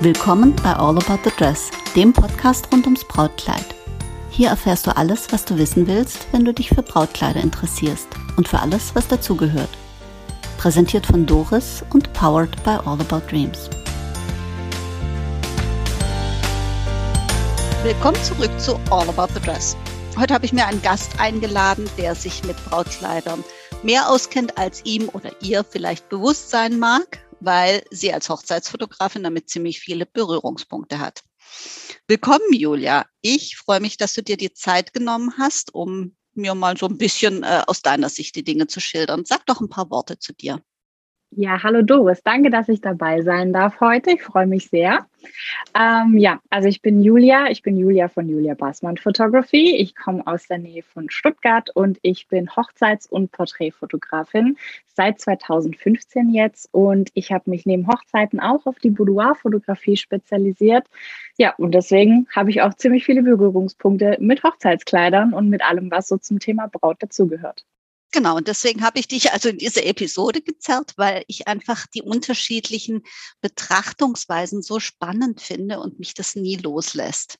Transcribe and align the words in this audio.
Willkommen 0.00 0.54
bei 0.62 0.74
All 0.74 0.96
About 0.96 1.18
the 1.24 1.30
Dress, 1.36 1.72
dem 1.96 2.12
Podcast 2.12 2.68
rund 2.70 2.84
ums 2.84 3.02
Brautkleid. 3.02 3.64
Hier 4.30 4.50
erfährst 4.50 4.86
du 4.86 4.96
alles, 4.96 5.32
was 5.32 5.44
du 5.44 5.58
wissen 5.58 5.88
willst, 5.88 6.28
wenn 6.30 6.44
du 6.44 6.54
dich 6.54 6.68
für 6.68 6.84
Brautkleider 6.84 7.40
interessierst 7.40 8.06
und 8.36 8.46
für 8.46 8.60
alles, 8.60 8.94
was 8.94 9.08
dazugehört. 9.08 9.70
Präsentiert 10.56 11.04
von 11.04 11.26
Doris 11.26 11.82
und 11.92 12.12
powered 12.12 12.62
by 12.62 12.78
All 12.86 13.00
About 13.00 13.22
Dreams. 13.28 13.68
Willkommen 17.82 18.22
zurück 18.22 18.52
zu 18.60 18.78
All 18.90 19.08
About 19.08 19.34
the 19.34 19.40
Dress. 19.40 19.76
Heute 20.16 20.32
habe 20.32 20.46
ich 20.46 20.52
mir 20.52 20.64
einen 20.68 20.80
Gast 20.80 21.18
eingeladen, 21.18 21.90
der 21.98 22.14
sich 22.14 22.44
mit 22.44 22.56
Brautkleidern 22.66 23.42
mehr 23.82 24.08
auskennt, 24.08 24.58
als 24.58 24.84
ihm 24.84 25.08
oder 25.08 25.32
ihr 25.42 25.64
vielleicht 25.64 26.08
bewusst 26.08 26.50
sein 26.50 26.78
mag 26.78 27.18
weil 27.40 27.84
sie 27.90 28.12
als 28.12 28.28
Hochzeitsfotografin 28.28 29.22
damit 29.22 29.48
ziemlich 29.48 29.80
viele 29.80 30.06
Berührungspunkte 30.06 30.98
hat. 30.98 31.22
Willkommen, 32.06 32.52
Julia. 32.52 33.06
Ich 33.20 33.56
freue 33.56 33.80
mich, 33.80 33.96
dass 33.96 34.14
du 34.14 34.22
dir 34.22 34.36
die 34.36 34.52
Zeit 34.52 34.92
genommen 34.92 35.34
hast, 35.38 35.74
um 35.74 36.16
mir 36.34 36.54
mal 36.54 36.76
so 36.76 36.86
ein 36.86 36.98
bisschen 36.98 37.42
äh, 37.42 37.62
aus 37.66 37.82
deiner 37.82 38.08
Sicht 38.08 38.36
die 38.36 38.44
Dinge 38.44 38.66
zu 38.66 38.80
schildern. 38.80 39.24
Sag 39.24 39.46
doch 39.46 39.60
ein 39.60 39.68
paar 39.68 39.90
Worte 39.90 40.18
zu 40.18 40.32
dir. 40.32 40.62
Ja, 41.30 41.62
hallo 41.62 41.82
Doris, 41.82 42.22
danke, 42.22 42.48
dass 42.48 42.70
ich 42.70 42.80
dabei 42.80 43.20
sein 43.20 43.52
darf 43.52 43.80
heute. 43.80 44.12
Ich 44.12 44.22
freue 44.22 44.46
mich 44.46 44.70
sehr. 44.70 45.06
Ähm, 45.78 46.16
ja, 46.16 46.40
also 46.48 46.68
ich 46.68 46.80
bin 46.80 47.02
Julia, 47.02 47.50
ich 47.50 47.62
bin 47.62 47.76
Julia 47.76 48.08
von 48.08 48.28
Julia 48.28 48.54
Bassmann 48.54 48.96
Photography. 48.96 49.76
Ich 49.76 49.94
komme 49.94 50.26
aus 50.26 50.46
der 50.48 50.56
Nähe 50.56 50.82
von 50.82 51.10
Stuttgart 51.10 51.68
und 51.74 51.98
ich 52.00 52.28
bin 52.28 52.48
Hochzeits- 52.48 53.06
und 53.06 53.30
Porträtfotografin 53.30 54.56
seit 54.86 55.20
2015 55.20 56.30
jetzt 56.30 56.70
und 56.72 57.10
ich 57.12 57.30
habe 57.30 57.50
mich 57.50 57.66
neben 57.66 57.86
Hochzeiten 57.86 58.40
auch 58.40 58.64
auf 58.64 58.78
die 58.78 58.90
Boudoir-Fotografie 58.90 59.98
spezialisiert. 59.98 60.86
Ja, 61.36 61.54
und 61.56 61.72
deswegen 61.72 62.26
habe 62.34 62.48
ich 62.50 62.62
auch 62.62 62.72
ziemlich 62.72 63.04
viele 63.04 63.22
Berührungspunkte 63.22 64.16
mit 64.18 64.42
Hochzeitskleidern 64.42 65.34
und 65.34 65.50
mit 65.50 65.62
allem, 65.62 65.90
was 65.90 66.08
so 66.08 66.16
zum 66.16 66.38
Thema 66.38 66.68
Braut 66.68 67.02
dazugehört. 67.02 67.66
Genau, 68.10 68.36
und 68.36 68.48
deswegen 68.48 68.82
habe 68.82 68.98
ich 68.98 69.08
dich 69.08 69.32
also 69.32 69.50
in 69.50 69.58
diese 69.58 69.84
Episode 69.84 70.40
gezerrt, 70.40 70.94
weil 70.96 71.24
ich 71.26 71.46
einfach 71.46 71.86
die 71.88 72.00
unterschiedlichen 72.00 73.02
Betrachtungsweisen 73.42 74.62
so 74.62 74.80
spannend 74.80 75.42
finde 75.42 75.78
und 75.78 75.98
mich 75.98 76.14
das 76.14 76.34
nie 76.34 76.56
loslässt. 76.56 77.38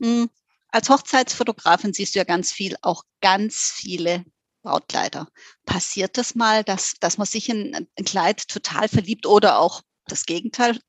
Hm, 0.00 0.28
als 0.68 0.88
Hochzeitsfotografin 0.88 1.92
siehst 1.92 2.14
du 2.14 2.18
ja 2.18 2.24
ganz 2.24 2.50
viel, 2.50 2.76
auch 2.82 3.04
ganz 3.20 3.72
viele 3.76 4.24
Brautkleider. 4.62 5.28
Passiert 5.66 6.18
das 6.18 6.34
mal, 6.34 6.64
dass, 6.64 6.94
dass 7.00 7.18
man 7.18 7.26
sich 7.26 7.48
in 7.48 7.74
ein 7.74 8.04
Kleid 8.04 8.48
total 8.48 8.88
verliebt 8.88 9.26
oder 9.26 9.58
auch 9.58 9.82
das 10.06 10.26
Gegenteil 10.26 10.80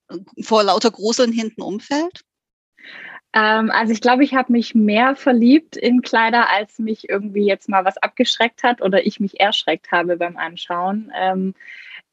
vor 0.42 0.64
lauter 0.64 0.90
Gruseln 0.90 1.32
hinten 1.32 1.62
umfällt? 1.62 2.24
Ähm, 3.34 3.72
also 3.72 3.94
ich 3.94 4.02
glaube, 4.02 4.24
ich 4.24 4.36
habe 4.36 4.52
mich 4.52 4.76
mehr 4.76 5.16
verliebt 5.16 5.76
in 5.76 6.02
Kleider, 6.02 6.52
als 6.52 6.78
mich 6.80 7.10
irgendwie 7.10 7.46
jetzt 7.46 7.68
mal 7.68 7.84
was 7.84 7.98
abgeschreckt 7.98 8.64
hat 8.64 8.82
oder 8.82 9.06
ich 9.06 9.20
mich 9.20 9.40
erschreckt 9.40 9.92
habe 9.92 10.18
beim 10.18 10.38
Anschauen. 10.38 11.12
Ähm, 11.16 11.54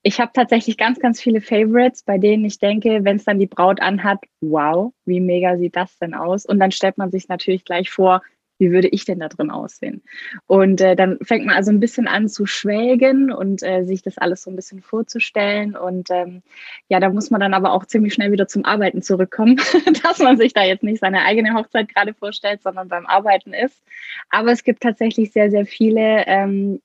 ich 0.02 0.18
habe 0.18 0.30
tatsächlich 0.32 0.78
ganz, 0.78 0.98
ganz 0.98 1.20
viele 1.20 1.42
Favorites, 1.42 2.02
bei 2.02 2.16
denen 2.16 2.44
ich 2.46 2.58
denke, 2.58 3.04
wenn 3.04 3.16
es 3.16 3.24
dann 3.24 3.38
die 3.38 3.46
Braut 3.46 3.82
anhat, 3.82 4.18
wow, 4.40 4.94
wie 5.04 5.20
mega 5.20 5.58
sieht 5.58 5.76
das 5.76 5.98
denn 5.98 6.14
aus? 6.14 6.46
Und 6.46 6.58
dann 6.58 6.72
stellt 6.72 6.96
man 6.96 7.10
sich 7.10 7.28
natürlich 7.28 7.66
gleich 7.66 7.90
vor, 7.90 8.22
wie 8.60 8.70
würde 8.70 8.88
ich 8.88 9.04
denn 9.04 9.18
da 9.18 9.28
drin 9.28 9.50
aussehen? 9.50 10.02
Und 10.46 10.80
äh, 10.80 10.94
dann 10.94 11.18
fängt 11.22 11.46
man 11.46 11.56
also 11.56 11.70
ein 11.72 11.80
bisschen 11.80 12.06
an 12.06 12.28
zu 12.28 12.46
schwelgen 12.46 13.32
und 13.32 13.62
äh, 13.62 13.82
sich 13.84 14.02
das 14.02 14.18
alles 14.18 14.42
so 14.42 14.50
ein 14.50 14.56
bisschen 14.56 14.82
vorzustellen. 14.82 15.76
Und 15.76 16.10
ähm, 16.10 16.42
ja, 16.88 17.00
da 17.00 17.08
muss 17.08 17.30
man 17.30 17.40
dann 17.40 17.54
aber 17.54 17.72
auch 17.72 17.86
ziemlich 17.86 18.14
schnell 18.14 18.30
wieder 18.30 18.46
zum 18.46 18.64
Arbeiten 18.64 19.02
zurückkommen, 19.02 19.56
dass 20.02 20.18
man 20.18 20.36
sich 20.36 20.52
da 20.52 20.62
jetzt 20.62 20.82
nicht 20.82 21.00
seine 21.00 21.24
eigene 21.24 21.54
Hochzeit 21.54 21.92
gerade 21.92 22.14
vorstellt, 22.14 22.62
sondern 22.62 22.88
beim 22.88 23.06
Arbeiten 23.06 23.52
ist. 23.52 23.82
Aber 24.28 24.52
es 24.52 24.62
gibt 24.62 24.82
tatsächlich 24.82 25.32
sehr, 25.32 25.50
sehr 25.50 25.66
viele 25.66 26.24
ähm, 26.26 26.80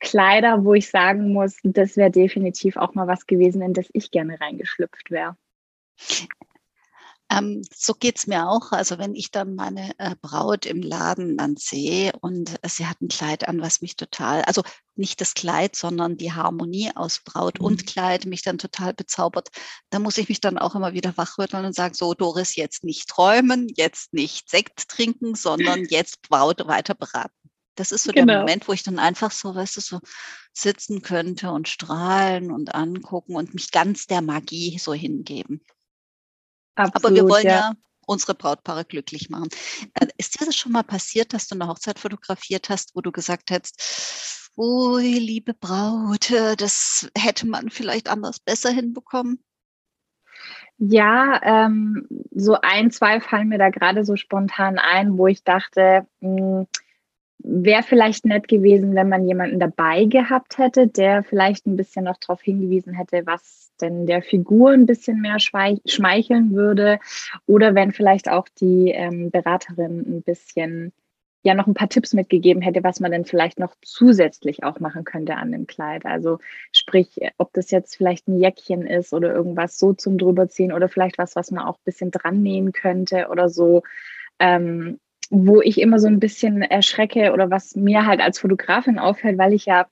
Kleider, 0.00 0.64
wo 0.64 0.74
ich 0.74 0.88
sagen 0.88 1.32
muss, 1.32 1.58
das 1.62 1.96
wäre 1.96 2.10
definitiv 2.10 2.76
auch 2.76 2.94
mal 2.94 3.06
was 3.06 3.26
gewesen, 3.26 3.62
in 3.62 3.74
das 3.74 3.88
ich 3.92 4.10
gerne 4.10 4.40
reingeschlüpft 4.40 5.10
wäre. 5.10 5.36
Ähm, 7.30 7.62
so 7.72 7.94
geht's 7.94 8.26
mir 8.26 8.48
auch. 8.48 8.72
Also 8.72 8.98
wenn 8.98 9.14
ich 9.14 9.30
dann 9.30 9.54
meine 9.54 9.92
äh, 9.98 10.16
Braut 10.20 10.66
im 10.66 10.82
Laden 10.82 11.36
dann 11.36 11.56
sehe 11.56 12.12
und 12.20 12.58
äh, 12.62 12.68
sie 12.68 12.86
hat 12.86 13.00
ein 13.00 13.08
Kleid 13.08 13.46
an, 13.46 13.60
was 13.60 13.80
mich 13.80 13.96
total, 13.96 14.42
also 14.42 14.62
nicht 14.96 15.20
das 15.20 15.34
Kleid, 15.34 15.76
sondern 15.76 16.16
die 16.16 16.32
Harmonie 16.32 16.90
aus 16.94 17.20
Braut 17.24 17.60
mhm. 17.60 17.66
und 17.66 17.86
Kleid 17.86 18.26
mich 18.26 18.42
dann 18.42 18.58
total 18.58 18.94
bezaubert, 18.94 19.50
da 19.90 20.00
muss 20.00 20.18
ich 20.18 20.28
mich 20.28 20.40
dann 20.40 20.58
auch 20.58 20.74
immer 20.74 20.92
wieder 20.92 21.16
wachrütteln 21.16 21.64
und 21.64 21.74
sagen, 21.74 21.94
so 21.94 22.14
Doris, 22.14 22.56
jetzt 22.56 22.82
nicht 22.82 23.08
träumen, 23.08 23.68
jetzt 23.76 24.12
nicht 24.12 24.50
Sekt 24.50 24.88
trinken, 24.88 25.36
sondern 25.36 25.84
jetzt 25.88 26.22
Braut 26.22 26.66
weiter 26.66 26.94
beraten. 26.94 27.34
Das 27.76 27.92
ist 27.92 28.02
so 28.02 28.12
genau. 28.12 28.26
der 28.26 28.38
Moment, 28.40 28.66
wo 28.66 28.72
ich 28.72 28.82
dann 28.82 28.98
einfach 28.98 29.30
so, 29.30 29.54
weißt 29.54 29.76
du, 29.76 29.80
so 29.80 30.00
sitzen 30.52 31.02
könnte 31.02 31.52
und 31.52 31.68
strahlen 31.68 32.50
und 32.50 32.74
angucken 32.74 33.36
und 33.36 33.54
mich 33.54 33.70
ganz 33.70 34.06
der 34.06 34.20
Magie 34.20 34.78
so 34.78 34.92
hingeben. 34.92 35.64
Absolut, 36.74 37.04
Aber 37.04 37.14
wir 37.14 37.28
wollen 37.28 37.46
ja. 37.46 37.52
ja 37.52 37.72
unsere 38.06 38.34
Brautpaare 38.34 38.84
glücklich 38.84 39.30
machen. 39.30 39.48
Äh, 39.94 40.08
ist 40.18 40.40
dir 40.40 40.44
das 40.44 40.56
schon 40.56 40.72
mal 40.72 40.82
passiert, 40.82 41.32
dass 41.32 41.46
du 41.46 41.54
eine 41.54 41.68
Hochzeit 41.68 41.98
fotografiert 41.98 42.68
hast, 42.68 42.94
wo 42.94 43.00
du 43.00 43.12
gesagt 43.12 43.50
hättest, 43.50 44.50
oh, 44.56 44.98
liebe 44.98 45.54
Braut, 45.54 46.30
äh, 46.30 46.56
das 46.56 47.10
hätte 47.16 47.46
man 47.46 47.70
vielleicht 47.70 48.08
anders 48.08 48.40
besser 48.40 48.70
hinbekommen? 48.70 49.42
Ja, 50.78 51.40
ähm, 51.42 52.08
so 52.30 52.56
ein, 52.60 52.90
zwei 52.90 53.20
fallen 53.20 53.48
mir 53.48 53.58
da 53.58 53.68
gerade 53.68 54.04
so 54.04 54.16
spontan 54.16 54.78
ein, 54.78 55.18
wo 55.18 55.26
ich 55.26 55.44
dachte, 55.44 56.06
hm, 56.20 56.66
wäre 57.42 57.82
vielleicht 57.82 58.24
nett 58.24 58.48
gewesen, 58.48 58.94
wenn 58.94 59.08
man 59.08 59.26
jemanden 59.26 59.58
dabei 59.58 60.04
gehabt 60.04 60.58
hätte, 60.58 60.86
der 60.86 61.22
vielleicht 61.22 61.66
ein 61.66 61.76
bisschen 61.76 62.04
noch 62.04 62.18
darauf 62.18 62.42
hingewiesen 62.42 62.94
hätte, 62.94 63.26
was 63.26 63.72
denn 63.80 64.06
der 64.06 64.22
Figur 64.22 64.70
ein 64.70 64.86
bisschen 64.86 65.20
mehr 65.20 65.38
schmeicheln 65.38 66.52
würde 66.52 66.98
oder 67.46 67.74
wenn 67.74 67.92
vielleicht 67.92 68.28
auch 68.28 68.46
die 68.60 68.90
ähm, 68.90 69.30
Beraterin 69.30 70.00
ein 70.00 70.22
bisschen 70.22 70.92
ja 71.42 71.54
noch 71.54 71.66
ein 71.66 71.74
paar 71.74 71.88
Tipps 71.88 72.12
mitgegeben 72.12 72.60
hätte, 72.60 72.84
was 72.84 73.00
man 73.00 73.12
denn 73.12 73.24
vielleicht 73.24 73.58
noch 73.58 73.74
zusätzlich 73.82 74.62
auch 74.62 74.78
machen 74.78 75.04
könnte 75.04 75.36
an 75.36 75.52
dem 75.52 75.66
Kleid. 75.66 76.04
Also 76.04 76.38
sprich, 76.72 77.18
ob 77.38 77.52
das 77.54 77.70
jetzt 77.70 77.96
vielleicht 77.96 78.28
ein 78.28 78.38
Jäckchen 78.38 78.86
ist 78.86 79.14
oder 79.14 79.32
irgendwas 79.32 79.78
so 79.78 79.94
zum 79.94 80.18
drüberziehen 80.18 80.72
oder 80.72 80.88
vielleicht 80.88 81.16
was, 81.18 81.36
was 81.36 81.50
man 81.50 81.64
auch 81.64 81.76
ein 81.76 81.84
bisschen 81.84 82.10
dran 82.10 82.42
nähen 82.42 82.72
könnte 82.72 83.28
oder 83.30 83.48
so. 83.48 83.82
Ähm, 84.38 84.98
wo 85.30 85.62
ich 85.62 85.80
immer 85.80 85.98
so 85.98 86.08
ein 86.08 86.20
bisschen 86.20 86.62
erschrecke 86.62 87.32
oder 87.32 87.50
was 87.50 87.76
mir 87.76 88.04
halt 88.04 88.20
als 88.20 88.40
Fotografin 88.40 88.98
auffällt, 88.98 89.38
weil 89.38 89.52
ich 89.52 89.64
ja 89.66 89.86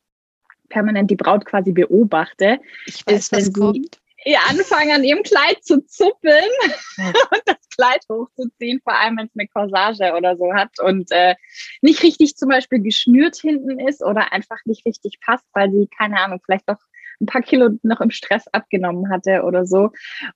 permanent 0.68 1.10
die 1.10 1.16
Braut 1.16 1.46
quasi 1.46 1.72
beobachte. 1.72 2.58
Ich 2.86 3.06
weiß, 3.06 3.32
was 3.32 3.52
kommt. 3.52 4.00
Ihr 4.24 4.38
anfangen 4.48 4.90
an 4.90 5.04
ihrem 5.04 5.22
Kleid 5.22 5.62
zu 5.62 5.80
zuppeln 5.86 6.50
und 6.98 7.42
das 7.46 7.56
Kleid 7.76 8.00
hochzuziehen, 8.10 8.80
vor 8.82 8.98
allem 8.98 9.16
wenn 9.16 9.26
es 9.26 9.32
eine 9.38 9.46
Corsage 9.46 10.12
oder 10.16 10.36
so 10.36 10.52
hat 10.52 10.80
und 10.80 11.10
äh, 11.12 11.36
nicht 11.82 12.02
richtig 12.02 12.36
zum 12.36 12.48
Beispiel 12.48 12.80
geschnürt 12.80 13.36
hinten 13.36 13.78
ist 13.78 14.02
oder 14.02 14.32
einfach 14.32 14.58
nicht 14.64 14.84
richtig 14.84 15.20
passt, 15.20 15.46
weil 15.52 15.70
sie, 15.70 15.88
keine 15.96 16.18
Ahnung, 16.20 16.40
vielleicht 16.44 16.68
doch 16.68 16.80
ein 17.20 17.26
paar 17.26 17.42
Kilo 17.42 17.70
noch 17.82 18.00
im 18.00 18.10
Stress 18.10 18.46
abgenommen 18.48 19.10
hatte 19.10 19.42
oder 19.42 19.66
so. 19.66 19.90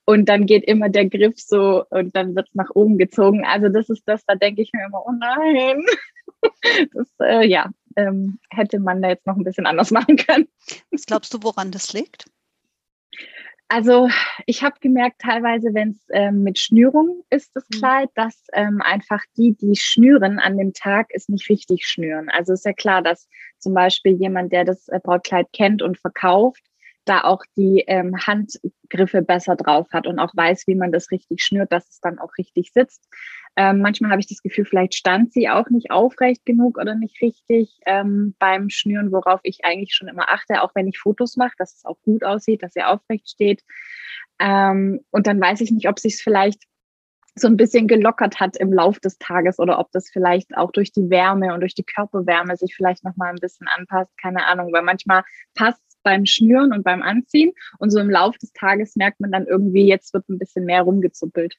Und 0.04 0.28
dann 0.28 0.46
geht 0.46 0.64
immer 0.64 0.88
der 0.88 1.08
Griff 1.08 1.34
so 1.38 1.84
und 1.90 2.14
dann 2.16 2.34
wird 2.34 2.48
es 2.48 2.54
nach 2.54 2.70
oben 2.74 2.98
gezogen. 2.98 3.44
Also 3.44 3.68
das 3.68 3.88
ist 3.88 4.02
das, 4.06 4.24
da 4.26 4.34
denke 4.34 4.62
ich 4.62 4.72
mir 4.72 4.86
immer, 4.86 5.02
oh 5.06 5.12
nein. 5.12 5.84
Das, 6.92 7.08
äh, 7.20 7.46
ja, 7.46 7.70
ähm, 7.96 8.40
hätte 8.50 8.80
man 8.80 9.00
da 9.00 9.10
jetzt 9.10 9.26
noch 9.26 9.36
ein 9.36 9.44
bisschen 9.44 9.66
anders 9.66 9.90
machen 9.92 10.16
können. 10.16 10.48
Was 10.90 11.06
glaubst 11.06 11.32
du, 11.34 11.38
woran 11.42 11.70
das 11.70 11.92
liegt? 11.92 12.24
Also 13.68 14.10
ich 14.44 14.62
habe 14.62 14.74
gemerkt, 14.80 15.22
teilweise, 15.22 15.72
wenn 15.72 15.92
es 15.92 16.04
ähm, 16.10 16.42
mit 16.42 16.58
Schnürung 16.58 17.24
ist, 17.30 17.56
das 17.56 17.64
mhm. 17.70 17.78
Kleid, 17.78 18.10
dass 18.14 18.44
ähm, 18.52 18.82
einfach 18.82 19.22
die, 19.36 19.54
die 19.54 19.76
schnüren 19.76 20.38
an 20.38 20.58
dem 20.58 20.74
Tag, 20.74 21.06
es 21.10 21.30
nicht 21.30 21.48
richtig 21.48 21.86
schnüren. 21.86 22.28
Also 22.28 22.52
ist 22.52 22.66
ja 22.66 22.74
klar, 22.74 23.00
dass 23.00 23.28
zum 23.58 23.72
Beispiel 23.72 24.12
jemand, 24.12 24.52
der 24.52 24.64
das 24.64 24.88
äh, 24.88 25.00
Brautkleid 25.02 25.46
kennt 25.54 25.80
und 25.80 25.98
verkauft, 25.98 26.62
da 27.04 27.22
auch 27.24 27.42
die 27.56 27.84
ähm, 27.86 28.16
Handgriffe 28.16 29.22
besser 29.22 29.56
drauf 29.56 29.88
hat 29.92 30.06
und 30.06 30.18
auch 30.18 30.32
weiß, 30.34 30.66
wie 30.66 30.74
man 30.74 30.92
das 30.92 31.10
richtig 31.10 31.42
schnürt, 31.42 31.72
dass 31.72 31.88
es 31.88 32.00
dann 32.00 32.18
auch 32.18 32.30
richtig 32.38 32.72
sitzt. 32.72 33.08
Ähm, 33.56 33.80
manchmal 33.80 34.10
habe 34.10 34.20
ich 34.20 34.28
das 34.28 34.42
Gefühl, 34.42 34.64
vielleicht 34.64 34.94
stand 34.94 35.32
sie 35.32 35.50
auch 35.50 35.68
nicht 35.68 35.90
aufrecht 35.90 36.46
genug 36.46 36.78
oder 36.78 36.94
nicht 36.94 37.20
richtig 37.20 37.80
ähm, 37.84 38.34
beim 38.38 38.70
Schnüren, 38.70 39.12
worauf 39.12 39.40
ich 39.42 39.64
eigentlich 39.64 39.94
schon 39.94 40.08
immer 40.08 40.30
achte, 40.30 40.62
auch 40.62 40.74
wenn 40.74 40.88
ich 40.88 40.98
Fotos 40.98 41.36
mache, 41.36 41.52
dass 41.58 41.76
es 41.76 41.84
auch 41.84 42.00
gut 42.02 42.24
aussieht, 42.24 42.62
dass 42.62 42.72
sie 42.72 42.82
aufrecht 42.82 43.28
steht. 43.28 43.62
Ähm, 44.38 45.00
und 45.10 45.26
dann 45.26 45.40
weiß 45.40 45.60
ich 45.60 45.70
nicht, 45.70 45.88
ob 45.88 45.98
sich 45.98 46.14
es 46.14 46.22
vielleicht 46.22 46.62
so 47.34 47.48
ein 47.48 47.56
bisschen 47.56 47.88
gelockert 47.88 48.40
hat 48.40 48.56
im 48.56 48.72
Lauf 48.72 49.00
des 49.00 49.18
Tages 49.18 49.58
oder 49.58 49.78
ob 49.78 49.90
das 49.92 50.10
vielleicht 50.10 50.56
auch 50.56 50.70
durch 50.70 50.92
die 50.92 51.08
Wärme 51.08 51.54
und 51.54 51.60
durch 51.60 51.74
die 51.74 51.84
Körperwärme 51.84 52.56
sich 52.56 52.74
vielleicht 52.74 53.04
noch 53.04 53.16
mal 53.16 53.30
ein 53.30 53.40
bisschen 53.40 53.68
anpasst, 53.68 54.10
keine 54.20 54.46
Ahnung, 54.46 54.72
weil 54.72 54.82
manchmal 54.82 55.22
passt 55.54 55.80
beim 56.02 56.26
Schnüren 56.26 56.72
und 56.72 56.84
beim 56.84 57.02
Anziehen. 57.02 57.52
Und 57.78 57.90
so 57.90 57.98
im 57.98 58.10
Laufe 58.10 58.38
des 58.38 58.52
Tages 58.52 58.96
merkt 58.96 59.20
man 59.20 59.32
dann 59.32 59.46
irgendwie, 59.46 59.86
jetzt 59.86 60.14
wird 60.14 60.28
ein 60.28 60.38
bisschen 60.38 60.64
mehr 60.64 60.82
rumgezuppelt. 60.82 61.56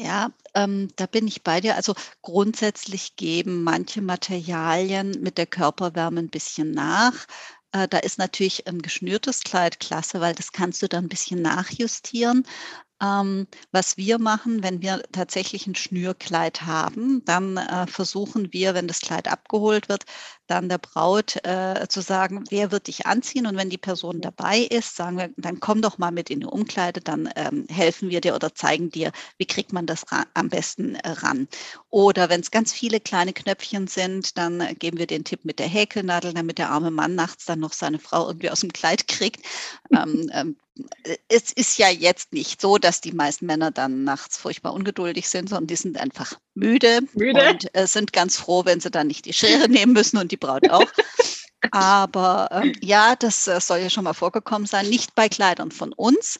Ja, 0.00 0.30
ähm, 0.54 0.88
da 0.94 1.06
bin 1.06 1.26
ich 1.26 1.42
bei 1.42 1.60
dir. 1.60 1.74
Also 1.74 1.94
grundsätzlich 2.22 3.16
geben 3.16 3.64
manche 3.64 4.00
Materialien 4.00 5.10
mit 5.22 5.38
der 5.38 5.46
Körperwärme 5.46 6.20
ein 6.20 6.30
bisschen 6.30 6.70
nach. 6.70 7.26
Äh, 7.72 7.88
da 7.88 7.98
ist 7.98 8.18
natürlich 8.18 8.68
ein 8.68 8.80
geschnürtes 8.80 9.42
Kleid 9.42 9.80
klasse, 9.80 10.20
weil 10.20 10.34
das 10.34 10.52
kannst 10.52 10.82
du 10.82 10.88
dann 10.88 11.06
ein 11.06 11.08
bisschen 11.08 11.42
nachjustieren. 11.42 12.44
Ähm, 13.02 13.46
was 13.70 13.96
wir 13.96 14.18
machen, 14.18 14.62
wenn 14.62 14.82
wir 14.82 15.02
tatsächlich 15.12 15.66
ein 15.66 15.74
Schnürkleid 15.74 16.62
haben, 16.62 17.24
dann 17.24 17.56
äh, 17.56 17.86
versuchen 17.86 18.52
wir, 18.52 18.74
wenn 18.74 18.88
das 18.88 19.00
Kleid 19.00 19.28
abgeholt 19.28 19.88
wird, 19.88 20.04
dann 20.48 20.68
der 20.68 20.78
Braut 20.78 21.36
äh, 21.44 21.86
zu 21.88 22.00
sagen, 22.00 22.44
wer 22.50 22.72
wird 22.72 22.88
dich 22.88 23.06
anziehen? 23.06 23.46
Und 23.46 23.56
wenn 23.56 23.70
die 23.70 23.78
Person 23.78 24.20
dabei 24.20 24.60
ist, 24.60 24.96
sagen 24.96 25.18
wir, 25.18 25.30
dann 25.36 25.60
komm 25.60 25.82
doch 25.82 25.98
mal 25.98 26.10
mit 26.10 26.30
in 26.30 26.40
die 26.40 26.46
Umkleide, 26.46 27.00
dann 27.00 27.28
ähm, 27.36 27.66
helfen 27.68 28.10
wir 28.10 28.20
dir 28.20 28.34
oder 28.34 28.54
zeigen 28.54 28.90
dir, 28.90 29.12
wie 29.36 29.46
kriegt 29.46 29.72
man 29.72 29.86
das 29.86 30.04
am 30.34 30.48
besten 30.48 30.96
äh, 30.96 31.10
ran. 31.10 31.48
Oder 31.90 32.28
wenn 32.28 32.40
es 32.40 32.50
ganz 32.50 32.72
viele 32.72 33.00
kleine 33.00 33.32
Knöpfchen 33.32 33.86
sind, 33.86 34.36
dann 34.38 34.60
äh, 34.60 34.74
geben 34.74 34.98
wir 34.98 35.06
den 35.06 35.24
Tipp 35.24 35.44
mit 35.44 35.58
der 35.58 35.68
Häkelnadel, 35.68 36.34
damit 36.34 36.58
der 36.58 36.70
arme 36.70 36.90
Mann 36.90 37.14
nachts 37.14 37.44
dann 37.44 37.60
noch 37.60 37.72
seine 37.72 37.98
Frau 37.98 38.26
irgendwie 38.26 38.50
aus 38.50 38.60
dem 38.60 38.72
Kleid 38.72 39.06
kriegt. 39.08 39.44
ähm, 39.92 40.28
ähm, 40.32 40.56
es 41.28 41.52
ist 41.52 41.78
ja 41.78 41.88
jetzt 41.88 42.32
nicht 42.32 42.60
so, 42.60 42.78
dass 42.78 43.00
die 43.00 43.12
meisten 43.12 43.46
Männer 43.46 43.70
dann 43.70 44.04
nachts 44.04 44.36
furchtbar 44.38 44.72
ungeduldig 44.72 45.28
sind, 45.28 45.48
sondern 45.48 45.66
die 45.66 45.76
sind 45.76 45.98
einfach 45.98 46.34
müde, 46.58 47.00
müde. 47.14 47.50
und 47.50 47.74
äh, 47.74 47.86
sind 47.86 48.12
ganz 48.12 48.36
froh, 48.36 48.64
wenn 48.64 48.80
sie 48.80 48.90
dann 48.90 49.06
nicht 49.06 49.24
die 49.24 49.32
Schere 49.32 49.68
nehmen 49.68 49.92
müssen 49.92 50.18
und 50.18 50.32
die 50.32 50.36
Braut 50.36 50.68
auch. 50.70 50.86
Aber 51.72 52.48
ähm, 52.52 52.72
ja, 52.80 53.16
das 53.16 53.46
äh, 53.46 53.60
soll 53.60 53.78
ja 53.78 53.90
schon 53.90 54.04
mal 54.04 54.14
vorgekommen 54.14 54.66
sein, 54.66 54.88
nicht 54.88 55.14
bei 55.14 55.28
Kleidern 55.28 55.70
von 55.70 55.92
uns, 55.92 56.38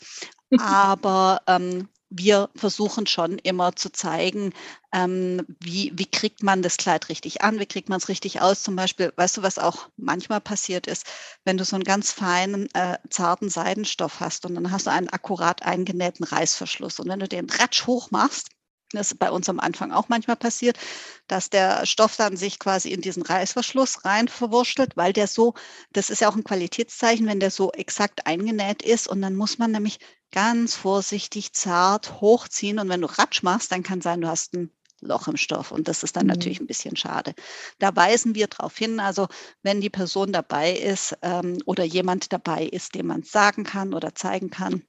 aber 0.58 1.42
ähm, 1.46 1.88
wir 2.10 2.48
versuchen 2.54 3.06
schon 3.06 3.38
immer 3.38 3.76
zu 3.76 3.90
zeigen, 3.92 4.52
ähm, 4.92 5.44
wie, 5.60 5.92
wie 5.94 6.06
kriegt 6.06 6.42
man 6.42 6.62
das 6.62 6.78
Kleid 6.78 7.08
richtig 7.10 7.42
an, 7.42 7.58
wie 7.58 7.66
kriegt 7.66 7.88
man 7.88 7.98
es 7.98 8.08
richtig 8.08 8.40
aus. 8.40 8.62
Zum 8.62 8.76
Beispiel, 8.76 9.12
weißt 9.14 9.36
du, 9.36 9.42
was 9.42 9.58
auch 9.58 9.88
manchmal 9.96 10.40
passiert 10.40 10.86
ist, 10.86 11.06
wenn 11.44 11.58
du 11.58 11.64
so 11.64 11.76
einen 11.76 11.84
ganz 11.84 12.12
feinen, 12.12 12.68
äh, 12.74 12.96
zarten 13.10 13.50
Seidenstoff 13.50 14.20
hast 14.20 14.46
und 14.46 14.54
dann 14.54 14.70
hast 14.70 14.86
du 14.86 14.90
einen 14.90 15.10
akkurat 15.10 15.62
eingenähten 15.62 16.24
Reißverschluss. 16.24 16.98
Und 16.98 17.08
wenn 17.08 17.20
du 17.20 17.28
den 17.28 17.50
Ratsch 17.50 17.86
hoch 17.86 18.10
machst, 18.10 18.48
das 18.92 19.12
ist 19.12 19.18
bei 19.18 19.30
uns 19.30 19.48
am 19.48 19.60
Anfang 19.60 19.92
auch 19.92 20.08
manchmal 20.08 20.36
passiert, 20.36 20.78
dass 21.26 21.50
der 21.50 21.84
Stoff 21.84 22.16
dann 22.16 22.36
sich 22.36 22.58
quasi 22.58 22.90
in 22.90 23.02
diesen 23.02 23.22
Reißverschluss 23.22 24.04
rein 24.04 24.28
verwurschtelt, 24.28 24.96
weil 24.96 25.12
der 25.12 25.26
so, 25.26 25.54
das 25.92 26.08
ist 26.08 26.20
ja 26.20 26.30
auch 26.30 26.36
ein 26.36 26.44
Qualitätszeichen, 26.44 27.26
wenn 27.26 27.40
der 27.40 27.50
so 27.50 27.70
exakt 27.72 28.26
eingenäht 28.26 28.82
ist. 28.82 29.06
Und 29.06 29.20
dann 29.20 29.36
muss 29.36 29.58
man 29.58 29.72
nämlich 29.72 29.98
ganz 30.32 30.74
vorsichtig, 30.74 31.52
zart 31.52 32.20
hochziehen. 32.20 32.78
Und 32.78 32.88
wenn 32.88 33.02
du 33.02 33.08
Ratsch 33.08 33.42
machst, 33.42 33.72
dann 33.72 33.82
kann 33.82 34.00
sein, 34.00 34.22
du 34.22 34.28
hast 34.28 34.54
ein 34.54 34.70
Loch 35.00 35.28
im 35.28 35.36
Stoff. 35.36 35.70
Und 35.70 35.86
das 35.86 36.02
ist 36.02 36.16
dann 36.16 36.24
mhm. 36.24 36.32
natürlich 36.32 36.60
ein 36.60 36.66
bisschen 36.66 36.96
schade. 36.96 37.34
Da 37.78 37.94
weisen 37.94 38.34
wir 38.34 38.46
darauf 38.46 38.76
hin, 38.76 39.00
also 39.00 39.28
wenn 39.62 39.82
die 39.82 39.90
Person 39.90 40.32
dabei 40.32 40.72
ist 40.72 41.16
ähm, 41.22 41.58
oder 41.66 41.84
jemand 41.84 42.32
dabei 42.32 42.64
ist, 42.64 42.94
dem 42.94 43.06
man 43.06 43.22
sagen 43.22 43.64
kann 43.64 43.92
oder 43.92 44.14
zeigen 44.14 44.50
kann, 44.50 44.82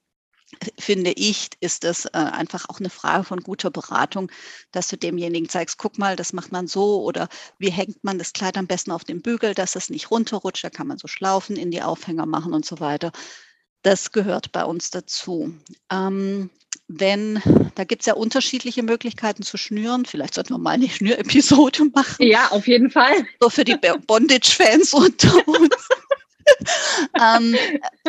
finde 0.77 1.11
ich, 1.11 1.49
ist 1.59 1.83
es 1.83 2.05
äh, 2.05 2.09
einfach 2.13 2.67
auch 2.69 2.79
eine 2.79 2.89
Frage 2.89 3.23
von 3.23 3.41
guter 3.41 3.69
Beratung, 3.69 4.31
dass 4.71 4.87
du 4.87 4.97
demjenigen 4.97 5.49
zeigst, 5.49 5.77
guck 5.77 5.97
mal, 5.97 6.15
das 6.15 6.33
macht 6.33 6.51
man 6.51 6.67
so 6.67 7.03
oder 7.03 7.29
wie 7.57 7.71
hängt 7.71 8.03
man 8.03 8.17
das 8.17 8.33
Kleid 8.33 8.57
am 8.57 8.67
besten 8.67 8.91
auf 8.91 9.03
den 9.03 9.21
Bügel, 9.21 9.53
dass 9.53 9.75
es 9.75 9.89
nicht 9.89 10.11
runterrutscht, 10.11 10.63
da 10.63 10.69
kann 10.69 10.87
man 10.87 10.97
so 10.97 11.07
Schlaufen 11.07 11.55
in 11.55 11.71
die 11.71 11.81
Aufhänger 11.81 12.25
machen 12.25 12.53
und 12.53 12.65
so 12.65 12.79
weiter. 12.79 13.11
Das 13.81 14.11
gehört 14.11 14.51
bei 14.51 14.65
uns 14.65 14.89
dazu. 14.89 15.53
Ähm, 15.91 16.49
wenn, 16.87 17.41
da 17.75 17.83
gibt 17.83 18.01
es 18.01 18.07
ja 18.07 18.15
unterschiedliche 18.15 18.83
Möglichkeiten 18.83 19.43
zu 19.43 19.57
schnüren. 19.57 20.05
Vielleicht 20.05 20.33
sollten 20.33 20.55
wir 20.55 20.57
mal 20.57 20.71
eine 20.71 20.89
Schnürepisode 20.89 21.85
machen. 21.93 22.25
Ja, 22.25 22.47
auf 22.49 22.67
jeden 22.67 22.89
Fall. 22.89 23.25
So 23.39 23.49
für 23.49 23.63
die 23.63 23.77
Bondage-Fans 24.07 24.93
unter 24.93 25.47
uns. 25.47 25.69
ähm, 27.19 27.55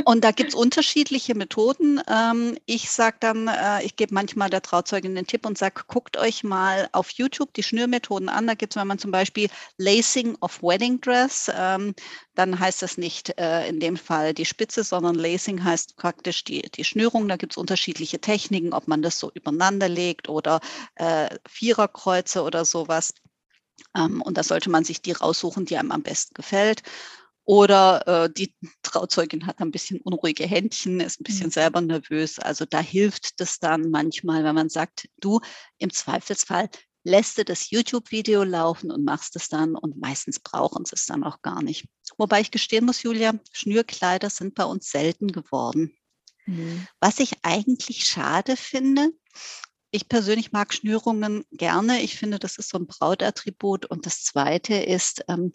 und 0.05 0.25
da 0.25 0.31
gibt 0.31 0.51
es 0.51 0.55
unterschiedliche 0.55 1.35
Methoden. 1.35 2.01
Ähm, 2.09 2.57
ich 2.67 2.91
sage 2.91 3.17
dann, 3.21 3.49
äh, 3.49 3.85
ich 3.85 3.97
gebe 3.97 4.15
manchmal 4.15 4.51
der 4.51 4.63
Trauzeugin 4.63 5.15
den 5.15 5.27
Tipp 5.27 5.47
und 5.47 5.59
sage, 5.59 5.83
guckt 5.87 6.17
euch 6.17 6.45
mal 6.45 6.89
auf 6.93 7.11
YouTube 7.11 7.53
die 7.55 7.63
Schnürmethoden 7.63 8.29
an. 8.29 8.47
Da 8.47 8.55
gibt 8.55 8.75
es, 8.75 8.81
wenn 8.81 8.89
man 8.89 8.99
zum 8.99 9.11
Beispiel 9.11 9.49
Lacing 9.79 10.37
of 10.41 10.63
Wedding 10.63 11.01
Dress, 11.01 11.51
ähm, 11.55 11.95
dann 12.35 12.59
heißt 12.59 12.83
das 12.83 12.97
nicht 12.97 13.39
äh, 13.39 13.69
in 13.69 13.81
dem 13.81 13.97
Fall 13.97 14.35
die 14.35 14.47
Spitze, 14.47 14.85
sondern 14.85 15.15
Lacing 15.15 15.63
heißt 15.63 15.97
praktisch 15.97 16.45
die, 16.45 16.63
die 16.63 16.85
Schnürung. 16.85 17.29
Da 17.29 17.37
gibt 17.37 17.53
es 17.53 17.57
unterschiedliche 17.57 18.21
Techniken, 18.21 18.73
ob 18.73 18.89
man 18.89 19.03
das 19.03 19.19
so 19.19 19.31
übereinander 19.35 19.89
legt 19.89 20.29
oder 20.29 20.61
äh, 20.97 21.29
Viererkreuze 21.47 22.43
oder 22.43 22.65
sowas. 22.65 23.13
Ähm, 23.97 24.23
und 24.23 24.37
da 24.37 24.43
sollte 24.43 24.71
man 24.71 24.85
sich 24.85 25.03
die 25.03 25.13
raussuchen, 25.13 25.65
die 25.65 25.77
einem 25.77 25.93
am 25.93 26.03
besten 26.03 26.35
gefällt. 26.35 26.83
Oder 27.51 28.07
äh, 28.07 28.33
die 28.33 28.55
Trauzeugin 28.83 29.45
hat 29.45 29.59
ein 29.59 29.73
bisschen 29.73 30.01
unruhige 30.03 30.47
Händchen, 30.47 31.01
ist 31.01 31.21
ein 31.21 31.25
bisschen 31.25 31.47
mhm. 31.47 31.51
selber 31.51 31.81
nervös. 31.81 32.39
Also 32.39 32.65
da 32.65 32.79
hilft 32.79 33.41
das 33.41 33.59
dann 33.59 33.91
manchmal, 33.91 34.45
wenn 34.45 34.55
man 34.55 34.69
sagt, 34.69 35.09
du 35.19 35.41
im 35.79 35.93
Zweifelsfall 35.93 36.71
lässt 37.03 37.39
du 37.39 37.45
das 37.45 37.71
YouTube-Video 37.71 38.45
laufen 38.45 38.93
und 38.93 39.05
machst 39.05 39.35
es 39.35 39.49
dann 39.49 39.75
und 39.75 40.01
meistens 40.01 40.39
brauchen 40.39 40.85
sie 40.85 40.95
es 40.95 41.07
dann 41.07 41.25
auch 41.25 41.43
gar 41.43 41.61
nicht. 41.61 41.89
Wobei 42.19 42.41
ich 42.41 42.53
gestehen 42.53 42.87
muss, 42.87 43.03
Julia, 43.03 43.33
Schnürkleider 43.51 44.31
sind 44.31 44.55
bei 44.55 44.65
uns 44.65 44.89
selten 44.89 45.33
geworden. 45.33 45.99
Mhm. 46.47 46.87
Was 47.01 47.19
ich 47.19 47.33
eigentlich 47.43 48.05
schade 48.05 48.57
finde, 48.57 49.11
ich 49.91 50.09
persönlich 50.09 50.53
mag 50.53 50.73
Schnürungen 50.73 51.45
gerne. 51.51 52.01
Ich 52.01 52.17
finde, 52.17 52.39
das 52.39 52.59
ist 52.59 52.69
so 52.69 52.79
ein 52.79 52.87
Brautattribut. 52.87 53.87
Und 53.87 54.07
das 54.07 54.23
Zweite 54.23 54.75
ist, 54.75 55.25
ähm, 55.27 55.51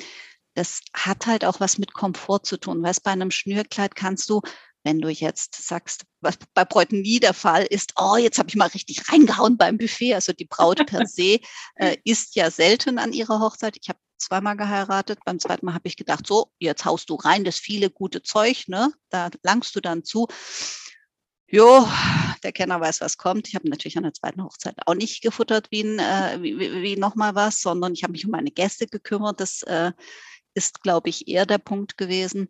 das 0.55 0.79
hat 0.93 1.27
halt 1.27 1.45
auch 1.45 1.59
was 1.59 1.77
mit 1.77 1.93
Komfort 1.93 2.41
zu 2.43 2.57
tun. 2.57 2.81
Weißt, 2.81 3.03
bei 3.03 3.11
einem 3.11 3.29
Schnürkleid 3.29 3.95
kannst 3.95 4.29
du, 4.29 4.41
wenn 4.83 5.01
du 5.01 5.09
jetzt 5.09 5.67
sagst, 5.67 6.05
was 6.21 6.37
bei 6.53 6.63
Bräuten 6.63 7.01
nie 7.01 7.19
der 7.19 7.33
Fall 7.33 7.63
ist, 7.63 7.93
oh, 7.97 8.15
jetzt 8.17 8.39
habe 8.39 8.49
ich 8.49 8.55
mal 8.55 8.67
richtig 8.67 9.11
reingehauen 9.11 9.57
beim 9.57 9.77
Buffet. 9.77 10.13
Also 10.13 10.31
die 10.31 10.45
Braut 10.45 10.85
per 10.85 11.05
se 11.05 11.39
äh, 11.75 11.97
isst 12.05 12.35
ja 12.35 12.49
selten 12.49 12.97
an 12.97 13.13
ihrer 13.13 13.39
Hochzeit. 13.39 13.77
Ich 13.81 13.89
habe 13.89 13.99
zweimal 14.17 14.55
geheiratet. 14.55 15.19
Beim 15.25 15.39
zweiten 15.39 15.65
Mal 15.65 15.73
habe 15.73 15.87
ich 15.87 15.97
gedacht, 15.97 16.25
so, 16.25 16.51
jetzt 16.59 16.85
haust 16.85 17.09
du 17.09 17.15
rein 17.15 17.43
das 17.43 17.57
viele 17.57 17.89
gute 17.89 18.21
Zeug, 18.21 18.67
ne? 18.67 18.91
Da 19.09 19.29
langst 19.43 19.75
du 19.75 19.81
dann 19.81 20.03
zu. 20.03 20.27
Jo, 21.47 21.87
der 22.43 22.51
Kenner 22.51 22.81
weiß, 22.81 23.01
was 23.01 23.17
kommt. 23.17 23.47
Ich 23.47 23.55
habe 23.55 23.69
natürlich 23.69 23.97
an 23.97 24.03
der 24.03 24.13
zweiten 24.13 24.43
Hochzeit 24.43 24.75
auch 24.85 24.95
nicht 24.95 25.21
gefuttert 25.21 25.67
wie, 25.69 25.81
äh, 25.81 26.41
wie, 26.41 26.59
wie, 26.59 26.81
wie 26.81 26.95
nochmal 26.95 27.35
was, 27.35 27.61
sondern 27.61 27.93
ich 27.93 28.03
habe 28.03 28.13
mich 28.13 28.25
um 28.25 28.31
meine 28.31 28.51
Gäste 28.51 28.87
gekümmert. 28.87 29.39
Das 29.39 29.61
äh, 29.63 29.91
ist, 30.55 30.81
glaube 30.81 31.09
ich, 31.09 31.27
eher 31.27 31.45
der 31.45 31.59
Punkt 31.59 31.97
gewesen. 31.97 32.49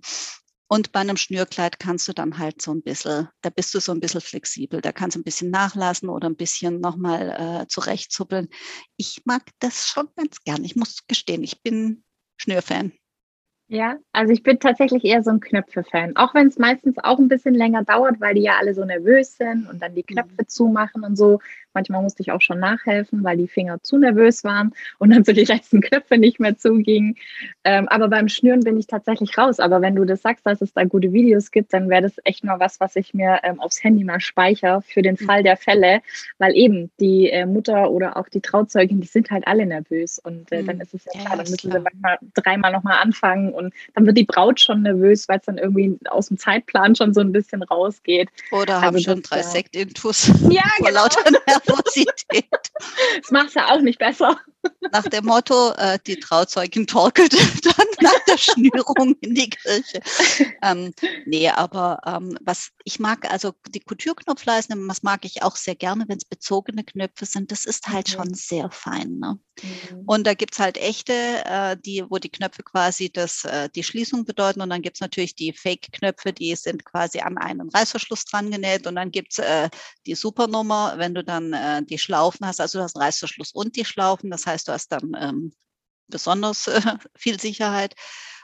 Und 0.68 0.92
bei 0.92 1.00
einem 1.02 1.18
Schnürkleid 1.18 1.80
kannst 1.80 2.08
du 2.08 2.14
dann 2.14 2.40
halt 2.40 2.62
so 2.62 2.72
ein 2.72 2.82
bisschen, 2.82 3.30
da 3.42 3.50
bist 3.50 3.74
du 3.76 3.80
so 3.80 3.92
ein 3.92 4.00
bisschen 4.00 4.22
flexibel. 4.22 4.82
Da 4.82 4.92
kannst 4.92 5.16
du 5.16 5.20
ein 5.20 5.24
bisschen 5.24 5.52
nachlassen 5.52 6.10
oder 6.10 6.28
ein 6.28 6.36
bisschen 6.36 6.80
nochmal 6.80 7.62
äh, 7.64 7.68
zurechtzuppeln. 7.68 8.50
Ich 8.98 9.22
mag 9.26 9.44
das 9.60 9.88
schon 9.88 10.10
ganz 10.16 10.44
gern. 10.44 10.64
Ich 10.64 10.76
muss 10.76 11.06
gestehen, 11.08 11.44
ich 11.44 11.62
bin 11.62 12.04
Schnürfan. 12.38 12.94
Ja, 13.68 13.98
also 14.12 14.32
ich 14.32 14.44
bin 14.44 14.60
tatsächlich 14.60 15.04
eher 15.04 15.24
so 15.24 15.32
ein 15.32 15.40
Knöpfe-Fan. 15.40 16.16
Auch 16.18 16.36
wenn 16.36 16.48
es 16.48 16.60
meistens 16.60 16.98
auch 17.00 17.18
ein 17.18 17.28
bisschen 17.28 17.56
länger 17.56 17.84
dauert, 17.84 18.22
weil 18.22 18.36
die 18.36 18.44
ja 18.44 18.58
alle 18.60 18.76
so 18.76 18.86
nervös 18.86 19.38
sind 19.38 19.68
und 19.68 19.82
dann 19.82 19.96
die 19.96 20.04
Knöpfe 20.04 20.44
mhm. 20.44 20.48
zumachen 20.48 21.04
und 21.04 21.16
so. 21.16 21.40
Manchmal 21.74 22.04
musste 22.04 22.22
ich 22.22 22.32
auch 22.32 22.42
schon 22.42 22.60
nachhelfen, 22.60 23.24
weil 23.24 23.38
die 23.38 23.48
Finger 23.48 23.82
zu 23.82 23.98
nervös 23.98 24.44
waren 24.44 24.74
und 25.00 25.10
dann 25.10 25.24
so 25.24 25.34
die 25.34 25.44
letzten 25.46 25.82
Knöpfe 25.82 26.20
nicht 26.20 26.40
mehr 26.40 26.56
zugingen. 26.58 27.16
Ähm, 27.64 27.88
aber 27.90 28.08
beim 28.08 28.30
Schnüren 28.30 28.62
bin 28.62 28.78
ich 28.78 28.86
tatsächlich 28.86 29.36
raus. 29.36 29.60
Aber 29.60 29.82
wenn 29.82 29.96
du 29.96 30.06
das 30.06 30.22
sagst, 30.22 30.46
dass 30.46 30.62
es 30.62 30.72
da 30.72 30.84
gute 30.84 31.12
Videos 31.12 31.50
gibt, 31.50 31.74
dann 31.74 31.90
wäre 31.90 32.04
das 32.04 32.14
echt 32.24 32.44
mal 32.44 32.60
was, 32.60 32.80
was 32.80 32.96
ich 32.96 33.16
mir 33.16 33.40
ähm, 33.44 33.60
aufs 33.60 33.84
Handy 33.84 34.04
mal 34.04 34.20
speichere 34.20 34.84
für 34.84 35.02
den 35.02 35.18
Fall 35.18 35.42
der 35.42 35.58
Fälle. 35.58 36.02
Weil 36.38 36.56
eben 36.56 36.92
die 37.00 37.32
äh, 37.32 37.48
Mutter 37.48 37.90
oder 37.90 38.16
auch 38.16 38.30
die 38.30 38.42
Trauzeugin, 38.42 39.02
die 39.02 39.08
sind 39.08 39.32
halt 39.32 39.48
alle 39.48 39.66
nervös. 39.66 40.20
Und 40.20 40.52
äh, 40.52 40.64
dann 40.64 40.76
mhm. 40.76 40.84
ist 40.84 40.94
es 40.94 41.06
ja 41.06 41.20
klar, 41.20 41.36
dann 41.36 41.50
müssen 41.50 41.72
sie 41.72 41.80
manchmal 41.80 42.20
dreimal 42.36 42.72
nochmal 42.72 43.00
anfangen 43.02 43.55
und 43.56 43.74
dann 43.94 44.06
wird 44.06 44.18
die 44.18 44.26
Braut 44.26 44.60
schon 44.60 44.84
nervös, 44.84 45.28
weil 45.28 45.40
es 45.40 45.46
dann 45.46 45.58
irgendwie 45.58 45.98
aus 46.10 46.28
dem 46.28 46.38
Zeitplan 46.38 46.96
schon 46.96 47.14
so 47.14 47.22
ein 47.22 47.32
bisschen 47.32 47.64
rausgeht. 47.64 48.30
Oder 48.52 48.76
also 48.76 48.86
haben 48.86 49.00
schon 49.00 49.22
drei 49.22 49.42
Sektintus 49.42 50.28
ja, 50.50 50.62
vor 50.78 50.88
genau. 50.88 51.02
lauter 51.02 51.32
Nervosität. 51.48 52.46
Das 53.22 53.32
macht 53.32 53.48
es 53.48 53.54
ja 53.54 53.74
auch 53.74 53.82
nicht 53.82 54.00
besser. 54.00 54.40
nach 54.92 55.08
dem 55.08 55.26
Motto, 55.26 55.72
äh, 55.74 56.00
die 56.06 56.20
Trauzeugin 56.20 56.88
torkelt 56.88 57.34
dann 57.66 57.88
nach 58.02 58.20
der 58.28 58.38
Schnürung 58.38 59.16
in 59.22 59.36
die 59.36 59.50
Kirche. 59.50 60.02
Ähm, 60.62 60.94
nee, 61.26 61.50
aber 61.50 62.00
ähm, 62.06 62.38
was 62.42 62.72
ich 62.84 63.00
mag, 63.00 63.32
also 63.32 63.54
die 63.70 63.80
Couture-Knopfleisten, 63.80 64.88
das 64.88 65.04
mag 65.04 65.26
ich 65.26 65.44
auch 65.44 65.56
sehr 65.56 65.76
gerne, 65.76 66.06
wenn 66.08 66.18
es 66.18 66.26
bezogene 66.26 66.84
Knöpfe 66.84 67.26
sind. 67.26 67.52
Das 67.52 67.66
ist 67.66 67.88
halt 67.88 68.10
mhm. 68.10 68.14
schon 68.14 68.34
sehr 68.34 68.70
fein. 68.72 69.18
Ne? 69.20 69.40
Mhm. 69.62 70.04
Und 70.06 70.28
da 70.28 70.34
gibt's 70.34 70.60
halt 70.60 70.78
echte, 70.78 71.14
äh, 71.14 71.78
die, 71.78 72.04
wo 72.10 72.18
die 72.18 72.30
Knöpfe 72.32 72.64
quasi 72.64 73.10
das, 73.12 73.46
äh, 73.46 73.70
die 73.74 73.84
Schließung 73.84 74.26
bedeuten. 74.26 74.62
Und 74.62 74.70
dann 74.70 74.82
gibt's 74.82 75.02
natürlich 75.02 75.36
die 75.36 75.54
Fake-Knöpfe, 75.54 76.34
die 76.34 76.56
sind 76.56 76.86
quasi 76.86 77.20
an 77.20 77.38
einen 77.38 77.70
Reißverschluss 77.70 78.26
dran 78.26 78.52
genäht. 78.52 78.88
Und 78.88 78.96
dann 78.96 79.12
gibt's 79.12 79.40
äh, 79.40 79.70
die 80.06 80.16
Supernummer, 80.16 80.96
wenn 80.98 81.14
du 81.14 81.24
dann 81.24 81.54
äh, 81.54 81.84
die 81.84 81.98
Schlaufen 81.98 82.46
hast, 82.46 82.60
also 82.62 82.75
du 82.76 82.84
hast 82.84 82.96
einen 82.96 83.04
Reißverschluss 83.04 83.52
und 83.52 83.76
die 83.76 83.86
Schlaufen. 83.86 84.30
Das 84.30 84.46
heißt, 84.46 84.68
du 84.68 84.72
hast 84.72 84.90
dann 84.92 85.12
ähm, 85.20 85.54
besonders 86.08 86.68
äh, 86.68 86.82
viel 87.16 87.40
Sicherheit. 87.40 87.96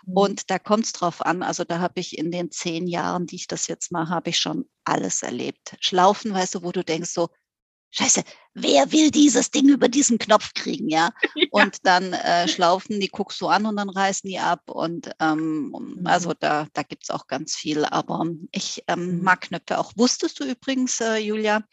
Mhm. 0.05 0.13
Und 0.17 0.49
da 0.49 0.59
kommt 0.59 0.85
es 0.85 0.93
drauf 0.93 1.25
an. 1.25 1.43
Also 1.43 1.63
da 1.63 1.79
habe 1.79 1.99
ich 1.99 2.17
in 2.17 2.31
den 2.31 2.51
zehn 2.51 2.87
Jahren, 2.87 3.27
die 3.27 3.35
ich 3.35 3.47
das 3.47 3.67
jetzt 3.67 3.91
mache, 3.91 4.09
habe 4.09 4.29
ich 4.29 4.39
schon 4.39 4.69
alles 4.83 5.23
erlebt. 5.23 5.75
Schlaufen, 5.79 6.33
weißt 6.33 6.55
du, 6.55 6.63
wo 6.63 6.71
du 6.71 6.83
denkst 6.83 7.11
so, 7.11 7.29
Scheiße, 7.93 8.23
wer 8.53 8.91
will 8.91 9.11
dieses 9.11 9.51
Ding 9.51 9.67
über 9.67 9.89
diesen 9.89 10.17
Knopf 10.17 10.53
kriegen, 10.53 10.87
ja? 10.87 11.09
ja. 11.35 11.45
Und 11.51 11.85
dann 11.85 12.13
äh, 12.13 12.47
Schlaufen, 12.47 12.99
die 12.99 13.09
guckst 13.09 13.39
du 13.41 13.47
an 13.47 13.65
und 13.65 13.75
dann 13.75 13.89
reißen 13.89 14.29
die 14.29 14.39
ab. 14.39 14.61
Und 14.69 15.11
ähm, 15.19 15.73
mhm. 15.77 16.01
also 16.05 16.33
da, 16.33 16.67
da 16.73 16.83
gibt 16.83 17.03
es 17.03 17.09
auch 17.09 17.27
ganz 17.27 17.55
viel. 17.55 17.83
Aber 17.83 18.25
ich 18.51 18.83
ähm, 18.87 19.17
mhm. 19.17 19.23
mag 19.23 19.41
Knöpfe 19.41 19.77
auch. 19.77 19.91
Wusstest 19.97 20.39
du 20.39 20.45
übrigens, 20.45 21.01
äh, 21.01 21.17
Julia, 21.17 21.63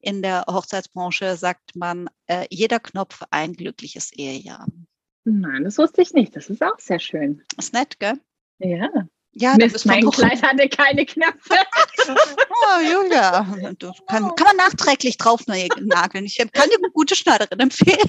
in 0.00 0.22
der 0.22 0.44
Hochzeitsbranche 0.48 1.36
sagt 1.36 1.76
man, 1.76 2.08
äh, 2.26 2.46
jeder 2.50 2.80
Knopf 2.80 3.22
ein 3.30 3.52
glückliches 3.52 4.12
Ehejahr. 4.12 4.66
Nein, 5.24 5.64
das 5.64 5.78
wusste 5.78 6.02
ich 6.02 6.12
nicht. 6.12 6.34
Das 6.34 6.50
ist 6.50 6.62
auch 6.62 6.78
sehr 6.78 6.98
schön. 6.98 7.42
Ist 7.56 7.72
nett, 7.72 8.00
gell? 8.00 8.20
Ja. 8.58 8.88
Ja, 9.40 9.54
Mist, 9.56 9.86
mein 9.86 10.02
doch... 10.02 10.12
Kleid 10.12 10.42
hatte 10.42 10.68
keine 10.68 11.06
Knöpfe. 11.06 11.54
oh, 12.08 12.80
Julia, 12.82 13.46
kann, 14.08 14.34
kann 14.34 14.46
man 14.46 14.56
nachträglich 14.56 15.16
drauf 15.16 15.46
nageln. 15.46 16.24
Ich 16.24 16.38
kann 16.38 16.68
dir 16.68 16.78
eine 16.78 16.90
gute 16.92 17.14
Schneiderin 17.14 17.60
empfehlen. 17.60 17.98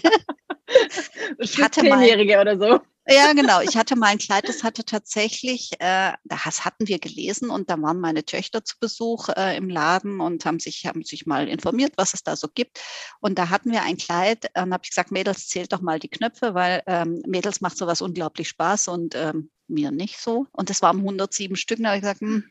Ich 1.39 1.59
hatte 1.59 1.83
mal, 1.83 2.05
oder 2.41 2.55
so. 2.55 2.79
Ja, 3.09 3.33
genau. 3.33 3.61
Ich 3.61 3.75
hatte 3.75 3.95
mal 3.95 4.07
ein 4.07 4.17
Kleid, 4.19 4.47
das 4.47 4.63
hatte 4.63 4.85
tatsächlich, 4.85 5.71
äh, 5.79 6.13
das 6.25 6.63
hatten 6.63 6.87
wir 6.87 6.99
gelesen 6.99 7.49
und 7.49 7.69
da 7.69 7.81
waren 7.81 7.99
meine 7.99 8.23
Töchter 8.23 8.63
zu 8.63 8.75
Besuch 8.79 9.29
äh, 9.29 9.57
im 9.57 9.69
Laden 9.69 10.19
und 10.21 10.45
haben 10.45 10.59
sich, 10.59 10.85
haben 10.85 11.03
sich 11.03 11.25
mal 11.25 11.47
informiert, 11.47 11.93
was 11.97 12.13
es 12.13 12.23
da 12.23 12.35
so 12.35 12.47
gibt. 12.53 12.79
Und 13.19 13.39
da 13.39 13.49
hatten 13.49 13.71
wir 13.71 13.81
ein 13.81 13.97
Kleid 13.97 14.51
und 14.55 14.73
habe 14.73 14.81
ich 14.83 14.91
gesagt, 14.91 15.11
Mädels, 15.11 15.47
zählt 15.47 15.73
doch 15.73 15.81
mal 15.81 15.99
die 15.99 16.09
Knöpfe, 16.09 16.53
weil 16.53 16.83
ähm, 16.85 17.21
Mädels 17.25 17.61
macht 17.61 17.77
sowas 17.77 18.01
unglaublich 18.01 18.49
Spaß 18.49 18.89
und 18.89 19.15
ähm, 19.15 19.49
mir 19.67 19.91
nicht 19.91 20.19
so. 20.19 20.45
Und 20.51 20.69
das 20.69 20.81
waren 20.81 20.97
107 20.97 21.55
Stück. 21.55 21.79
Da 21.81 21.89
habe 21.89 21.97
ich 21.97 22.01
gesagt, 22.01 22.21
hm, 22.21 22.43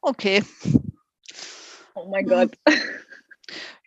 okay. 0.00 0.44
Oh 1.94 2.08
mein 2.08 2.24
hm. 2.24 2.30
Gott 2.30 2.58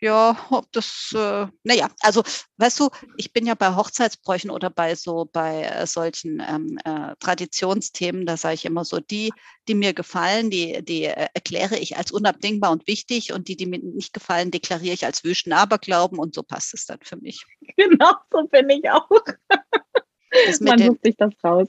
ja, 0.00 0.36
ob 0.50 0.70
das, 0.72 1.12
äh, 1.14 1.46
naja, 1.64 1.88
also 2.00 2.22
weißt 2.58 2.80
du, 2.80 2.90
ich 3.16 3.32
bin 3.32 3.46
ja 3.46 3.54
bei 3.54 3.74
Hochzeitsbräuchen 3.74 4.50
oder 4.50 4.70
bei 4.70 4.94
so 4.94 5.28
bei 5.32 5.62
äh, 5.62 5.86
solchen 5.86 6.42
ähm, 6.46 6.78
äh, 6.84 7.14
Traditionsthemen, 7.18 8.26
da 8.26 8.36
sage 8.36 8.54
ich 8.54 8.64
immer 8.64 8.84
so, 8.84 9.00
die, 9.00 9.32
die 9.68 9.74
mir 9.74 9.94
gefallen, 9.94 10.50
die, 10.50 10.84
die 10.84 11.04
äh, 11.04 11.28
erkläre 11.32 11.78
ich 11.78 11.96
als 11.96 12.12
unabdingbar 12.12 12.70
und 12.70 12.86
wichtig 12.86 13.32
und 13.32 13.48
die, 13.48 13.56
die 13.56 13.66
mir 13.66 13.78
nicht 13.78 14.12
gefallen, 14.12 14.50
deklariere 14.50 14.94
ich 14.94 15.06
als 15.06 15.24
wüsten 15.24 15.52
Aberglauben 15.52 16.18
und 16.18 16.34
so 16.34 16.42
passt 16.42 16.74
es 16.74 16.86
dann 16.86 16.98
für 17.02 17.16
mich. 17.16 17.44
Genau, 17.76 18.12
so 18.32 18.46
bin 18.46 18.70
ich 18.70 18.90
auch. 18.90 19.08
Man 20.60 20.78
sucht 20.78 21.02
sich 21.02 21.16
das 21.16 21.32
raus. 21.44 21.68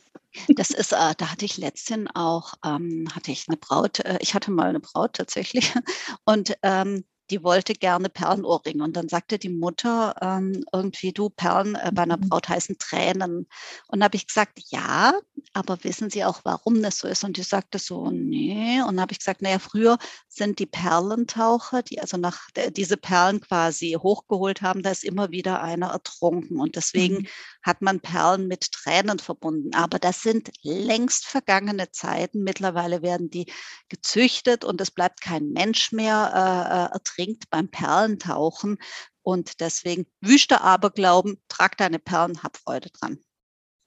Das 0.49 0.69
ist, 0.69 0.91
äh, 0.91 1.13
da 1.17 1.31
hatte 1.31 1.45
ich 1.45 1.57
letztens 1.57 2.09
auch, 2.13 2.53
ähm, 2.65 3.07
hatte 3.13 3.31
ich 3.31 3.45
eine 3.47 3.57
Braut, 3.57 3.99
äh, 3.99 4.17
ich 4.21 4.33
hatte 4.33 4.51
mal 4.51 4.67
eine 4.67 4.79
Braut 4.79 5.13
tatsächlich 5.13 5.73
und 6.25 6.57
ähm, 6.63 7.03
die 7.29 7.43
wollte 7.43 7.73
gerne 7.73 8.09
Perlenohrringe. 8.09 8.83
Und 8.83 8.95
dann 8.95 9.09
sagte 9.09 9.37
die 9.37 9.49
Mutter 9.49 10.15
ähm, 10.21 10.63
irgendwie, 10.71 11.11
du, 11.11 11.29
Perlen 11.29 11.75
äh, 11.75 11.91
bei 11.93 12.03
einer 12.03 12.17
mhm. 12.17 12.29
Braut 12.29 12.49
heißen 12.49 12.77
Tränen. 12.77 13.47
Und 13.87 14.03
habe 14.03 14.15
ich 14.15 14.27
gesagt, 14.27 14.59
ja, 14.69 15.13
aber 15.53 15.83
wissen 15.83 16.09
Sie 16.09 16.23
auch, 16.23 16.41
warum 16.43 16.81
das 16.81 16.99
so 16.99 17.07
ist? 17.07 17.23
Und 17.23 17.37
die 17.37 17.43
sagte 17.43 17.79
so, 17.79 18.11
nee. 18.11 18.79
Und 18.81 18.95
dann 18.95 19.01
habe 19.01 19.11
ich 19.11 19.19
gesagt, 19.19 19.41
naja, 19.41 19.59
früher 19.59 19.97
sind 20.27 20.59
die 20.59 20.65
Perlentaucher, 20.65 21.83
die 21.83 21.99
also 21.99 22.17
nach 22.17 22.47
äh, 22.53 22.71
diese 22.71 22.97
Perlen 22.97 23.41
quasi 23.41 23.97
hochgeholt 23.99 24.61
haben, 24.61 24.83
da 24.83 24.91
ist 24.91 25.03
immer 25.03 25.31
wieder 25.31 25.61
einer 25.61 25.87
ertrunken. 25.87 26.59
Und 26.59 26.75
deswegen 26.75 27.17
mhm. 27.17 27.27
hat 27.63 27.81
man 27.81 27.99
Perlen 27.99 28.47
mit 28.47 28.71
Tränen 28.71 29.19
verbunden. 29.19 29.75
Aber 29.75 29.99
das 29.99 30.21
sind 30.21 30.51
längst 30.61 31.25
vergangene 31.25 31.91
Zeiten. 31.91 32.43
Mittlerweile 32.43 33.01
werden 33.01 33.29
die 33.29 33.51
gezüchtet 33.89 34.63
und 34.63 34.79
es 34.79 34.91
bleibt 34.91 35.21
kein 35.21 35.49
Mensch 35.49 35.91
mehr 35.91 36.31
äh, 36.33 36.95
äh 36.95 36.95
ertrinkt 37.17 37.49
beim 37.49 37.69
Perlentauchen. 37.69 38.77
Und 39.21 39.59
deswegen 39.59 40.05
wüster 40.21 40.63
Aberglauben, 40.63 41.41
trag 41.49 41.77
deine 41.77 41.99
Perlen, 41.99 42.41
hab 42.43 42.57
Freude 42.57 42.89
dran. 42.91 43.19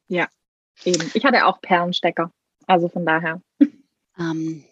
Ja, 0.09 0.29
eben. 0.85 1.11
Ich 1.15 1.25
hatte 1.25 1.47
auch 1.47 1.61
Perlenstecker. 1.61 2.31
Also 2.67 2.89
von 2.89 3.07
daher. 3.07 3.41
Ähm, 4.19 4.65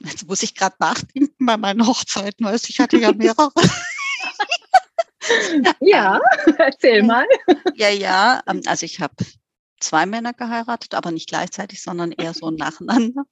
jetzt 0.00 0.26
muss 0.26 0.42
ich 0.42 0.54
gerade 0.54 0.76
nachdenken 0.80 1.46
bei 1.46 1.56
meinen 1.56 1.86
Hochzeiten, 1.86 2.44
weil 2.44 2.56
ich 2.56 2.80
hatte 2.80 2.98
ja 2.98 3.12
mehrere. 3.12 3.52
ja, 5.80 6.20
erzähl 6.58 7.04
mal. 7.04 7.26
Ja, 7.74 7.90
ja. 7.90 8.42
Ähm, 8.48 8.62
also 8.66 8.84
ich 8.84 9.00
habe 9.00 9.14
zwei 9.80 10.06
Männer 10.06 10.32
geheiratet, 10.32 10.94
aber 10.94 11.10
nicht 11.10 11.28
gleichzeitig, 11.28 11.82
sondern 11.82 12.12
eher 12.12 12.34
so 12.34 12.50
nacheinander. 12.50 13.24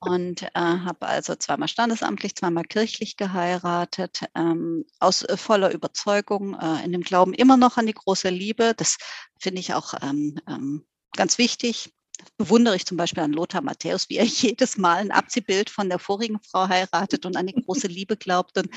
Und 0.00 0.42
äh, 0.42 0.48
habe 0.54 1.06
also 1.06 1.34
zweimal 1.34 1.68
standesamtlich, 1.68 2.34
zweimal 2.34 2.64
kirchlich 2.64 3.16
geheiratet, 3.16 4.20
ähm, 4.34 4.84
aus 5.00 5.22
äh, 5.22 5.36
voller 5.36 5.72
Überzeugung, 5.72 6.58
äh, 6.58 6.84
in 6.84 6.92
dem 6.92 7.02
Glauben 7.02 7.34
immer 7.34 7.56
noch 7.56 7.76
an 7.76 7.86
die 7.86 7.94
große 7.94 8.28
Liebe. 8.28 8.74
Das 8.76 8.98
finde 9.38 9.60
ich 9.60 9.74
auch 9.74 9.94
ähm, 10.02 10.38
ähm, 10.48 10.84
ganz 11.16 11.38
wichtig. 11.38 11.92
Bewundere 12.36 12.76
ich 12.76 12.86
zum 12.86 12.96
Beispiel 12.96 13.22
an 13.22 13.32
Lothar 13.32 13.62
Matthäus, 13.62 14.08
wie 14.08 14.16
er 14.16 14.24
jedes 14.26 14.76
Mal 14.76 14.98
ein 14.98 15.10
Abziehbild 15.10 15.70
von 15.70 15.88
der 15.88 15.98
vorigen 15.98 16.40
Frau 16.42 16.68
heiratet 16.68 17.26
und 17.26 17.36
an 17.36 17.46
die 17.46 17.60
große 17.60 17.86
Liebe 17.86 18.16
glaubt. 18.16 18.58
Und 18.58 18.68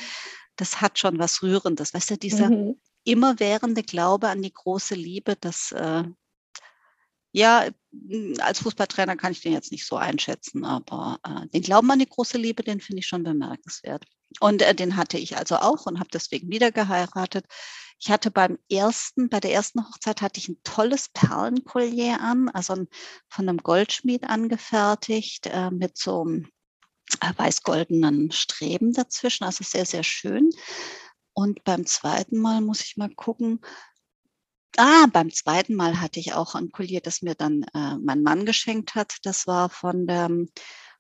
das 0.56 0.82
hat 0.82 1.00
schon 1.00 1.20
was 1.20 1.44
Rührendes. 1.44 1.94
Weißt 1.94 2.12
du, 2.12 2.18
dieser 2.18 2.50
mhm. 2.50 2.80
immerwährende 3.04 3.84
Glaube 3.84 4.30
an 4.30 4.42
die 4.42 4.54
große 4.54 4.96
Liebe, 4.96 5.36
das, 5.36 5.72
äh, 5.74 6.04
ja, 7.36 7.68
hm, 7.92 8.36
als 8.40 8.60
Fußballtrainer 8.60 9.18
kann 9.18 9.34
ich 9.34 9.42
den 9.42 9.52
jetzt 9.52 9.74
nicht 9.74 9.86
so 9.86 9.98
einschätzen, 9.98 10.64
aber 10.64 11.20
äh, 11.24 11.48
den 11.50 11.64
Glauben 11.64 11.92
an 11.92 12.00
die 12.00 12.08
große 12.08 12.38
Liebe, 12.38 12.64
den 12.64 12.80
finde 12.80 13.02
ich 13.02 13.08
schon 13.08 13.24
bemerkenswert. 13.24 14.06
Und 14.40 14.62
äh, 14.62 14.74
den 14.74 14.96
hatte 14.96 15.18
ich 15.18 15.36
also 15.36 15.58
auch 15.58 15.86
und 15.86 16.00
habe 16.00 16.10
deswegen 16.14 16.50
wieder 16.50 16.72
geheiratet. 16.72 17.46
Ich 18.00 18.10
hatte 18.10 18.32
beim 18.32 18.58
ersten, 18.72 19.28
bei 19.28 19.42
der 19.42 19.52
ersten 19.52 19.86
Hochzeit 19.86 20.22
hatte 20.22 20.40
ich 20.40 20.48
ein 20.48 20.62
tolles 20.64 21.10
Perlenkollier 21.10 22.22
an, 22.22 22.48
also 22.50 22.74
ein, 22.74 22.88
von 23.28 23.50
einem 23.50 23.58
Goldschmied 23.58 24.24
angefertigt 24.24 25.48
äh, 25.48 25.72
mit 25.72 25.98
so 25.98 26.22
einem 26.22 26.48
äh, 27.20 27.34
weiß-goldenen 27.36 28.32
Streben 28.32 28.94
dazwischen, 28.94 29.44
also 29.44 29.66
sehr, 29.66 29.86
sehr 29.86 30.04
schön. 30.04 30.52
Und 31.34 31.66
beim 31.66 31.86
zweiten 31.86 32.40
Mal 32.40 32.62
muss 32.62 32.80
ich 32.80 32.96
mal 32.96 33.14
gucken, 33.14 33.60
Ah, 34.78 35.08
beim 35.12 35.32
zweiten 35.32 35.76
Mal 35.76 36.02
hatte 36.02 36.20
ich 36.20 36.34
auch 36.34 36.56
ein 36.56 36.72
Collier, 36.72 37.02
das 37.02 37.22
mir 37.22 37.36
dann 37.36 37.64
äh, 37.74 37.98
mein 37.98 38.24
Mann 38.24 38.46
geschenkt 38.46 38.96
hat. 38.96 39.18
Das 39.24 39.48
war 39.48 39.70
von 39.70 40.08
der, 40.08 40.30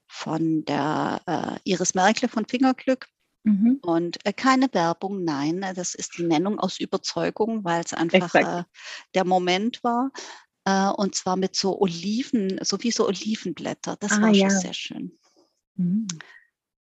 von 0.07 0.65
der 0.65 1.21
äh, 1.25 1.69
Iris 1.69 1.93
Merkle 1.93 2.27
von 2.27 2.45
Fingerglück. 2.45 3.07
Mhm. 3.43 3.79
Und 3.81 4.25
äh, 4.25 4.33
keine 4.33 4.73
Werbung, 4.73 5.23
nein, 5.23 5.61
äh, 5.61 5.73
das 5.73 5.93
ist 5.93 6.17
die 6.17 6.23
Nennung 6.23 6.59
aus 6.59 6.79
Überzeugung, 6.79 7.63
weil 7.63 7.83
es 7.83 7.93
einfach 7.93 8.33
äh, 8.33 8.63
der 9.13 9.25
Moment 9.25 9.83
war. 9.83 10.11
Äh, 10.65 10.89
und 10.89 11.13
zwar 11.13 11.35
mit 11.35 11.55
so 11.55 11.79
Oliven, 11.79 12.59
so 12.63 12.81
wie 12.81 12.91
so 12.91 13.07
Olivenblätter. 13.07 13.97
Das 13.99 14.13
ah, 14.13 14.21
war 14.21 14.29
ja. 14.29 14.49
schon 14.49 14.59
sehr 14.59 14.73
schön. 14.73 15.19
Mhm. 15.75 16.07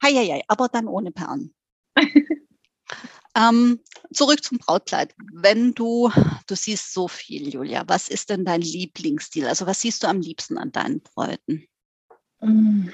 Hei, 0.04 0.14
hei, 0.14 0.28
hei, 0.28 0.44
aber 0.48 0.68
dann 0.68 0.88
ohne 0.88 1.12
Perlen. 1.12 1.56
Ähm, 3.36 3.80
zurück 4.12 4.44
zum 4.44 4.60
Brautkleid. 4.60 5.16
Wenn 5.32 5.74
du, 5.74 6.12
du 6.48 6.56
siehst 6.56 6.94
so 6.94 7.08
viel, 7.08 7.50
Julia, 7.50 7.84
was 7.88 8.10
ist 8.10 8.30
denn 8.30 8.46
dein 8.46 8.62
Lieblingsstil? 8.62 9.48
Also 9.48 9.66
was 9.66 9.82
siehst 9.82 10.04
du 10.04 10.08
am 10.08 10.22
liebsten 10.22 10.58
an 10.58 10.72
deinen 10.72 11.02
Bräuten? 11.02 11.66
Mm, 12.42 12.90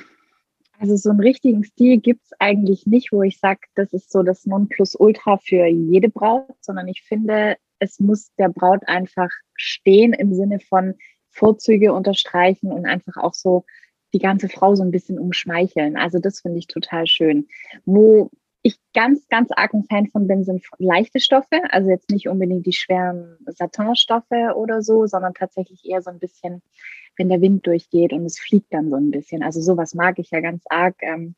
also 0.80 0.96
so 0.96 1.10
einen 1.10 1.20
richtigen 1.20 1.66
Stil 1.66 1.98
gibt 1.98 2.24
es 2.24 2.32
eigentlich 2.40 2.86
nicht, 2.86 3.12
wo 3.12 3.22
ich 3.22 3.38
sage, 3.40 3.60
das 3.76 3.92
ist 3.92 4.12
so 4.12 4.24
das 4.24 4.46
Nonplusultra 4.46 5.38
für 5.38 5.66
jede 5.66 6.10
Braut, 6.10 6.56
sondern 6.62 6.88
ich 6.88 7.04
finde, 7.04 7.58
es 7.80 8.00
muss 8.00 8.34
der 8.36 8.50
Braut 8.50 8.88
einfach 8.88 9.30
stehen 9.56 10.14
im 10.14 10.34
Sinne 10.34 10.60
von 10.62 10.96
Vorzüge 11.32 11.94
unterstreichen 11.94 12.72
und 12.72 12.86
einfach 12.86 13.18
auch 13.18 13.34
so 13.34 13.66
die 14.14 14.20
ganze 14.20 14.50
Frau 14.50 14.76
so 14.76 14.84
ein 14.84 14.92
bisschen 14.92 15.20
umschmeicheln. 15.20 15.98
Also 15.98 16.20
das 16.20 16.42
finde 16.42 16.60
ich 16.60 16.68
total 16.68 17.08
schön. 17.08 17.48
Wo 17.86 18.32
ich 18.62 18.78
ganz, 18.94 19.28
ganz 19.30 19.50
arg 19.52 19.74
ein 19.74 19.86
Fan 19.86 20.08
von 20.08 20.28
bin, 20.28 20.44
sind 20.44 20.66
leichte 20.78 21.20
Stoffe. 21.20 21.62
Also 21.70 21.90
jetzt 21.90 22.10
nicht 22.10 22.28
unbedingt 22.28 22.66
die 22.66 22.74
schweren 22.74 23.38
Satinstoffe 23.46 24.56
oder 24.56 24.82
so, 24.82 25.06
sondern 25.08 25.34
tatsächlich 25.34 25.86
eher 25.86 26.02
so 26.02 26.10
ein 26.10 26.20
bisschen, 26.20 26.62
wenn 27.18 27.30
der 27.30 27.42
Wind 27.42 27.66
durchgeht 27.66 28.14
und 28.14 28.26
es 28.26 28.40
fliegt 28.40 28.74
dann 28.74 28.90
so 28.90 28.98
ein 28.98 29.12
bisschen. 29.12 29.44
Also 29.44 29.62
sowas 29.62 29.94
mag 29.94 30.20
ich 30.20 30.32
ja 30.32 30.42
ganz 30.42 30.64
arg. 30.70 30.96
Ähm, 31.02 31.36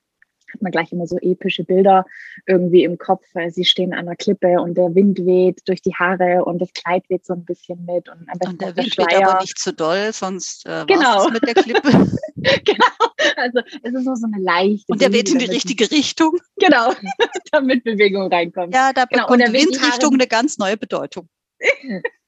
hat 0.53 0.61
man 0.61 0.71
gleich 0.71 0.91
immer 0.91 1.07
so 1.07 1.17
epische 1.19 1.63
Bilder 1.63 2.05
irgendwie 2.45 2.83
im 2.83 2.97
Kopf. 2.97 3.25
Sie 3.49 3.65
stehen 3.65 3.93
an 3.93 4.05
der 4.05 4.15
Klippe 4.15 4.61
und 4.61 4.75
der 4.75 4.93
Wind 4.95 5.19
weht 5.25 5.61
durch 5.65 5.81
die 5.81 5.93
Haare 5.95 6.43
und 6.45 6.59
das 6.59 6.73
Kleid 6.73 7.03
weht 7.09 7.25
so 7.25 7.33
ein 7.33 7.45
bisschen 7.45 7.85
mit. 7.85 8.09
Und, 8.09 8.27
und 8.45 8.61
der 8.61 8.75
Wind 8.75 8.97
weht 8.97 9.15
aber 9.15 9.41
nicht 9.41 9.57
zu 9.57 9.73
doll, 9.73 10.11
sonst 10.13 10.65
äh, 10.65 10.85
genau. 10.85 11.29
mit 11.29 11.43
der 11.43 11.55
Klippe. 11.55 11.89
genau, 12.35 13.11
also 13.35 13.59
es 13.83 13.93
ist 13.93 14.05
nur 14.05 14.15
so 14.15 14.25
eine 14.25 14.41
leichte. 14.41 14.85
Und 14.87 15.01
der 15.01 15.13
weht 15.13 15.31
in 15.31 15.39
die 15.39 15.45
richtige 15.45 15.89
Richtung. 15.91 16.37
Genau, 16.57 16.93
damit 17.51 17.83
Bewegung 17.83 18.31
reinkommt. 18.31 18.73
Ja, 18.73 18.93
da 18.93 19.05
genau. 19.05 19.23
bekommt 19.23 19.45
genau. 19.45 19.57
die 19.57 19.65
Windrichtung 19.65 20.13
eine 20.13 20.27
ganz 20.27 20.57
neue 20.57 20.77
Bedeutung. 20.77 21.29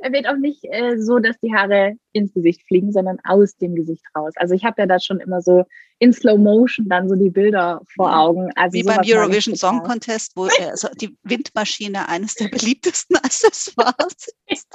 er 0.00 0.12
wird 0.12 0.28
auch 0.28 0.36
nicht 0.36 0.64
äh, 0.64 0.98
so, 0.98 1.18
dass 1.18 1.38
die 1.40 1.54
Haare 1.54 1.94
ins 2.12 2.32
Gesicht 2.32 2.66
fliegen, 2.66 2.92
sondern 2.92 3.18
aus 3.24 3.56
dem 3.56 3.74
Gesicht 3.74 4.04
raus. 4.16 4.32
Also 4.36 4.54
ich 4.54 4.64
habe 4.64 4.80
ja 4.82 4.86
da 4.86 4.98
schon 5.00 5.20
immer 5.20 5.42
so 5.42 5.64
in 5.98 6.12
Slow 6.12 6.38
Motion 6.38 6.88
dann 6.88 7.08
so 7.08 7.14
die 7.14 7.30
Bilder 7.30 7.82
vor 7.94 8.16
Augen. 8.16 8.50
Also 8.56 8.74
Wie 8.74 8.82
beim 8.82 9.00
Eurovision 9.04 9.56
Song 9.56 9.82
Contest, 9.82 10.32
wo 10.36 10.46
äh, 10.46 10.70
also 10.70 10.88
die 11.00 11.16
Windmaschine 11.22 12.08
eines 12.08 12.34
der 12.34 12.48
beliebtesten 12.48 13.16
Accessoires 13.22 14.32
ist. 14.46 14.68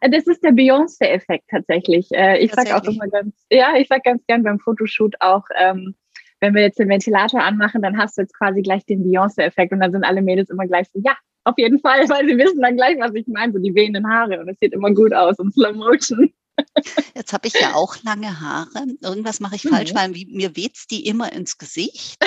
Das 0.00 0.26
ist 0.26 0.42
der 0.42 0.52
Beyoncé-Effekt 0.52 1.44
tatsächlich. 1.50 2.08
Äh, 2.12 2.38
ich 2.38 2.52
sage 2.52 2.76
auch 2.76 2.84
immer 2.84 3.08
ganz, 3.08 3.34
ja, 3.50 3.76
ich 3.76 3.88
sage 3.88 4.02
ganz 4.04 4.24
gern 4.26 4.44
beim 4.44 4.60
Fotoshoot 4.60 5.16
auch, 5.20 5.44
ähm, 5.58 5.96
wenn 6.40 6.54
wir 6.54 6.62
jetzt 6.62 6.78
den 6.78 6.88
Ventilator 6.88 7.42
anmachen, 7.42 7.82
dann 7.82 7.98
hast 7.98 8.18
du 8.18 8.22
jetzt 8.22 8.36
quasi 8.36 8.62
gleich 8.62 8.84
den 8.84 9.04
Beyoncé-Effekt 9.04 9.72
und 9.72 9.80
dann 9.80 9.92
sind 9.92 10.04
alle 10.04 10.22
Mädels 10.22 10.50
immer 10.50 10.66
gleich 10.66 10.88
so, 10.92 11.00
ja, 11.04 11.16
auf 11.44 11.54
jeden 11.56 11.80
Fall, 11.80 12.08
weil 12.08 12.26
sie 12.28 12.38
wissen 12.38 12.60
dann 12.60 12.76
gleich, 12.76 12.98
was 12.98 13.14
ich 13.14 13.26
meine, 13.26 13.52
so 13.52 13.58
die 13.58 13.74
wehenden 13.74 14.08
Haare 14.08 14.40
und 14.40 14.48
es 14.48 14.56
sieht 14.60 14.72
immer 14.72 14.92
gut 14.92 15.12
aus 15.12 15.38
und 15.38 15.52
Slow 15.52 15.72
Motion. 15.72 16.32
Jetzt 17.14 17.32
habe 17.32 17.48
ich 17.48 17.54
ja 17.54 17.74
auch 17.74 17.96
lange 18.02 18.40
Haare. 18.40 18.86
Irgendwas 19.02 19.40
mache 19.40 19.56
ich 19.56 19.64
mhm. 19.64 19.70
falsch, 19.70 19.94
weil 19.94 20.10
mir 20.10 20.54
weht's 20.54 20.86
die 20.86 21.06
immer 21.06 21.32
ins 21.32 21.58
Gesicht. 21.58 22.22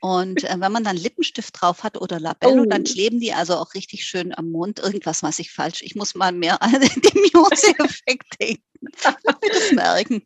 Und 0.00 0.44
äh, 0.44 0.56
wenn 0.58 0.72
man 0.72 0.84
dann 0.84 0.96
Lippenstift 0.96 1.60
drauf 1.60 1.82
hat 1.82 2.00
oder 2.00 2.20
Labello, 2.20 2.62
oh. 2.62 2.66
dann 2.66 2.84
kleben 2.84 3.18
die 3.18 3.32
also 3.32 3.56
auch 3.56 3.74
richtig 3.74 4.04
schön 4.04 4.36
am 4.36 4.50
Mund. 4.50 4.78
Irgendwas 4.78 5.22
mache 5.22 5.40
ich 5.42 5.50
falsch. 5.50 5.82
Ich 5.82 5.96
muss 5.96 6.14
mal 6.14 6.32
mehr 6.32 6.62
an 6.62 6.72
den 6.80 7.22
Muse-Effekt 7.34 8.40
denken. 8.40 8.62
Ich 8.82 9.50
das 9.52 9.72
merken. 9.72 10.22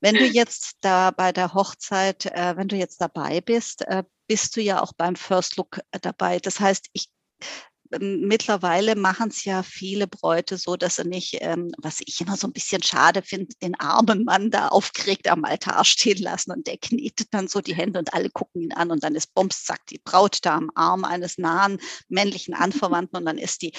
Wenn 0.00 0.14
du 0.14 0.24
jetzt 0.26 0.76
da 0.80 1.10
bei 1.10 1.32
der 1.32 1.54
Hochzeit, 1.54 2.26
äh, 2.26 2.56
wenn 2.56 2.68
du 2.68 2.76
jetzt 2.76 3.00
dabei 3.00 3.40
bist, 3.40 3.82
äh, 3.82 4.04
bist 4.28 4.56
du 4.56 4.60
ja 4.60 4.80
auch 4.82 4.92
beim 4.92 5.16
First 5.16 5.56
Look 5.56 5.78
äh, 5.90 6.00
dabei. 6.00 6.38
Das 6.38 6.60
heißt, 6.60 6.88
ich 6.92 7.08
mittlerweile 8.00 8.96
machen 8.96 9.28
es 9.28 9.44
ja 9.44 9.62
viele 9.62 10.06
Bräute 10.06 10.56
so, 10.56 10.76
dass 10.76 10.96
sie 10.96 11.04
nicht, 11.04 11.38
ähm, 11.40 11.72
was 11.78 12.00
ich 12.04 12.20
immer 12.20 12.36
so 12.36 12.46
ein 12.46 12.52
bisschen 12.52 12.82
schade 12.82 13.22
finde, 13.22 13.54
den 13.62 13.78
armen 13.78 14.24
Mann 14.24 14.50
da 14.50 14.68
aufgeregt 14.68 15.28
am 15.28 15.44
Altar 15.44 15.84
stehen 15.84 16.18
lassen 16.18 16.52
und 16.52 16.66
der 16.66 16.78
knietet 16.78 17.28
dann 17.32 17.48
so 17.48 17.60
die 17.60 17.74
Hände 17.74 17.98
und 17.98 18.14
alle 18.14 18.30
gucken 18.30 18.62
ihn 18.62 18.72
an 18.72 18.90
und 18.90 19.02
dann 19.02 19.14
ist 19.14 19.34
Bums, 19.34 19.64
sagt 19.64 19.90
die 19.90 20.00
Braut 20.02 20.38
da 20.42 20.56
am 20.56 20.70
Arm 20.74 21.04
eines 21.04 21.38
nahen 21.38 21.78
männlichen 22.08 22.54
Anverwandten 22.54 23.18
und 23.18 23.26
dann 23.26 23.38
ist 23.38 23.62
die, 23.62 23.72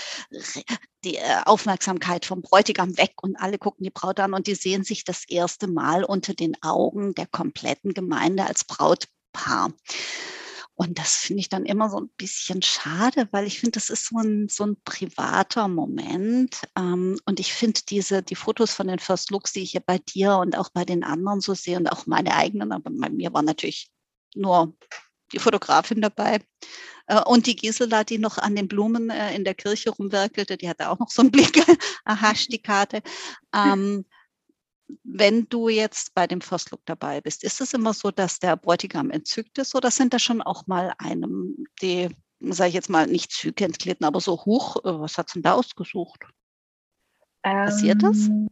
die 1.03 1.17
äh, 1.17 1.41
Aufmerksamkeit 1.45 2.25
vom 2.25 2.41
Bräutigam 2.41 2.97
weg 2.97 3.13
und 3.21 3.35
alle 3.35 3.57
gucken 3.57 3.83
die 3.83 3.91
Braut 3.91 4.19
an 4.19 4.33
und 4.33 4.47
die 4.47 4.55
sehen 4.55 4.83
sich 4.83 5.03
das 5.03 5.23
erste 5.27 5.67
Mal 5.67 6.03
unter 6.03 6.33
den 6.33 6.55
Augen 6.61 7.13
der 7.15 7.27
kompletten 7.27 7.93
Gemeinde 7.93 8.45
als 8.45 8.63
Brautpaar. 8.63 9.73
Und 10.83 10.99
das 10.99 11.15
finde 11.15 11.39
ich 11.39 11.47
dann 11.47 11.65
immer 11.65 11.89
so 11.89 11.97
ein 11.97 12.09
bisschen 12.17 12.61
schade, 12.61 13.29
weil 13.31 13.47
ich 13.47 13.61
finde, 13.61 13.79
das 13.79 13.89
ist 13.89 14.07
so 14.07 14.17
ein, 14.17 14.49
so 14.49 14.65
ein 14.65 14.75
privater 14.83 15.69
Moment. 15.69 16.59
Ähm, 16.77 17.17
und 17.25 17.39
ich 17.39 17.53
finde 17.53 17.79
diese, 17.87 18.21
die 18.21 18.35
Fotos 18.35 18.73
von 18.73 18.89
den 18.89 18.99
First 18.99 19.31
Looks, 19.31 19.53
die 19.53 19.61
ich 19.61 19.71
hier 19.71 19.83
bei 19.85 19.99
dir 19.99 20.35
und 20.35 20.57
auch 20.57 20.67
bei 20.69 20.83
den 20.83 21.05
anderen 21.05 21.39
so 21.39 21.53
sehe 21.53 21.77
und 21.77 21.87
auch 21.87 22.05
meine 22.05 22.35
eigenen, 22.35 22.73
aber 22.73 22.89
bei 22.91 23.09
mir 23.09 23.33
war 23.33 23.43
natürlich 23.43 23.91
nur 24.35 24.75
die 25.31 25.39
Fotografin 25.39 26.01
dabei. 26.01 26.41
Äh, 27.07 27.21
und 27.21 27.47
die 27.47 27.55
Gisela, 27.55 28.03
die 28.03 28.17
noch 28.17 28.37
an 28.37 28.53
den 28.57 28.67
Blumen 28.67 29.09
äh, 29.09 29.33
in 29.33 29.45
der 29.45 29.55
Kirche 29.55 29.89
rumwerkelte, 29.89 30.57
die 30.57 30.67
hatte 30.67 30.89
auch 30.89 30.99
noch 30.99 31.09
so 31.09 31.21
einen 31.21 31.31
Blick, 31.31 31.63
aha, 32.03 32.33
die 32.49 32.61
Karte. 32.61 33.01
Ähm, 33.55 34.03
wenn 35.03 35.47
du 35.49 35.69
jetzt 35.69 36.13
bei 36.13 36.27
dem 36.27 36.41
First 36.41 36.71
Look 36.71 36.81
dabei 36.85 37.21
bist, 37.21 37.43
ist 37.43 37.61
es 37.61 37.73
immer 37.73 37.93
so, 37.93 38.11
dass 38.11 38.39
der 38.39 38.55
Bräutigam 38.57 39.09
entzückt 39.11 39.57
ist 39.57 39.75
oder 39.75 39.91
sind 39.91 40.13
da 40.13 40.19
schon 40.19 40.41
auch 40.41 40.67
mal 40.67 40.93
einem, 40.97 41.65
die, 41.81 42.09
sage 42.39 42.69
ich 42.69 42.75
jetzt 42.75 42.89
mal, 42.89 43.07
nicht 43.07 43.31
Züge 43.31 43.65
entglitten, 43.65 44.05
aber 44.05 44.19
so 44.19 44.33
hoch, 44.45 44.77
äh, 44.83 44.99
was 44.99 45.17
hat 45.17 45.27
es 45.27 45.33
denn 45.33 45.43
da 45.43 45.53
ausgesucht? 45.53 46.25
Passiert 47.41 48.01
das? 48.01 48.27
Ähm, 48.27 48.49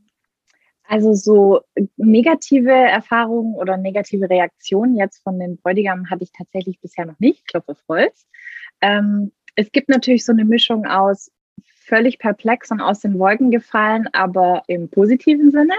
also 0.84 1.14
so 1.14 1.62
negative 1.96 2.72
Erfahrungen 2.72 3.56
oder 3.56 3.78
negative 3.78 4.30
Reaktionen 4.30 4.98
jetzt 4.98 5.24
von 5.24 5.40
den 5.40 5.58
Bräutigam 5.58 6.10
hatte 6.10 6.24
ich 6.24 6.32
tatsächlich 6.34 6.82
bisher 6.82 7.06
noch 7.06 7.20
nicht, 7.20 7.48
Klopfe 7.48 7.78
Holz. 7.88 8.28
Ähm, 8.82 9.32
es 9.56 9.72
gibt 9.72 9.88
natürlich 9.88 10.26
so 10.26 10.34
eine 10.34 10.44
Mischung 10.44 10.86
aus 10.86 11.32
völlig 11.64 12.20
perplex 12.20 12.72
und 12.72 12.82
aus 12.82 13.00
den 13.00 13.18
Wolken 13.20 13.52
gefallen, 13.52 14.08
aber 14.14 14.64
im 14.68 14.90
positiven 14.90 15.52
Sinne 15.52 15.76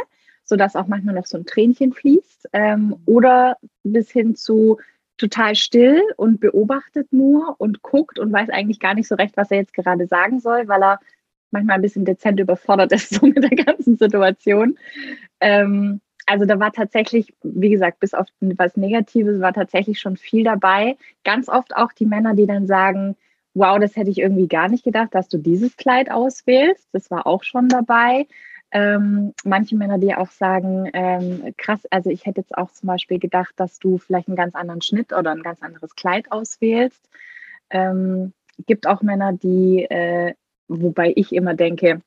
sodass 0.52 0.76
auch 0.76 0.86
manchmal 0.86 1.14
noch 1.14 1.24
so 1.24 1.38
ein 1.38 1.46
Tränchen 1.46 1.94
fließt. 1.94 2.50
Ähm, 2.52 2.96
oder 3.06 3.56
bis 3.84 4.10
hin 4.10 4.36
zu 4.36 4.76
total 5.16 5.54
still 5.54 6.02
und 6.18 6.40
beobachtet 6.40 7.10
nur 7.10 7.54
und 7.56 7.80
guckt 7.80 8.18
und 8.18 8.30
weiß 8.30 8.50
eigentlich 8.50 8.78
gar 8.78 8.92
nicht 8.92 9.08
so 9.08 9.14
recht, 9.14 9.34
was 9.38 9.50
er 9.50 9.56
jetzt 9.56 9.72
gerade 9.72 10.06
sagen 10.06 10.40
soll, 10.40 10.68
weil 10.68 10.82
er 10.82 11.00
manchmal 11.52 11.76
ein 11.76 11.80
bisschen 11.82 12.04
dezent 12.04 12.38
überfordert 12.38 12.92
ist 12.92 13.14
so 13.14 13.24
mit 13.24 13.42
der 13.42 13.64
ganzen 13.64 13.96
Situation. 13.96 14.76
Ähm, 15.40 16.02
also 16.26 16.44
da 16.44 16.60
war 16.60 16.70
tatsächlich, 16.70 17.32
wie 17.42 17.70
gesagt, 17.70 18.00
bis 18.00 18.12
auf 18.12 18.26
was 18.40 18.76
Negatives 18.76 19.40
war 19.40 19.54
tatsächlich 19.54 20.00
schon 20.00 20.18
viel 20.18 20.44
dabei. 20.44 20.98
Ganz 21.24 21.48
oft 21.48 21.74
auch 21.74 21.92
die 21.94 22.04
Männer, 22.04 22.34
die 22.34 22.46
dann 22.46 22.66
sagen, 22.66 23.16
wow, 23.54 23.78
das 23.78 23.96
hätte 23.96 24.10
ich 24.10 24.18
irgendwie 24.18 24.48
gar 24.48 24.68
nicht 24.68 24.84
gedacht, 24.84 25.14
dass 25.14 25.28
du 25.28 25.38
dieses 25.38 25.78
Kleid 25.78 26.10
auswählst. 26.10 26.88
Das 26.92 27.10
war 27.10 27.26
auch 27.26 27.42
schon 27.42 27.70
dabei. 27.70 28.26
Ähm, 28.72 29.34
manche 29.44 29.76
Männer, 29.76 29.98
die 29.98 30.14
auch 30.14 30.30
sagen, 30.30 30.88
ähm, 30.94 31.54
krass, 31.58 31.80
also 31.90 32.08
ich 32.08 32.24
hätte 32.24 32.40
jetzt 32.40 32.56
auch 32.56 32.70
zum 32.70 32.86
Beispiel 32.86 33.18
gedacht, 33.18 33.52
dass 33.56 33.78
du 33.78 33.98
vielleicht 33.98 34.28
einen 34.28 34.36
ganz 34.36 34.54
anderen 34.54 34.80
Schnitt 34.80 35.12
oder 35.12 35.30
ein 35.30 35.42
ganz 35.42 35.62
anderes 35.62 35.94
Kleid 35.94 36.32
auswählst. 36.32 37.06
Ähm, 37.68 38.32
gibt 38.66 38.86
auch 38.86 39.02
Männer, 39.02 39.34
die, 39.34 39.84
äh, 39.84 40.34
wobei 40.68 41.12
ich 41.14 41.34
immer 41.34 41.54
denke, 41.54 42.00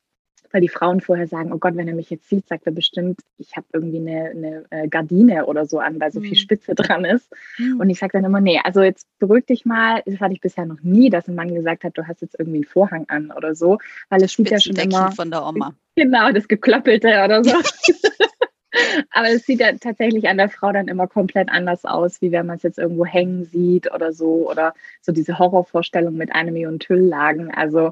weil 0.51 0.61
die 0.61 0.69
Frauen 0.69 1.01
vorher 1.01 1.27
sagen, 1.27 1.51
oh 1.51 1.57
Gott, 1.57 1.75
wenn 1.75 1.87
er 1.87 1.95
mich 1.95 2.09
jetzt 2.09 2.29
sieht, 2.29 2.47
sagt 2.47 2.65
er 2.65 2.71
bestimmt, 2.71 3.19
ich 3.37 3.55
habe 3.55 3.67
irgendwie 3.73 3.97
eine, 3.97 4.29
eine 4.29 4.65
äh, 4.69 4.87
Gardine 4.87 5.45
oder 5.45 5.65
so 5.65 5.79
an, 5.79 5.99
weil 5.99 6.11
so 6.11 6.21
viel 6.21 6.31
mhm. 6.31 6.35
Spitze 6.35 6.75
dran 6.75 7.05
ist. 7.05 7.31
Mhm. 7.57 7.79
Und 7.79 7.89
ich 7.89 7.99
sage 7.99 8.13
dann 8.13 8.25
immer, 8.25 8.41
nee, 8.41 8.59
also 8.63 8.81
jetzt 8.81 9.07
beruhig 9.19 9.45
dich 9.45 9.65
mal. 9.65 10.01
Das 10.05 10.19
hatte 10.19 10.33
ich 10.33 10.41
bisher 10.41 10.65
noch 10.65 10.81
nie, 10.81 11.09
dass 11.09 11.27
ein 11.27 11.35
Mann 11.35 11.53
gesagt 11.53 11.83
hat, 11.83 11.97
du 11.97 12.07
hast 12.07 12.21
jetzt 12.21 12.37
irgendwie 12.37 12.59
einen 12.59 12.65
Vorhang 12.65 13.05
an 13.07 13.31
oder 13.31 13.55
so, 13.55 13.79
weil 14.09 14.23
es 14.23 14.33
sieht 14.33 14.49
ja 14.49 14.59
schon 14.59 14.75
immer 14.75 15.11
von 15.11 15.31
der 15.31 15.45
Oma. 15.45 15.73
Genau, 15.95 16.31
das 16.31 16.47
geklöppelte 16.47 17.07
oder 17.23 17.43
so. 17.43 17.53
Aber 19.11 19.29
es 19.29 19.45
sieht 19.45 19.59
ja 19.59 19.71
tatsächlich 19.73 20.27
an 20.27 20.37
der 20.37 20.49
Frau 20.49 20.71
dann 20.71 20.87
immer 20.87 21.07
komplett 21.07 21.49
anders 21.49 21.85
aus, 21.85 22.21
wie 22.21 22.31
wenn 22.31 22.45
man 22.45 22.57
es 22.57 22.63
jetzt 22.63 22.77
irgendwo 22.77 23.05
hängen 23.05 23.45
sieht 23.45 23.93
oder 23.93 24.13
so. 24.13 24.49
Oder 24.49 24.73
so 25.01 25.11
diese 25.11 25.39
Horrorvorstellung 25.39 26.15
mit 26.15 26.33
einer 26.33 26.51
Million 26.51 26.79
Tülllagen. 26.79 27.53
Also 27.53 27.91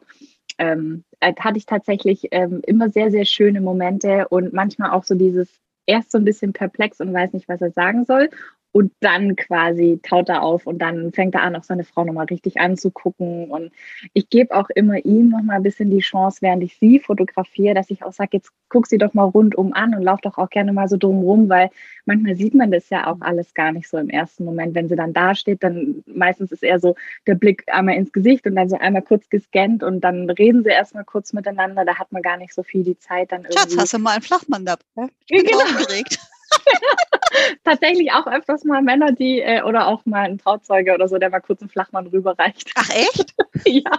ähm, 0.58 1.04
äh, 1.20 1.34
hatte 1.40 1.58
ich 1.58 1.66
tatsächlich 1.66 2.28
ähm, 2.32 2.62
immer 2.66 2.90
sehr, 2.90 3.12
sehr 3.12 3.26
schöne 3.26 3.62
Momente 3.62 4.28
und 4.30 4.54
manchmal 4.54 4.92
auch 4.92 5.04
so 5.04 5.16
dieses 5.16 5.50
erst 5.86 6.12
so 6.12 6.18
ein 6.18 6.26
bisschen 6.26 6.54
perplex 6.54 7.00
und 7.00 7.14
weiß 7.14 7.34
nicht, 7.34 7.50
was 7.50 7.62
er 7.62 7.72
sagen 7.72 8.06
soll 8.06 8.30
und 8.74 8.92
dann 9.02 9.36
quasi 9.36 10.00
taut 10.02 10.30
er 10.30 10.42
auf 10.42 10.66
und 10.66 10.80
dann 10.80 11.14
fängt 11.14 11.36
er 11.36 11.44
an, 11.44 11.56
auch 11.56 11.64
seine 11.64 11.84
Frau 11.84 12.04
nochmal 12.04 12.26
richtig 12.26 12.60
anzugucken. 12.60 13.52
Und 13.52 13.72
ich 14.14 14.30
gebe 14.30 14.54
auch 14.56 14.68
immer 14.72 15.06
ihm 15.06 15.30
nochmal 15.30 15.58
ein 15.58 15.64
bisschen 15.64 15.92
die 15.92 16.00
Chance, 16.00 16.40
während 16.42 16.64
ich 16.64 16.78
sie 16.80 17.00
fotografiere, 17.00 17.76
dass 17.76 17.92
ich 17.92 18.04
auch 18.04 18.14
sage, 18.14 18.32
jetzt 18.34 18.52
guck 18.70 18.88
sie 18.88 18.98
doch 18.98 19.14
mal 19.14 19.26
rundum 19.26 19.74
an 19.74 19.94
und 19.94 20.02
lauf 20.02 20.22
doch 20.22 20.40
auch 20.40 20.50
gerne 20.50 20.74
mal 20.74 20.88
so 20.88 20.98
drumrum, 20.98 21.50
weil 21.50 21.70
manchmal 22.06 22.36
sieht 22.36 22.56
man 22.56 22.72
das 22.72 22.90
ja 22.90 23.06
auch 23.06 23.22
alles 23.22 23.54
gar 23.54 23.72
nicht 23.72 23.88
so 23.88 23.98
im 23.98 24.10
ersten 24.10 24.44
Moment. 24.44 24.74
Wenn 24.74 24.90
sie 24.90 24.96
dann 24.96 25.14
da 25.14 25.36
steht, 25.36 25.62
dann 25.62 26.04
meistens 26.08 26.52
ist 26.52 26.64
eher 26.64 26.80
so 26.80 26.96
der 27.28 27.36
Blick 27.36 27.64
einmal 27.68 27.94
ins 27.94 28.12
Gesicht 28.12 28.48
und 28.48 28.56
dann 28.56 28.70
so 28.70 28.78
einmal 28.80 29.04
kurz 29.04 29.30
gescannt 29.30 29.84
und 29.84 30.02
dann 30.02 30.28
reden 30.32 30.64
sie 30.64 30.72
erstmal 30.72 31.06
kurz 31.06 31.32
miteinander. 31.32 31.86
Da 31.86 32.00
hat 32.00 32.12
man 32.12 32.24
gar 32.24 32.38
nicht 32.38 32.56
so 32.56 32.64
viel 32.64 32.84
die 32.84 32.98
Zeit 32.98 33.32
dann 33.32 33.42
irgendwie. 33.42 33.60
Schatz, 33.60 33.78
hast 33.78 33.94
du 33.94 34.00
mal 34.00 34.14
einen 34.14 34.24
Flachmann 34.24 34.66
dabei? 34.66 35.12
Ich 35.28 35.44
bin 35.44 35.46
genau. 35.46 35.60
aufgeregt. 35.60 36.18
Tatsächlich 37.64 38.12
auch 38.12 38.28
öfters 38.28 38.64
mal 38.64 38.82
Männer, 38.82 39.12
die, 39.12 39.40
äh, 39.40 39.64
oder 39.64 39.88
auch 39.88 40.06
mal 40.06 40.26
ein 40.26 40.38
Trauzeuge 40.38 40.94
oder 40.94 41.08
so, 41.08 41.18
der 41.18 41.30
mal 41.30 41.40
kurz 41.40 41.62
einen 41.62 41.70
Flachmann 41.70 42.08
rüberreicht. 42.08 42.72
Ach 42.76 42.90
echt? 42.90 43.34
ja. 43.66 43.92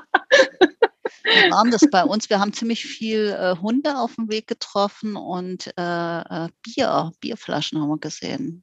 Wie 1.25 1.51
waren 1.51 1.71
das 1.71 1.88
bei 1.90 2.05
uns? 2.05 2.31
Wir 2.31 2.38
haben 2.38 2.53
ziemlich 2.53 2.85
viel 2.85 3.31
äh, 3.31 3.57
Hunde 3.61 3.99
auf 3.99 4.14
dem 4.17 4.29
Weg 4.31 4.47
getroffen 4.47 5.17
und 5.17 5.73
äh, 5.79 6.21
äh 6.21 6.49
Bier, 6.62 7.12
Bierflaschen 7.21 7.81
haben 7.81 7.88
wir 7.88 7.99
gesehen. 7.99 8.62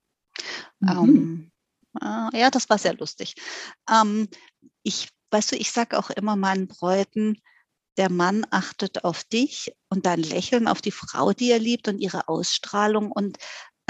Mhm. 0.79 0.89
Ähm, 0.89 1.51
Ah, 1.99 2.29
ja, 2.33 2.49
das 2.49 2.69
war 2.69 2.77
sehr 2.77 2.95
lustig. 2.95 3.35
Ähm, 3.89 4.29
ich, 4.83 5.09
weißt 5.31 5.51
du, 5.51 5.55
ich 5.57 5.71
sage 5.71 5.97
auch 5.97 6.09
immer 6.09 6.35
meinen 6.35 6.67
Bräuten, 6.67 7.41
der 7.97 8.09
Mann 8.09 8.45
achtet 8.51 9.03
auf 9.03 9.23
dich 9.25 9.73
und 9.89 10.05
dein 10.05 10.23
Lächeln 10.23 10.67
auf 10.67 10.81
die 10.81 10.91
Frau, 10.91 11.33
die 11.33 11.51
er 11.51 11.59
liebt 11.59 11.89
und 11.89 11.99
ihre 11.99 12.29
Ausstrahlung 12.29 13.11
und 13.11 13.37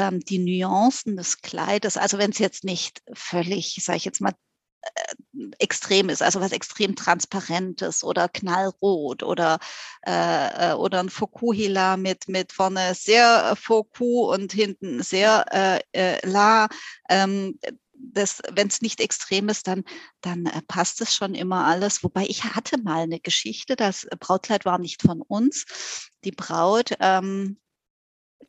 ähm, 0.02 0.20
die 0.20 0.40
Nuancen 0.40 1.16
des 1.16 1.42
Kleides. 1.42 1.98
Also 1.98 2.18
wenn 2.18 2.32
es 2.32 2.40
jetzt 2.40 2.64
nicht 2.64 3.02
völlig, 3.14 3.80
sage 3.84 3.98
ich 3.98 4.06
jetzt 4.06 4.22
mal, 4.22 4.34
äh, 4.82 5.16
extrem 5.60 6.10
ist, 6.10 6.24
also 6.24 6.42
was 6.42 6.52
extrem 6.52 6.96
transparentes 6.96 8.04
oder 8.04 8.28
knallrot 8.30 9.24
oder 9.24 9.60
äh, 10.06 10.72
äh 10.72 10.74
oder 10.74 11.00
ein 11.02 11.10
Fokuhila 11.10 11.98
mit 11.98 12.28
mit 12.28 12.52
vorne 12.52 12.96
sehr 12.96 13.56
Foku 13.56 14.32
und 14.32 14.54
hinten 14.54 15.04
sehr 15.04 15.46
äh, 15.52 15.80
äh, 15.92 16.28
la. 16.28 16.68
Ähm, 17.10 17.60
wenn 18.04 18.68
es 18.68 18.82
nicht 18.82 19.00
extrem 19.00 19.50
ist, 19.50 19.68
dann, 19.68 19.84
dann 20.22 20.46
äh, 20.48 20.62
passt 20.68 21.02
es 21.02 21.14
schon 21.14 21.36
immer 21.36 21.66
alles. 21.66 22.04
Wobei 22.04 22.26
ich 22.26 22.44
hatte 22.44 22.82
mal 22.82 23.02
eine 23.02 23.20
Geschichte, 23.20 23.76
das 23.76 24.08
Brautkleid 24.20 24.66
war 24.66 24.80
nicht 24.80 25.02
von 25.02 25.22
uns. 25.22 26.10
Die 26.24 26.32
Braut 26.32 26.96
ähm, 27.00 27.60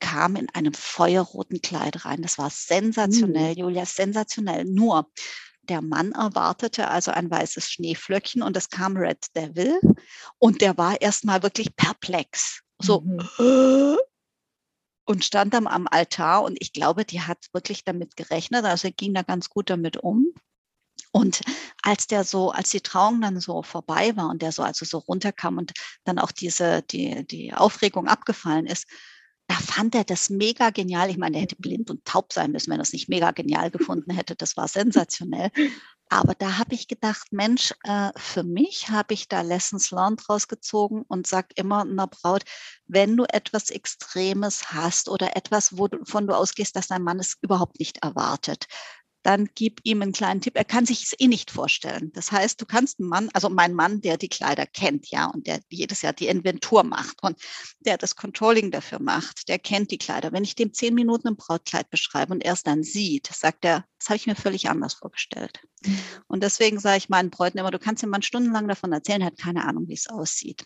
kam 0.00 0.36
in 0.36 0.48
einem 0.50 0.74
feuerroten 0.74 1.62
Kleid 1.62 2.04
rein. 2.04 2.22
Das 2.22 2.38
war 2.38 2.50
sensationell, 2.50 3.52
mhm. 3.52 3.58
Julia, 3.58 3.86
sensationell. 3.86 4.64
Nur 4.64 5.10
der 5.68 5.80
Mann 5.80 6.12
erwartete 6.12 6.88
also 6.88 7.12
ein 7.12 7.30
weißes 7.30 7.70
Schneeflöckchen 7.70 8.42
und 8.42 8.56
es 8.56 8.68
kam 8.68 8.96
Red 8.96 9.26
Devil 9.36 9.78
und 10.38 10.60
der 10.60 10.76
war 10.76 11.00
erstmal 11.00 11.42
wirklich 11.42 11.76
perplex. 11.76 12.62
So, 12.80 13.02
mhm. 13.02 13.28
und 15.04 15.24
stand 15.24 15.54
dann 15.54 15.66
am 15.66 15.86
Altar 15.88 16.42
und 16.42 16.56
ich 16.60 16.72
glaube, 16.72 17.04
die 17.04 17.20
hat 17.20 17.46
wirklich 17.52 17.84
damit 17.84 18.16
gerechnet, 18.16 18.64
also 18.64 18.88
er 18.88 18.92
ging 18.92 19.14
da 19.14 19.22
ganz 19.22 19.48
gut 19.48 19.70
damit 19.70 19.96
um. 19.96 20.32
Und 21.12 21.42
als 21.82 22.06
der 22.06 22.24
so, 22.24 22.50
als 22.52 22.70
die 22.70 22.80
Trauung 22.80 23.20
dann 23.20 23.38
so 23.38 23.62
vorbei 23.62 24.16
war 24.16 24.30
und 24.30 24.40
der 24.40 24.50
so 24.50 24.62
also 24.62 24.84
so 24.86 24.98
runterkam 24.98 25.58
und 25.58 25.72
dann 26.04 26.18
auch 26.18 26.32
diese 26.32 26.82
die 26.82 27.26
die 27.26 27.52
Aufregung 27.52 28.08
abgefallen 28.08 28.66
ist, 28.66 28.86
da 29.52 29.58
fand 29.58 29.94
er 29.94 30.04
das 30.04 30.30
mega 30.30 30.70
genial. 30.70 31.10
Ich 31.10 31.18
meine, 31.18 31.36
er 31.36 31.42
hätte 31.42 31.56
blind 31.56 31.90
und 31.90 32.06
taub 32.06 32.32
sein 32.32 32.52
müssen, 32.52 32.70
wenn 32.70 32.80
er 32.80 32.84
es 32.84 32.94
nicht 32.94 33.10
mega 33.10 33.32
genial 33.32 33.70
gefunden 33.70 34.10
hätte. 34.10 34.34
Das 34.34 34.56
war 34.56 34.66
sensationell. 34.66 35.50
Aber 36.08 36.34
da 36.34 36.56
habe 36.56 36.74
ich 36.74 36.88
gedacht, 36.88 37.32
Mensch, 37.32 37.74
äh, 37.84 38.12
für 38.16 38.44
mich 38.44 38.88
habe 38.88 39.12
ich 39.12 39.28
da 39.28 39.42
Lessons 39.42 39.90
learned 39.90 40.26
rausgezogen 40.26 41.02
und 41.02 41.26
sage 41.26 41.48
immer 41.56 41.82
einer 41.82 42.06
Braut, 42.06 42.44
wenn 42.86 43.14
du 43.14 43.24
etwas 43.24 43.68
Extremes 43.68 44.72
hast 44.72 45.10
oder 45.10 45.36
etwas, 45.36 45.76
wovon 45.76 46.26
du 46.26 46.34
ausgehst, 46.34 46.74
dass 46.74 46.88
dein 46.88 47.02
Mann 47.02 47.18
es 47.18 47.36
überhaupt 47.42 47.78
nicht 47.78 47.98
erwartet, 48.02 48.66
dann 49.22 49.48
gib 49.54 49.80
ihm 49.84 50.02
einen 50.02 50.12
kleinen 50.12 50.40
Tipp. 50.40 50.56
Er 50.56 50.64
kann 50.64 50.86
sich 50.86 51.04
es 51.04 51.14
eh 51.18 51.28
nicht 51.28 51.50
vorstellen. 51.50 52.12
Das 52.12 52.32
heißt, 52.32 52.60
du 52.60 52.66
kannst 52.66 52.98
einen 52.98 53.08
Mann, 53.08 53.30
also 53.32 53.48
mein 53.48 53.74
Mann, 53.74 54.00
der 54.00 54.16
die 54.16 54.28
Kleider 54.28 54.66
kennt, 54.66 55.08
ja, 55.10 55.26
und 55.26 55.46
der 55.46 55.60
jedes 55.70 56.02
Jahr 56.02 56.12
die 56.12 56.26
Inventur 56.26 56.82
macht 56.82 57.22
und 57.22 57.38
der 57.80 57.98
das 57.98 58.16
Controlling 58.16 58.70
dafür 58.70 59.00
macht, 59.00 59.48
der 59.48 59.58
kennt 59.58 59.90
die 59.90 59.98
Kleider. 59.98 60.32
Wenn 60.32 60.44
ich 60.44 60.54
dem 60.54 60.72
zehn 60.72 60.94
Minuten 60.94 61.28
ein 61.28 61.36
Brautkleid 61.36 61.88
beschreibe 61.90 62.32
und 62.32 62.44
er 62.44 62.54
es 62.54 62.62
dann 62.62 62.82
sieht, 62.82 63.28
sagt 63.28 63.64
er, 63.64 63.84
das 63.98 64.08
habe 64.08 64.16
ich 64.16 64.26
mir 64.26 64.36
völlig 64.36 64.68
anders 64.68 64.94
vorgestellt. 64.94 65.60
Mhm. 65.84 65.98
Und 66.26 66.42
deswegen 66.42 66.80
sage 66.80 66.98
ich 66.98 67.08
meinen 67.08 67.30
Bräuten 67.30 67.58
immer, 67.58 67.70
du 67.70 67.78
kannst 67.78 68.02
ihm 68.02 68.10
mal 68.10 68.22
stundenlang 68.22 68.66
davon 68.66 68.92
erzählen, 68.92 69.20
er 69.20 69.28
hat 69.28 69.38
keine 69.38 69.64
Ahnung, 69.64 69.88
wie 69.88 69.94
es 69.94 70.08
aussieht. 70.08 70.64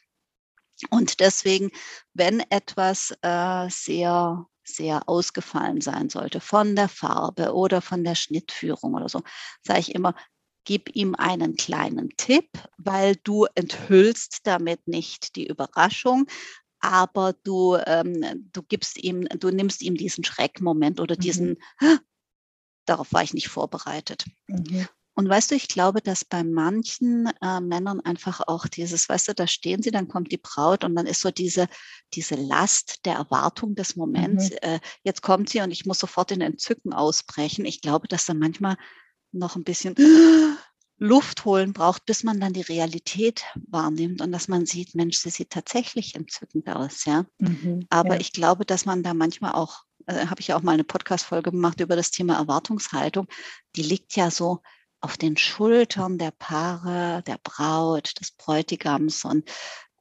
Und 0.90 1.20
deswegen, 1.20 1.70
wenn 2.14 2.40
etwas 2.50 3.14
äh, 3.22 3.68
sehr 3.70 4.46
sehr 4.66 5.08
ausgefallen 5.08 5.80
sein 5.80 6.10
sollte 6.10 6.40
von 6.40 6.76
der 6.76 6.88
Farbe 6.88 7.54
oder 7.54 7.80
von 7.80 8.04
der 8.04 8.14
Schnittführung 8.14 8.94
oder 8.94 9.08
so, 9.08 9.22
sage 9.62 9.80
ich 9.80 9.94
immer, 9.94 10.14
gib 10.64 10.94
ihm 10.94 11.14
einen 11.14 11.56
kleinen 11.56 12.10
Tipp, 12.16 12.50
weil 12.76 13.16
du 13.22 13.46
enthüllst 13.54 14.40
damit 14.44 14.86
nicht 14.88 15.36
die 15.36 15.46
Überraschung, 15.46 16.26
aber 16.80 17.32
du, 17.44 17.76
ähm, 17.86 18.50
du 18.52 18.62
gibst 18.62 18.98
ihm, 18.98 19.26
du 19.28 19.50
nimmst 19.50 19.82
ihm 19.82 19.96
diesen 19.96 20.24
Schreckmoment 20.24 21.00
oder 21.00 21.16
diesen, 21.16 21.58
mhm. 21.80 22.00
darauf 22.84 23.12
war 23.12 23.22
ich 23.22 23.32
nicht 23.32 23.48
vorbereitet. 23.48 24.26
Mhm. 24.48 24.88
Und 25.16 25.30
weißt 25.30 25.50
du, 25.50 25.54
ich 25.54 25.68
glaube, 25.68 26.02
dass 26.02 26.26
bei 26.26 26.44
manchen 26.44 27.30
äh, 27.40 27.60
Männern 27.60 28.00
einfach 28.00 28.42
auch 28.46 28.66
dieses, 28.66 29.08
weißt 29.08 29.28
du, 29.28 29.34
da 29.34 29.46
stehen 29.46 29.82
sie, 29.82 29.90
dann 29.90 30.08
kommt 30.08 30.30
die 30.30 30.36
Braut 30.36 30.84
und 30.84 30.94
dann 30.94 31.06
ist 31.06 31.22
so 31.22 31.30
diese, 31.30 31.68
diese 32.12 32.34
Last 32.34 33.06
der 33.06 33.14
Erwartung 33.14 33.74
des 33.74 33.96
Moments, 33.96 34.50
mhm. 34.50 34.56
äh, 34.60 34.80
jetzt 35.04 35.22
kommt 35.22 35.48
sie 35.48 35.62
und 35.62 35.70
ich 35.70 35.86
muss 35.86 36.00
sofort 36.00 36.32
in 36.32 36.42
Entzücken 36.42 36.92
ausbrechen. 36.92 37.64
Ich 37.64 37.80
glaube, 37.80 38.08
dass 38.08 38.26
da 38.26 38.34
manchmal 38.34 38.76
noch 39.32 39.56
ein 39.56 39.64
bisschen 39.64 39.94
Luft 40.98 41.46
holen 41.46 41.72
braucht, 41.72 42.04
bis 42.04 42.22
man 42.22 42.38
dann 42.38 42.52
die 42.52 42.60
Realität 42.60 43.42
wahrnimmt 43.68 44.20
und 44.20 44.32
dass 44.32 44.48
man 44.48 44.66
sieht, 44.66 44.94
Mensch, 44.94 45.16
sie 45.16 45.30
sieht 45.30 45.48
tatsächlich 45.48 46.14
entzückend 46.14 46.68
aus, 46.68 47.06
ja. 47.06 47.24
Mhm, 47.38 47.86
Aber 47.88 48.14
ja. 48.14 48.20
ich 48.20 48.32
glaube, 48.32 48.66
dass 48.66 48.84
man 48.84 49.02
da 49.02 49.14
manchmal 49.14 49.52
auch, 49.52 49.84
äh, 50.06 50.26
habe 50.26 50.42
ich 50.42 50.48
ja 50.48 50.56
auch 50.56 50.62
mal 50.62 50.72
eine 50.72 50.84
Podcast-Folge 50.84 51.52
gemacht 51.52 51.80
über 51.80 51.96
das 51.96 52.10
Thema 52.10 52.36
Erwartungshaltung, 52.36 53.28
die 53.76 53.82
liegt 53.82 54.14
ja 54.14 54.30
so 54.30 54.60
auf 55.00 55.16
den 55.16 55.36
Schultern 55.36 56.18
der 56.18 56.32
Paare, 56.32 57.22
der 57.26 57.38
Braut, 57.42 58.20
des 58.20 58.32
Bräutigams. 58.32 59.24
Und 59.24 59.48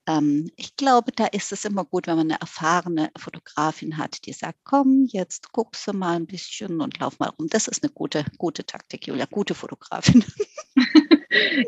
ähm, 0.08 0.49
ich 0.55 0.75
glaube, 0.75 1.12
da 1.12 1.25
ist 1.27 1.51
es 1.51 1.65
immer 1.65 1.84
gut, 1.84 2.08
wenn 2.08 2.17
man 2.17 2.31
eine 2.31 2.39
erfahrene 2.39 3.10
Fotografin 3.17 3.97
hat, 3.97 4.25
die 4.25 4.34
sagt, 4.34 4.60
komm, 4.63 5.08
jetzt 5.12 5.51
guckst 5.51 5.88
du 5.88 5.93
mal 5.93 6.15
ein 6.15 6.27
bisschen 6.27 6.81
und 6.81 6.99
lauf 6.99 7.19
mal 7.19 7.29
rum. 7.29 7.47
Das 7.49 7.67
ist 7.67 7.84
eine 7.84 7.91
gute, 7.91 8.25
gute 8.38 8.65
Taktik, 8.65 9.08
Julia, 9.08 9.25
gute 9.25 9.55
Fotografin. 9.55 10.23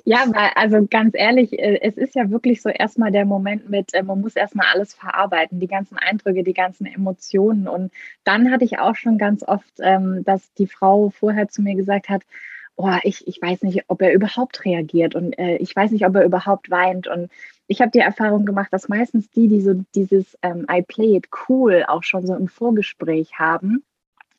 Ja, 0.06 0.26
weil, 0.28 0.52
also 0.56 0.88
ganz 0.90 1.14
ehrlich, 1.14 1.54
äh, 1.54 1.80
es 1.82 1.98
ist 1.98 2.16
ja 2.16 2.30
wirklich 2.30 2.62
so 2.62 2.70
erstmal 2.70 3.12
der 3.12 3.26
Moment 3.26 3.70
mit, 3.70 3.94
äh, 3.94 4.04
man 4.04 4.22
muss 4.22 4.36
erstmal 4.36 4.68
alles 4.74 4.94
verarbeiten, 4.94 5.60
die 5.60 5.68
ganzen 5.68 5.98
Eindrücke, 5.98 6.44
die 6.44 6.54
ganzen 6.54 6.86
Emotionen. 6.86 7.68
Und 7.68 7.92
dann 8.24 8.52
hatte 8.52 8.66
ich 8.66 8.80
auch 8.80 8.96
schon 8.96 9.18
ganz 9.18 9.44
oft, 9.44 9.72
ähm, 9.80 10.24
dass 10.24 10.54
die 10.54 10.68
Frau 10.68 11.10
vorher 11.10 11.50
zu 11.50 11.62
mir 11.62 11.76
gesagt 11.76 12.10
hat, 12.10 12.22
oh, 12.78 12.96
ich, 13.04 13.28
ich 13.28 13.42
weiß 13.42 13.64
nicht, 13.64 13.84
ob 13.88 14.02
er 14.02 14.14
überhaupt 14.14 14.64
reagiert 14.64 15.16
und 15.16 15.38
äh, 15.38 15.58
ich 15.58 15.76
weiß 15.76 15.92
nicht, 15.92 16.06
ob 16.06 16.16
er 16.16 16.24
überhaupt 16.24 16.70
weint. 16.70 17.08
Und 17.08 17.30
ich 17.68 17.82
habe 17.82 17.92
die 17.92 18.00
Erfahrung 18.00 18.46
gemacht, 18.46 18.72
dass 18.72 18.88
meistens 18.88 19.30
die, 19.32 19.48
die 19.48 19.62
so 19.62 19.84
dieses 19.96 20.38
ähm, 20.44 20.66
I 20.72 20.84
play 20.84 21.18
it 21.18 21.28
cool 21.50 21.84
auch 21.88 22.04
schon 22.04 22.26
so 22.26 22.36
im 22.36 22.48
Vorgespräch 22.48 23.40
haben, 23.40 23.84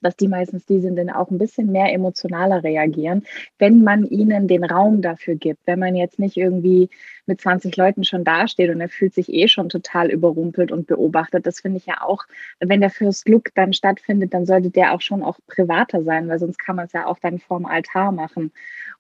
dass 0.00 0.16
die 0.16 0.28
meistens 0.28 0.66
die 0.66 0.80
sind, 0.80 0.96
dann 0.96 1.10
auch 1.10 1.30
ein 1.30 1.38
bisschen 1.38 1.72
mehr 1.72 1.92
emotionaler 1.92 2.62
reagieren, 2.62 3.24
wenn 3.58 3.82
man 3.82 4.04
ihnen 4.04 4.48
den 4.48 4.64
Raum 4.64 5.02
dafür 5.02 5.34
gibt. 5.34 5.60
Wenn 5.66 5.78
man 5.78 5.96
jetzt 5.96 6.18
nicht 6.18 6.36
irgendwie 6.36 6.88
mit 7.26 7.40
20 7.40 7.76
Leuten 7.76 8.04
schon 8.04 8.24
dasteht 8.24 8.70
und 8.70 8.80
er 8.80 8.88
fühlt 8.88 9.14
sich 9.14 9.32
eh 9.32 9.48
schon 9.48 9.68
total 9.68 10.10
überrumpelt 10.10 10.72
und 10.72 10.86
beobachtet. 10.86 11.46
Das 11.46 11.60
finde 11.60 11.76
ich 11.78 11.86
ja 11.86 12.02
auch, 12.02 12.24
wenn 12.58 12.80
der 12.80 12.90
First 12.90 13.28
Look 13.28 13.54
dann 13.54 13.72
stattfindet, 13.72 14.34
dann 14.34 14.46
sollte 14.46 14.70
der 14.70 14.94
auch 14.94 15.00
schon 15.00 15.22
auch 15.22 15.38
privater 15.46 16.02
sein, 16.02 16.28
weil 16.28 16.38
sonst 16.38 16.58
kann 16.58 16.76
man 16.76 16.86
es 16.86 16.92
ja 16.92 17.06
auch 17.06 17.18
dann 17.18 17.38
vorm 17.38 17.66
Altar 17.66 18.12
machen. 18.12 18.50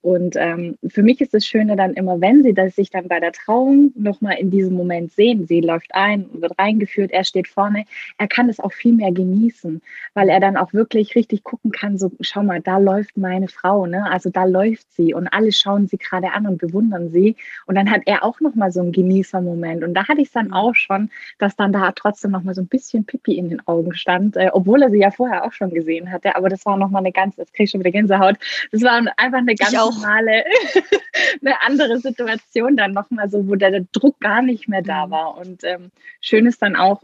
Und 0.00 0.36
ähm, 0.36 0.78
für 0.86 1.02
mich 1.02 1.20
ist 1.20 1.34
das 1.34 1.44
Schöne 1.44 1.74
dann 1.74 1.94
immer, 1.94 2.20
wenn 2.20 2.44
sie 2.44 2.54
das 2.54 2.76
sich 2.76 2.90
dann 2.90 3.08
bei 3.08 3.18
der 3.18 3.32
Trauung 3.32 3.92
nochmal 3.96 4.36
in 4.38 4.50
diesem 4.50 4.74
Moment 4.74 5.12
sehen. 5.12 5.46
Sie 5.46 5.60
läuft 5.60 5.92
ein, 5.94 6.26
wird 6.34 6.56
reingeführt, 6.58 7.10
er 7.10 7.24
steht 7.24 7.48
vorne. 7.48 7.84
Er 8.16 8.28
kann 8.28 8.48
es 8.48 8.60
auch 8.60 8.72
viel 8.72 8.92
mehr 8.92 9.10
genießen, 9.10 9.82
weil 10.14 10.28
er 10.28 10.38
dann 10.38 10.56
auch 10.56 10.72
wirklich 10.72 10.87
richtig 10.94 11.44
gucken 11.44 11.72
kann, 11.72 11.98
so 11.98 12.10
schau 12.20 12.42
mal, 12.42 12.60
da 12.60 12.78
läuft 12.78 13.16
meine 13.16 13.48
Frau, 13.48 13.86
ne? 13.86 14.10
Also 14.10 14.30
da 14.30 14.44
läuft 14.44 14.92
sie 14.92 15.14
und 15.14 15.28
alle 15.28 15.52
schauen 15.52 15.86
sie 15.88 15.98
gerade 15.98 16.32
an 16.32 16.46
und 16.46 16.58
bewundern 16.58 17.10
sie. 17.10 17.36
Und 17.66 17.74
dann 17.74 17.90
hat 17.90 18.02
er 18.06 18.24
auch 18.24 18.40
nochmal 18.40 18.72
so 18.72 18.80
einen 18.80 18.92
Genießermoment. 18.92 19.84
Und 19.84 19.94
da 19.94 20.08
hatte 20.08 20.20
ich 20.20 20.28
es 20.28 20.32
dann 20.32 20.52
auch 20.52 20.74
schon, 20.74 21.10
dass 21.38 21.56
dann 21.56 21.72
da 21.72 21.92
trotzdem 21.92 22.30
nochmal 22.30 22.54
so 22.54 22.62
ein 22.62 22.68
bisschen 22.68 23.04
Pipi 23.04 23.36
in 23.36 23.50
den 23.50 23.66
Augen 23.66 23.94
stand, 23.94 24.36
äh, 24.36 24.50
obwohl 24.52 24.82
er 24.82 24.90
sie 24.90 25.00
ja 25.00 25.10
vorher 25.10 25.44
auch 25.44 25.52
schon 25.52 25.70
gesehen 25.70 26.10
hatte. 26.10 26.36
Aber 26.36 26.48
das 26.48 26.64
war 26.66 26.76
nochmal 26.76 27.02
eine 27.02 27.12
ganz, 27.12 27.36
das 27.36 27.52
kriege 27.52 27.64
ich 27.64 27.70
schon 27.70 27.80
wieder 27.80 27.90
Gänsehaut. 27.90 28.36
Das 28.72 28.82
war 28.82 28.92
einfach 29.16 29.38
eine 29.38 29.54
ganz 29.54 29.72
normale, 29.72 30.44
eine 31.42 31.60
andere 31.66 31.98
Situation 31.98 32.76
dann 32.76 32.92
nochmal 32.92 33.28
so, 33.28 33.46
wo 33.48 33.54
der, 33.54 33.70
der, 33.70 33.84
Druck 33.92 34.20
gar 34.20 34.42
nicht 34.42 34.68
mehr 34.68 34.82
da 34.82 35.06
mhm. 35.06 35.10
war. 35.10 35.36
Und 35.38 35.64
ähm, 35.64 35.90
schön 36.20 36.46
ist 36.46 36.62
dann 36.62 36.76
auch, 36.76 37.02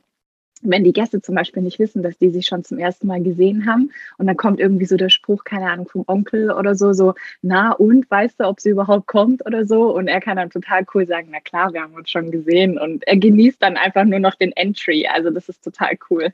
wenn 0.65 0.85
die 0.85 0.93
Gäste 0.93 1.21
zum 1.23 1.35
Beispiel 1.35 1.63
nicht 1.63 1.79
wissen, 1.79 2.03
dass 2.03 2.19
die 2.19 2.31
sich 2.31 2.47
schon 2.47 2.65
zum 2.65 2.79
ersten 2.79 3.07
Mal 3.07 3.23
gesehen 3.23 3.67
haben 3.67 3.91
und 4.19 4.27
dann 4.27 4.37
kommt 4.37 4.61
irgendwie 4.61 4.87
so 4.87 4.97
der 4.97 5.11
Spruch, 5.11 5.45
keine 5.45 5.71
Ahnung, 5.71 5.89
vom 5.89 6.05
Onkel 6.07 6.51
oder 6.51 6.75
so, 6.75 6.93
so, 6.93 7.15
na 7.43 7.73
und, 7.73 8.11
weißt 8.11 8.41
du, 8.41 8.45
ob 8.45 8.61
sie 8.61 8.71
überhaupt 8.71 9.07
kommt 9.07 9.47
oder 9.47 9.67
so? 9.67 9.95
Und 9.95 10.09
er 10.09 10.21
kann 10.21 10.37
dann 10.37 10.51
total 10.51 10.85
cool 10.95 11.07
sagen, 11.07 11.29
na 11.31 11.41
klar, 11.41 11.73
wir 11.73 11.83
haben 11.83 11.95
uns 11.95 12.11
schon 12.11 12.31
gesehen. 12.31 12.79
Und 12.79 13.07
er 13.07 13.17
genießt 13.17 13.63
dann 13.63 13.77
einfach 13.77 14.05
nur 14.05 14.19
noch 14.19 14.35
den 14.35 14.53
Entry, 14.53 15.07
also 15.07 15.31
das 15.31 15.49
ist 15.49 15.63
total 15.63 15.97
cool. 16.11 16.33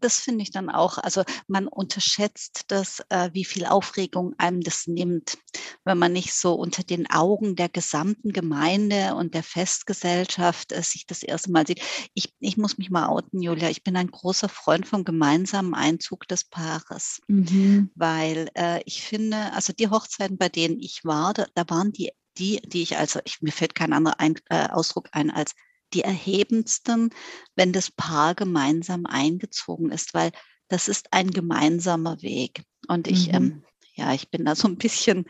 Das 0.00 0.18
finde 0.18 0.42
ich 0.42 0.50
dann 0.50 0.70
auch. 0.70 0.98
Also 0.98 1.22
man 1.46 1.68
unterschätzt 1.68 2.64
das, 2.68 3.02
äh, 3.08 3.30
wie 3.32 3.44
viel 3.44 3.66
Aufregung 3.66 4.34
einem 4.38 4.60
das 4.60 4.86
nimmt, 4.86 5.38
wenn 5.84 5.98
man 5.98 6.12
nicht 6.12 6.34
so 6.34 6.54
unter 6.54 6.82
den 6.82 7.08
Augen 7.10 7.56
der 7.56 7.68
gesamten 7.68 8.32
Gemeinde 8.32 9.14
und 9.14 9.34
der 9.34 9.42
Festgesellschaft 9.42 10.72
äh, 10.72 10.82
sich 10.82 11.06
das 11.06 11.22
erste 11.22 11.50
Mal 11.50 11.66
sieht. 11.66 11.80
Ich, 12.14 12.32
ich 12.40 12.56
muss 12.56 12.78
mich 12.78 12.90
mal 12.90 13.08
outen, 13.08 13.42
Julia. 13.42 13.70
Ich 13.70 13.82
bin 13.82 13.96
ein 13.96 14.10
großer 14.10 14.48
Freund 14.48 14.86
vom 14.86 15.04
gemeinsamen 15.04 15.74
Einzug 15.74 16.28
des 16.28 16.44
Paares, 16.44 17.20
mhm. 17.28 17.90
weil 17.94 18.48
äh, 18.54 18.82
ich 18.84 19.02
finde, 19.02 19.52
also 19.52 19.72
die 19.72 19.90
Hochzeiten, 19.90 20.38
bei 20.38 20.48
denen 20.48 20.80
ich 20.80 21.04
war, 21.04 21.34
da, 21.34 21.46
da 21.54 21.64
waren 21.68 21.92
die 21.92 22.10
die, 22.38 22.60
die 22.62 22.82
ich 22.82 22.96
also, 22.96 23.20
ich, 23.24 23.40
mir 23.42 23.52
fällt 23.52 23.74
kein 23.74 23.92
anderer 23.92 24.18
ein, 24.18 24.34
äh, 24.48 24.68
Ausdruck 24.68 25.08
ein 25.12 25.30
als 25.30 25.54
die 25.94 26.02
erhebendsten, 26.02 27.10
wenn 27.56 27.72
das 27.72 27.90
Paar 27.90 28.34
gemeinsam 28.34 29.06
eingezogen 29.06 29.90
ist, 29.90 30.14
weil 30.14 30.32
das 30.68 30.88
ist 30.88 31.12
ein 31.12 31.30
gemeinsamer 31.30 32.20
Weg. 32.22 32.62
Und 32.88 33.06
ich, 33.06 33.28
mhm. 33.28 33.34
ähm, 33.34 33.64
ja, 33.96 34.12
ich 34.12 34.28
bin 34.30 34.44
da 34.44 34.56
so 34.56 34.66
ein 34.66 34.76
bisschen, 34.76 35.24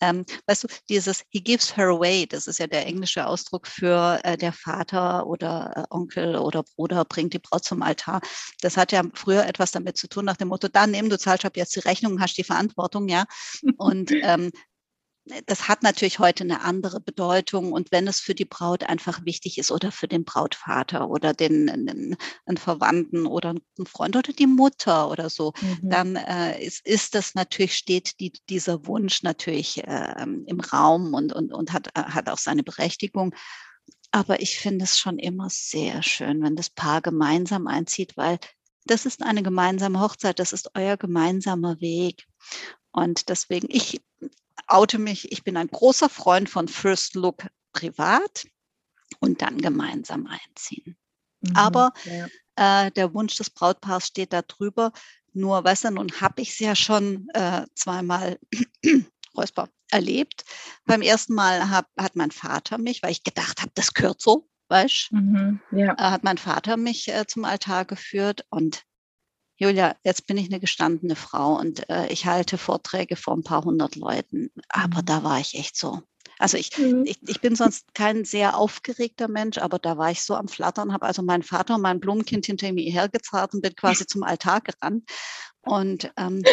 ähm, 0.00 0.24
weißt 0.46 0.64
du, 0.64 0.68
dieses 0.88 1.24
He 1.28 1.40
gives 1.40 1.76
her 1.76 1.88
away, 1.88 2.26
das 2.26 2.46
ist 2.46 2.58
ja 2.58 2.66
der 2.66 2.86
englische 2.86 3.26
Ausdruck 3.26 3.66
für 3.66 4.20
äh, 4.24 4.38
der 4.38 4.52
Vater 4.52 5.26
oder 5.26 5.72
äh, 5.76 5.94
Onkel 5.94 6.36
oder 6.36 6.62
Bruder 6.62 7.04
bringt 7.04 7.34
die 7.34 7.38
Braut 7.38 7.64
zum 7.64 7.82
Altar. 7.82 8.20
Das 8.62 8.76
hat 8.76 8.92
ja 8.92 9.02
früher 9.14 9.46
etwas 9.46 9.72
damit 9.72 9.98
zu 9.98 10.08
tun, 10.08 10.24
nach 10.24 10.36
dem 10.36 10.48
Motto, 10.48 10.68
da 10.68 10.86
nimm, 10.86 11.10
du 11.10 11.18
zahlst 11.18 11.44
ab 11.44 11.56
jetzt 11.56 11.76
die 11.76 11.80
Rechnung, 11.80 12.20
hast 12.20 12.38
die 12.38 12.44
Verantwortung, 12.44 13.08
ja. 13.08 13.24
Und 13.76 14.10
ähm, 14.22 14.52
das 15.46 15.68
hat 15.68 15.82
natürlich 15.82 16.18
heute 16.18 16.44
eine 16.44 16.62
andere 16.62 17.00
Bedeutung. 17.00 17.72
Und 17.72 17.92
wenn 17.92 18.06
es 18.08 18.20
für 18.20 18.34
die 18.34 18.44
Braut 18.44 18.84
einfach 18.84 19.24
wichtig 19.24 19.58
ist 19.58 19.70
oder 19.70 19.92
für 19.92 20.08
den 20.08 20.24
Brautvater 20.24 21.08
oder 21.08 21.32
den, 21.32 21.66
den 21.66 22.16
einen 22.46 22.56
Verwandten 22.56 23.26
oder 23.26 23.50
einen 23.50 23.86
Freund 23.86 24.16
oder 24.16 24.32
die 24.32 24.46
Mutter 24.46 25.10
oder 25.10 25.30
so, 25.30 25.52
mhm. 25.60 25.90
dann 25.90 26.16
äh, 26.16 26.62
ist, 26.62 26.86
ist 26.86 27.14
das 27.14 27.34
natürlich, 27.34 27.76
steht 27.76 28.20
die, 28.20 28.32
dieser 28.48 28.86
Wunsch 28.86 29.22
natürlich 29.22 29.84
äh, 29.84 30.22
im 30.22 30.60
Raum 30.60 31.14
und, 31.14 31.32
und, 31.32 31.52
und 31.52 31.72
hat, 31.72 31.88
äh, 31.94 32.02
hat 32.02 32.28
auch 32.28 32.38
seine 32.38 32.62
Berechtigung. 32.62 33.34
Aber 34.10 34.40
ich 34.40 34.58
finde 34.58 34.84
es 34.84 34.98
schon 34.98 35.18
immer 35.18 35.48
sehr 35.50 36.02
schön, 36.02 36.42
wenn 36.42 36.56
das 36.56 36.70
Paar 36.70 37.02
gemeinsam 37.02 37.66
einzieht, 37.66 38.16
weil 38.16 38.38
das 38.86 39.04
ist 39.04 39.22
eine 39.22 39.42
gemeinsame 39.42 40.00
Hochzeit, 40.00 40.38
das 40.38 40.52
ist 40.52 40.70
euer 40.74 40.96
gemeinsamer 40.96 41.80
Weg. 41.80 42.26
Und 42.90 43.28
deswegen, 43.28 43.68
ich 43.70 44.00
oute 44.68 44.98
mich, 44.98 45.32
ich 45.32 45.44
bin 45.44 45.56
ein 45.56 45.68
großer 45.68 46.08
Freund 46.08 46.48
von 46.48 46.68
First 46.68 47.14
Look 47.14 47.46
privat 47.72 48.46
und 49.20 49.42
dann 49.42 49.58
gemeinsam 49.58 50.26
einziehen. 50.26 50.96
Mhm, 51.40 51.56
Aber 51.56 51.92
ja. 52.04 52.86
äh, 52.86 52.90
der 52.92 53.14
Wunsch 53.14 53.36
des 53.36 53.50
Brautpaars 53.50 54.06
steht 54.06 54.32
da 54.32 54.42
drüber. 54.42 54.92
Nur, 55.32 55.62
weißt 55.62 55.84
du, 55.84 55.90
nun 55.90 56.08
habe 56.20 56.42
ich 56.42 56.50
es 56.50 56.58
ja 56.58 56.74
schon 56.74 57.28
äh, 57.34 57.66
zweimal 57.74 58.38
Räusper 59.36 59.68
erlebt. 59.90 60.44
Beim 60.84 61.02
ersten 61.02 61.34
Mal 61.34 61.70
hab, 61.70 61.86
hat 61.98 62.16
mein 62.16 62.30
Vater 62.30 62.78
mich, 62.78 63.02
weil 63.02 63.12
ich 63.12 63.22
gedacht 63.22 63.60
habe, 63.60 63.72
das 63.74 63.94
gehört 63.94 64.20
so, 64.20 64.48
weißt 64.68 65.12
mhm, 65.12 65.60
ja. 65.70 65.94
äh, 65.94 66.10
hat 66.10 66.24
mein 66.24 66.38
Vater 66.38 66.76
mich 66.76 67.08
äh, 67.08 67.26
zum 67.26 67.44
Altar 67.44 67.84
geführt 67.84 68.44
und 68.50 68.84
Julia, 69.60 69.96
jetzt 70.04 70.26
bin 70.28 70.36
ich 70.36 70.46
eine 70.46 70.60
gestandene 70.60 71.16
Frau 71.16 71.58
und 71.58 71.88
äh, 71.90 72.06
ich 72.12 72.26
halte 72.26 72.58
Vorträge 72.58 73.16
vor 73.16 73.36
ein 73.36 73.42
paar 73.42 73.64
hundert 73.64 73.96
Leuten, 73.96 74.50
aber 74.68 75.02
mhm. 75.02 75.06
da 75.06 75.24
war 75.24 75.40
ich 75.40 75.54
echt 75.56 75.76
so. 75.76 76.00
Also 76.38 76.56
ich, 76.56 76.78
mhm. 76.78 77.02
ich, 77.04 77.18
ich 77.26 77.40
bin 77.40 77.56
sonst 77.56 77.92
kein 77.92 78.24
sehr 78.24 78.56
aufgeregter 78.56 79.26
Mensch, 79.26 79.58
aber 79.58 79.80
da 79.80 79.98
war 79.98 80.12
ich 80.12 80.22
so 80.22 80.36
am 80.36 80.46
Flattern, 80.46 80.92
habe 80.92 81.06
also 81.06 81.22
meinen 81.22 81.42
Vater 81.42 81.74
und 81.74 81.82
mein 81.82 81.98
Blumenkind 81.98 82.46
hinter 82.46 82.72
mir 82.72 82.90
hergezerrt 82.90 83.52
und 83.52 83.62
bin 83.62 83.74
quasi 83.74 84.06
zum 84.06 84.22
Altar 84.22 84.60
gerannt. 84.60 85.10
Und 85.62 86.12
ähm, 86.16 86.44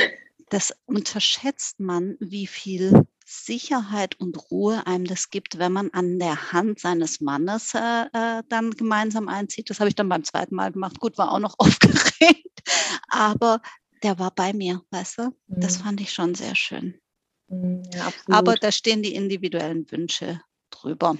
das 0.49 0.73
unterschätzt 0.85 1.79
man, 1.79 2.17
wie 2.19 2.47
viel 2.47 3.05
Sicherheit 3.25 4.19
und 4.19 4.51
Ruhe 4.51 4.85
einem 4.85 5.05
das 5.05 5.31
gibt, 5.31 5.57
wenn 5.57 5.71
man 5.71 5.89
an 5.91 6.19
der 6.19 6.51
Hand 6.51 6.79
seines 6.79 7.21
Mannes 7.21 7.73
äh, 7.73 8.05
äh 8.13 8.43
dann 8.49 8.71
gemeinsam 8.71 9.27
einzieht. 9.27 9.69
Das 9.69 9.79
habe 9.79 9.89
ich 9.89 9.95
dann 9.95 10.09
beim 10.09 10.23
zweiten 10.23 10.55
Mal 10.55 10.71
gemacht. 10.71 10.99
Gut, 10.99 11.17
war 11.17 11.31
auch 11.31 11.39
noch 11.39 11.55
aufgeregt, 11.57 12.61
aber 13.09 13.61
der 14.03 14.19
war 14.19 14.31
bei 14.31 14.53
mir, 14.53 14.81
weißt 14.91 15.17
du? 15.17 15.35
Das 15.47 15.79
mhm. 15.79 15.83
fand 15.83 16.01
ich 16.01 16.13
schon 16.13 16.35
sehr 16.35 16.55
schön. 16.55 16.99
Mhm, 17.47 17.83
ja, 17.93 18.11
aber 18.27 18.55
da 18.55 18.71
stehen 18.71 19.01
die 19.01 19.15
individuellen 19.15 19.89
Wünsche 19.91 20.41
drüber. 20.69 21.17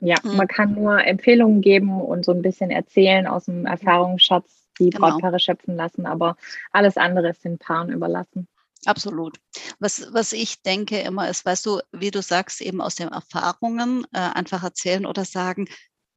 Ja, 0.00 0.16
mhm. 0.22 0.36
man 0.36 0.48
kann 0.48 0.74
nur 0.74 1.02
Empfehlungen 1.02 1.62
geben 1.62 2.00
und 2.00 2.24
so 2.24 2.32
ein 2.32 2.42
bisschen 2.42 2.70
erzählen 2.70 3.26
aus 3.26 3.46
dem 3.46 3.64
Erfahrungsschatz, 3.64 4.68
die 4.78 4.90
genau. 4.90 5.08
Brautpaare 5.08 5.38
schöpfen 5.38 5.76
lassen, 5.76 6.04
aber 6.04 6.36
alles 6.70 6.98
andere 6.98 7.30
ist 7.30 7.44
den 7.44 7.58
Paaren 7.58 7.90
überlassen. 7.90 8.46
Absolut. 8.86 9.38
Was, 9.78 10.02
was 10.12 10.32
ich 10.32 10.62
denke 10.62 11.00
immer 11.00 11.28
ist, 11.28 11.44
weißt 11.44 11.66
du, 11.66 11.80
wie 11.92 12.10
du 12.10 12.22
sagst, 12.22 12.60
eben 12.62 12.80
aus 12.80 12.94
den 12.94 13.08
Erfahrungen 13.08 14.06
äh, 14.12 14.18
einfach 14.20 14.62
erzählen 14.62 15.04
oder 15.06 15.24
sagen, 15.24 15.66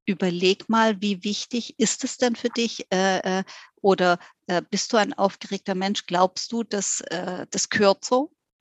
überleg 0.05 0.69
mal, 0.69 1.01
wie 1.01 1.23
wichtig 1.23 1.75
ist 1.79 2.03
es 2.03 2.17
denn 2.17 2.35
für 2.35 2.49
dich? 2.49 2.87
Äh, 2.93 3.39
äh, 3.39 3.43
oder 3.81 4.19
äh, 4.47 4.61
bist 4.69 4.93
du 4.93 4.97
ein 4.97 5.13
aufgeregter 5.13 5.75
Mensch? 5.75 6.05
Glaubst 6.05 6.51
du, 6.53 6.63
dass 6.63 7.01
äh, 7.01 7.47
das 7.51 7.69
gehört? 7.69 8.05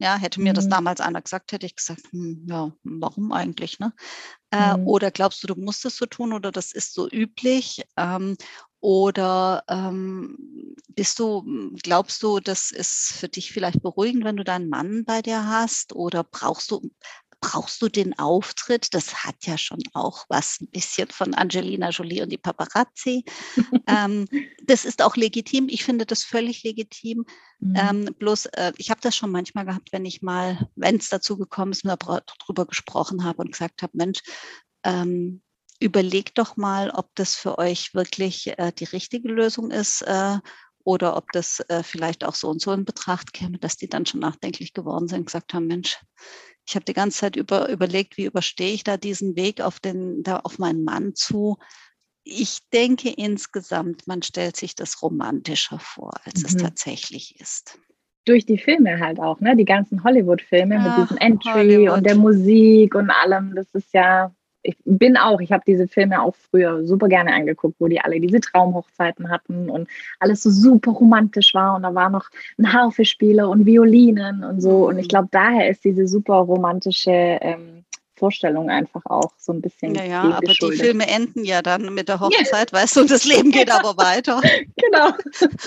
Ja, 0.02 0.16
hätte 0.16 0.40
mir 0.40 0.50
mhm. 0.50 0.56
das 0.56 0.68
damals 0.68 1.00
einer 1.00 1.22
gesagt, 1.22 1.52
hätte 1.52 1.64
ich 1.64 1.76
gesagt, 1.76 2.02
hm, 2.10 2.44
ja, 2.48 2.72
warum 2.82 3.30
eigentlich? 3.30 3.78
Ne? 3.78 3.92
Äh, 4.50 4.76
mhm. 4.76 4.88
Oder 4.88 5.12
glaubst 5.12 5.44
du, 5.44 5.46
du 5.46 5.54
musst 5.54 5.84
es 5.84 5.96
so 5.96 6.06
tun 6.06 6.32
oder 6.32 6.50
das 6.50 6.72
ist 6.72 6.92
so 6.92 7.08
üblich? 7.08 7.84
Ähm, 7.96 8.36
oder 8.80 9.62
ähm, 9.68 10.74
bist 10.88 11.20
du, 11.20 11.72
glaubst 11.84 12.20
du, 12.24 12.40
das 12.40 12.72
ist 12.72 13.12
für 13.12 13.28
dich 13.28 13.52
vielleicht 13.52 13.80
beruhigend, 13.80 14.24
wenn 14.24 14.36
du 14.36 14.42
deinen 14.42 14.68
Mann 14.68 15.04
bei 15.04 15.22
dir 15.22 15.46
hast? 15.46 15.94
Oder 15.94 16.24
brauchst 16.24 16.72
du, 16.72 16.90
brauchst 17.42 17.82
du 17.82 17.88
den 17.88 18.18
Auftritt? 18.18 18.94
Das 18.94 19.24
hat 19.24 19.34
ja 19.42 19.58
schon 19.58 19.80
auch 19.92 20.24
was 20.28 20.60
ein 20.60 20.68
bisschen 20.68 21.08
von 21.08 21.34
Angelina 21.34 21.90
Jolie 21.90 22.22
und 22.22 22.30
die 22.30 22.38
Paparazzi. 22.38 23.24
ähm, 23.86 24.26
das 24.64 24.86
ist 24.86 25.02
auch 25.02 25.16
legitim. 25.16 25.68
Ich 25.68 25.84
finde 25.84 26.06
das 26.06 26.22
völlig 26.22 26.62
legitim. 26.62 27.26
Mhm. 27.58 27.76
Ähm, 27.76 28.04
bloß, 28.18 28.46
äh, 28.46 28.72
ich 28.78 28.90
habe 28.90 29.00
das 29.02 29.14
schon 29.16 29.30
manchmal 29.30 29.66
gehabt, 29.66 29.92
wenn 29.92 30.06
ich 30.06 30.22
mal, 30.22 30.70
wenn 30.76 30.96
es 30.96 31.10
dazu 31.10 31.36
gekommen 31.36 31.72
ist, 31.72 31.84
darüber 31.84 32.66
gesprochen 32.66 33.24
habe 33.24 33.42
und 33.42 33.52
gesagt 33.52 33.82
habe, 33.82 33.92
Mensch, 33.96 34.20
ähm, 34.84 35.42
überlegt 35.80 36.38
doch 36.38 36.56
mal, 36.56 36.90
ob 36.90 37.10
das 37.16 37.34
für 37.34 37.58
euch 37.58 37.92
wirklich 37.92 38.56
äh, 38.56 38.72
die 38.72 38.84
richtige 38.84 39.28
Lösung 39.28 39.72
ist 39.72 40.02
äh, 40.02 40.38
oder 40.84 41.16
ob 41.16 41.30
das 41.32 41.60
äh, 41.68 41.82
vielleicht 41.82 42.24
auch 42.24 42.34
so 42.34 42.48
und 42.48 42.60
so 42.60 42.72
in 42.72 42.84
Betracht 42.84 43.32
käme, 43.32 43.58
dass 43.58 43.76
die 43.76 43.88
dann 43.88 44.06
schon 44.06 44.20
nachdenklich 44.20 44.72
geworden 44.72 45.08
sind 45.08 45.20
und 45.20 45.26
gesagt 45.26 45.54
haben, 45.54 45.66
Mensch, 45.66 45.98
ich 46.66 46.74
habe 46.74 46.84
die 46.84 46.92
ganze 46.92 47.18
Zeit 47.18 47.36
über, 47.36 47.68
überlegt, 47.68 48.16
wie 48.16 48.24
überstehe 48.24 48.72
ich 48.72 48.84
da 48.84 48.96
diesen 48.96 49.36
Weg 49.36 49.60
auf, 49.60 49.80
den, 49.80 50.22
da 50.22 50.38
auf 50.40 50.58
meinen 50.58 50.84
Mann 50.84 51.14
zu. 51.14 51.58
Ich 52.24 52.58
denke 52.72 53.10
insgesamt, 53.10 54.06
man 54.06 54.22
stellt 54.22 54.56
sich 54.56 54.74
das 54.76 55.02
romantischer 55.02 55.80
vor, 55.80 56.12
als 56.24 56.40
mhm. 56.40 56.46
es 56.46 56.56
tatsächlich 56.56 57.40
ist 57.40 57.78
durch 58.24 58.46
die 58.46 58.58
Filme 58.58 59.00
halt 59.00 59.18
auch, 59.20 59.40
ne? 59.40 59.56
Die 59.56 59.64
ganzen 59.64 60.04
Hollywood-Filme 60.04 60.78
mit 60.78 60.96
diesem 60.96 61.16
Entry 61.16 61.50
Hollywood. 61.52 61.96
und 61.96 62.06
der 62.06 62.16
Musik 62.16 62.94
und 62.94 63.10
allem. 63.10 63.54
Das 63.54 63.74
ist 63.74 63.92
ja 63.92 64.32
ich 64.62 64.76
bin 64.84 65.16
auch, 65.16 65.40
ich 65.40 65.52
habe 65.52 65.64
diese 65.66 65.88
Filme 65.88 66.22
auch 66.22 66.34
früher 66.50 66.84
super 66.84 67.08
gerne 67.08 67.32
angeguckt, 67.32 67.76
wo 67.78 67.88
die 67.88 68.00
alle 68.00 68.20
diese 68.20 68.40
Traumhochzeiten 68.40 69.30
hatten 69.30 69.68
und 69.68 69.88
alles 70.20 70.42
so 70.42 70.50
super 70.50 70.92
romantisch 70.92 71.54
war 71.54 71.74
und 71.76 71.82
da 71.82 71.94
war 71.94 72.10
noch 72.10 72.28
ein 72.58 72.72
Harfespieler 72.72 73.48
und 73.48 73.66
Violinen 73.66 74.44
und 74.44 74.60
so. 74.60 74.88
Und 74.88 74.98
ich 74.98 75.06
mhm. 75.06 75.08
glaube, 75.08 75.28
daher 75.30 75.68
ist 75.68 75.84
diese 75.84 76.06
super 76.06 76.36
romantische 76.36 77.10
ähm, 77.10 77.84
Vorstellung 78.16 78.70
einfach 78.70 79.04
auch 79.06 79.32
so 79.38 79.52
ein 79.52 79.60
bisschen. 79.60 79.94
Ja, 79.94 80.04
ja, 80.04 80.22
aber 80.22 80.52
die 80.52 80.76
Filme 80.76 81.06
enden 81.06 81.44
ja 81.44 81.62
dann 81.62 81.94
mit 81.94 82.08
der 82.08 82.20
Hochzeit, 82.20 82.70
ja. 82.70 82.78
weißt 82.78 82.96
du, 82.96 83.00
und 83.00 83.10
das 83.10 83.24
Leben 83.24 83.50
geht 83.50 83.70
aber 83.70 83.96
weiter. 83.96 84.40
genau. 84.76 85.08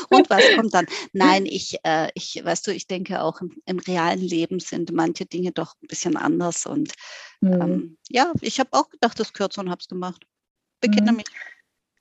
und 0.10 0.30
was 0.30 0.44
kommt 0.56 0.74
dann? 0.74 0.86
Nein, 1.14 1.46
ich, 1.46 1.78
äh, 1.84 2.10
ich, 2.14 2.42
weißt 2.44 2.68
du, 2.68 2.72
ich 2.72 2.88
denke 2.88 3.22
auch 3.22 3.42
im, 3.42 3.58
im, 3.66 3.80
realen 3.80 4.22
Leben 4.22 4.60
sind 4.60 4.92
manche 4.92 5.26
Dinge 5.26 5.52
doch 5.52 5.76
ein 5.82 5.88
bisschen 5.88 6.18
anders 6.18 6.66
und 6.66 6.94
mhm. 7.42 7.62
ähm, 7.62 7.98
ja, 8.10 8.32
ich 8.42 8.60
habe 8.60 8.70
auch 8.74 8.90
gedacht, 8.90 9.20
das 9.20 9.34
so 9.36 9.62
und 9.62 9.70
habe 9.70 9.82
es 9.82 9.88
gemacht. 9.88 10.26
Bekenne 10.82 11.12
mhm. 11.12 11.18
mich. 11.18 11.26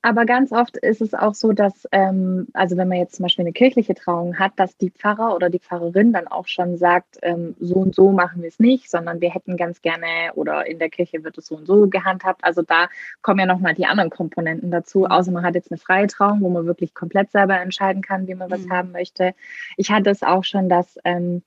Aber 0.05 0.27
ganz 0.27 0.53
oft 0.53 0.77
ist 0.77 1.01
es 1.01 1.15
auch 1.15 1.33
so, 1.33 1.53
dass, 1.53 1.89
ähm, 1.91 2.49
also 2.53 2.77
wenn 2.77 2.89
man 2.89 2.99
jetzt 2.99 3.15
zum 3.15 3.23
Beispiel 3.23 3.45
eine 3.45 3.55
kirchliche 3.55 3.95
Trauung 3.95 4.39
hat, 4.39 4.53
dass 4.57 4.77
die 4.77 4.91
Pfarrer 4.91 5.35
oder 5.35 5.49
die 5.49 5.61
Pfarrerin 5.61 6.13
dann 6.13 6.29
auch 6.29 6.47
schon 6.47 6.77
sagt, 6.77 7.17
ähm, 7.23 7.57
so 7.59 7.77
und 7.77 7.95
so 7.95 8.13
machen 8.13 8.43
wir 8.43 8.49
es 8.49 8.59
nicht, 8.59 8.91
sondern 8.91 9.23
wir 9.23 9.31
hätten 9.33 9.57
ganz 9.57 9.81
gerne 9.81 10.35
oder 10.35 10.67
in 10.67 10.79
der 10.79 10.91
Kirche 10.91 11.25
wird 11.25 11.39
es 11.39 11.47
so 11.47 11.57
und 11.57 11.67
so 11.67 11.89
gehandhabt. 11.89 12.45
Also 12.45 12.61
da 12.61 12.89
kommen 13.23 13.41
ja 13.41 13.47
nochmal 13.47 13.73
die 13.73 13.87
anderen 13.87 14.11
Komponenten 14.11 14.71
dazu, 14.71 14.99
mhm. 14.99 15.07
außer 15.07 15.33
man 15.33 15.43
hat 15.43 15.55
jetzt 15.55 15.73
eine 15.73 15.79
freie 15.79 16.07
Trauung, 16.07 16.43
wo 16.43 16.51
man 16.51 16.67
wirklich 16.67 16.93
komplett 16.93 17.31
selber 17.31 17.59
entscheiden 17.59 18.03
kann, 18.03 18.27
wie 18.27 18.35
man 18.35 18.51
was 18.51 18.67
mhm. 18.67 18.73
haben 18.75 18.93
möchte. 18.93 19.33
Ich 19.79 19.91
hatte 19.91 20.11
es 20.11 20.23
auch 20.23 20.45
schon, 20.45 20.69
dass 20.69 20.99
ähm, 21.05 21.43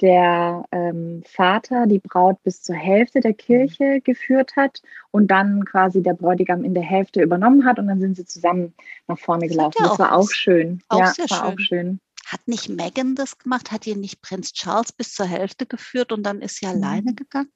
der 0.00 0.64
ähm, 0.72 1.22
Vater 1.26 1.86
die 1.86 1.98
Braut 1.98 2.42
bis 2.42 2.62
zur 2.62 2.76
Hälfte 2.76 3.20
der 3.20 3.34
Kirche 3.34 4.00
geführt 4.02 4.56
hat 4.56 4.82
und 5.10 5.30
dann 5.30 5.64
quasi 5.64 6.02
der 6.02 6.14
Bräutigam 6.14 6.64
in 6.64 6.74
der 6.74 6.82
Hälfte 6.82 7.22
übernommen 7.22 7.64
hat 7.64 7.78
und 7.78 7.88
dann 7.88 8.00
sind 8.00 8.16
sie 8.16 8.26
zusammen 8.26 8.74
nach 9.06 9.18
vorne 9.18 9.48
gelaufen. 9.48 9.76
Das, 9.78 9.90
das 9.90 9.98
war 9.98 10.14
auch 10.14 10.30
schön. 10.30 10.82
Auch 10.88 10.98
ja, 10.98 11.06
war 11.06 11.28
schön. 11.28 11.38
auch 11.38 11.58
schön. 11.58 12.00
Hat 12.26 12.40
nicht 12.46 12.68
Megan 12.68 13.14
das 13.14 13.38
gemacht? 13.38 13.70
Hat 13.70 13.86
ihr 13.86 13.96
nicht 13.96 14.20
Prinz 14.20 14.52
Charles 14.52 14.92
bis 14.92 15.14
zur 15.14 15.26
Hälfte 15.26 15.64
geführt 15.64 16.12
und 16.12 16.24
dann 16.24 16.40
ist 16.40 16.56
sie 16.56 16.66
mhm. 16.66 16.72
alleine 16.72 17.14
gegangen? 17.14 17.50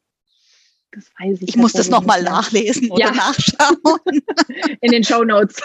Das 0.93 1.11
weiß 1.19 1.43
ich. 1.43 1.51
Ich 1.51 1.57
muss 1.57 1.73
das 1.73 1.89
nochmal 1.89 2.23
nachlesen 2.23 2.91
oder 2.91 3.07
ja. 3.07 3.13
nachschauen. 3.13 4.23
In 4.81 4.93
den 4.93 5.05
Show 5.05 5.25
Notes. 5.25 5.61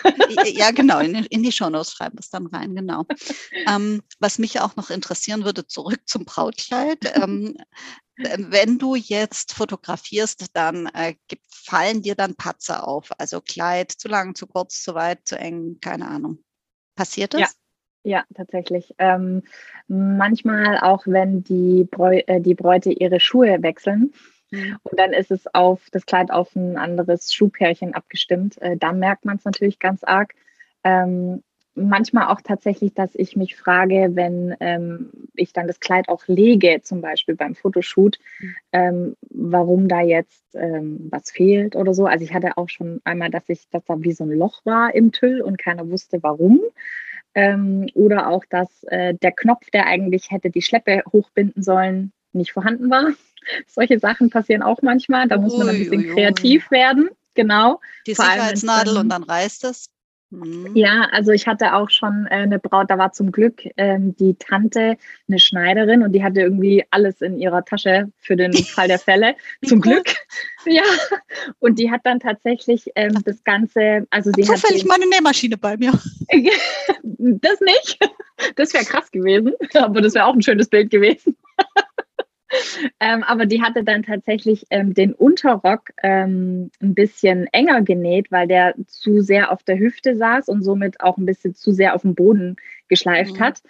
ja, 0.45 0.71
genau, 0.71 0.99
in, 0.99 1.15
in 1.15 1.43
die 1.43 1.51
Show 1.51 1.69
Notes 1.69 1.93
schreiben 1.93 2.15
wir 2.15 2.19
es 2.19 2.29
dann 2.29 2.47
rein, 2.47 2.75
genau. 2.75 3.05
Ähm, 3.67 4.01
was 4.19 4.37
mich 4.37 4.59
auch 4.59 4.75
noch 4.75 4.89
interessieren 4.89 5.43
würde, 5.45 5.65
zurück 5.65 6.01
zum 6.05 6.25
Brautkleid. 6.25 7.15
Ähm, 7.15 7.57
wenn 8.17 8.77
du 8.77 8.95
jetzt 8.95 9.53
fotografierst, 9.53 10.45
dann 10.53 10.87
äh, 10.87 11.15
fallen 11.49 12.01
dir 12.01 12.15
dann 12.15 12.35
Patzer 12.35 12.87
auf. 12.87 13.09
Also 13.17 13.41
Kleid 13.41 13.91
zu 13.91 14.07
lang, 14.07 14.35
zu 14.35 14.47
kurz, 14.47 14.81
zu 14.83 14.95
weit, 14.95 15.27
zu 15.27 15.37
eng, 15.37 15.79
keine 15.81 16.07
Ahnung. 16.07 16.39
Passiert 16.95 17.33
das? 17.33 17.41
Ja. 17.41 17.47
Ja, 18.07 18.23
tatsächlich. 18.35 18.93
Ähm, 18.99 19.41
manchmal 19.87 20.77
auch, 20.77 21.07
wenn 21.07 21.43
die, 21.43 21.87
Bräu 21.89 22.21
äh, 22.27 22.39
die 22.39 22.53
Bräute 22.53 22.91
ihre 22.91 23.19
Schuhe 23.19 23.63
wechseln. 23.63 24.13
Und 24.51 24.99
dann 24.99 25.13
ist 25.13 25.31
es 25.31 25.47
auf 25.53 25.89
das 25.91 26.05
Kleid 26.05 26.31
auf 26.31 26.55
ein 26.55 26.77
anderes 26.77 27.33
Schuhpärchen 27.33 27.93
abgestimmt. 27.93 28.61
Äh, 28.61 28.77
da 28.77 28.93
merkt 28.93 29.25
man 29.25 29.37
es 29.37 29.45
natürlich 29.45 29.79
ganz 29.79 30.03
arg. 30.03 30.33
Ähm, 30.83 31.43
manchmal 31.75 32.27
auch 32.27 32.41
tatsächlich, 32.41 32.93
dass 32.93 33.15
ich 33.15 33.35
mich 33.35 33.55
frage, 33.55 34.11
wenn 34.13 34.55
ähm, 34.59 35.11
ich 35.35 35.53
dann 35.53 35.67
das 35.67 35.79
Kleid 35.79 36.09
auch 36.09 36.27
lege, 36.27 36.81
zum 36.81 37.01
Beispiel 37.01 37.35
beim 37.35 37.53
Fotoshoot, 37.53 38.17
mhm. 38.39 38.55
ähm, 38.71 39.15
warum 39.29 39.87
da 39.87 40.01
jetzt 40.01 40.43
ähm, 40.55 41.07
was 41.11 41.31
fehlt 41.31 41.75
oder 41.75 41.93
so. 41.93 42.05
Also 42.05 42.23
ich 42.23 42.33
hatte 42.33 42.57
auch 42.57 42.69
schon 42.69 43.01
einmal, 43.03 43.29
dass 43.29 43.49
ich, 43.49 43.69
dass 43.69 43.83
da 43.85 44.01
wie 44.01 44.13
so 44.13 44.23
ein 44.23 44.31
Loch 44.31 44.65
war 44.65 44.95
im 44.95 45.11
Tüll 45.11 45.41
und 45.41 45.57
keiner 45.57 45.89
wusste 45.89 46.23
warum. 46.23 46.61
Ähm, 47.33 47.87
oder 47.93 48.29
auch, 48.29 48.45
dass 48.45 48.83
äh, 48.85 49.13
der 49.13 49.33
Knopf, 49.33 49.69
der 49.69 49.87
eigentlich 49.87 50.31
hätte 50.31 50.49
die 50.49 50.61
Schleppe 50.61 51.03
hochbinden 51.11 51.61
sollen, 51.61 52.13
nicht 52.35 52.53
vorhanden 52.53 52.89
war. 52.89 53.09
Solche 53.67 53.99
Sachen 53.99 54.29
passieren 54.29 54.61
auch 54.61 54.81
manchmal. 54.81 55.27
Da 55.27 55.37
muss 55.37 55.57
man 55.57 55.69
ein 55.69 55.77
bisschen 55.77 56.05
ui, 56.05 56.13
kreativ 56.13 56.65
ui. 56.71 56.77
werden. 56.77 57.09
Genau. 57.33 57.81
Die 58.07 58.13
Sicherheitsnadel 58.13 58.97
und 58.97 59.09
dann 59.09 59.23
reißt 59.23 59.65
es. 59.65 59.89
Mhm. 60.31 60.71
Ja, 60.75 61.07
also 61.11 61.31
ich 61.31 61.47
hatte 61.47 61.73
auch 61.73 61.89
schon 61.89 62.25
äh, 62.25 62.35
eine 62.35 62.59
Braut, 62.59 62.89
da 62.89 62.97
war 62.97 63.11
zum 63.13 63.31
Glück 63.31 63.61
ähm, 63.77 64.15
die 64.15 64.35
Tante 64.35 64.97
eine 65.27 65.39
Schneiderin 65.39 66.01
und 66.01 66.13
die 66.13 66.23
hatte 66.23 66.41
irgendwie 66.41 66.83
alles 66.89 67.21
in 67.21 67.37
ihrer 67.37 67.63
Tasche 67.63 68.11
für 68.17 68.35
den 68.35 68.53
Fall 68.53 68.87
der 68.87 68.99
Fälle. 68.99 69.35
zum 69.65 69.81
Glück. 69.81 70.05
Ja. 70.67 70.81
Und 71.59 71.77
die 71.77 71.91
hat 71.91 72.01
dann 72.05 72.19
tatsächlich 72.19 72.89
ähm, 72.95 73.21
das 73.23 73.43
Ganze, 73.43 74.07
also 74.09 74.31
sie 74.35 74.41
hat. 74.49 74.57
Zufällig 74.57 74.83
meine 74.83 75.05
Nähmaschine 75.07 75.57
bei 75.57 75.77
mir. 75.77 75.91
das 77.03 77.59
nicht. 77.61 77.99
Das 78.55 78.73
wäre 78.73 78.83
krass 78.83 79.11
gewesen, 79.11 79.53
aber 79.75 80.01
das 80.01 80.15
wäre 80.15 80.25
auch 80.25 80.33
ein 80.33 80.41
schönes 80.41 80.67
Bild 80.67 80.89
gewesen. 80.89 81.37
ähm, 82.99 83.23
aber 83.23 83.45
die 83.45 83.61
hatte 83.61 83.83
dann 83.83 84.03
tatsächlich 84.03 84.65
ähm, 84.69 84.93
den 84.93 85.13
Unterrock 85.13 85.91
ähm, 86.03 86.69
ein 86.81 86.93
bisschen 86.93 87.47
enger 87.51 87.81
genäht, 87.81 88.31
weil 88.31 88.47
der 88.47 88.75
zu 88.87 89.21
sehr 89.21 89.51
auf 89.51 89.63
der 89.63 89.79
Hüfte 89.79 90.15
saß 90.15 90.47
und 90.47 90.63
somit 90.63 91.01
auch 91.01 91.17
ein 91.17 91.25
bisschen 91.25 91.55
zu 91.55 91.71
sehr 91.71 91.95
auf 91.95 92.01
dem 92.01 92.15
Boden 92.15 92.55
geschleift 92.87 93.35
mhm. 93.35 93.39
hat. 93.39 93.61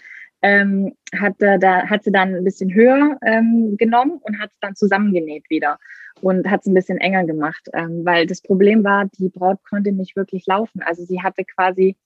Ähm, 0.42 0.94
hat, 1.18 1.36
da, 1.40 1.88
hat 1.88 2.04
sie 2.04 2.12
dann 2.12 2.36
ein 2.36 2.44
bisschen 2.44 2.72
höher 2.74 3.18
ähm, 3.26 3.78
genommen 3.78 4.20
und 4.22 4.40
hat 4.40 4.52
es 4.52 4.60
dann 4.60 4.76
zusammengenäht 4.76 5.50
wieder 5.50 5.80
und 6.22 6.50
hat 6.50 6.62
es 6.62 6.68
ein 6.68 6.74
bisschen 6.74 6.98
enger 6.98 7.26
gemacht, 7.26 7.68
ähm, 7.74 8.06
weil 8.06 8.26
das 8.28 8.42
Problem 8.42 8.84
war, 8.84 9.06
die 9.06 9.30
Braut 9.30 9.64
konnte 9.64 9.92
nicht 9.92 10.16
wirklich 10.16 10.46
laufen. 10.46 10.82
Also 10.82 11.04
sie 11.04 11.22
hatte 11.22 11.46
quasi 11.46 11.98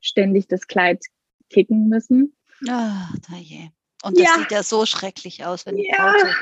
ständig 0.00 0.46
das 0.48 0.66
Kleid 0.66 1.04
kicken 1.50 1.88
müssen. 1.88 2.34
Ach, 2.68 3.14
da 3.28 3.36
je. 3.36 3.68
Und 4.06 4.18
das 4.18 4.26
ja. 4.26 4.38
sieht 4.38 4.52
ja 4.52 4.62
so 4.62 4.86
schrecklich 4.86 5.44
aus, 5.44 5.66
wenn 5.66 5.76
die 5.76 5.88
ja. 5.88 6.12
Braut 6.12 6.36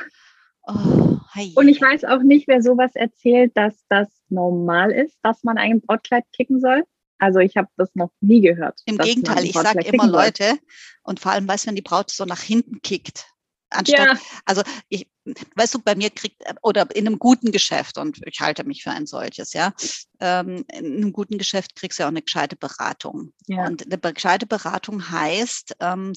Oh, 0.66 1.18
Und 1.56 1.68
ich 1.68 1.80
weiß 1.80 2.04
auch 2.04 2.22
nicht, 2.22 2.48
wer 2.48 2.62
sowas 2.62 2.92
erzählt, 2.94 3.52
dass 3.54 3.84
das 3.88 4.08
normal 4.30 4.92
ist, 4.92 5.18
dass 5.22 5.44
man 5.44 5.58
ein 5.58 5.82
Brautkleid 5.82 6.24
kicken 6.32 6.60
soll. 6.60 6.84
Also 7.18 7.38
ich 7.38 7.56
habe 7.56 7.68
das 7.76 7.94
noch 7.94 8.10
nie 8.20 8.40
gehört. 8.40 8.80
Im 8.86 8.98
Gegenteil, 8.98 9.44
ich 9.44 9.52
sage 9.52 9.84
immer 9.84 10.06
Leute, 10.06 10.44
soll. 10.44 10.58
und 11.02 11.20
vor 11.20 11.32
allem, 11.32 11.46
weißt 11.46 11.64
du, 11.64 11.68
wenn 11.68 11.76
die 11.76 11.82
Braut 11.82 12.10
so 12.10 12.24
nach 12.24 12.40
hinten 12.40 12.80
kickt, 12.82 13.26
anstatt, 13.70 14.06
ja. 14.06 14.18
also 14.46 14.62
ich, 14.88 15.08
weißt 15.54 15.74
du, 15.74 15.78
bei 15.80 15.94
mir 15.94 16.10
kriegt, 16.10 16.42
oder 16.62 16.86
in 16.94 17.06
einem 17.06 17.18
guten 17.18 17.52
Geschäft, 17.52 17.98
und 17.98 18.20
ich 18.26 18.40
halte 18.40 18.64
mich 18.64 18.82
für 18.82 18.90
ein 18.90 19.06
solches, 19.06 19.52
ja, 19.52 19.72
ähm, 20.20 20.64
in 20.72 20.96
einem 20.96 21.12
guten 21.12 21.38
Geschäft 21.38 21.76
kriegst 21.76 21.98
du 21.98 22.02
ja 22.02 22.06
auch 22.06 22.12
eine 22.12 22.22
gescheite 22.22 22.56
Beratung. 22.56 23.32
Ja. 23.46 23.66
Und 23.66 23.84
eine 23.84 24.12
gescheite 24.12 24.46
Beratung 24.46 25.10
heißt, 25.10 25.76
ähm, 25.80 26.14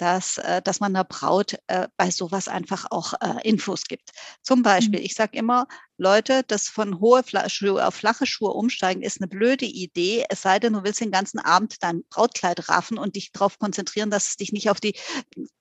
dass, 0.00 0.38
äh, 0.38 0.62
dass 0.62 0.80
man 0.80 0.94
der 0.94 1.04
Braut 1.04 1.58
äh, 1.66 1.86
bei 1.98 2.10
sowas 2.10 2.48
einfach 2.48 2.86
auch 2.90 3.12
äh, 3.20 3.46
Infos 3.46 3.84
gibt. 3.84 4.10
Zum 4.42 4.62
Beispiel, 4.62 4.98
mhm. 4.98 5.04
ich 5.04 5.14
sage 5.14 5.36
immer, 5.36 5.66
Leute, 5.98 6.42
das 6.46 6.68
von 6.68 7.00
hohe 7.00 7.22
Schuhe 7.48 7.86
auf 7.86 7.96
flache 7.96 8.24
Schuhe 8.24 8.52
umsteigen 8.52 9.02
ist 9.02 9.20
eine 9.20 9.28
blöde 9.28 9.66
Idee, 9.66 10.24
es 10.30 10.40
sei 10.40 10.58
denn, 10.58 10.72
du 10.72 10.84
willst 10.84 11.02
den 11.02 11.10
ganzen 11.10 11.38
Abend 11.38 11.76
dein 11.82 12.02
Brautkleid 12.08 12.70
raffen 12.70 12.96
und 12.96 13.14
dich 13.14 13.30
darauf 13.32 13.58
konzentrieren, 13.58 14.10
dass 14.10 14.28
es 14.28 14.36
dich 14.36 14.52
nicht 14.52 14.70
auf 14.70 14.80
die 14.80 14.94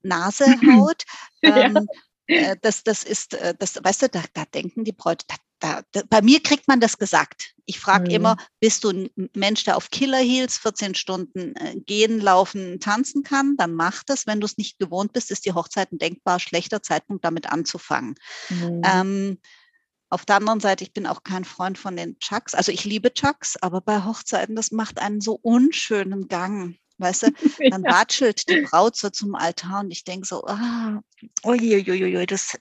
Nase 0.03 0.45
haut. 0.73 1.03
ähm, 1.41 1.85
ja. 2.29 2.55
das, 2.55 2.83
das 2.83 3.03
ist, 3.03 3.37
das, 3.57 3.83
weißt 3.83 4.03
du, 4.03 4.09
da, 4.09 4.23
da 4.33 4.45
denken 4.45 4.85
die 4.85 4.93
Bräute, 4.93 5.25
da 5.27 5.35
da, 5.59 5.81
da, 5.91 6.01
bei 6.09 6.21
mir 6.21 6.41
kriegt 6.41 6.67
man 6.67 6.79
das 6.79 6.97
gesagt. 6.97 7.53
Ich 7.65 7.79
frage 7.79 8.05
mhm. 8.05 8.15
immer, 8.15 8.37
bist 8.59 8.83
du 8.83 8.89
ein 8.89 9.09
Mensch, 9.35 9.63
der 9.63 9.77
auf 9.77 9.91
Killer 9.91 10.17
Heels 10.17 10.57
14 10.57 10.95
Stunden 10.95 11.55
äh, 11.55 11.75
gehen, 11.75 12.19
laufen, 12.19 12.79
tanzen 12.79 13.23
kann? 13.23 13.55
Dann 13.57 13.73
mach 13.73 14.03
das. 14.03 14.25
Wenn 14.25 14.39
du 14.39 14.45
es 14.45 14.57
nicht 14.57 14.79
gewohnt 14.79 15.13
bist, 15.13 15.31
ist 15.31 15.45
die 15.45 15.53
Hochzeit 15.53 15.91
ein 15.91 15.99
denkbar 15.99 16.39
schlechter 16.39 16.81
Zeitpunkt, 16.81 17.25
damit 17.25 17.51
anzufangen. 17.51 18.15
Mhm. 18.49 18.81
Ähm, 18.83 19.37
auf 20.09 20.25
der 20.25 20.37
anderen 20.37 20.59
Seite, 20.59 20.83
ich 20.83 20.93
bin 20.93 21.05
auch 21.05 21.23
kein 21.23 21.45
Freund 21.45 21.77
von 21.77 21.95
den 21.95 22.17
Chucks. 22.19 22.55
Also 22.55 22.71
ich 22.71 22.83
liebe 22.83 23.13
Chucks, 23.13 23.57
aber 23.57 23.81
bei 23.81 24.03
Hochzeiten, 24.03 24.55
das 24.55 24.71
macht 24.71 24.99
einen 24.99 25.21
so 25.21 25.33
unschönen 25.33 26.27
Gang. 26.27 26.77
Weißt 26.97 27.23
du, 27.23 27.31
dann 27.69 27.83
ja. 27.83 27.91
watschelt 27.91 28.49
die 28.49 28.61
Braut 28.61 28.95
so 28.95 29.09
zum 29.09 29.35
Altar 29.35 29.81
und 29.81 29.91
ich 29.91 30.03
denke 30.03 30.27
so, 30.27 30.43
ah, 30.45 31.01
uiuiuiui, 31.45 32.25
das 32.25 32.57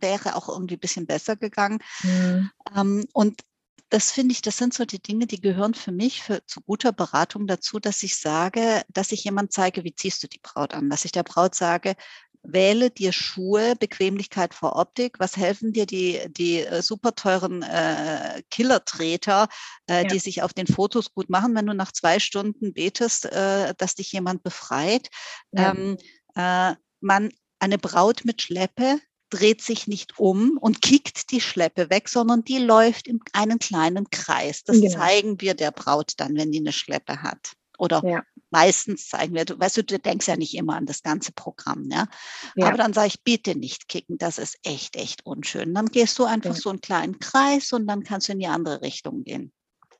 wäre 0.00 0.36
auch 0.36 0.48
irgendwie 0.48 0.74
ein 0.74 0.80
bisschen 0.80 1.06
besser 1.06 1.36
gegangen. 1.36 1.78
Mhm. 2.02 2.50
Ähm, 2.74 3.04
und 3.12 3.42
das 3.88 4.10
finde 4.10 4.32
ich, 4.32 4.42
das 4.42 4.56
sind 4.56 4.74
so 4.74 4.84
die 4.84 5.00
Dinge, 5.00 5.26
die 5.26 5.40
gehören 5.40 5.74
für 5.74 5.92
mich 5.92 6.22
für, 6.22 6.44
zu 6.46 6.60
guter 6.60 6.92
Beratung 6.92 7.46
dazu, 7.46 7.78
dass 7.78 8.02
ich 8.02 8.16
sage, 8.16 8.82
dass 8.88 9.12
ich 9.12 9.22
jemand 9.24 9.52
zeige, 9.52 9.84
wie 9.84 9.94
ziehst 9.94 10.22
du 10.22 10.26
die 10.26 10.40
Braut 10.42 10.74
an, 10.74 10.90
dass 10.90 11.04
ich 11.04 11.12
der 11.12 11.22
Braut 11.22 11.54
sage, 11.54 11.94
wähle 12.42 12.90
dir 12.90 13.12
Schuhe, 13.12 13.74
Bequemlichkeit 13.76 14.54
vor 14.54 14.76
Optik. 14.76 15.18
Was 15.18 15.36
helfen 15.36 15.72
dir 15.72 15.86
die, 15.86 16.20
die 16.28 16.60
äh, 16.60 16.82
super 16.82 17.14
teuren 17.14 17.62
äh, 17.62 18.42
Killer-Treter, 18.50 19.48
äh, 19.88 20.02
ja. 20.02 20.04
die 20.04 20.18
sich 20.18 20.42
auf 20.42 20.52
den 20.52 20.66
Fotos 20.66 21.12
gut 21.12 21.28
machen, 21.28 21.54
wenn 21.54 21.66
du 21.66 21.74
nach 21.74 21.92
zwei 21.92 22.18
Stunden 22.18 22.72
betest, 22.72 23.26
äh, 23.26 23.74
dass 23.76 23.94
dich 23.94 24.12
jemand 24.12 24.42
befreit? 24.42 25.08
Ja. 25.52 25.72
Ähm, 25.72 25.96
äh, 26.34 26.74
man, 27.00 27.30
eine 27.58 27.78
Braut 27.78 28.24
mit 28.24 28.42
Schleppe 28.42 29.00
dreht 29.30 29.62
sich 29.62 29.86
nicht 29.86 30.18
um 30.18 30.56
und 30.58 30.82
kickt 30.82 31.30
die 31.30 31.40
Schleppe 31.40 31.90
weg, 31.90 32.08
sondern 32.08 32.44
die 32.44 32.58
läuft 32.58 33.08
in 33.08 33.20
einen 33.32 33.58
kleinen 33.58 34.08
Kreis. 34.10 34.62
Das 34.64 34.80
genau. 34.80 34.96
zeigen 34.96 35.40
wir 35.40 35.54
der 35.54 35.72
Braut 35.72 36.12
dann, 36.18 36.36
wenn 36.36 36.52
die 36.52 36.60
eine 36.60 36.72
Schleppe 36.72 37.22
hat. 37.22 37.52
Oder 37.78 38.02
ja. 38.04 38.22
meistens 38.50 39.08
zeigen 39.08 39.34
wir, 39.34 39.44
du, 39.44 39.58
weißt 39.58 39.78
du, 39.78 39.84
du 39.84 39.98
denkst 39.98 40.28
ja 40.28 40.36
nicht 40.36 40.54
immer 40.54 40.76
an 40.76 40.86
das 40.86 41.02
ganze 41.02 41.32
Programm, 41.32 41.82
ne? 41.82 42.08
Ja. 42.54 42.68
Aber 42.68 42.78
dann 42.78 42.92
sage 42.92 43.08
ich, 43.08 43.22
bitte 43.22 43.54
nicht 43.54 43.88
kicken, 43.88 44.18
das 44.18 44.38
ist 44.38 44.58
echt, 44.62 44.96
echt 44.96 45.26
unschön. 45.26 45.74
Dann 45.74 45.86
gehst 45.86 46.18
du 46.18 46.24
einfach 46.24 46.54
ja. 46.54 46.60
so 46.60 46.70
einen 46.70 46.80
kleinen 46.80 47.18
Kreis 47.18 47.72
und 47.72 47.86
dann 47.86 48.02
kannst 48.02 48.28
du 48.28 48.32
in 48.32 48.38
die 48.38 48.46
andere 48.46 48.80
Richtung 48.82 49.24
gehen. 49.24 49.52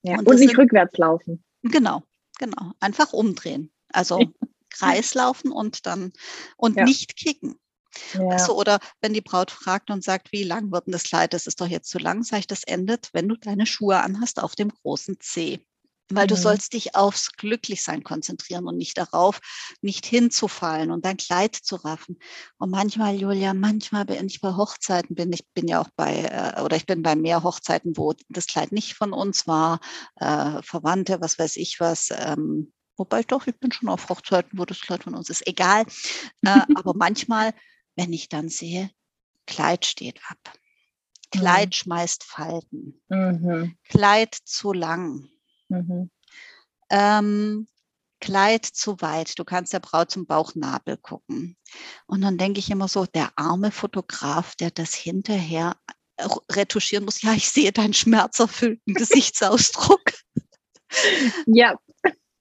Ja. 0.02 0.18
Und, 0.18 0.28
und 0.28 0.38
nicht 0.38 0.50
sind, 0.50 0.58
rückwärts 0.58 0.96
laufen. 0.96 1.44
Genau, 1.62 2.02
genau. 2.38 2.72
Einfach 2.80 3.12
umdrehen. 3.12 3.70
Also 3.88 4.20
Kreis 4.70 5.14
laufen 5.14 5.52
und 5.52 5.86
dann 5.86 6.12
und 6.56 6.76
nicht 6.76 7.16
kicken. 7.16 7.58
Ja. 8.14 8.28
Also, 8.28 8.56
oder 8.58 8.78
wenn 9.00 9.12
die 9.12 9.20
Braut 9.20 9.50
fragt 9.50 9.90
und 9.90 10.04
sagt, 10.04 10.32
wie 10.32 10.44
lang 10.44 10.72
wird 10.72 10.86
denn 10.86 10.92
das 10.92 11.04
Kleid? 11.04 11.32
Das 11.32 11.46
ist 11.46 11.60
doch 11.60 11.66
jetzt 11.66 11.90
zu 11.90 11.98
lang, 11.98 12.22
sage 12.22 12.40
ich, 12.40 12.46
das 12.46 12.64
endet, 12.64 13.10
wenn 13.12 13.28
du 13.28 13.36
deine 13.36 13.66
Schuhe 13.66 14.00
anhast 14.00 14.42
auf 14.42 14.54
dem 14.54 14.70
großen 14.70 15.18
C. 15.20 15.64
Weil 16.08 16.24
mhm. 16.24 16.28
du 16.28 16.36
sollst 16.36 16.72
dich 16.72 16.94
aufs 16.94 17.32
Glücklichsein 17.32 18.04
konzentrieren 18.04 18.66
und 18.66 18.76
nicht 18.76 18.96
darauf, 18.96 19.40
nicht 19.80 20.06
hinzufallen 20.06 20.90
und 20.90 21.04
dein 21.04 21.16
Kleid 21.16 21.56
zu 21.56 21.76
raffen. 21.76 22.18
Und 22.58 22.70
manchmal, 22.70 23.16
Julia, 23.16 23.54
manchmal, 23.54 24.08
wenn 24.08 24.26
ich 24.26 24.40
bei 24.40 24.54
Hochzeiten 24.54 25.16
bin, 25.16 25.32
ich 25.32 25.44
bin 25.54 25.66
ja 25.66 25.80
auch 25.80 25.88
bei, 25.96 26.22
äh, 26.22 26.60
oder 26.62 26.76
ich 26.76 26.86
bin 26.86 27.02
bei 27.02 27.16
mehr 27.16 27.42
Hochzeiten, 27.42 27.96
wo 27.96 28.14
das 28.28 28.46
Kleid 28.46 28.72
nicht 28.72 28.94
von 28.94 29.12
uns 29.12 29.46
war, 29.46 29.80
äh, 30.16 30.62
Verwandte, 30.62 31.20
was 31.20 31.38
weiß 31.38 31.56
ich 31.56 31.80
was, 31.80 32.10
ähm, 32.10 32.72
Wobei 32.98 33.22
doch, 33.22 33.46
ich 33.46 33.58
bin 33.60 33.70
schon 33.72 33.88
auf 33.88 34.08
Hochzeiten, 34.08 34.58
wo 34.58 34.64
das 34.64 34.80
Kleid 34.80 35.04
von 35.04 35.14
uns 35.14 35.28
ist. 35.28 35.46
Egal. 35.46 35.84
Äh, 36.42 36.60
aber 36.74 36.94
manchmal 36.96 37.52
wenn 37.96 38.12
ich 38.12 38.28
dann 38.28 38.48
sehe, 38.48 38.90
Kleid 39.46 39.86
steht 39.86 40.20
ab. 40.28 40.52
Kleid 41.30 41.68
mhm. 41.68 41.72
schmeißt 41.72 42.24
Falten. 42.24 43.00
Mhm. 43.08 43.76
Kleid 43.88 44.34
zu 44.34 44.72
lang. 44.72 45.28
Mhm. 45.68 46.10
Ähm, 46.90 47.66
Kleid 48.20 48.64
zu 48.64 49.00
weit. 49.00 49.38
Du 49.38 49.44
kannst 49.44 49.72
der 49.72 49.80
Braut 49.80 50.10
zum 50.10 50.26
Bauchnabel 50.26 50.96
gucken. 50.96 51.56
Und 52.06 52.22
dann 52.22 52.38
denke 52.38 52.60
ich 52.60 52.70
immer 52.70 52.88
so, 52.88 53.06
der 53.06 53.30
arme 53.36 53.70
Fotograf, 53.70 54.54
der 54.56 54.70
das 54.70 54.94
hinterher 54.94 55.76
retuschieren 56.50 57.04
muss. 57.04 57.22
Ja, 57.22 57.34
ich 57.34 57.48
sehe 57.48 57.72
deinen 57.72 57.92
schmerzerfüllten 57.92 58.94
Gesichtsausdruck. 58.94 60.02
ja. 61.46 61.76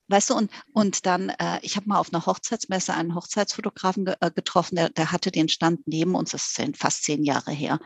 Weißt 0.08 0.30
du, 0.30 0.36
und, 0.36 0.52
und 0.74 1.06
dann, 1.06 1.30
äh, 1.30 1.60
ich 1.62 1.76
habe 1.76 1.88
mal 1.88 2.00
auf 2.00 2.14
einer 2.14 2.26
Hochzeitsmesse 2.26 2.94
einen 2.94 3.16
Hochzeitsfotografen 3.16 4.06
ge 4.06 4.16
äh, 4.20 4.32
getroffen, 4.32 4.76
der, 4.76 4.90
der 4.90 5.12
hatte 5.12 5.32
den 5.32 5.50
Stand 5.50 5.88
neben 5.88 6.16
uns, 6.16 6.32
das 6.32 6.56
ist 6.58 6.78
fast 6.78 7.04
zehn 7.04 7.24
Jahre 7.24 7.52
her. 7.52 7.80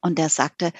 Und 0.00 0.18
der 0.18 0.28
sagte, 0.28 0.72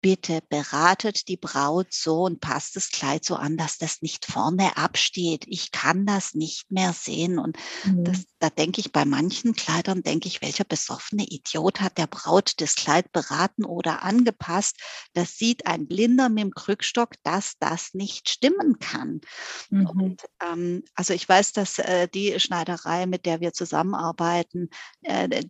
bitte 0.00 0.40
beratet 0.48 1.28
die 1.28 1.36
Braut 1.36 1.92
so 1.92 2.22
und 2.22 2.40
passt 2.40 2.76
das 2.76 2.90
Kleid 2.90 3.24
so 3.24 3.36
an, 3.36 3.56
dass 3.56 3.78
das 3.78 4.02
nicht 4.02 4.24
vorne 4.24 4.76
absteht. 4.76 5.44
Ich 5.46 5.70
kann 5.72 6.06
das 6.06 6.34
nicht 6.34 6.70
mehr 6.70 6.92
sehen. 6.92 7.38
Und 7.38 7.56
mhm. 7.84 8.04
das, 8.04 8.24
da 8.38 8.50
denke 8.50 8.80
ich, 8.80 8.92
bei 8.92 9.04
manchen 9.04 9.54
Kleidern 9.54 10.02
denke 10.02 10.28
ich, 10.28 10.42
welcher 10.42 10.64
besoffene 10.64 11.24
Idiot 11.24 11.80
hat 11.80 11.98
der 11.98 12.06
Braut 12.06 12.60
das 12.60 12.74
Kleid 12.74 13.12
beraten 13.12 13.64
oder 13.64 14.02
angepasst. 14.02 14.76
Das 15.12 15.36
sieht 15.36 15.66
ein 15.66 15.86
Blinder 15.86 16.28
mit 16.28 16.44
dem 16.44 16.54
Krückstock, 16.54 17.14
dass 17.22 17.54
das 17.58 17.94
nicht 17.94 18.28
stimmen 18.28 18.78
kann. 18.78 19.20
Mhm. 19.68 19.86
Und 19.86 20.22
ähm, 20.42 20.82
also 20.94 21.12
ich 21.12 21.28
weiß, 21.28 21.52
dass 21.52 21.78
äh, 21.78 22.08
die 22.08 22.40
Schneiderei, 22.40 23.06
mit 23.06 23.26
der 23.26 23.40
wir 23.40 23.52
zusammenarbeiten, 23.52 24.70
äh, 25.02 25.44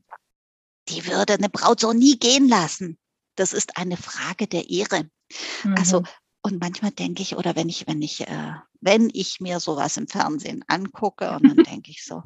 die 0.89 1.07
würde 1.07 1.35
eine 1.35 1.49
Braut 1.49 1.81
so 1.81 1.93
nie 1.93 2.19
gehen 2.19 2.49
lassen 2.49 2.99
das 3.41 3.55
ist 3.55 3.79
eine 3.79 3.97
Frage 3.97 4.47
der 4.47 4.69
Ehre. 4.69 5.09
Also, 5.65 5.69
mhm. 5.69 5.75
Also, 5.77 6.03
und 6.43 6.61
manchmal 6.61 6.91
denke 6.91 7.23
ich, 7.23 7.37
oder 7.37 7.57
wenn 7.57 7.69
ich, 7.69 7.87
wenn 7.87 8.03
ich, 8.03 8.27
äh, 8.27 8.55
wenn 8.81 9.11
ich 9.13 9.41
mir 9.41 9.61
sowas 9.61 9.97
im 9.97 10.09
Fernsehen 10.09 10.65
angucke 10.69 11.31
und 11.33 11.49
dann 11.49 11.57
denke 11.65 11.91
ich 11.91 12.05
so, 12.05 12.23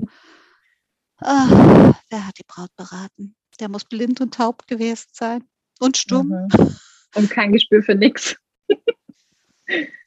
oh, 1.20 1.94
wer 2.10 2.26
hat 2.26 2.38
die 2.38 2.44
Braut 2.46 2.74
beraten? 2.76 3.36
Der 3.60 3.68
muss 3.68 3.84
blind 3.84 4.20
und 4.20 4.34
taub 4.34 4.66
gewesen 4.66 5.08
sein 5.12 5.48
und 5.78 5.96
stumm. 5.96 6.28
Mhm. 6.28 6.76
Und 7.16 7.30
kein 7.30 7.52
Gespür 7.52 7.80
für 7.80 7.94
nichts. 7.94 8.34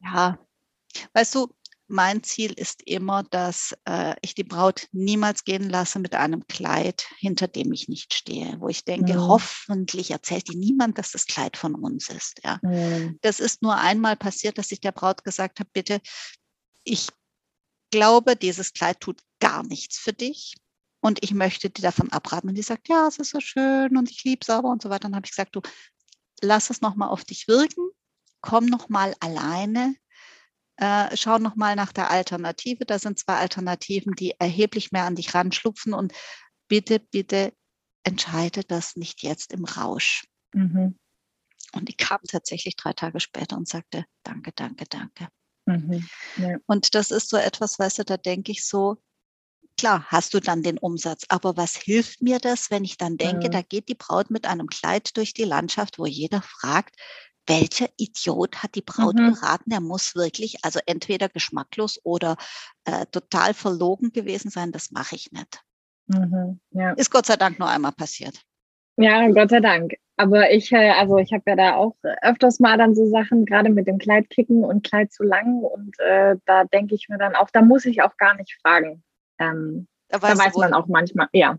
Ja, 0.02 0.38
weißt 1.14 1.36
du, 1.36 1.48
mein 1.88 2.24
Ziel 2.24 2.52
ist 2.54 2.82
immer, 2.86 3.24
dass 3.24 3.76
äh, 3.86 4.16
ich 4.22 4.36
die 4.36 4.44
Braut 4.44 4.88
niemals 4.92 5.44
gehen 5.46 5.70
lasse 5.70 6.00
mit 6.00 6.16
einem 6.16 6.46
Kleid, 6.48 7.08
hinter 7.18 7.48
dem 7.48 7.72
ich 7.72 7.88
nicht 7.88 8.14
stehe, 8.14 8.60
wo 8.60 8.68
ich 8.68 8.84
denke, 8.84 9.14
mhm. 9.14 9.28
hoffentlich 9.28 10.12
erzählt 10.12 10.50
die 10.50 10.58
niemand, 10.58 10.98
dass 10.98 11.12
das 11.12 11.26
Kleid 11.26 11.56
von 11.56 11.76
uns 11.76 12.10
ist. 12.10 12.42
Ja. 12.44 12.60
Mhm. 12.62 13.18
Das 13.22 13.40
ist 13.40 13.62
nur 13.62 13.78
einmal 13.78 14.18
passiert, 14.18 14.58
dass 14.58 14.72
ich 14.72 14.82
der 14.82 14.92
Braut 14.92 15.24
gesagt 15.24 15.60
habe, 15.60 15.70
bitte, 15.72 16.02
ich 16.84 17.08
glaube, 17.92 18.36
dieses 18.36 18.74
Kleid 18.74 19.00
tut 19.00 19.22
gar 19.40 19.64
nichts 19.64 19.98
für 19.98 20.14
dich. 20.14 20.56
Und 21.00 21.24
ich 21.24 21.34
möchte 21.34 21.70
dir 21.70 21.84
davon 21.84 22.12
abraten. 22.12 22.50
Und 22.50 22.56
die 22.56 22.64
sagt, 22.64 22.90
ja, 22.90 23.08
es 23.08 23.18
ist 23.18 23.30
so 23.30 23.40
schön 23.40 23.96
und 23.98 24.10
ich 24.10 24.24
liebe 24.24 24.42
es 24.42 24.50
aber 24.50 24.70
und 24.70 24.82
so 24.82 24.90
weiter. 24.90 25.02
Dann 25.02 25.16
habe 25.16 25.26
ich 25.26 25.32
gesagt, 25.32 25.56
du, 25.56 25.62
lass 26.42 26.70
es 26.70 26.82
nochmal 26.82 27.10
auf 27.10 27.24
dich 27.24 27.48
wirken, 27.48 27.90
komm 28.42 28.66
nochmal 28.66 29.16
alleine 29.20 29.96
äh, 30.78 31.16
schau 31.16 31.38
nochmal 31.38 31.76
nach 31.76 31.92
der 31.92 32.10
Alternative. 32.10 32.86
Da 32.86 33.00
sind 33.00 33.20
zwei 33.20 33.36
Alternativen, 33.36 34.14
die 34.14 34.36
erheblich 34.40 34.92
mehr 34.92 35.06
an 35.06 35.16
dich 35.16 35.34
ranschlupfen 35.34 35.94
und 35.94 36.14
bitte, 36.68 37.00
bitte 37.00 37.54
entscheide 38.04 38.64
das 38.64 38.96
nicht 38.96 39.24
jetzt 39.24 39.54
im 39.54 39.66
Rausch. 39.66 40.26
Mhm. 40.54 40.98
Und 41.74 41.90
die 41.90 41.98
kam 41.98 42.20
tatsächlich 42.28 42.76
drei 42.76 42.94
Tage 42.94 43.20
später 43.20 43.58
und 43.58 43.68
sagte, 43.68 44.06
danke, 44.24 44.52
danke, 44.56 44.86
danke. 44.90 45.28
Mhm. 45.66 46.08
Ja. 46.38 46.58
Und 46.66 46.96
das 46.96 47.12
ist 47.12 47.30
so 47.30 47.38
etwas, 47.38 47.78
weißt 47.78 48.00
du, 48.00 48.06
da 48.06 48.18
denke 48.18 48.52
ich 48.52 48.66
so, 48.66 48.98
klar, 49.78 50.06
hast 50.08 50.34
du 50.34 50.40
dann 50.40 50.64
den 50.64 50.78
Umsatz, 50.78 51.26
aber 51.28 51.58
was 51.58 51.76
hilft 51.76 52.22
mir 52.22 52.40
das, 52.40 52.72
wenn 52.72 52.84
ich 52.84 52.98
dann 52.98 53.18
denke, 53.18 53.48
mhm. 53.48 53.52
da 53.52 53.62
geht 53.62 53.90
die 53.90 53.96
Braut 53.96 54.32
mit 54.32 54.46
einem 54.46 54.68
Kleid 54.68 55.16
durch 55.18 55.34
die 55.34 55.44
Landschaft, 55.44 56.00
wo 56.00 56.06
jeder 56.06 56.42
fragt, 56.42 56.96
welcher 57.48 57.88
Idiot 57.98 58.62
hat 58.62 58.76
die 58.76 58.82
Braut 58.82 59.16
mhm. 59.16 59.34
beraten? 59.34 59.70
Der 59.70 59.82
muss 59.82 60.16
wirklich, 60.16 60.64
also 60.64 60.80
entweder 60.86 61.30
geschmacklos 61.30 62.00
oder 62.04 62.38
äh, 62.86 63.06
total 63.08 63.54
verlogen 63.54 64.12
gewesen 64.12 64.50
sein. 64.52 64.72
Das 64.72 64.92
mache 64.92 65.16
ich 65.16 65.32
nicht. 65.32 65.62
Mhm. 66.08 66.60
Ja. 66.72 66.92
Ist 66.92 67.12
Gott 67.12 67.26
sei 67.26 67.36
Dank 67.36 67.60
nur 67.60 67.70
einmal 67.70 67.92
passiert. 67.92 68.42
Ja, 68.98 69.28
Gott 69.30 69.50
sei 69.50 69.60
Dank. 69.60 69.94
Aber 70.16 70.52
ich, 70.52 70.72
äh, 70.72 70.90
also 70.92 71.18
ich 71.18 71.32
habe 71.32 71.44
ja 71.48 71.56
da 71.56 71.76
auch 71.76 71.96
öfters 72.24 72.60
mal 72.60 72.78
dann 72.78 72.96
so 72.96 73.08
Sachen, 73.08 73.46
gerade 73.46 73.70
mit 73.70 73.88
dem 73.88 74.00
Kleid 74.00 74.30
kicken 74.30 74.64
und 74.64 74.84
Kleid 74.84 75.12
zu 75.14 75.24
lang. 75.24 75.60
Und 75.60 76.00
äh, 76.00 76.36
da 76.46 76.64
denke 76.64 76.96
ich 76.96 77.08
mir 77.08 77.20
dann 77.20 77.36
auch, 77.36 77.50
da 77.52 77.62
muss 77.62 77.86
ich 77.86 78.02
auch 78.02 78.18
gar 78.18 78.36
nicht 78.36 78.58
fragen. 78.62 79.04
Ähm, 79.40 79.88
da, 80.10 80.18
da 80.18 80.38
weiß 80.38 80.56
man 80.56 80.74
auch 80.74 80.88
manchmal, 80.88 81.28
ja. 81.34 81.58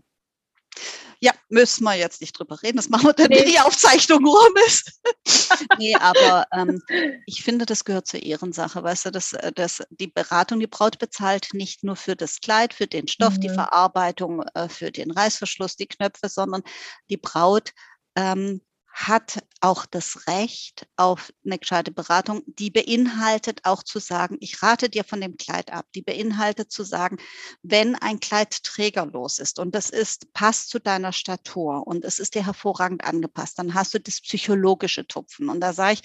Müssen 1.49 1.83
wir 1.83 1.95
jetzt 1.95 2.21
nicht 2.21 2.37
drüber 2.37 2.61
reden. 2.61 2.77
Das 2.77 2.89
machen 2.89 3.07
wir 3.07 3.13
dann, 3.13 3.27
nee. 3.29 3.39
wenn 3.39 3.51
die 3.51 3.59
Aufzeichnung 3.59 4.25
rum 4.25 4.53
ist. 4.67 5.01
nee, 5.79 5.95
aber 5.95 6.45
ähm, 6.53 6.81
ich 7.25 7.43
finde, 7.43 7.65
das 7.65 7.85
gehört 7.85 8.07
zur 8.07 8.21
Ehrensache. 8.21 8.83
Weißt 8.83 9.07
du, 9.07 9.11
dass, 9.11 9.33
äh, 9.33 9.51
dass 9.51 9.83
die 9.89 10.07
Beratung, 10.07 10.59
die 10.59 10.67
Braut 10.67 10.99
bezahlt 10.99 11.49
nicht 11.53 11.83
nur 11.83 11.95
für 11.95 12.15
das 12.15 12.39
Kleid, 12.39 12.73
für 12.73 12.87
den 12.87 13.07
Stoff, 13.07 13.35
mhm. 13.35 13.41
die 13.41 13.49
Verarbeitung, 13.49 14.43
äh, 14.53 14.69
für 14.69 14.91
den 14.91 15.11
Reißverschluss, 15.11 15.75
die 15.75 15.87
Knöpfe, 15.87 16.29
sondern 16.29 16.61
die 17.09 17.17
Braut 17.17 17.73
ähm, 18.15 18.61
hat 18.91 19.43
auch 19.61 19.85
das 19.85 20.27
Recht 20.27 20.87
auf 20.95 21.31
eine 21.45 21.59
gescheite 21.59 21.91
Beratung, 21.91 22.43
die 22.45 22.69
beinhaltet 22.69 23.61
auch 23.63 23.83
zu 23.83 23.99
sagen, 23.99 24.37
ich 24.39 24.61
rate 24.63 24.89
dir 24.89 25.03
von 25.03 25.21
dem 25.21 25.37
Kleid 25.37 25.71
ab, 25.71 25.85
die 25.95 26.01
beinhaltet 26.01 26.71
zu 26.71 26.83
sagen, 26.83 27.17
wenn 27.61 27.95
ein 27.95 28.19
Kleid 28.19 28.63
trägerlos 28.63 29.39
ist 29.39 29.59
und 29.59 29.75
das 29.75 29.89
ist, 29.89 30.33
passt 30.33 30.69
zu 30.69 30.79
deiner 30.79 31.13
Statur 31.13 31.85
und 31.87 32.03
es 32.03 32.19
ist 32.19 32.35
dir 32.35 32.45
hervorragend 32.45 33.03
angepasst, 33.03 33.59
dann 33.59 33.73
hast 33.73 33.93
du 33.93 33.99
das 33.99 34.21
psychologische 34.21 35.05
Tupfen. 35.07 35.49
Und 35.49 35.61
da 35.61 35.73
sage 35.73 35.93
ich, 35.93 36.01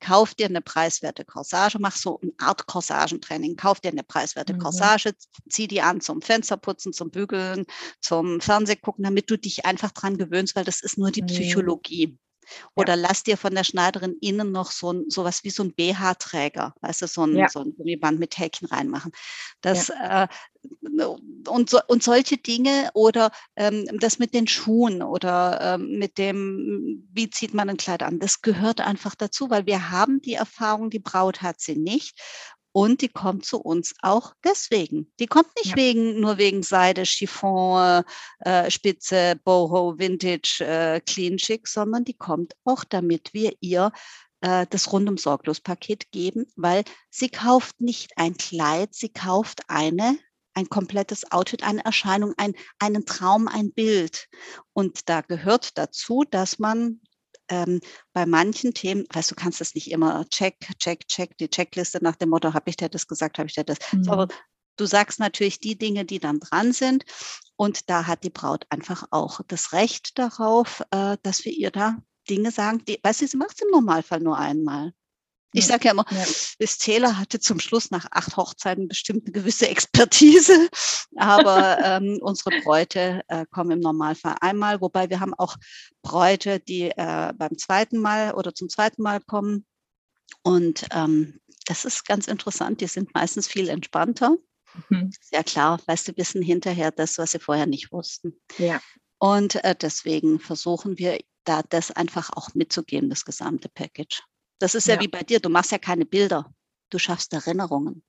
kauf 0.00 0.34
dir 0.34 0.46
eine 0.46 0.60
preiswerte 0.60 1.24
Corsage, 1.24 1.78
mach 1.78 1.96
so 1.96 2.20
eine 2.20 2.32
Art 2.38 2.66
Corsagentraining, 2.66 3.56
kauf 3.56 3.80
dir 3.80 3.90
eine 3.90 4.02
preiswerte 4.02 4.54
mhm. 4.54 4.58
Corsage, 4.58 5.12
zieh 5.48 5.68
die 5.68 5.82
an 5.82 6.00
zum 6.00 6.20
Fensterputzen, 6.20 6.92
zum 6.92 7.10
Bügeln, 7.10 7.66
zum 8.00 8.40
Fernsehgucken, 8.40 9.04
damit 9.04 9.30
du 9.30 9.38
dich 9.38 9.64
einfach 9.66 9.92
dran 9.92 10.18
gewöhnst, 10.18 10.56
weil 10.56 10.64
das 10.64 10.82
ist 10.82 10.98
nur 10.98 11.10
die. 11.10 11.28
Psychologie. 11.28 12.18
Oder 12.74 12.94
ja. 12.94 13.02
lass 13.08 13.22
dir 13.22 13.36
von 13.36 13.54
der 13.54 13.64
Schneiderin 13.64 14.16
innen 14.20 14.52
noch 14.52 14.70
so 14.70 14.92
ein, 14.92 15.10
sowas 15.10 15.44
wie 15.44 15.50
so 15.50 15.62
ein 15.62 15.74
BH-Träger, 15.74 16.74
weißt 16.80 17.02
du, 17.02 17.06
so 17.06 17.24
ein, 17.24 17.36
ja. 17.36 17.48
so 17.48 17.60
ein 17.60 17.74
Gummiband 17.76 18.18
mit 18.18 18.38
Häkchen 18.38 18.68
reinmachen. 18.68 19.12
Das, 19.60 19.88
ja. 19.88 20.24
äh, 20.24 20.28
und, 21.48 21.70
so, 21.70 21.80
und 21.86 22.02
solche 22.02 22.36
Dinge 22.36 22.90
oder 22.94 23.30
ähm, 23.56 23.86
das 24.00 24.18
mit 24.18 24.34
den 24.34 24.46
Schuhen 24.46 25.02
oder 25.02 25.60
ähm, 25.74 25.98
mit 25.98 26.18
dem, 26.18 27.08
wie 27.12 27.30
zieht 27.30 27.54
man 27.54 27.68
ein 27.68 27.76
Kleid 27.76 28.02
an, 28.02 28.18
das 28.18 28.42
gehört 28.42 28.80
einfach 28.80 29.14
dazu, 29.14 29.50
weil 29.50 29.66
wir 29.66 29.90
haben 29.90 30.20
die 30.20 30.34
Erfahrung, 30.34 30.90
die 30.90 30.98
Braut 30.98 31.42
hat 31.42 31.60
sie 31.60 31.76
nicht. 31.76 32.20
Und 32.78 33.02
die 33.02 33.08
kommt 33.08 33.44
zu 33.44 33.60
uns 33.60 33.92
auch 34.02 34.34
deswegen. 34.44 35.12
Die 35.18 35.26
kommt 35.26 35.48
nicht 35.56 35.70
ja. 35.70 35.76
wegen, 35.76 36.20
nur 36.20 36.38
wegen 36.38 36.62
Seide, 36.62 37.06
Chiffon, 37.06 38.04
äh, 38.38 38.70
Spitze, 38.70 39.34
Boho, 39.42 39.98
Vintage, 39.98 40.60
äh, 40.60 41.00
Clean 41.00 41.38
Chic, 41.38 41.66
sondern 41.66 42.04
die 42.04 42.14
kommt 42.14 42.54
auch, 42.62 42.84
damit 42.84 43.34
wir 43.34 43.52
ihr 43.58 43.90
äh, 44.42 44.64
das 44.70 44.92
rundum 44.92 45.18
sorglos 45.18 45.60
Paket 45.60 46.12
geben, 46.12 46.46
weil 46.54 46.84
sie 47.10 47.30
kauft 47.30 47.80
nicht 47.80 48.12
ein 48.14 48.36
Kleid, 48.36 48.94
sie 48.94 49.08
kauft 49.08 49.62
eine 49.66 50.16
ein 50.54 50.68
komplettes 50.68 51.30
Outfit, 51.32 51.64
eine 51.64 51.84
Erscheinung, 51.84 52.34
ein, 52.36 52.54
einen 52.78 53.06
Traum, 53.06 53.46
ein 53.48 53.72
Bild. 53.72 54.28
Und 54.72 55.08
da 55.08 55.20
gehört 55.20 55.78
dazu, 55.78 56.24
dass 56.28 56.58
man 56.58 57.00
ähm, 57.48 57.80
bei 58.12 58.26
manchen 58.26 58.74
Themen, 58.74 59.04
weißt 59.12 59.30
du, 59.30 59.34
kannst 59.34 59.60
das 59.60 59.74
nicht 59.74 59.90
immer 59.90 60.24
check, 60.28 60.56
check, 60.78 61.06
check, 61.08 61.36
die 61.38 61.48
Checkliste 61.48 61.98
nach 62.02 62.16
dem 62.16 62.30
Motto, 62.30 62.54
habe 62.54 62.70
ich 62.70 62.76
dir 62.76 62.88
das 62.88 63.06
gesagt, 63.06 63.38
habe 63.38 63.48
ich 63.48 63.54
dir 63.54 63.64
das. 63.64 63.78
Mhm. 63.92 64.08
Aber 64.08 64.28
du 64.76 64.86
sagst 64.86 65.20
natürlich 65.20 65.60
die 65.60 65.76
Dinge, 65.76 66.04
die 66.04 66.18
dann 66.18 66.40
dran 66.40 66.72
sind. 66.72 67.04
Und 67.56 67.90
da 67.90 68.06
hat 68.06 68.22
die 68.22 68.30
Braut 68.30 68.66
einfach 68.70 69.04
auch 69.10 69.40
das 69.48 69.72
Recht 69.72 70.18
darauf, 70.18 70.82
äh, 70.90 71.16
dass 71.22 71.44
wir 71.44 71.52
ihr 71.52 71.70
da 71.70 71.96
Dinge 72.28 72.50
sagen, 72.50 72.84
die, 72.86 73.00
weißt 73.02 73.22
du, 73.22 73.26
sie 73.26 73.36
macht 73.36 73.56
es 73.56 73.62
im 73.62 73.70
Normalfall 73.70 74.20
nur 74.20 74.38
einmal. 74.38 74.92
Ich 75.52 75.66
sage 75.66 75.86
ja 75.86 75.92
immer, 75.92 76.04
ja. 76.10 76.24
das 76.58 76.78
Zähler 76.78 77.18
hatte 77.18 77.40
zum 77.40 77.58
Schluss 77.58 77.90
nach 77.90 78.06
acht 78.10 78.36
Hochzeiten 78.36 78.86
bestimmt 78.86 79.24
eine 79.24 79.32
gewisse 79.32 79.68
Expertise, 79.68 80.68
aber 81.16 81.78
ähm, 81.84 82.18
unsere 82.20 82.60
Bräute 82.60 83.22
äh, 83.28 83.46
kommen 83.50 83.70
im 83.70 83.80
Normalfall 83.80 84.36
einmal, 84.40 84.80
wobei 84.80 85.08
wir 85.08 85.20
haben 85.20 85.34
auch 85.34 85.56
Bräute, 86.02 86.60
die 86.60 86.90
äh, 86.90 87.32
beim 87.34 87.56
zweiten 87.56 87.98
Mal 87.98 88.34
oder 88.34 88.54
zum 88.54 88.68
zweiten 88.68 89.02
Mal 89.02 89.20
kommen. 89.20 89.64
Und 90.42 90.86
ähm, 90.92 91.40
das 91.64 91.84
ist 91.84 92.06
ganz 92.06 92.28
interessant, 92.28 92.80
die 92.80 92.86
sind 92.86 93.14
meistens 93.14 93.48
viel 93.48 93.68
entspannter. 93.68 94.36
Mhm. 94.88 95.10
Ja 95.32 95.42
klar, 95.42 95.80
weißt 95.86 96.08
du, 96.08 96.16
wissen 96.16 96.42
hinterher 96.42 96.90
das, 96.90 97.16
was 97.18 97.32
sie 97.32 97.38
vorher 97.38 97.66
nicht 97.66 97.90
wussten. 97.90 98.38
Ja. 98.58 98.80
Und 99.18 99.62
äh, 99.64 99.74
deswegen 99.74 100.38
versuchen 100.40 100.98
wir 100.98 101.18
da 101.44 101.62
das 101.62 101.90
einfach 101.90 102.30
auch 102.34 102.54
mitzugeben, 102.54 103.08
das 103.08 103.24
gesamte 103.24 103.68
Package. 103.68 104.22
Das 104.58 104.74
ist 104.74 104.86
ja, 104.86 104.94
ja 104.94 105.00
wie 105.00 105.08
bei 105.08 105.22
dir, 105.22 105.40
du 105.40 105.48
machst 105.48 105.72
ja 105.72 105.78
keine 105.78 106.04
Bilder, 106.04 106.52
du 106.90 106.98
schaffst 106.98 107.32
Erinnerungen. 107.32 108.02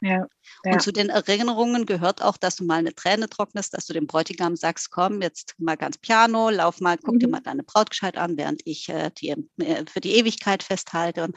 Ja, 0.00 0.26
ja. 0.64 0.72
Und 0.72 0.82
zu 0.82 0.92
den 0.92 1.08
Erinnerungen 1.08 1.86
gehört 1.86 2.20
auch, 2.20 2.36
dass 2.36 2.56
du 2.56 2.64
mal 2.64 2.78
eine 2.78 2.94
Träne 2.94 3.28
trocknest, 3.28 3.72
dass 3.72 3.86
du 3.86 3.94
dem 3.94 4.06
Bräutigam 4.06 4.54
sagst, 4.54 4.90
komm, 4.90 5.22
jetzt 5.22 5.54
mal 5.58 5.76
ganz 5.76 5.96
piano, 5.96 6.50
lauf 6.50 6.80
mal, 6.80 6.98
guck 6.98 7.14
mhm. 7.14 7.18
dir 7.20 7.28
mal 7.28 7.40
deine 7.40 7.62
Braut 7.62 7.90
gescheit 7.90 8.18
an, 8.18 8.36
während 8.36 8.60
ich 8.66 8.88
äh, 8.90 9.10
die 9.16 9.30
äh, 9.30 9.84
für 9.86 10.00
die 10.00 10.16
Ewigkeit 10.16 10.62
festhalte. 10.62 11.24
Und 11.24 11.36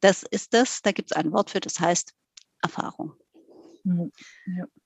das 0.00 0.24
ist 0.24 0.52
das, 0.52 0.82
da 0.82 0.92
gibt 0.92 1.10
es 1.10 1.16
ein 1.16 1.32
Wort 1.32 1.50
für, 1.50 1.60
das 1.60 1.80
heißt 1.80 2.12
Erfahrung. 2.60 3.14
Mhm. 3.84 4.12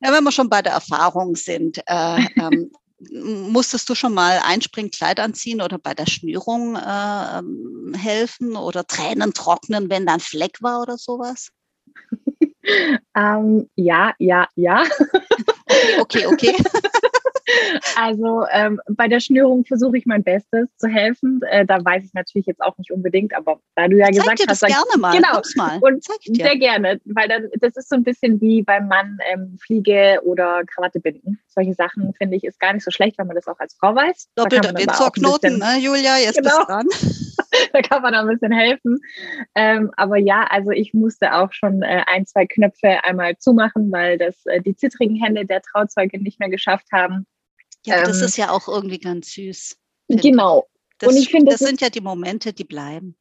Ja. 0.00 0.12
wenn 0.12 0.24
wir 0.24 0.32
schon 0.32 0.48
bei 0.48 0.62
der 0.62 0.72
Erfahrung 0.72 1.34
sind, 1.34 1.78
äh, 1.86 2.24
ähm, 2.36 2.70
musstest 2.98 3.88
du 3.88 3.94
schon 3.94 4.14
mal 4.14 4.40
Einspringkleid 4.42 5.20
anziehen 5.20 5.60
oder 5.60 5.78
bei 5.78 5.94
der 5.94 6.06
Schnürung 6.06 6.76
äh, 6.76 7.38
ähm, 7.38 7.94
helfen 7.96 8.56
oder 8.56 8.86
Tränen 8.86 9.34
trocknen, 9.34 9.90
wenn 9.90 10.06
da 10.06 10.14
ein 10.14 10.20
Fleck 10.20 10.62
war 10.62 10.80
oder 10.82 10.96
sowas? 10.96 11.50
ähm, 13.16 13.68
ja, 13.76 14.14
ja, 14.18 14.48
ja. 14.54 14.84
okay, 16.00 16.26
okay. 16.26 16.56
okay. 16.56 16.56
Also 17.96 18.44
ähm, 18.50 18.80
bei 18.88 19.08
der 19.08 19.20
Schnürung 19.20 19.64
versuche 19.64 19.96
ich 19.96 20.06
mein 20.06 20.22
Bestes 20.22 20.68
zu 20.76 20.88
helfen. 20.88 21.40
Äh, 21.50 21.64
da 21.64 21.84
weiß 21.84 22.04
ich 22.04 22.12
natürlich 22.14 22.46
jetzt 22.46 22.60
auch 22.60 22.76
nicht 22.78 22.90
unbedingt, 22.90 23.34
aber 23.34 23.60
da 23.74 23.88
du 23.88 23.96
ja 23.96 24.06
Zeig 24.06 24.14
gesagt 24.14 24.38
dir 24.40 24.46
das 24.46 24.62
hast, 24.62 24.68
gerne 24.68 25.00
mal. 25.00 25.12
Genau, 25.16 25.40
mal. 25.56 25.78
und 25.80 26.04
sehr 26.24 26.56
gerne, 26.56 27.00
weil 27.04 27.28
dann 27.28 27.48
das 27.60 27.76
ist 27.76 27.88
so 27.88 27.96
ein 27.96 28.04
bisschen 28.04 28.40
wie 28.40 28.62
beim 28.62 28.88
Mann 28.88 29.18
ähm, 29.32 29.56
Fliege 29.60 30.20
oder 30.24 30.62
Krawatte 30.66 31.00
binden. 31.00 31.38
Solche 31.46 31.74
Sachen 31.74 32.12
finde 32.14 32.36
ich 32.36 32.44
ist 32.44 32.60
gar 32.60 32.72
nicht 32.72 32.84
so 32.84 32.90
schlecht, 32.90 33.18
wenn 33.18 33.26
man 33.26 33.36
das 33.36 33.46
auch 33.46 33.58
als 33.58 33.74
Frau 33.74 33.94
weiß. 33.94 34.28
Doppelter 34.34 34.76
Windzorknoten, 34.76 35.58
ne, 35.58 35.78
Julia, 35.78 36.18
jetzt 36.18 36.38
genau. 36.38 36.56
bist 36.56 36.68
dran. 36.68 36.86
da 37.72 37.82
kann 37.82 38.02
man 38.02 38.12
da 38.12 38.20
ein 38.20 38.28
bisschen 38.28 38.52
helfen. 38.52 39.00
Ähm, 39.54 39.90
aber 39.96 40.16
ja, 40.16 40.44
also 40.50 40.70
ich 40.70 40.94
musste 40.94 41.34
auch 41.34 41.52
schon 41.52 41.82
äh, 41.82 42.02
ein, 42.06 42.26
zwei 42.26 42.46
Knöpfe 42.46 43.04
einmal 43.04 43.36
zumachen, 43.38 43.90
weil 43.92 44.18
das 44.18 44.44
äh, 44.46 44.60
die 44.60 44.76
zittrigen 44.76 45.16
Hände 45.16 45.46
der 45.46 45.62
Trauzeuge 45.62 46.20
nicht 46.20 46.40
mehr 46.40 46.50
geschafft 46.50 46.88
haben. 46.92 47.26
Ja, 47.86 47.98
ähm, 47.98 48.04
das 48.04 48.20
ist 48.20 48.36
ja 48.36 48.50
auch 48.50 48.68
irgendwie 48.68 48.98
ganz 48.98 49.32
süß. 49.32 49.76
Genau. 50.08 50.66
Das, 50.98 51.10
und 51.10 51.16
ich 51.18 51.30
finde, 51.30 51.50
das, 51.52 51.60
das 51.60 51.68
sind 51.68 51.80
ja 51.80 51.90
die 51.90 52.00
Momente, 52.00 52.52
die 52.52 52.64
bleiben. 52.64 53.16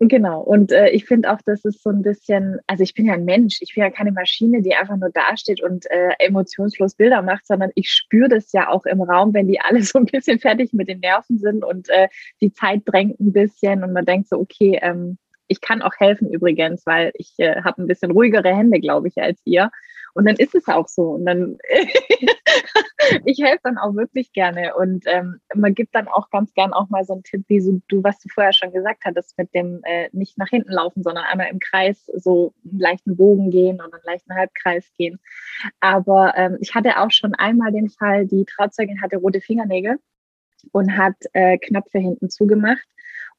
Genau. 0.00 0.42
Und 0.42 0.70
äh, 0.70 0.90
ich 0.90 1.06
finde 1.06 1.32
auch, 1.32 1.40
das 1.44 1.64
ist 1.64 1.82
so 1.82 1.90
ein 1.90 2.02
bisschen, 2.02 2.58
also 2.68 2.84
ich 2.84 2.94
bin 2.94 3.06
ja 3.06 3.14
ein 3.14 3.24
Mensch, 3.24 3.58
ich 3.60 3.74
bin 3.74 3.82
ja 3.82 3.90
keine 3.90 4.12
Maschine, 4.12 4.62
die 4.62 4.74
einfach 4.74 4.96
nur 4.96 5.10
dasteht 5.10 5.60
und 5.60 5.90
äh, 5.90 6.10
emotionslos 6.20 6.94
Bilder 6.94 7.20
macht, 7.20 7.46
sondern 7.46 7.70
ich 7.74 7.90
spüre 7.90 8.28
das 8.28 8.52
ja 8.52 8.68
auch 8.68 8.86
im 8.86 9.02
Raum, 9.02 9.34
wenn 9.34 9.48
die 9.48 9.60
alle 9.60 9.82
so 9.82 9.98
ein 9.98 10.06
bisschen 10.06 10.38
fertig 10.38 10.72
mit 10.72 10.88
den 10.88 11.00
Nerven 11.00 11.38
sind 11.38 11.64
und 11.64 11.88
äh, 11.88 12.08
die 12.40 12.52
Zeit 12.52 12.82
drängt 12.84 13.18
ein 13.18 13.32
bisschen 13.32 13.82
und 13.82 13.92
man 13.92 14.04
denkt 14.04 14.28
so, 14.28 14.38
okay, 14.38 14.78
ähm, 14.82 15.18
ich 15.48 15.60
kann 15.60 15.82
auch 15.82 15.94
helfen 15.98 16.30
übrigens, 16.30 16.86
weil 16.86 17.10
ich 17.14 17.32
äh, 17.38 17.62
habe 17.62 17.82
ein 17.82 17.88
bisschen 17.88 18.12
ruhigere 18.12 18.54
Hände, 18.54 18.78
glaube 18.78 19.08
ich, 19.08 19.16
als 19.18 19.40
ihr. 19.44 19.70
Und 20.14 20.26
dann 20.26 20.36
ist 20.36 20.54
es 20.54 20.66
auch 20.68 20.88
so. 20.88 21.10
Und 21.10 21.26
dann, 21.26 21.58
ich 23.24 23.38
helfe 23.42 23.60
dann 23.64 23.78
auch 23.78 23.94
wirklich 23.94 24.32
gerne. 24.32 24.74
Und 24.76 25.04
ähm, 25.06 25.40
man 25.54 25.74
gibt 25.74 25.94
dann 25.94 26.08
auch 26.08 26.30
ganz 26.30 26.52
gern 26.54 26.72
auch 26.72 26.88
mal 26.88 27.04
so 27.04 27.14
einen 27.14 27.22
Tipp, 27.22 27.44
wie 27.48 27.60
so, 27.60 27.80
du, 27.88 28.02
was 28.02 28.18
du 28.20 28.28
vorher 28.28 28.52
schon 28.52 28.72
gesagt 28.72 29.04
hattest, 29.04 29.36
mit 29.38 29.54
dem 29.54 29.80
äh, 29.84 30.08
nicht 30.12 30.38
nach 30.38 30.48
hinten 30.48 30.72
laufen, 30.72 31.02
sondern 31.02 31.24
einmal 31.24 31.48
im 31.48 31.58
Kreis 31.58 32.06
so 32.14 32.54
einen 32.64 32.78
leichten 32.78 33.16
Bogen 33.16 33.50
gehen 33.50 33.76
oder 33.76 33.94
einen 33.94 34.02
leichten 34.04 34.34
Halbkreis 34.34 34.90
gehen. 34.96 35.20
Aber 35.80 36.34
ähm, 36.36 36.58
ich 36.60 36.74
hatte 36.74 36.98
auch 36.98 37.10
schon 37.10 37.34
einmal 37.34 37.72
den 37.72 37.88
Fall, 37.88 38.26
die 38.26 38.44
Trauzeugin 38.44 39.02
hatte 39.02 39.18
rote 39.18 39.40
Fingernägel 39.40 39.98
und 40.72 40.96
hat 40.96 41.16
äh, 41.32 41.58
Knöpfe 41.58 41.98
hinten 41.98 42.30
zugemacht 42.30 42.86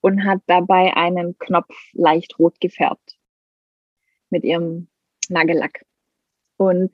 und 0.01 0.23
hat 0.25 0.39
dabei 0.47 0.95
einen 0.95 1.37
Knopf 1.37 1.73
leicht 1.93 2.39
rot 2.39 2.59
gefärbt 2.59 3.17
mit 4.29 4.43
ihrem 4.43 4.87
Nagellack. 5.29 5.85
Und 6.59 6.91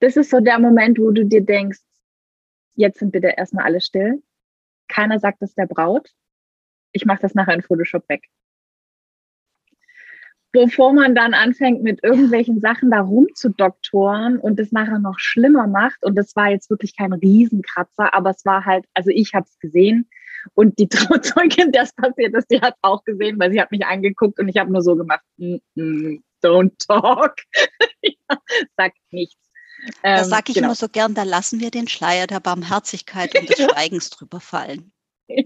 das 0.00 0.16
ist 0.16 0.30
so 0.30 0.40
der 0.40 0.58
Moment, 0.58 0.98
wo 0.98 1.12
du 1.12 1.24
dir 1.24 1.44
denkst, 1.44 1.78
jetzt 2.74 2.98
sind 2.98 3.12
bitte 3.12 3.28
erstmal 3.36 3.64
alle 3.64 3.80
still. 3.80 4.22
Keiner 4.88 5.20
sagt 5.20 5.40
es 5.40 5.54
der 5.54 5.66
Braut. 5.66 6.10
Ich 6.92 7.04
mache 7.04 7.22
das 7.22 7.34
nachher 7.34 7.54
in 7.54 7.62
Photoshop 7.62 8.08
weg. 8.08 8.24
Bevor 10.50 10.92
man 10.94 11.14
dann 11.14 11.32
anfängt, 11.32 11.82
mit 11.82 12.02
irgendwelchen 12.02 12.60
Sachen 12.60 12.90
da 12.90 13.00
rumzudoktoren 13.00 14.38
und 14.38 14.58
es 14.58 14.72
nachher 14.72 14.98
noch 14.98 15.18
schlimmer 15.18 15.68
macht. 15.68 16.04
Und 16.04 16.16
das 16.16 16.34
war 16.34 16.50
jetzt 16.50 16.68
wirklich 16.68 16.96
kein 16.96 17.12
Riesenkratzer, 17.12 18.12
aber 18.14 18.30
es 18.30 18.44
war 18.44 18.64
halt, 18.64 18.84
also 18.94 19.10
ich 19.10 19.34
habe 19.34 19.46
es 19.46 19.58
gesehen. 19.60 20.08
Und 20.54 20.78
die 20.78 20.88
Trauzeugin, 20.88 21.70
der 21.70 21.82
es 21.82 21.92
passiert 21.92 22.34
ist, 22.34 22.50
die 22.50 22.60
hat 22.60 22.74
auch 22.82 23.04
gesehen, 23.04 23.38
weil 23.38 23.52
sie 23.52 23.60
hat 23.60 23.70
mich 23.70 23.86
angeguckt 23.86 24.40
und 24.40 24.48
ich 24.48 24.56
habe 24.56 24.72
nur 24.72 24.82
so 24.82 24.96
gemacht, 24.96 25.22
mm 25.36 25.56
-mm, 25.76 26.22
don't 26.42 26.72
talk. 26.86 27.36
Sagt 28.76 28.98
nichts. 29.10 29.48
Da 30.02 30.18
ähm, 30.18 30.24
sage 30.24 30.44
ich 30.48 30.54
genau. 30.54 30.68
immer 30.68 30.74
so 30.74 30.88
gern, 30.88 31.14
da 31.14 31.22
lassen 31.22 31.60
wir 31.60 31.70
den 31.70 31.88
Schleier 31.88 32.26
der 32.26 32.40
Barmherzigkeit 32.40 33.38
und 33.38 33.48
des 33.48 33.58
Schweigens 33.70 34.10
drüber 34.10 34.40
fallen. 34.40 34.92
Ja. 35.28 35.44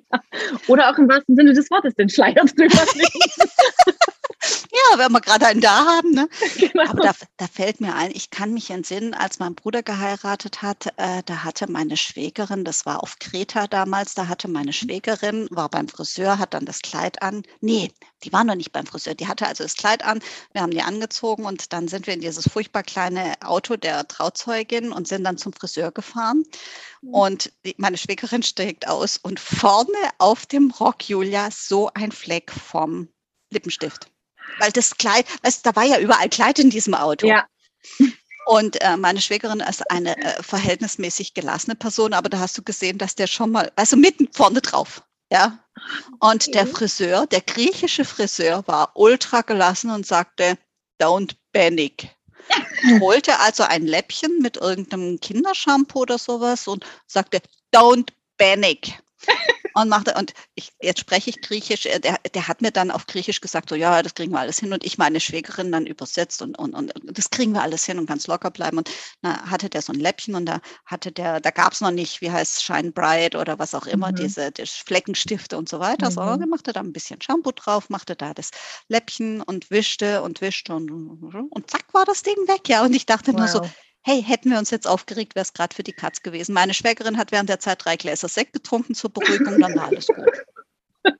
Oder 0.68 0.90
auch 0.90 0.98
im 0.98 1.08
wahrsten 1.08 1.36
Sinne 1.36 1.52
des 1.54 1.70
Wortes 1.70 1.94
den 1.94 2.08
Schleier 2.08 2.34
drüber 2.34 2.84
legen. 2.94 3.50
Ja, 4.72 4.98
wenn 4.98 5.12
wir 5.12 5.20
gerade 5.20 5.46
einen 5.46 5.60
da 5.60 5.84
haben. 5.84 6.12
Ne? 6.12 6.28
Genau. 6.56 6.88
Aber 6.88 7.02
da, 7.02 7.12
da, 7.36 7.46
fällt 7.46 7.80
mir 7.80 7.94
ein, 7.94 8.10
ich 8.12 8.30
kann 8.30 8.54
mich 8.54 8.70
entsinnen, 8.70 9.14
als 9.14 9.38
mein 9.38 9.54
Bruder 9.54 9.82
geheiratet 9.82 10.62
hat, 10.62 10.86
äh, 10.96 11.22
da 11.24 11.44
hatte 11.44 11.70
meine 11.70 11.96
Schwägerin, 11.96 12.64
das 12.64 12.86
war 12.86 13.02
auf 13.02 13.18
Kreta 13.18 13.66
damals, 13.66 14.14
da 14.14 14.28
hatte 14.28 14.48
meine 14.48 14.72
Schwägerin, 14.72 15.48
war 15.50 15.68
beim 15.68 15.88
Friseur, 15.88 16.38
hat 16.38 16.54
dann 16.54 16.64
das 16.64 16.80
Kleid 16.80 17.20
an. 17.20 17.42
Nee, 17.60 17.90
die 18.22 18.32
war 18.32 18.44
noch 18.44 18.54
nicht 18.54 18.72
beim 18.72 18.86
Friseur, 18.86 19.14
die 19.14 19.26
hatte 19.26 19.46
also 19.46 19.64
das 19.64 19.74
Kleid 19.74 20.04
an, 20.04 20.20
wir 20.52 20.62
haben 20.62 20.70
die 20.70 20.82
angezogen 20.82 21.44
und 21.44 21.72
dann 21.72 21.88
sind 21.88 22.06
wir 22.06 22.14
in 22.14 22.20
dieses 22.20 22.48
furchtbar 22.48 22.82
kleine 22.82 23.34
Auto 23.42 23.76
der 23.76 24.06
Trauzeugin 24.08 24.92
und 24.92 25.08
sind 25.08 25.24
dann 25.24 25.36
zum 25.36 25.52
Friseur 25.52 25.90
gefahren. 25.90 26.44
Mhm. 27.02 27.14
Und 27.14 27.52
die, 27.66 27.74
meine 27.76 27.98
Schwägerin 27.98 28.42
steigt 28.42 28.88
aus 28.88 29.18
und 29.18 29.40
vorne 29.40 29.92
auf 30.18 30.46
dem 30.46 30.70
Rock, 30.70 31.08
Julia, 31.08 31.50
so 31.50 31.90
ein 31.94 32.12
Fleck 32.12 32.50
vom 32.50 33.08
Lippenstift. 33.50 34.12
Weil 34.58 34.72
das 34.72 34.96
Kleid, 34.96 35.26
weißt, 35.42 35.64
da 35.64 35.74
war 35.76 35.84
ja 35.84 35.98
überall 35.98 36.28
Kleid 36.28 36.58
in 36.58 36.70
diesem 36.70 36.94
Auto. 36.94 37.26
Ja. 37.26 37.46
Und 38.46 38.80
äh, 38.80 38.96
meine 38.96 39.20
Schwägerin 39.20 39.60
ist 39.60 39.88
eine 39.90 40.16
äh, 40.16 40.42
verhältnismäßig 40.42 41.34
gelassene 41.34 41.76
Person, 41.76 42.12
aber 42.12 42.28
da 42.28 42.40
hast 42.40 42.58
du 42.58 42.62
gesehen, 42.62 42.98
dass 42.98 43.14
der 43.14 43.26
schon 43.26 43.50
mal, 43.52 43.70
also 43.76 43.96
mitten 43.96 44.28
vorne 44.32 44.60
drauf, 44.60 45.02
ja. 45.30 45.58
Und 46.18 46.42
okay. 46.42 46.50
der 46.52 46.66
Friseur, 46.66 47.26
der 47.26 47.40
griechische 47.40 48.04
Friseur, 48.04 48.66
war 48.66 48.92
ultra 48.94 49.42
gelassen 49.42 49.90
und 49.90 50.06
sagte, 50.06 50.58
don't 51.00 51.34
panic. 51.52 52.10
Holte 53.00 53.38
also 53.38 53.62
ein 53.62 53.86
Läppchen 53.86 54.40
mit 54.40 54.56
irgendeinem 54.56 55.20
Kindershampoo 55.20 56.00
oder 56.00 56.18
sowas 56.18 56.66
und 56.66 56.84
sagte, 57.06 57.40
don't 57.72 58.08
panic 58.36 58.98
und 59.74 59.88
machte, 59.88 60.14
und 60.14 60.32
ich, 60.54 60.72
jetzt 60.80 61.00
spreche 61.00 61.30
ich 61.30 61.40
Griechisch, 61.40 61.86
äh, 61.86 61.98
der, 61.98 62.18
der 62.34 62.48
hat 62.48 62.62
mir 62.62 62.70
dann 62.70 62.90
auf 62.90 63.06
Griechisch 63.06 63.40
gesagt, 63.40 63.68
so 63.68 63.74
ja, 63.74 64.02
das 64.02 64.14
kriegen 64.14 64.32
wir 64.32 64.40
alles 64.40 64.58
hin 64.58 64.72
und 64.72 64.84
ich 64.84 64.98
meine 64.98 65.20
Schwägerin 65.20 65.72
dann 65.72 65.86
übersetzt 65.86 66.42
und, 66.42 66.58
und, 66.58 66.74
und 66.74 66.92
das 67.06 67.30
kriegen 67.30 67.52
wir 67.52 67.62
alles 67.62 67.84
hin 67.84 67.98
und 67.98 68.06
ganz 68.06 68.26
locker 68.26 68.50
bleiben 68.50 68.78
und 68.78 68.90
da 69.22 69.42
hatte 69.46 69.68
der 69.68 69.82
so 69.82 69.92
ein 69.92 70.00
Läppchen 70.00 70.34
und 70.34 70.46
da 70.46 70.60
hatte 70.84 71.12
der, 71.12 71.40
da 71.40 71.50
gab 71.50 71.72
es 71.72 71.80
noch 71.80 71.90
nicht, 71.90 72.20
wie 72.20 72.30
heißt 72.30 72.62
Shine 72.62 72.92
Bright 72.92 73.34
oder 73.34 73.58
was 73.58 73.74
auch 73.74 73.86
immer, 73.86 74.10
mhm. 74.10 74.16
diese 74.16 74.52
die 74.52 74.66
Fleckenstifte 74.66 75.56
und 75.56 75.68
so 75.68 75.80
weiter, 75.80 76.10
mhm. 76.10 76.14
sondern 76.14 76.40
er 76.40 76.46
machte 76.48 76.72
da 76.72 76.80
ein 76.80 76.92
bisschen 76.92 77.20
Shampoo 77.20 77.52
drauf, 77.52 77.88
machte 77.88 78.16
da 78.16 78.34
das 78.34 78.50
Läppchen 78.88 79.40
und 79.42 79.70
wischte 79.70 80.22
und 80.22 80.40
wischte 80.40 80.74
und, 80.74 80.90
und 80.90 81.70
zack 81.70 81.92
war 81.92 82.04
das 82.04 82.22
Ding 82.22 82.36
weg, 82.46 82.68
ja, 82.68 82.84
und 82.84 82.94
ich 82.94 83.06
dachte 83.06 83.32
wow. 83.32 83.40
nur 83.40 83.48
so, 83.48 83.60
hey, 84.02 84.22
hätten 84.22 84.50
wir 84.50 84.58
uns 84.58 84.70
jetzt 84.70 84.86
aufgeregt, 84.86 85.34
wäre 85.34 85.42
es 85.42 85.52
gerade 85.52 85.74
für 85.74 85.82
die 85.82 85.92
Katz 85.92 86.22
gewesen. 86.22 86.52
Meine 86.54 86.74
Schwägerin 86.74 87.16
hat 87.16 87.32
während 87.32 87.48
der 87.48 87.60
Zeit 87.60 87.84
drei 87.84 87.96
Gläser 87.96 88.28
Sekt 88.28 88.52
getrunken 88.52 88.94
zur 88.94 89.10
Beruhigung, 89.10 89.60
dann 89.60 89.74
war 89.74 89.88
alles 89.88 90.06
gut. 90.06 90.44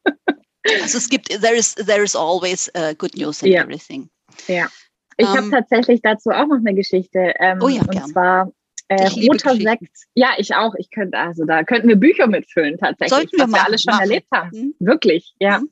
Also 0.81 0.99
es 0.99 1.09
gibt, 1.09 1.29
there 1.29 1.57
is, 1.57 1.75
there 1.75 2.05
is 2.05 2.15
always 2.15 2.71
uh, 2.77 2.95
good 2.95 3.17
news 3.17 3.43
in 3.43 3.51
ja. 3.51 3.63
everything. 3.65 4.09
Ja. 4.47 4.69
Ich 5.17 5.27
um, 5.27 5.37
habe 5.37 5.47
ähm, 5.47 5.51
tatsächlich 5.51 6.01
dazu 6.03 6.31
auch 6.31 6.47
noch 6.47 6.59
eine 6.59 6.73
Geschichte. 6.75 7.35
Ähm, 7.41 7.59
oh 7.61 7.69
ja, 7.69 7.81
und 7.81 7.91
gern. 7.91 8.07
zwar 8.07 8.53
äh, 8.87 9.09
roter 9.29 9.57
Sekt. 9.57 9.97
Ja, 10.15 10.35
ich 10.39 10.55
auch. 10.55 10.75
Ich 10.77 10.91
könnte, 10.91 11.19
also 11.19 11.45
da 11.45 11.65
könnten 11.65 11.89
wir 11.89 11.97
Bücher 11.97 12.27
mitfüllen 12.27 12.79
tatsächlich, 12.79 13.11
Sollten 13.11 13.37
wir 13.39 13.45
was 13.47 13.53
wir 13.53 13.65
alles 13.65 13.83
schon 13.83 13.95
machen. 13.95 14.03
erlebt 14.03 14.27
haben. 14.33 14.51
Hm? 14.53 14.75
Wirklich, 14.79 15.35
ja. 15.41 15.59
Hm? 15.59 15.71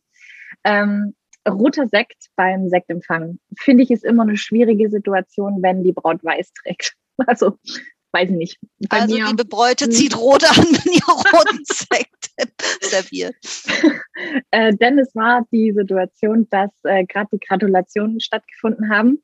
Ähm, 0.64 1.14
roter 1.48 1.88
Sekt 1.88 2.26
beim 2.36 2.68
Sektempfang, 2.68 3.38
finde 3.58 3.82
ich, 3.82 3.90
ist 3.90 4.04
immer 4.04 4.24
eine 4.24 4.36
schwierige 4.36 4.90
Situation, 4.90 5.62
wenn 5.62 5.82
die 5.82 5.92
Braut 5.92 6.22
weiß 6.24 6.52
trägt. 6.52 6.96
Also, 7.26 7.58
weiß 8.12 8.30
ich 8.30 8.36
nicht. 8.36 8.58
Bei 8.88 9.02
also, 9.02 9.14
mir, 9.14 9.26
liebe 9.26 9.44
Bräute, 9.44 9.86
hm. 9.86 9.92
zieht 9.92 10.16
rot 10.16 10.44
an, 10.44 10.56
wenn 10.64 10.92
ihr 10.92 11.02
roten 11.06 11.64
Sekt 11.64 12.30
serviert. 12.82 13.34
äh, 14.50 14.74
denn 14.74 14.98
es 14.98 15.14
war 15.14 15.46
die 15.52 15.72
Situation, 15.72 16.48
dass 16.50 16.70
äh, 16.84 17.04
gerade 17.04 17.28
die 17.32 17.40
Gratulationen 17.40 18.20
stattgefunden 18.20 18.90
haben. 18.90 19.22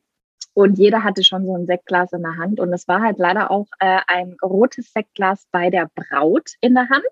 Und 0.55 0.79
jeder 0.79 1.05
hatte 1.05 1.23
schon 1.23 1.45
so 1.45 1.55
ein 1.55 1.67
Sektglas 1.67 2.13
in 2.13 2.23
der 2.23 2.39
Hand. 2.39 2.61
Und 2.61 2.73
es 2.73 2.89
war 2.89 3.03
halt 3.03 3.19
leider 3.19 3.51
auch 3.51 3.67
äh, 3.79 4.01
ein 4.07 4.37
rotes 4.43 4.91
Sektglas 4.93 5.47
bei 5.51 5.69
der 5.69 5.91
Braut 5.95 6.53
in 6.63 6.75
der 6.75 6.89
Hand. 6.89 7.05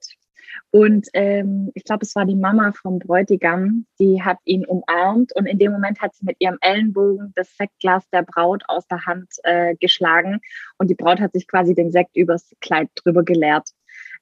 Und 0.70 1.09
ähm, 1.12 1.70
ich 1.74 1.84
glaube, 1.84 2.05
es 2.05 2.14
war 2.14 2.24
die 2.24 2.34
Mama 2.34 2.72
vom 2.72 2.99
Bräutigam, 2.99 3.86
die 3.99 4.22
hat 4.22 4.38
ihn 4.45 4.64
umarmt 4.66 5.34
und 5.34 5.47
in 5.47 5.59
dem 5.59 5.72
Moment 5.72 6.01
hat 6.01 6.14
sie 6.14 6.24
mit 6.24 6.36
ihrem 6.40 6.59
Ellenbogen 6.61 7.32
das 7.34 7.57
Sektglas 7.57 8.09
der 8.11 8.22
Braut 8.22 8.62
aus 8.68 8.86
der 8.88 9.07
Hand 9.07 9.28
äh, 9.45 9.74
geschlagen 9.76 10.40
und 10.78 10.90
die 10.90 10.95
Braut 10.95 11.20
hat 11.20 11.32
sich 11.32 11.47
quasi 11.47 11.74
den 11.74 11.92
Sekt 11.92 12.16
übers 12.16 12.55
Kleid 12.61 12.88
drüber 12.97 13.22
geleert. 13.24 13.68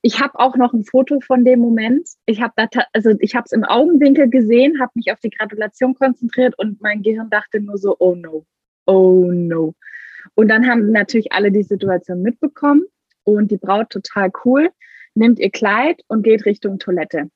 Ich 0.02 0.20
habe 0.20 0.38
auch 0.38 0.56
noch 0.56 0.72
ein 0.72 0.84
Foto 0.84 1.20
von 1.20 1.44
dem 1.44 1.60
Moment. 1.60 2.08
Ich 2.26 2.42
habe 2.42 2.52
da, 2.56 2.66
also 2.92 3.10
ich 3.20 3.36
habe 3.36 3.44
es 3.46 3.52
im 3.52 3.64
Augenwinkel 3.64 4.28
gesehen, 4.28 4.80
habe 4.80 4.90
mich 4.94 5.12
auf 5.12 5.20
die 5.20 5.30
Gratulation 5.30 5.94
konzentriert 5.94 6.58
und 6.58 6.80
mein 6.80 7.02
Gehirn 7.02 7.30
dachte 7.30 7.60
nur 7.60 7.78
so, 7.78 7.96
oh 8.00 8.16
no, 8.16 8.44
oh 8.86 9.30
no. 9.32 9.74
Und 10.34 10.48
dann 10.48 10.68
haben 10.68 10.90
natürlich 10.90 11.32
alle 11.32 11.52
die 11.52 11.62
Situation 11.62 12.22
mitbekommen 12.22 12.84
und 13.24 13.50
die 13.50 13.56
Braut 13.56 13.90
total 13.90 14.30
cool, 14.44 14.70
nimmt 15.14 15.38
ihr 15.38 15.50
Kleid 15.50 16.02
und 16.08 16.22
geht 16.22 16.44
Richtung 16.46 16.78
Toilette. 16.78 17.30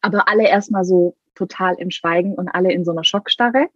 Aber 0.00 0.28
alle 0.28 0.48
erstmal 0.48 0.84
so 0.84 1.16
total 1.34 1.74
im 1.78 1.90
Schweigen 1.90 2.34
und 2.34 2.48
alle 2.48 2.72
in 2.72 2.84
so 2.84 2.90
einer 2.90 3.04
Schockstarre. 3.04 3.68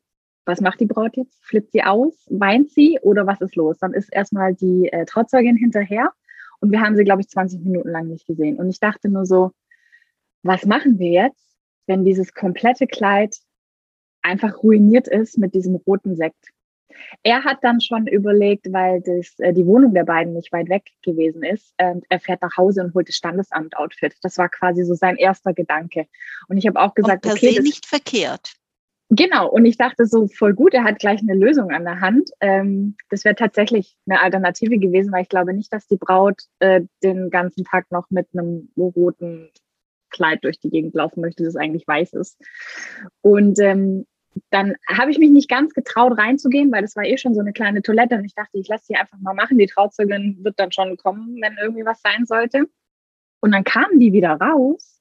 Was 0.45 0.61
macht 0.61 0.81
die 0.81 0.87
Braut 0.87 1.17
jetzt? 1.17 1.45
Flippt 1.45 1.73
sie 1.73 1.83
aus? 1.83 2.27
Weint 2.31 2.71
sie 2.71 2.99
oder 3.03 3.27
was 3.27 3.41
ist 3.41 3.57
los? 3.57 3.79
Dann 3.79 3.93
ist 3.93 4.13
erstmal 4.13 4.55
die 4.55 4.93
äh, 4.93 5.05
Trauzeugin 5.05 5.57
hinterher 5.57 6.13
und 6.61 6.71
wir 6.71 6.81
haben 6.81 6.97
sie, 6.97 7.05
glaube 7.05 7.23
ich, 7.23 7.29
20 7.29 7.65
Minuten 7.65 7.91
lang 7.91 8.09
nicht 8.09 8.27
gesehen. 8.27 8.57
Und 8.59 8.69
ich 8.69 8.81
dachte 8.81 9.09
nur 9.09 9.27
so, 9.27 9.53
was 10.43 10.65
machen 10.65 10.99
wir 10.99 11.11
jetzt, 11.11 11.57
wenn 11.87 12.05
dieses 12.05 12.33
komplette 12.33 12.87
Kleid 12.87 13.37
einfach 14.23 14.63
ruiniert 14.63 15.09
ist 15.09 15.39
mit 15.39 15.55
diesem 15.55 15.77
roten 15.77 16.17
Sekt? 16.17 16.53
Er 17.23 17.45
hat 17.45 17.59
dann 17.63 17.81
schon 17.81 18.07
überlegt, 18.07 18.73
weil 18.73 19.01
das, 19.01 19.39
äh, 19.39 19.53
die 19.53 19.67
Wohnung 19.67 19.95
der 19.95 20.05
beiden 20.05 20.33
nicht 20.33 20.53
weit 20.53 20.69
weg 20.69 20.85
gewesen 21.03 21.43
ist, 21.43 21.75
äh, 21.79 21.95
er 22.09 22.21
fährt 22.21 22.43
nach 22.43 22.57
Hause 22.57 22.83
und 22.83 22.95
holt 22.95 23.09
das 23.09 23.17
Standesamt-Outfit. 23.17 24.15
Das 24.23 24.39
war 24.39 24.49
quasi 24.49 24.85
so 24.85 24.95
sein 24.95 25.17
erster 25.17 25.53
Gedanke. 25.53 26.07
Und 26.49 26.57
ich 26.57 26.67
habe 26.67 26.81
auch 26.81 26.95
gesagt, 26.95 27.25
und 27.25 27.33
per 27.33 27.37
okay, 27.37 27.55
se 27.55 27.63
nicht 27.63 27.87
verkehrt. 27.87 28.55
Genau, 29.09 29.49
und 29.49 29.65
ich 29.67 29.77
dachte 29.77 30.05
so 30.05 30.27
voll 30.27 30.55
gut, 30.55 30.75
er 30.75 30.83
hat 30.83 30.99
gleich 30.99 31.21
eine 31.21 31.35
Lösung 31.35 31.71
an 31.71 31.85
der 31.85 32.01
Hand. 32.01 32.31
Ähm, 32.41 32.97
das 33.09 33.25
wäre 33.25 33.37
tatsächlich 33.37 33.97
eine 34.09 34.21
Alternative 34.21 34.79
gewesen, 34.79 35.13
weil 35.13 35.23
ich 35.23 35.29
glaube 35.29 35.55
nicht, 35.55 35.73
dass 35.73 35.87
die 35.87 35.97
Braut 35.97 36.43
äh, 36.59 36.83
den 37.05 37.31
ganzen 37.31 37.65
Tag 37.65 37.91
noch 37.93 38.11
mit 38.11 38.27
einem 38.33 38.69
roten 38.77 39.51
Kleid 40.11 40.43
durch 40.43 40.59
die 40.59 40.71
Gegend 40.71 40.95
laufen 40.95 41.21
möchte, 41.21 41.45
das 41.45 41.55
eigentlich 41.55 41.87
weiß 41.87 42.15
ist. 42.15 42.37
Und 43.21 43.61
ähm, 43.61 44.07
dann 44.51 44.75
habe 44.89 45.11
ich 45.11 45.19
mich 45.19 45.31
nicht 45.31 45.49
ganz 45.49 45.73
getraut 45.73 46.19
reinzugehen, 46.19 46.71
weil 46.73 46.83
das 46.83 46.97
war 46.97 47.05
eh 47.05 47.17
schon 47.17 47.35
so 47.35 47.41
eine 47.41 47.53
kleine 47.53 47.83
Toilette 47.83 48.17
und 48.17 48.25
ich 48.25 48.35
dachte, 48.35 48.59
ich 48.59 48.69
lasse 48.69 48.87
die 48.89 48.97
einfach 48.97 49.19
mal 49.19 49.35
machen. 49.35 49.59
Die 49.59 49.67
Trauzeugin 49.67 50.39
wird 50.43 50.59
dann 50.59 50.73
schon 50.73 50.97
kommen, 50.97 51.41
wenn 51.41 51.57
irgendwie 51.61 51.85
was 51.85 52.01
sein 52.03 52.27
sollte. 52.27 52.67
Und 53.41 53.53
dann 53.53 53.65
kamen 53.65 54.01
die 54.01 54.13
wieder 54.13 54.33
raus 54.33 55.01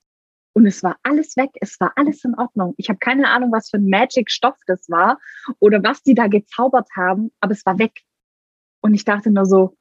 und 0.53 0.65
es 0.65 0.83
war 0.83 0.97
alles 1.03 1.35
weg, 1.35 1.49
es 1.59 1.79
war 1.79 1.91
alles 1.95 2.23
in 2.23 2.35
Ordnung. 2.35 2.75
Ich 2.77 2.89
habe 2.89 2.99
keine 2.99 3.29
Ahnung, 3.29 3.51
was 3.51 3.69
für 3.69 3.77
ein 3.77 3.89
Magic-Stoff 3.89 4.57
das 4.67 4.89
war 4.89 5.19
oder 5.59 5.83
was 5.83 6.01
die 6.01 6.15
da 6.15 6.27
gezaubert 6.27 6.87
haben, 6.95 7.31
aber 7.39 7.51
es 7.51 7.65
war 7.65 7.77
weg. 7.77 8.01
Und 8.81 8.93
ich 8.93 9.03
dachte 9.03 9.31
nur 9.31 9.45
so, 9.45 9.75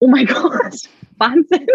oh 0.00 0.08
mein 0.08 0.26
Gott, 0.26 0.88
Wahnsinn. 1.16 1.66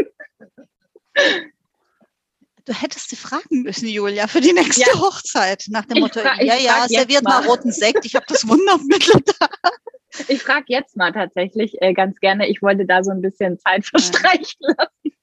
Du 2.67 2.73
hättest 2.73 3.09
sie 3.09 3.15
fragen 3.15 3.63
müssen, 3.63 3.87
Julia, 3.87 4.27
für 4.27 4.41
die 4.41 4.51
nächste 4.51 4.81
ja. 4.81 4.99
Hochzeit. 4.99 5.63
Nach 5.69 5.85
dem 5.85 5.99
Motto, 5.99 6.19
ja, 6.19 6.57
ja, 6.57 6.85
serviert 6.89 7.23
mal. 7.23 7.45
roten 7.45 7.71
Sekt, 7.71 8.05
ich 8.05 8.13
habe 8.13 8.25
das 8.27 8.45
Wundermittel 8.47 9.23
da. 9.39 9.47
Ich 10.27 10.41
frage 10.41 10.65
jetzt 10.69 10.97
mal 10.97 11.11
tatsächlich 11.11 11.79
äh, 11.81 11.93
ganz 11.93 12.19
gerne. 12.19 12.47
Ich 12.47 12.61
wollte 12.61 12.85
da 12.85 13.03
so 13.03 13.11
ein 13.11 13.21
bisschen 13.21 13.59
Zeit 13.59 13.85
verstreichen 13.85 14.59
lassen. 14.61 15.15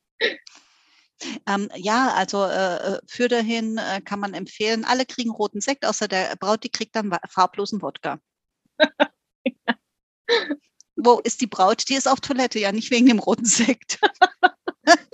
Ähm, 1.49 1.69
ja, 1.75 2.13
also 2.15 2.45
äh, 2.45 2.77
äh, 2.77 2.99
für 3.07 3.29
dahin 3.29 3.79
äh, 3.79 4.01
kann 4.03 4.21
man 4.21 4.35
empfehlen, 4.35 4.85
alle 4.85 5.05
kriegen 5.05 5.31
roten 5.31 5.61
Sekt, 5.61 5.85
außer 5.85 6.07
der 6.07 6.37
Braut, 6.37 6.63
die 6.63 6.69
kriegt 6.69 6.95
dann 6.95 7.17
farblosen 7.29 7.83
Wodka. 7.83 8.21
Wo 10.97 11.19
ist 11.21 11.41
die 11.41 11.49
Braut? 11.49 11.89
Die 11.89 11.95
ist 11.95 12.07
auf 12.07 12.21
Toilette, 12.21 12.61
ja, 12.61 12.71
nicht 12.71 12.91
wegen 12.91 13.07
dem 13.07 13.19
roten 13.19 13.47
Sekt. 13.47 13.99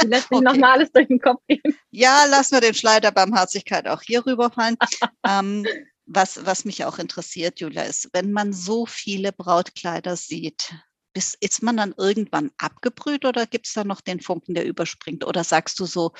Die 0.02 0.06
lässt 0.06 0.28
sich 0.28 0.32
okay. 0.38 0.44
nochmal 0.44 0.72
alles 0.72 0.92
durch 0.92 1.08
den 1.08 1.20
Kopf 1.20 1.40
gehen. 1.48 1.76
Ja, 1.90 2.24
lassen 2.26 2.54
wir 2.54 2.60
den 2.60 2.74
Schleier 2.74 3.12
Barmherzigkeit 3.12 3.86
auch 3.88 4.02
hier 4.02 4.24
rüberfallen. 4.24 4.76
ähm, 5.26 5.66
was, 6.06 6.44
was 6.44 6.64
mich 6.64 6.84
auch 6.84 6.98
interessiert, 6.98 7.60
Julia, 7.60 7.82
ist, 7.82 8.08
wenn 8.12 8.32
man 8.32 8.52
so 8.52 8.86
viele 8.86 9.32
Brautkleider 9.32 10.16
sieht, 10.16 10.74
bis, 11.12 11.36
ist 11.40 11.62
man 11.62 11.76
dann 11.76 11.94
irgendwann 11.96 12.50
abgebrüht 12.58 13.24
oder 13.24 13.46
gibt 13.46 13.66
es 13.66 13.74
da 13.74 13.84
noch 13.84 14.00
den 14.00 14.20
Funken, 14.20 14.54
der 14.54 14.66
überspringt? 14.66 15.24
Oder 15.26 15.44
sagst 15.44 15.78
du 15.80 15.86
so, 15.86 16.12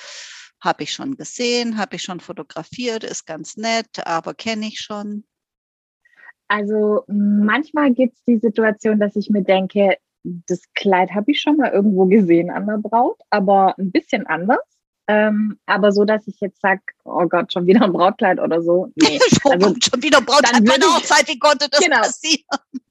habe 0.61 0.83
ich 0.83 0.93
schon 0.93 1.17
gesehen, 1.17 1.77
habe 1.77 1.95
ich 1.95 2.03
schon 2.03 2.19
fotografiert, 2.19 3.03
ist 3.03 3.25
ganz 3.25 3.57
nett, 3.57 4.05
aber 4.05 4.33
kenne 4.33 4.67
ich 4.67 4.79
schon? 4.79 5.25
Also 6.47 7.03
manchmal 7.07 7.93
gibt 7.93 8.17
es 8.17 8.23
die 8.25 8.37
Situation, 8.37 8.99
dass 8.99 9.15
ich 9.15 9.29
mir 9.29 9.43
denke, 9.43 9.97
das 10.23 10.61
Kleid 10.75 11.11
habe 11.11 11.31
ich 11.31 11.41
schon 11.41 11.57
mal 11.57 11.71
irgendwo 11.71 12.05
gesehen 12.05 12.49
an 12.49 12.67
der 12.67 12.77
Braut, 12.77 13.19
aber 13.29 13.75
ein 13.77 13.91
bisschen 13.91 14.27
anders. 14.27 14.59
Ähm, 15.07 15.57
aber 15.65 15.91
so, 15.91 16.05
dass 16.05 16.27
ich 16.27 16.39
jetzt 16.39 16.61
sage, 16.61 16.81
oh 17.03 17.25
Gott, 17.27 17.51
schon 17.51 17.65
wieder 17.65 17.83
ein 17.83 17.91
Brautkleid 17.91 18.39
oder 18.39 18.61
so. 18.61 18.91
Nee. 18.95 19.19
also, 19.43 19.75
schon 19.83 20.01
wieder 20.03 20.19
ein 20.19 20.25
Brautkleid 20.25 20.63
bei 20.63 20.77
der 20.77 20.87
Hochzeit, 20.87 21.27
wie 21.27 21.39
konnte 21.39 21.67
das 21.69 21.81
genau, 21.81 21.97
passieren? 21.97 22.45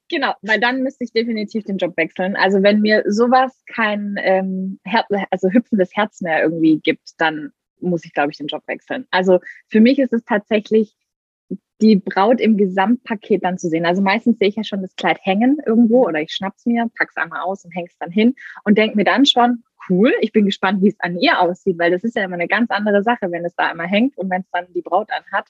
Genau, 0.09 0.35
weil 0.43 0.59
dann 0.59 0.83
müsste 0.83 1.05
ich 1.05 1.13
definitiv 1.13 1.65
den 1.65 1.79
Job 1.79 1.97
wechseln. 1.97 2.37
Also 2.37 2.63
wenn 2.63 2.81
mir 2.81 3.05
sowas 3.07 3.53
kein 3.73 4.17
ähm, 4.19 4.81
Her 4.85 5.07
also 5.31 5.49
hüpfendes 5.49 5.91
Herz 5.95 6.21
mehr 6.21 6.43
irgendwie 6.43 6.81
gibt, 6.81 7.13
dann 7.19 7.53
muss 7.81 8.05
ich, 8.05 8.13
glaube 8.13 8.33
ich, 8.33 8.37
den 8.37 8.49
Job 8.49 8.65
wechseln. 8.67 9.07
Also 9.13 9.39
für 9.69 9.81
mich 9.81 9.99
ist 10.01 10.13
es 10.13 10.25
tatsächlich 10.25 10.95
die 11.81 11.97
Braut 11.97 12.41
im 12.41 12.57
Gesamtpaket 12.57 13.45
dann 13.45 13.59
zu 13.59 13.69
sehen. 13.69 13.87
Also 13.87 14.03
meistens 14.03 14.39
sehe 14.39 14.49
ich 14.49 14.57
ja 14.57 14.65
schon 14.65 14.83
das 14.83 14.95
Kleid 14.97 15.19
hängen 15.23 15.59
irgendwo 15.67 16.07
oder 16.07 16.21
ich 16.21 16.33
schnapp's 16.33 16.67
mir, 16.67 16.91
pack's 16.97 17.17
einmal 17.17 17.41
aus 17.41 17.65
und 17.65 17.73
häng's 17.73 17.97
dann 17.99 18.11
hin 18.11 18.35
und 18.65 18.79
denke 18.79 18.97
mir 18.97 19.05
dann 19.05 19.27
schon, 19.27 19.63
cool, 19.89 20.13
ich 20.21 20.33
bin 20.33 20.45
gespannt, 20.45 20.83
wie 20.83 20.89
es 20.89 21.01
an 21.01 21.19
ihr 21.19 21.41
aussieht, 21.41 21.79
weil 21.79 21.91
das 21.91 22.05
ist 22.05 22.17
ja 22.17 22.25
immer 22.25 22.35
eine 22.35 22.49
ganz 22.49 22.71
andere 22.71 23.03
Sache, 23.03 23.31
wenn 23.31 23.45
es 23.45 23.55
da 23.57 23.71
einmal 23.71 23.89
hängt 23.89 24.17
und 24.19 24.31
wenn 24.31 24.43
es 24.43 24.51
dann 24.53 24.67
die 24.75 24.83
Braut 24.83 25.11
anhat. 25.11 25.49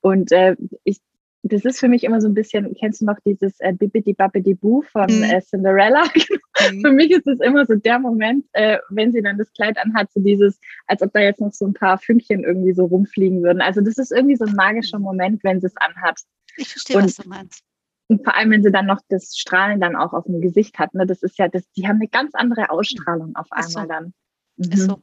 Und 0.00 0.32
äh, 0.32 0.56
ich 0.84 1.00
das 1.42 1.64
ist 1.64 1.78
für 1.78 1.88
mich 1.88 2.04
immer 2.04 2.20
so 2.20 2.28
ein 2.28 2.34
bisschen, 2.34 2.74
kennst 2.78 3.00
du 3.00 3.06
noch 3.06 3.18
dieses 3.24 3.60
äh, 3.60 3.72
Bibbidi 3.72 4.12
Babbidi 4.12 4.54
Boo 4.54 4.82
von 4.82 5.06
mhm. 5.06 5.22
äh, 5.22 5.40
Cinderella? 5.40 6.02
mhm. 6.72 6.80
für 6.80 6.92
mich 6.92 7.10
ist 7.10 7.26
es 7.26 7.40
immer 7.40 7.66
so 7.66 7.74
der 7.74 7.98
Moment, 7.98 8.46
äh, 8.52 8.78
wenn 8.90 9.12
sie 9.12 9.22
dann 9.22 9.38
das 9.38 9.52
Kleid 9.52 9.78
anhat, 9.78 10.12
so 10.12 10.20
dieses, 10.20 10.60
als 10.86 11.02
ob 11.02 11.12
da 11.12 11.20
jetzt 11.20 11.40
noch 11.40 11.52
so 11.52 11.66
ein 11.66 11.74
paar 11.74 11.98
Fünkchen 11.98 12.44
irgendwie 12.44 12.72
so 12.72 12.84
rumfliegen 12.86 13.42
würden. 13.42 13.60
Also 13.60 13.80
das 13.80 13.98
ist 13.98 14.12
irgendwie 14.12 14.36
so 14.36 14.44
ein 14.44 14.54
magischer 14.54 14.98
Moment, 14.98 15.42
wenn 15.44 15.60
sie 15.60 15.66
es 15.66 15.76
anhat. 15.76 16.20
Ich 16.56 16.68
verstehe, 16.68 16.96
und, 16.96 17.04
was 17.04 17.16
du 17.16 17.28
meinst. 17.28 17.62
Und 18.08 18.24
vor 18.24 18.34
allem, 18.34 18.50
wenn 18.50 18.62
sie 18.62 18.72
dann 18.72 18.86
noch 18.86 19.00
das 19.08 19.36
Strahlen 19.36 19.80
dann 19.80 19.96
auch 19.96 20.12
auf 20.12 20.24
dem 20.24 20.40
Gesicht 20.40 20.78
hat, 20.78 20.94
ne, 20.94 21.06
das 21.06 21.22
ist 21.22 21.38
ja, 21.38 21.48
das, 21.48 21.70
die 21.72 21.86
haben 21.86 21.96
eine 21.96 22.08
ganz 22.08 22.34
andere 22.34 22.70
Ausstrahlung 22.70 23.36
auf 23.36 23.46
einmal 23.50 23.70
so. 23.70 23.86
dann. 23.86 24.14
Mhm. 24.56 24.72
Ist 24.72 24.84
so. 24.84 25.02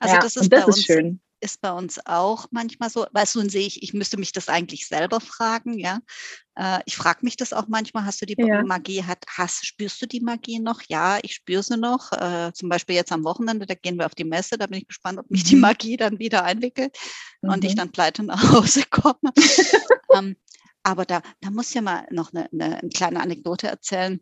Also 0.00 0.14
ja, 0.14 0.20
das 0.20 0.36
ist, 0.36 0.52
das 0.52 0.68
ist 0.68 0.86
schön 0.86 1.20
ist 1.40 1.60
bei 1.60 1.72
uns 1.72 2.04
auch 2.06 2.46
manchmal 2.50 2.90
so. 2.90 3.04
Du, 3.04 3.38
nun 3.38 3.48
sehe 3.48 3.66
ich, 3.66 3.82
ich 3.82 3.94
müsste 3.94 4.16
mich 4.16 4.32
das 4.32 4.48
eigentlich 4.48 4.86
selber 4.86 5.20
fragen, 5.20 5.78
ja. 5.78 6.00
Äh, 6.56 6.80
ich 6.86 6.96
frage 6.96 7.20
mich 7.22 7.36
das 7.36 7.52
auch 7.52 7.68
manchmal, 7.68 8.04
hast 8.04 8.20
du 8.20 8.26
die 8.26 8.36
ja. 8.38 8.62
Magie, 8.64 9.04
hat, 9.04 9.24
hast, 9.28 9.64
spürst 9.64 10.00
du 10.02 10.06
die 10.06 10.20
Magie 10.20 10.58
noch? 10.58 10.82
Ja, 10.88 11.18
ich 11.22 11.34
spüre 11.34 11.62
sie 11.62 11.76
noch. 11.76 12.12
Äh, 12.12 12.52
zum 12.54 12.68
Beispiel 12.68 12.96
jetzt 12.96 13.12
am 13.12 13.24
Wochenende, 13.24 13.66
da 13.66 13.74
gehen 13.74 13.98
wir 13.98 14.06
auf 14.06 14.14
die 14.14 14.24
Messe, 14.24 14.58
da 14.58 14.66
bin 14.66 14.78
ich 14.78 14.88
gespannt, 14.88 15.18
ob 15.18 15.30
mich 15.30 15.44
die 15.44 15.56
mhm. 15.56 15.62
Magie 15.62 15.96
dann 15.96 16.18
wieder 16.18 16.44
einwickelt 16.44 16.96
mhm. 17.42 17.50
und 17.50 17.64
ich 17.64 17.72
mhm. 17.72 17.76
dann 17.76 17.92
pleite 17.92 18.22
nach 18.24 18.52
Hause 18.52 18.82
komme. 18.90 19.32
ähm, 20.14 20.36
aber 20.82 21.04
da, 21.04 21.22
da 21.40 21.50
muss 21.50 21.74
ja 21.74 21.82
mal 21.82 22.06
noch 22.10 22.32
eine, 22.32 22.48
eine, 22.52 22.78
eine 22.78 22.90
kleine 22.90 23.20
Anekdote 23.20 23.68
erzählen. 23.68 24.20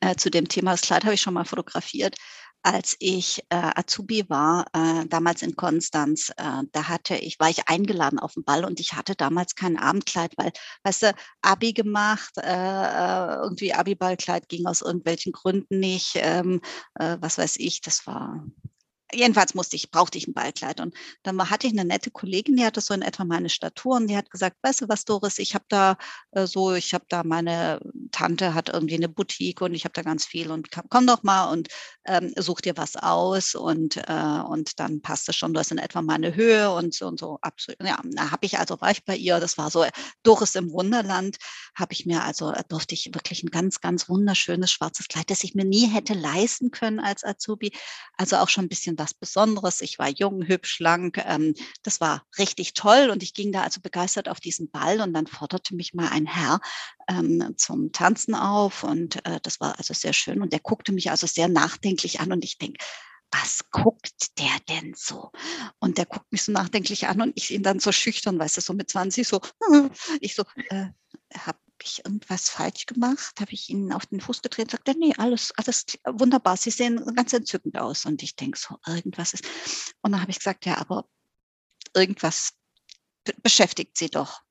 Äh, 0.00 0.16
zu 0.16 0.30
dem 0.30 0.48
Thema, 0.48 0.72
das 0.72 0.82
Kleid 0.82 1.04
habe 1.04 1.14
ich 1.14 1.20
schon 1.22 1.32
mal 1.32 1.46
fotografiert 1.46 2.14
als 2.62 2.96
ich 2.98 3.40
äh, 3.50 3.56
Azubi 3.74 4.28
war, 4.28 4.66
äh, 4.74 5.06
damals 5.06 5.42
in 5.42 5.56
Konstanz, 5.56 6.30
äh, 6.36 6.62
da 6.72 6.88
hatte 6.88 7.16
ich, 7.16 7.38
war 7.40 7.50
ich 7.50 7.68
eingeladen 7.68 8.18
auf 8.18 8.34
den 8.34 8.44
Ball 8.44 8.64
und 8.64 8.80
ich 8.80 8.94
hatte 8.94 9.14
damals 9.14 9.54
kein 9.54 9.78
Abendkleid, 9.78 10.32
weil, 10.36 10.52
weißt 10.84 11.02
du, 11.02 11.14
Abi 11.42 11.72
gemacht, 11.72 12.36
äh, 12.38 12.42
äh 12.42 13.34
irgendwie 13.42 13.74
Abi-Ballkleid 13.74 14.48
ging 14.48 14.66
aus 14.66 14.82
irgendwelchen 14.82 15.32
Gründen 15.32 15.78
nicht, 15.80 16.12
ähm, 16.16 16.60
äh, 16.94 17.16
was 17.20 17.38
weiß 17.38 17.56
ich, 17.58 17.80
das 17.80 18.06
war 18.06 18.44
jedenfalls 19.12 19.54
musste 19.54 19.76
ich, 19.76 19.90
brauchte 19.90 20.18
ich 20.18 20.26
ein 20.26 20.34
Ballkleid. 20.34 20.80
Und 20.80 20.94
dann 21.22 21.50
hatte 21.50 21.66
ich 21.66 21.72
eine 21.72 21.84
nette 21.84 22.10
Kollegin, 22.10 22.56
die 22.56 22.64
hatte 22.64 22.80
so 22.80 22.94
in 22.94 23.02
etwa 23.02 23.24
meine 23.24 23.48
Statur 23.48 23.96
und 23.96 24.08
die 24.08 24.16
hat 24.16 24.30
gesagt, 24.30 24.56
weißt 24.62 24.82
du 24.82 24.88
was, 24.88 25.04
Doris, 25.04 25.38
ich 25.38 25.54
habe 25.54 25.64
da 25.68 25.96
äh, 26.32 26.46
so, 26.46 26.74
ich 26.74 26.94
habe 26.94 27.04
da 27.08 27.22
meine 27.24 27.80
Tante 28.12 28.54
hat 28.54 28.68
irgendwie 28.68 28.96
eine 28.96 29.08
Boutique 29.08 29.62
und 29.62 29.74
ich 29.74 29.84
habe 29.84 29.92
da 29.94 30.02
ganz 30.02 30.24
viel 30.26 30.50
und 30.50 30.68
komm 30.90 31.06
doch 31.06 31.22
mal 31.22 31.50
und 31.50 31.68
ähm, 32.06 32.32
such 32.36 32.60
dir 32.60 32.76
was 32.76 32.96
aus 32.96 33.54
und, 33.54 33.96
äh, 33.96 34.42
und 34.46 34.78
dann 34.80 35.00
passt 35.00 35.28
es 35.28 35.36
schon, 35.36 35.54
du 35.54 35.60
hast 35.60 35.72
in 35.72 35.78
etwa 35.78 36.02
meine 36.02 36.34
Höhe 36.34 36.70
und 36.70 36.94
so 36.94 37.06
und 37.06 37.18
so. 37.18 37.38
Absolut. 37.42 37.82
Ja, 37.82 38.00
da 38.04 38.30
habe 38.30 38.46
ich 38.46 38.58
also, 38.58 38.80
war 38.80 38.90
ich 38.90 39.04
bei 39.04 39.16
ihr, 39.16 39.40
das 39.40 39.58
war 39.58 39.70
so 39.70 39.84
Doris 40.22 40.54
im 40.54 40.70
Wunderland, 40.72 41.36
habe 41.74 41.92
ich 41.92 42.06
mir 42.06 42.22
also, 42.24 42.52
äh, 42.52 42.62
durfte 42.68 42.94
ich 42.94 43.10
wirklich 43.14 43.42
ein 43.42 43.50
ganz, 43.50 43.80
ganz 43.80 44.08
wunderschönes 44.08 44.70
schwarzes 44.70 45.08
Kleid, 45.08 45.30
das 45.30 45.44
ich 45.44 45.54
mir 45.54 45.64
nie 45.64 45.86
hätte 45.86 46.14
leisten 46.14 46.70
können 46.70 47.00
als 47.00 47.24
Azubi, 47.24 47.72
also 48.16 48.36
auch 48.36 48.48
schon 48.48 48.66
ein 48.66 48.68
bisschen 48.68 48.97
was 48.98 49.14
Besonderes. 49.14 49.80
Ich 49.80 49.98
war 49.98 50.08
jung, 50.08 50.46
hübsch, 50.46 50.74
schlank. 50.74 51.18
Ähm, 51.24 51.54
das 51.82 52.00
war 52.00 52.24
richtig 52.38 52.74
toll 52.74 53.10
und 53.10 53.22
ich 53.22 53.34
ging 53.34 53.52
da 53.52 53.62
also 53.62 53.80
begeistert 53.80 54.28
auf 54.28 54.40
diesen 54.40 54.70
Ball 54.70 55.00
und 55.00 55.12
dann 55.12 55.26
forderte 55.26 55.74
mich 55.74 55.94
mal 55.94 56.08
ein 56.08 56.26
Herr 56.26 56.60
ähm, 57.08 57.54
zum 57.56 57.92
Tanzen 57.92 58.34
auf 58.34 58.84
und 58.84 59.24
äh, 59.26 59.40
das 59.42 59.60
war 59.60 59.78
also 59.78 59.94
sehr 59.94 60.12
schön 60.12 60.42
und 60.42 60.52
der 60.52 60.60
guckte 60.60 60.92
mich 60.92 61.10
also 61.10 61.26
sehr 61.26 61.48
nachdenklich 61.48 62.20
an 62.20 62.32
und 62.32 62.44
ich 62.44 62.58
denke, 62.58 62.84
was 63.30 63.70
guckt 63.70 64.38
der 64.38 64.58
denn 64.68 64.94
so? 64.96 65.30
Und 65.78 65.98
der 65.98 66.06
guckt 66.06 66.30
mich 66.32 66.42
so 66.42 66.52
nachdenklich 66.52 67.08
an 67.08 67.20
und 67.20 67.32
ich 67.36 67.50
ihn 67.50 67.62
dann 67.62 67.78
so 67.78 67.92
schüchtern, 67.92 68.38
weißt 68.38 68.56
du, 68.56 68.60
so 68.60 68.72
mit 68.72 68.88
20, 68.90 69.26
so, 69.26 69.40
ich 70.20 70.34
so, 70.34 70.44
äh, 70.70 70.86
habe 71.36 71.58
ich 71.84 72.04
irgendwas 72.04 72.48
falsch 72.48 72.86
gemacht? 72.86 73.40
Habe 73.40 73.52
ich 73.52 73.68
Ihnen 73.70 73.92
auf 73.92 74.06
den 74.06 74.20
Fuß 74.20 74.42
getreten? 74.42 74.70
Sagt 74.70 74.88
er, 74.88 74.94
nee, 74.94 75.14
alles, 75.16 75.52
alles 75.56 75.84
wunderbar, 76.04 76.56
Sie 76.56 76.70
sehen 76.70 77.04
ganz 77.14 77.32
entzückend 77.32 77.78
aus. 77.78 78.04
Und 78.06 78.22
ich 78.22 78.36
denke 78.36 78.58
so, 78.58 78.76
irgendwas 78.86 79.34
ist. 79.34 79.44
Und 80.02 80.12
dann 80.12 80.20
habe 80.20 80.30
ich 80.30 80.38
gesagt, 80.38 80.66
ja, 80.66 80.78
aber 80.78 81.06
irgendwas 81.94 82.52
beschäftigt 83.42 83.96
Sie 83.96 84.10
doch. 84.10 84.42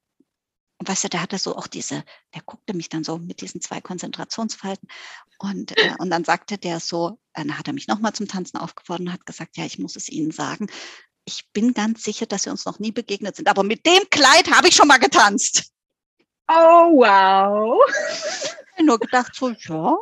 Und 0.80 0.88
weißt 0.88 1.06
du, 1.06 1.10
der 1.10 1.22
hatte 1.22 1.40
so 1.40 1.56
auch 1.56 1.68
diese, 1.68 2.04
der 2.36 2.42
guckte 2.44 2.76
mich 2.76 2.90
dann 2.90 3.04
so 3.04 3.18
mit 3.18 3.42
diesen 3.42 3.62
zwei 3.62 3.82
Konzentrationsfalten. 3.82 4.88
Und, 5.40 5.76
äh, 5.78 5.96
und 5.98 6.12
dann 6.12 6.24
sagte 6.24 6.58
der 6.58 6.80
so, 6.80 7.20
dann 7.34 7.58
hat 7.58 7.68
er 7.68 7.74
mich 7.74 7.88
nochmal 7.88 8.14
zum 8.14 8.28
Tanzen 8.28 8.58
aufgefordert 8.58 9.08
und 9.08 9.14
hat 9.14 9.26
gesagt, 9.26 9.58
ja, 9.58 9.66
ich 9.66 9.80
muss 9.80 9.96
es 9.96 10.10
Ihnen 10.10 10.32
sagen, 10.32 10.68
ich 11.26 11.52
bin 11.52 11.74
ganz 11.74 12.04
sicher, 12.04 12.26
dass 12.26 12.46
wir 12.46 12.52
uns 12.52 12.66
noch 12.66 12.80
nie 12.80 12.92
begegnet 12.92 13.36
sind. 13.36 13.50
Aber 13.50 13.64
mit 13.64 13.86
dem 13.86 14.10
Kleid 14.10 14.50
habe 14.52 14.70
ich 14.70 14.76
schon 14.76 14.88
mal 14.88 14.98
getanzt. 14.98 15.74
Oh, 16.50 16.92
wow. 16.96 17.82
Nur 18.82 19.00
gedacht, 19.00 19.36
so, 19.36 19.50
ja. 19.50 19.98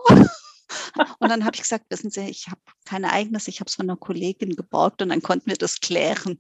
Und 1.19 1.29
dann 1.29 1.45
habe 1.45 1.55
ich 1.55 1.61
gesagt, 1.61 1.85
wissen 1.89 2.09
Sie, 2.09 2.29
ich 2.29 2.47
habe 2.47 2.59
kein 2.85 3.05
eigenes, 3.05 3.47
ich 3.47 3.59
habe 3.59 3.67
es 3.67 3.75
von 3.75 3.89
einer 3.89 3.97
Kollegin 3.97 4.55
geborgt 4.55 5.01
und 5.01 5.09
dann 5.09 5.21
konnten 5.21 5.49
wir 5.49 5.57
das 5.57 5.79
klären. 5.79 6.39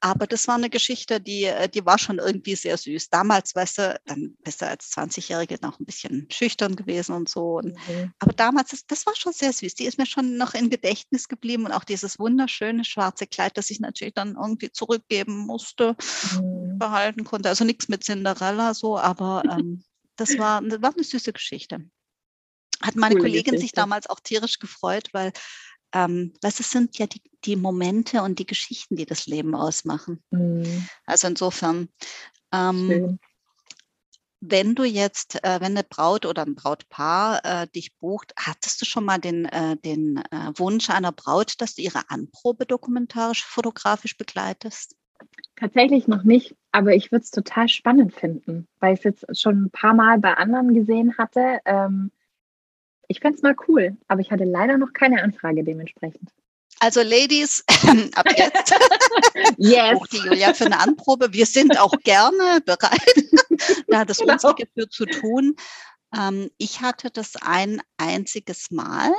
Aber 0.00 0.26
das 0.26 0.48
war 0.48 0.56
eine 0.56 0.70
Geschichte, 0.70 1.20
die, 1.20 1.44
äh, 1.44 1.68
die 1.68 1.86
war 1.86 1.98
schon 1.98 2.18
irgendwie 2.18 2.56
sehr 2.56 2.76
süß. 2.76 3.10
Damals, 3.10 3.54
weißt 3.54 3.78
du, 3.78 4.00
dann 4.06 4.36
bist 4.42 4.60
du 4.60 4.66
als 4.66 4.92
20-Jährige 4.92 5.58
noch 5.62 5.78
ein 5.78 5.84
bisschen 5.84 6.26
schüchtern 6.30 6.76
gewesen 6.76 7.14
und 7.14 7.28
so. 7.28 7.58
Und, 7.58 7.74
mhm. 7.88 8.12
Aber 8.18 8.32
damals, 8.32 8.70
das, 8.70 8.86
das 8.86 9.06
war 9.06 9.14
schon 9.16 9.32
sehr 9.32 9.52
süß. 9.52 9.74
Die 9.74 9.84
ist 9.84 9.98
mir 9.98 10.06
schon 10.06 10.36
noch 10.36 10.54
im 10.54 10.70
Gedächtnis 10.70 11.28
geblieben 11.28 11.66
und 11.66 11.72
auch 11.72 11.84
dieses 11.84 12.18
wunderschöne 12.18 12.84
schwarze 12.84 13.26
Kleid, 13.26 13.56
das 13.56 13.70
ich 13.70 13.80
natürlich 13.80 14.14
dann 14.14 14.36
irgendwie 14.36 14.72
zurückgeben 14.72 15.38
musste, 15.38 15.96
mhm. 16.40 16.78
behalten 16.78 17.24
konnte. 17.24 17.48
Also 17.48 17.64
nichts 17.64 17.88
mit 17.88 18.04
Cinderella 18.04 18.74
so, 18.74 18.98
aber 18.98 19.42
ähm, 19.50 19.84
das 20.16 20.38
war, 20.38 20.62
das 20.62 20.82
war 20.82 20.92
eine 20.94 21.04
süße 21.04 21.32
Geschichte 21.32 21.84
hat 22.84 22.96
meine 22.96 23.14
Coole 23.14 23.28
Kollegin 23.28 23.52
Geschichte. 23.52 23.60
sich 23.60 23.72
damals 23.72 24.08
auch 24.08 24.20
tierisch 24.20 24.58
gefreut, 24.58 25.08
weil 25.12 25.32
ähm, 25.94 26.34
was 26.42 26.60
es 26.60 26.70
sind 26.70 26.98
ja 26.98 27.06
die, 27.06 27.22
die, 27.44 27.56
Momente 27.56 28.22
und 28.22 28.38
die 28.38 28.46
Geschichten, 28.46 28.96
die 28.96 29.06
das 29.06 29.26
Leben 29.26 29.54
ausmachen. 29.54 30.22
Mhm. 30.30 30.88
Also 31.06 31.28
insofern, 31.28 31.88
ähm, 32.52 33.18
wenn 34.40 34.74
du 34.74 34.82
jetzt, 34.84 35.42
äh, 35.44 35.60
wenn 35.60 35.72
eine 35.72 35.84
Braut 35.84 36.26
oder 36.26 36.44
ein 36.44 36.56
Brautpaar 36.56 37.44
äh, 37.44 37.66
dich 37.68 37.96
bucht, 37.98 38.34
hattest 38.36 38.82
du 38.82 38.84
schon 38.84 39.04
mal 39.04 39.18
den, 39.18 39.46
äh, 39.46 39.76
den 39.76 40.18
äh, 40.30 40.52
Wunsch 40.56 40.90
einer 40.90 41.12
Braut, 41.12 41.60
dass 41.60 41.76
du 41.76 41.82
ihre 41.82 42.10
Anprobe 42.10 42.66
dokumentarisch, 42.66 43.44
fotografisch 43.44 44.18
begleitest? 44.18 44.96
Tatsächlich 45.56 46.08
noch 46.08 46.24
nicht, 46.24 46.56
aber 46.72 46.94
ich 46.94 47.12
würde 47.12 47.22
es 47.22 47.30
total 47.30 47.68
spannend 47.68 48.12
finden, 48.14 48.66
weil 48.80 48.94
ich 48.94 49.04
es 49.04 49.04
jetzt 49.04 49.40
schon 49.40 49.66
ein 49.66 49.70
paar 49.70 49.94
Mal 49.94 50.18
bei 50.18 50.34
anderen 50.34 50.74
gesehen 50.74 51.16
hatte. 51.16 51.60
Ähm, 51.64 52.10
ich 53.14 53.20
fände 53.20 53.36
es 53.36 53.42
mal 53.42 53.54
cool, 53.68 53.96
aber 54.08 54.20
ich 54.20 54.32
hatte 54.32 54.44
leider 54.44 54.76
noch 54.76 54.92
keine 54.92 55.22
Anfrage 55.22 55.62
dementsprechend. 55.62 56.30
Also 56.80 57.00
Ladies, 57.00 57.62
ab 58.16 58.26
jetzt 58.36 58.74
yes. 59.56 59.98
die 60.12 60.16
Julia 60.18 60.52
für 60.52 60.66
eine 60.66 60.80
Anprobe. 60.80 61.32
Wir 61.32 61.46
sind 61.46 61.78
auch 61.78 61.94
gerne 62.02 62.60
bereit, 62.66 63.00
da 63.88 64.04
das 64.04 64.18
genau. 64.18 64.32
Unsere 64.32 64.54
für 64.74 64.88
zu 64.88 65.06
tun. 65.06 65.54
Ähm, 66.16 66.50
ich 66.58 66.80
hatte 66.80 67.10
das 67.10 67.36
ein 67.40 67.80
einziges 67.96 68.72
Mal. 68.72 69.12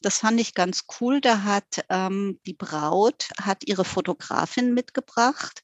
Das 0.00 0.18
fand 0.18 0.40
ich 0.40 0.54
ganz 0.54 0.84
cool. 1.00 1.20
Da 1.20 1.42
hat 1.42 1.84
ähm, 1.90 2.40
die 2.46 2.54
Braut 2.54 3.28
hat 3.38 3.64
ihre 3.66 3.84
Fotografin 3.84 4.72
mitgebracht 4.72 5.60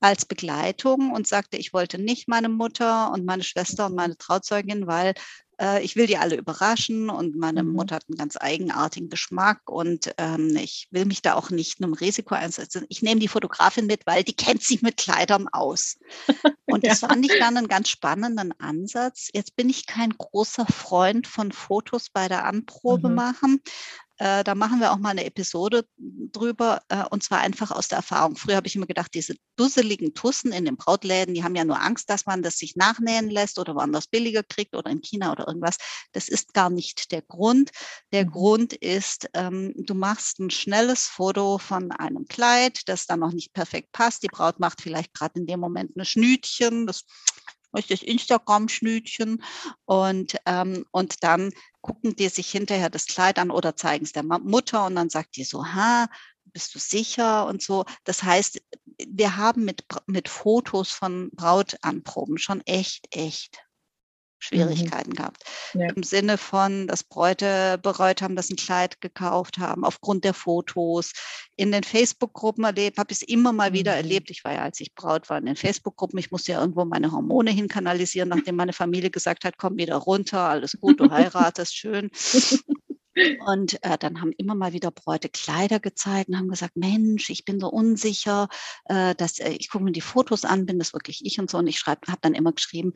als 0.00 0.26
Begleitung 0.26 1.12
und 1.12 1.26
sagte, 1.26 1.56
ich 1.56 1.72
wollte 1.72 1.98
nicht 1.98 2.28
meine 2.28 2.50
Mutter 2.50 3.10
und 3.10 3.24
meine 3.24 3.42
Schwester 3.42 3.86
und 3.86 3.94
meine 3.94 4.18
Trauzeugin, 4.18 4.86
weil 4.86 5.14
äh, 5.60 5.82
ich 5.82 5.96
will 5.96 6.06
die 6.06 6.16
alle 6.16 6.36
überraschen 6.36 7.10
und 7.10 7.36
meine 7.36 7.62
mhm. 7.62 7.72
Mutter 7.72 7.96
hat 7.96 8.04
einen 8.08 8.18
ganz 8.18 8.36
eigenartigen 8.38 9.10
Geschmack 9.10 9.70
und 9.70 10.12
ähm, 10.18 10.56
ich 10.56 10.88
will 10.90 11.04
mich 11.04 11.22
da 11.22 11.34
auch 11.34 11.50
nicht 11.50 11.82
einem 11.82 11.92
Risiko 11.92 12.34
einsetzen. 12.34 12.86
Ich 12.88 13.02
nehme 13.02 13.20
die 13.20 13.28
Fotografin 13.28 13.86
mit, 13.86 14.06
weil 14.06 14.24
die 14.24 14.34
kennt 14.34 14.62
sich 14.62 14.82
mit 14.82 14.96
Kleidern 14.96 15.48
aus. 15.48 15.98
Und 16.66 16.86
das 16.86 17.00
ja. 17.00 17.08
fand 17.08 17.24
ich 17.24 17.38
dann 17.38 17.56
einen 17.56 17.68
ganz 17.68 17.88
spannenden 17.88 18.52
Ansatz. 18.60 19.28
Jetzt 19.32 19.56
bin 19.56 19.70
ich 19.70 19.86
kein 19.86 20.10
großer 20.10 20.66
Freund 20.66 21.26
von 21.26 21.50
Fotos 21.50 22.10
bei 22.10 22.28
der 22.28 22.44
Anprobe 22.44 23.08
mhm. 23.08 23.14
machen, 23.14 23.62
äh, 24.18 24.44
da 24.44 24.54
machen 24.54 24.80
wir 24.80 24.92
auch 24.92 24.98
mal 24.98 25.10
eine 25.10 25.24
Episode 25.24 25.86
drüber, 25.96 26.82
äh, 26.88 27.04
und 27.10 27.22
zwar 27.22 27.38
einfach 27.40 27.70
aus 27.70 27.88
der 27.88 27.98
Erfahrung. 27.98 28.36
Früher 28.36 28.56
habe 28.56 28.66
ich 28.66 28.76
immer 28.76 28.86
gedacht, 28.86 29.14
diese 29.14 29.36
dusseligen 29.56 30.14
Tussen 30.14 30.52
in 30.52 30.64
den 30.64 30.76
Brautläden, 30.76 31.34
die 31.34 31.44
haben 31.44 31.54
ja 31.54 31.64
nur 31.64 31.80
Angst, 31.80 32.10
dass 32.10 32.26
man 32.26 32.42
das 32.42 32.58
sich 32.58 32.76
nachnähen 32.76 33.30
lässt 33.30 33.58
oder 33.58 33.74
woanders 33.74 34.08
billiger 34.08 34.42
kriegt 34.42 34.74
oder 34.74 34.90
in 34.90 35.02
China 35.02 35.32
oder 35.32 35.46
irgendwas. 35.46 35.76
Das 36.12 36.28
ist 36.28 36.52
gar 36.52 36.70
nicht 36.70 37.12
der 37.12 37.22
Grund. 37.22 37.70
Der 38.12 38.26
mhm. 38.26 38.30
Grund 38.30 38.72
ist, 38.72 39.28
ähm, 39.34 39.72
du 39.76 39.94
machst 39.94 40.40
ein 40.40 40.50
schnelles 40.50 41.06
Foto 41.06 41.58
von 41.58 41.92
einem 41.92 42.26
Kleid, 42.26 42.82
das 42.86 43.06
dann 43.06 43.20
noch 43.20 43.32
nicht 43.32 43.52
perfekt 43.52 43.92
passt. 43.92 44.22
Die 44.22 44.28
Braut 44.28 44.58
macht 44.58 44.80
vielleicht 44.80 45.14
gerade 45.14 45.38
in 45.38 45.46
dem 45.46 45.60
Moment 45.60 45.92
eine 45.94 46.04
Schnütchen, 46.04 46.86
das 46.86 47.04
das 47.72 48.02
Instagram-Schnütchen 48.02 49.42
und, 49.84 50.36
ähm, 50.46 50.84
und 50.90 51.22
dann 51.22 51.52
gucken 51.80 52.16
die 52.16 52.28
sich 52.28 52.50
hinterher 52.50 52.90
das 52.90 53.06
Kleid 53.06 53.38
an 53.38 53.50
oder 53.50 53.76
zeigen 53.76 54.04
es 54.04 54.12
der 54.12 54.22
Mutter 54.22 54.86
und 54.86 54.96
dann 54.96 55.10
sagt 55.10 55.36
die 55.36 55.44
so, 55.44 55.64
ha, 55.64 56.08
bist 56.52 56.74
du 56.74 56.78
sicher 56.78 57.46
und 57.46 57.62
so. 57.62 57.84
Das 58.04 58.22
heißt, 58.22 58.60
wir 59.06 59.36
haben 59.36 59.64
mit, 59.64 59.84
mit 60.06 60.28
Fotos 60.28 60.90
von 60.90 61.30
Brautanproben 61.32 62.38
schon 62.38 62.62
echt, 62.66 63.06
echt. 63.14 63.60
Schwierigkeiten 64.38 65.10
mhm. 65.10 65.14
gehabt. 65.14 65.42
Ja. 65.74 65.88
Im 65.94 66.02
Sinne 66.02 66.38
von, 66.38 66.86
dass 66.86 67.04
Bräute 67.04 67.78
bereut 67.82 68.22
haben, 68.22 68.36
dass 68.36 68.48
sie 68.48 68.54
ein 68.54 68.56
Kleid 68.56 69.00
gekauft 69.00 69.58
haben, 69.58 69.84
aufgrund 69.84 70.24
der 70.24 70.34
Fotos. 70.34 71.12
In 71.56 71.72
den 71.72 71.82
Facebook-Gruppen 71.82 72.64
erlebt, 72.64 72.98
habe 72.98 73.12
ich 73.12 73.22
es 73.22 73.28
immer 73.28 73.52
mal 73.52 73.72
wieder 73.72 73.92
mhm. 73.92 73.98
erlebt. 73.98 74.30
Ich 74.30 74.44
war 74.44 74.52
ja, 74.52 74.62
als 74.62 74.80
ich 74.80 74.94
Braut 74.94 75.28
war, 75.28 75.38
in 75.38 75.46
den 75.46 75.56
Facebook-Gruppen. 75.56 76.18
Ich 76.18 76.30
musste 76.30 76.52
ja 76.52 76.60
irgendwo 76.60 76.84
meine 76.84 77.12
Hormone 77.12 77.50
hinkanalisieren, 77.50 78.28
nachdem 78.48 78.56
meine 78.56 78.72
Familie 78.72 79.10
gesagt 79.10 79.44
hat, 79.44 79.58
komm 79.58 79.76
wieder 79.76 79.96
runter, 79.96 80.40
alles 80.40 80.78
gut, 80.80 81.00
du 81.00 81.10
heiratest, 81.10 81.76
schön. 81.76 82.10
Und 83.46 83.82
äh, 83.84 83.98
dann 83.98 84.20
haben 84.20 84.32
immer 84.32 84.54
mal 84.54 84.72
wieder 84.72 84.90
Bräute 84.90 85.28
Kleider 85.28 85.80
gezeigt 85.80 86.28
und 86.28 86.38
haben 86.38 86.48
gesagt, 86.48 86.76
Mensch, 86.76 87.30
ich 87.30 87.44
bin 87.44 87.58
so 87.60 87.68
unsicher, 87.68 88.48
äh, 88.84 89.14
dass 89.14 89.38
äh, 89.38 89.50
ich 89.50 89.70
gucke 89.70 89.84
mir 89.84 89.92
die 89.92 90.00
Fotos 90.00 90.44
an, 90.44 90.66
bin 90.66 90.78
das 90.78 90.92
wirklich 90.92 91.24
ich 91.24 91.40
und 91.40 91.50
so. 91.50 91.58
Und 91.58 91.66
ich 91.66 91.78
schreibe, 91.78 92.06
habe 92.08 92.20
dann 92.22 92.34
immer 92.34 92.52
geschrieben, 92.52 92.92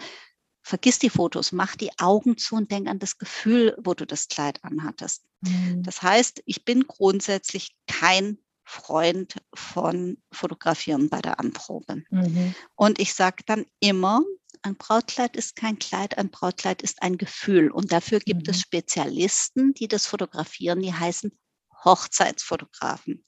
vergiss 0.62 0.98
die 0.98 1.10
Fotos, 1.10 1.52
mach 1.52 1.76
die 1.76 1.90
Augen 1.98 2.36
zu 2.38 2.54
und 2.54 2.70
denk 2.70 2.88
an 2.88 2.98
das 2.98 3.18
Gefühl, 3.18 3.76
wo 3.82 3.94
du 3.94 4.06
das 4.06 4.28
Kleid 4.28 4.62
anhattest. 4.62 5.24
Mhm. 5.40 5.82
Das 5.82 6.02
heißt, 6.02 6.42
ich 6.46 6.64
bin 6.64 6.86
grundsätzlich 6.86 7.74
kein 7.86 8.38
Freund 8.64 9.36
von 9.54 10.18
Fotografieren 10.32 11.08
bei 11.08 11.20
der 11.20 11.40
Anprobe. 11.40 12.04
Mhm. 12.10 12.54
Und 12.76 13.00
ich 13.00 13.12
sage 13.14 13.42
dann 13.44 13.66
immer, 13.80 14.22
ein 14.62 14.76
Brautkleid 14.76 15.36
ist 15.36 15.56
kein 15.56 15.78
Kleid, 15.78 16.16
ein 16.16 16.30
Brautkleid 16.30 16.82
ist 16.82 17.02
ein 17.02 17.18
Gefühl. 17.18 17.70
Und 17.70 17.90
dafür 17.90 18.20
gibt 18.20 18.46
mhm. 18.46 18.52
es 18.52 18.60
Spezialisten, 18.60 19.74
die 19.74 19.88
das 19.88 20.06
fotografieren, 20.06 20.80
die 20.80 20.94
heißen 20.94 21.32
Hochzeitsfotografen. 21.84 23.24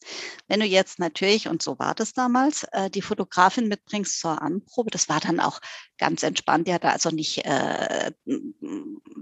Wenn 0.49 0.61
du 0.61 0.67
jetzt 0.67 0.99
natürlich, 0.99 1.49
und 1.49 1.63
so 1.63 1.79
war 1.79 1.95
das 1.95 2.13
damals, 2.13 2.65
äh, 2.73 2.91
die 2.91 3.03
Fotografin 3.03 3.69
mitbringst 3.69 4.21
zur 4.21 4.41
Anprobe, 4.41 4.91
das 4.91 5.09
war 5.09 5.21
dann 5.21 5.41
auch 5.41 5.61
ganz 5.99 6.23
entspannt. 6.23 6.69
Die 6.69 6.75
hatte 6.75 6.91
also 6.91 7.11
nicht 7.11 7.45
äh, 7.45 8.13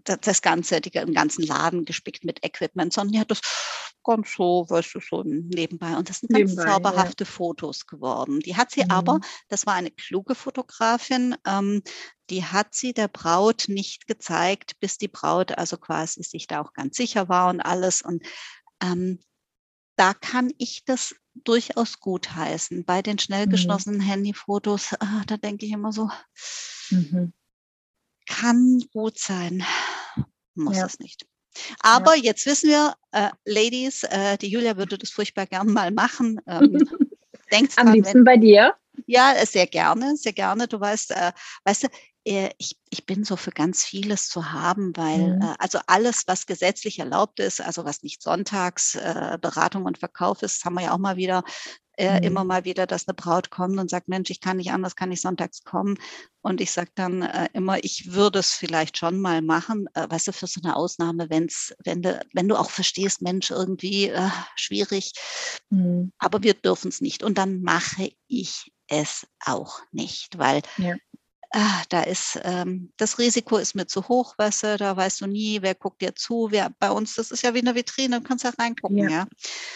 das 0.05 0.43
Ganze, 0.43 0.81
den 0.81 1.15
ganzen 1.15 1.47
Laden 1.47 1.85
gespickt 1.85 2.25
mit 2.25 2.45
Equipment, 2.45 2.93
sondern 2.93 3.13
die 3.13 3.21
hat 3.21 3.31
das 3.31 3.41
ganz 4.05 4.33
so, 4.37 4.67
weißt 4.69 4.95
du, 4.95 5.01
so 5.01 5.23
nebenbei. 5.25 5.97
Und 5.97 6.09
das 6.09 6.21
sind 6.21 6.33
ganz 6.33 6.51
nebenbei, 6.51 6.65
zauberhafte 6.65 7.25
ja. 7.25 7.31
Fotos 7.31 7.87
geworden. 7.87 8.41
Die 8.41 8.57
hat 8.57 8.71
sie 8.71 8.85
mhm. 8.85 8.91
aber, 8.91 9.21
das 9.49 9.67
war 9.67 9.75
eine 9.75 9.91
kluge 9.91 10.35
Fotografin, 10.35 11.37
ähm, 11.47 11.83
die 12.31 12.45
hat 12.45 12.75
sie 12.75 12.95
der 12.95 13.09
Braut 13.09 13.65
nicht 13.69 14.07
gezeigt, 14.07 14.79
bis 14.81 14.97
die 14.97 15.09
Braut 15.09 15.57
also 15.57 15.77
quasi 15.77 16.23
sich 16.23 16.47
da 16.47 16.63
auch 16.63 16.73
ganz 16.73 16.97
sicher 16.97 17.29
war 17.29 17.51
und 17.51 17.61
alles. 17.61 18.03
Und 18.03 18.25
ähm, 18.83 19.19
da 19.97 20.15
kann 20.15 20.53
ich 20.59 20.85
das 20.85 21.15
durchaus 21.35 22.01
gut 22.01 22.35
heißen. 22.35 22.85
Bei 22.85 23.03
den 23.03 23.19
schnell 23.19 23.47
mhm. 23.47 23.51
geschlossenen 23.51 24.01
mhm. 24.01 24.05
Handyfotos, 24.05 24.95
ah, 25.01 25.23
da 25.27 25.37
denke 25.37 25.67
ich 25.67 25.73
immer 25.73 25.93
so, 25.93 26.11
mhm. 26.91 27.33
kann 28.27 28.83
gut 28.93 29.19
sein, 29.19 29.65
muss 30.55 30.77
ja. 30.77 30.87
es 30.87 30.99
nicht. 30.99 31.27
Aber 31.81 32.17
ja. 32.17 32.25
jetzt 32.25 32.47
wissen 32.47 32.71
wir, 32.71 32.95
äh, 33.13 33.31
Ladies, 33.45 34.05
äh, 34.05 34.39
die 34.39 34.49
Julia 34.49 34.77
würde 34.77 34.99
das 34.99 35.11
furchtbar 35.11 35.47
gern 35.47 35.73
mal 35.73 35.91
machen. 35.91 36.41
Ähm, 36.47 36.79
denkt 37.53 37.79
Am 37.79 37.93
liebsten 37.93 38.19
wenn, 38.19 38.25
bei 38.25 38.37
dir. 38.37 38.75
Ja, 39.07 39.35
sehr 39.47 39.67
gerne, 39.67 40.17
sehr 40.17 40.33
gerne. 40.33 40.69
Du 40.69 40.81
weißt, 40.81 41.13
äh, 41.13 41.33
weißt 41.65 41.85
du, 41.85 41.87
äh, 41.89 41.91
ich, 42.25 42.79
ich 42.91 43.07
bin 43.07 43.25
so 43.25 43.37
für 43.37 43.51
ganz 43.51 43.85
vieles 43.85 44.29
zu 44.29 44.53
haben, 44.53 44.97
weil 44.97 45.37
mhm. 45.37 45.43
äh, 45.43 45.55
also 45.59 45.81
alles, 45.87 46.25
was 46.27 46.47
gesetzlich 46.47 46.99
erlaubt 46.99 47.41
ist, 47.41 47.61
also 47.61 47.85
was 47.85 48.03
nicht 48.03 48.23
sonntags 48.23 48.95
äh, 48.95 49.39
Beratung 49.41 49.85
und 49.85 49.99
Verkauf 49.99 50.43
ist, 50.43 50.65
haben 50.65 50.75
wir 50.75 50.83
ja 50.83 50.93
auch 50.93 50.99
mal 50.99 51.17
wieder 51.17 51.43
äh, 51.99 52.19
mhm. 52.19 52.27
immer 52.27 52.45
mal 52.45 52.65
wieder, 52.65 52.87
dass 52.87 53.07
eine 53.07 53.15
Braut 53.15 53.51
kommt 53.51 53.79
und 53.79 53.91
sagt, 53.91 54.09
Mensch, 54.09 54.31
ich 54.31 54.41
kann 54.41 54.57
nicht 54.57 54.73
anders, 54.73 54.97
kann 54.97 55.13
ich 55.13 55.21
sonntags 55.21 55.63
kommen. 55.65 55.99
Und 56.41 56.61
ich 56.61 56.71
sage 56.71 56.91
dann 56.95 57.23
äh, 57.23 57.49
immer, 57.53 57.85
ich 57.85 58.13
würde 58.13 58.39
es 58.39 58.53
vielleicht 58.53 58.97
schon 58.97 59.21
mal 59.21 59.43
machen, 59.43 59.89
äh, 59.95 60.09
weißt 60.09 60.29
du, 60.29 60.33
für 60.33 60.47
so 60.47 60.61
eine 60.65 60.75
Ausnahme, 60.77 61.29
wenn's, 61.29 61.75
wenn 61.85 62.03
du, 62.03 62.21
wenn 62.33 62.49
du 62.49 62.57
auch 62.57 62.71
verstehst, 62.71 63.21
Mensch, 63.21 63.51
irgendwie 63.51 64.09
äh, 64.09 64.31
schwierig, 64.57 65.13
mhm. 65.71 66.13
aber 66.19 66.43
wir 66.43 66.55
dürfen 66.55 66.89
es 66.89 67.01
nicht. 67.01 67.23
Und 67.23 67.37
dann 67.37 67.63
mache 67.63 68.11
ich 68.27 68.73
es 68.89 69.27
auch 69.45 69.81
nicht, 69.93 70.39
weil 70.39 70.63
ja 70.79 70.95
ah, 71.53 71.83
da 71.89 72.03
ist 72.03 72.41
ähm, 72.45 72.93
das 72.97 73.19
Risiko 73.19 73.57
ist 73.59 73.75
mir 73.75 73.87
zu 73.87 74.09
hoch, 74.09 74.35
weißt 74.39 74.63
du, 74.63 74.77
da 74.77 74.97
weißt 74.97 75.21
du 75.21 75.27
nie, 75.27 75.63
wer 75.63 75.75
guckt 75.75 76.03
dir 76.03 76.15
zu. 76.15 76.49
Wer, 76.51 76.71
bei 76.79 76.91
uns, 76.91 77.15
das 77.15 77.31
ist 77.31 77.43
ja 77.43 77.55
wie 77.55 77.61
eine 77.61 77.75
Vitrine, 77.75 78.21
du 78.21 78.27
kannst 78.27 78.45
da 78.45 78.51
reingucken, 78.51 78.99
ja. 78.99 79.11
ja. 79.11 79.27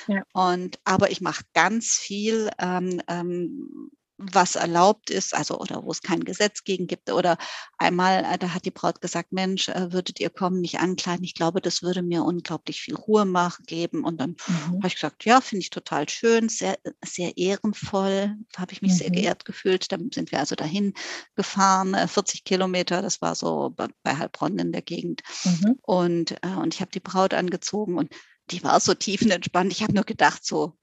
ja. 0.07 0.23
Und 0.33 0.79
aber 0.85 1.11
ich 1.11 1.21
mache 1.21 1.45
ganz 1.55 1.95
viel 1.95 2.51
ähm, 2.59 3.01
ähm, 3.09 3.91
was 4.19 4.55
erlaubt 4.55 5.11
ist, 5.11 5.35
also 5.35 5.59
oder 5.59 5.85
wo 5.85 5.91
es 5.91 6.01
kein 6.01 6.25
Gesetz 6.25 6.65
gegen 6.65 6.87
gibt. 6.87 7.11
Oder 7.11 7.37
einmal, 7.79 8.25
äh, 8.25 8.39
da 8.39 8.55
hat 8.55 8.65
die 8.65 8.71
Braut 8.71 9.01
gesagt, 9.01 9.33
Mensch, 9.33 9.69
äh, 9.69 9.93
würdet 9.93 10.21
ihr 10.21 10.31
kommen, 10.31 10.61
mich 10.61 10.79
ankleiden? 10.79 11.25
Ich 11.25 11.35
glaube, 11.35 11.61
das 11.61 11.83
würde 11.83 12.03
mir 12.03 12.25
unglaublich 12.25 12.81
viel 12.81 12.95
Ruhe 12.95 13.25
machen, 13.25 13.65
geben. 13.67 14.05
Und 14.05 14.19
dann 14.21 14.37
mhm. 14.47 14.79
habe 14.79 14.87
ich 14.87 14.95
gesagt, 14.95 15.25
ja, 15.25 15.41
finde 15.41 15.63
ich 15.63 15.71
total 15.71 16.09
schön, 16.09 16.49
sehr, 16.49 16.79
sehr 17.05 17.37
ehrenvoll, 17.37 18.35
habe 18.57 18.73
ich 18.73 18.81
mich 18.81 18.93
mhm. 18.93 18.97
sehr 18.97 19.11
geehrt 19.11 19.45
gefühlt. 19.45 19.93
Dann 19.93 20.11
sind 20.13 20.33
wir 20.33 20.39
also 20.39 20.55
dahin 20.55 20.95
gefahren, 21.35 21.95
40 22.09 22.41
äh, 22.41 22.43
Kilometer, 22.45 23.03
das 23.03 23.21
war 23.21 23.35
so 23.35 23.75
bei 23.77 24.17
Heilbronn 24.17 24.59
in 24.59 24.73
der 24.73 24.83
Gegend. 24.83 25.23
Mhm. 25.45 25.79
Und, 25.83 26.37
und 26.43 26.75
ich 26.75 26.81
habe 26.81 26.91
die 26.91 27.01
Braut 27.01 27.35
angezogen 27.35 27.99
und 27.99 28.15
die 28.51 28.63
war 28.63 28.81
so 28.81 28.95
tiefenentspannt. 28.95 29.73
Ich 29.73 29.83
habe 29.83 29.95
nur 29.95 30.05
gedacht, 30.05 30.45
so, 30.45 30.77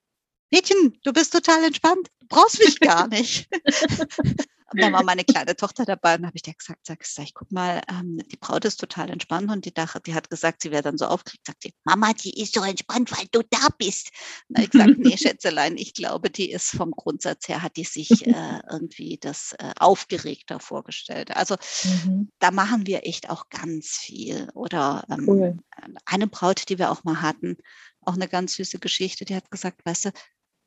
Mädchen, 0.54 1.00
du 1.04 1.12
bist 1.14 1.34
total 1.34 1.64
entspannt, 1.64 2.10
du 2.20 2.28
brauchst 2.28 2.60
mich 2.60 2.80
gar 2.80 3.08
nicht. 3.08 3.48
und 4.72 4.82
dann 4.82 4.94
war 4.94 5.04
meine 5.04 5.24
kleine 5.24 5.56
Tochter 5.56 5.84
dabei 5.84 6.16
und 6.16 6.28
habe 6.28 6.36
ich 6.36 6.44
dir 6.44 6.54
gesagt, 6.54 6.86
sag, 6.86 7.04
sag 7.06 7.30
guck 7.34 7.52
mal, 7.52 7.82
ähm, 7.90 8.20
die 8.32 8.38
Braut 8.38 8.64
ist 8.64 8.80
total 8.80 9.10
entspannt 9.10 9.50
und 9.50 9.66
die, 9.66 9.74
dachte, 9.74 10.00
die 10.02 10.14
hat 10.14 10.30
gesagt, 10.30 10.62
sie 10.62 10.70
wäre 10.70 10.84
dann 10.84 11.00
so 11.00 11.06
aufgeregt, 11.06 11.48
sagt 11.48 11.64
sie, 11.64 11.74
Mama, 11.86 12.14
die 12.14 12.40
ist 12.40 12.54
so 12.54 12.62
entspannt, 12.62 13.12
weil 13.18 13.26
du 13.32 13.42
da 13.50 13.68
bist. 13.80 14.12
Und 14.48 14.60
ich 14.60 14.70
gesagt, 14.70 15.00
nee, 15.00 15.18
Schätzelein, 15.18 15.76
ich 15.76 15.96
glaube, 15.96 16.30
die 16.30 16.52
ist 16.52 16.70
vom 16.70 16.92
Grundsatz 16.92 17.48
her, 17.48 17.64
hat 17.64 17.76
die 17.76 17.84
sich 17.84 18.28
äh, 18.28 18.62
irgendwie 18.70 19.18
das 19.20 19.56
äh, 19.58 19.72
aufgeregter 19.80 20.60
vorgestellt. 20.60 21.36
Also 21.36 21.56
mhm. 21.84 22.30
da 22.38 22.52
machen 22.52 22.86
wir 22.86 23.08
echt 23.08 23.28
auch 23.28 23.50
ganz 23.50 23.98
viel. 23.98 24.50
Oder 24.54 25.04
ähm, 25.10 25.26
cool. 25.28 25.58
eine 26.06 26.28
Braut, 26.28 26.70
die 26.70 26.78
wir 26.78 26.92
auch 26.92 27.04
mal 27.04 27.24
hatten, 27.24 27.58
auch 28.06 28.16
eine 28.16 28.28
ganz 28.28 28.56
süße 28.56 28.80
Geschichte, 28.80 29.26
die 29.26 29.36
hat 29.36 29.50
gesagt, 29.50 29.86
weißt 29.86 30.06
du, 30.06 30.12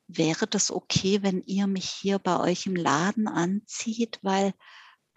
wäre 0.09 0.47
das 0.47 0.71
okay, 0.71 1.23
wenn 1.23 1.43
ihr 1.43 1.67
mich 1.67 1.89
hier 1.89 2.19
bei 2.19 2.39
euch 2.39 2.67
im 2.67 2.77
Laden 2.77 3.29
anzieht, 3.29 4.19
weil 4.23 4.53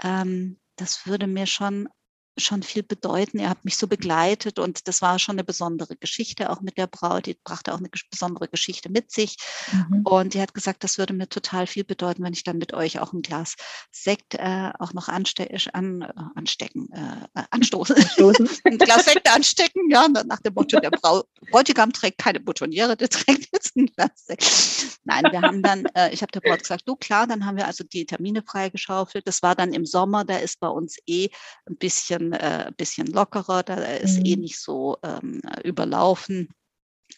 ähm, 0.02 0.60
das 0.76 1.06
würde 1.06 1.28
mir 1.28 1.46
schon 1.46 1.90
schon 2.40 2.64
viel 2.64 2.84
bedeuten. 2.84 3.40
Ihr 3.40 3.50
habt 3.50 3.66
mich 3.66 3.78
so 3.78 3.88
begleitet 3.88 4.60
und 4.60 4.88
das 4.88 5.02
war 5.02 5.20
schon 5.20 5.36
eine 5.36 5.44
besondere 5.44 5.96
Geschichte 5.96 6.50
auch 6.50 6.62
mit 6.62 6.78
der 6.78 6.88
Braut. 6.88 7.26
Die 7.26 7.38
brachte 7.44 7.74
auch 7.74 7.80
eine 7.80 7.90
besondere 8.10 8.48
Geschichte 8.48 8.90
mit 8.90 9.12
sich. 9.12 9.38
Mhm. 9.72 10.02
Und 10.04 10.34
die 10.34 10.42
hat 10.42 10.54
gesagt, 10.54 10.84
das 10.84 10.98
würde 10.98 11.14
mir 11.14 11.30
total 11.30 11.68
viel 11.68 11.84
bedeuten, 11.84 12.24
wenn 12.24 12.34
ich 12.34 12.44
dann 12.44 12.58
mit 12.58 12.74
euch 12.74 13.00
auch 13.00 13.14
ein 13.14 13.22
Glas 13.22 13.56
Sekt 13.92 14.36
äh, 14.36 14.72
auch 14.80 14.94
noch 14.94 15.08
anste 15.08 15.50
an, 15.74 16.02
äh, 16.02 16.14
anstecken, 16.36 16.90
äh, 16.92 17.44
anstoßen. 17.52 17.96
anstoßen. 17.96 18.50
ein 18.66 18.78
Glas 18.78 19.06
Sekt 19.06 19.34
anstecken, 19.34 19.90
ja, 19.90 20.08
nach 20.08 20.40
dem 20.40 20.54
Motto, 20.54 20.80
der 20.80 20.92
Brau 20.92 21.24
Bräutigam 21.52 21.92
trägt 21.94 22.20
keine 22.20 22.40
Boutonniere, 22.40 22.96
der 22.96 23.10
trägt 23.10 23.50
jetzt 23.54 23.76
ein 23.76 23.88
Glas 23.88 24.12
Sekt. 24.16 25.00
Nein, 25.04 25.24
wir 25.32 25.42
haben 25.42 25.62
dann, 25.62 25.86
äh, 25.96 26.14
ich 26.14 26.22
habe 26.22 26.32
der 26.32 26.42
Braut 26.42 26.60
gesagt, 26.60 26.84
du 26.88 26.96
klar, 26.96 27.28
dann 27.28 27.46
haben 27.46 27.58
wir 27.58 27.66
also 27.66 27.84
die 27.84 28.06
Termine 28.06 28.44
freigeschaufelt. 28.44 29.28
Das 29.28 29.42
war 29.42 29.56
dann 29.56 29.74
im 29.74 29.86
Sommer, 29.86 30.26
da 30.26 30.38
ist 30.38 30.60
bei 30.60 30.68
uns 30.68 30.98
eh 31.06 31.30
ein 31.68 31.78
bisschen 31.78 32.28
äh, 32.34 32.71
bisschen 32.77 33.07
lockerer, 33.07 33.63
da 33.63 33.75
ist 33.75 34.17
eh 34.17 34.19
mhm. 34.19 34.25
eh 34.25 34.36
nicht 34.38 34.59
so 34.59 34.97
ähm, 35.03 35.41
überlaufen. 35.63 36.49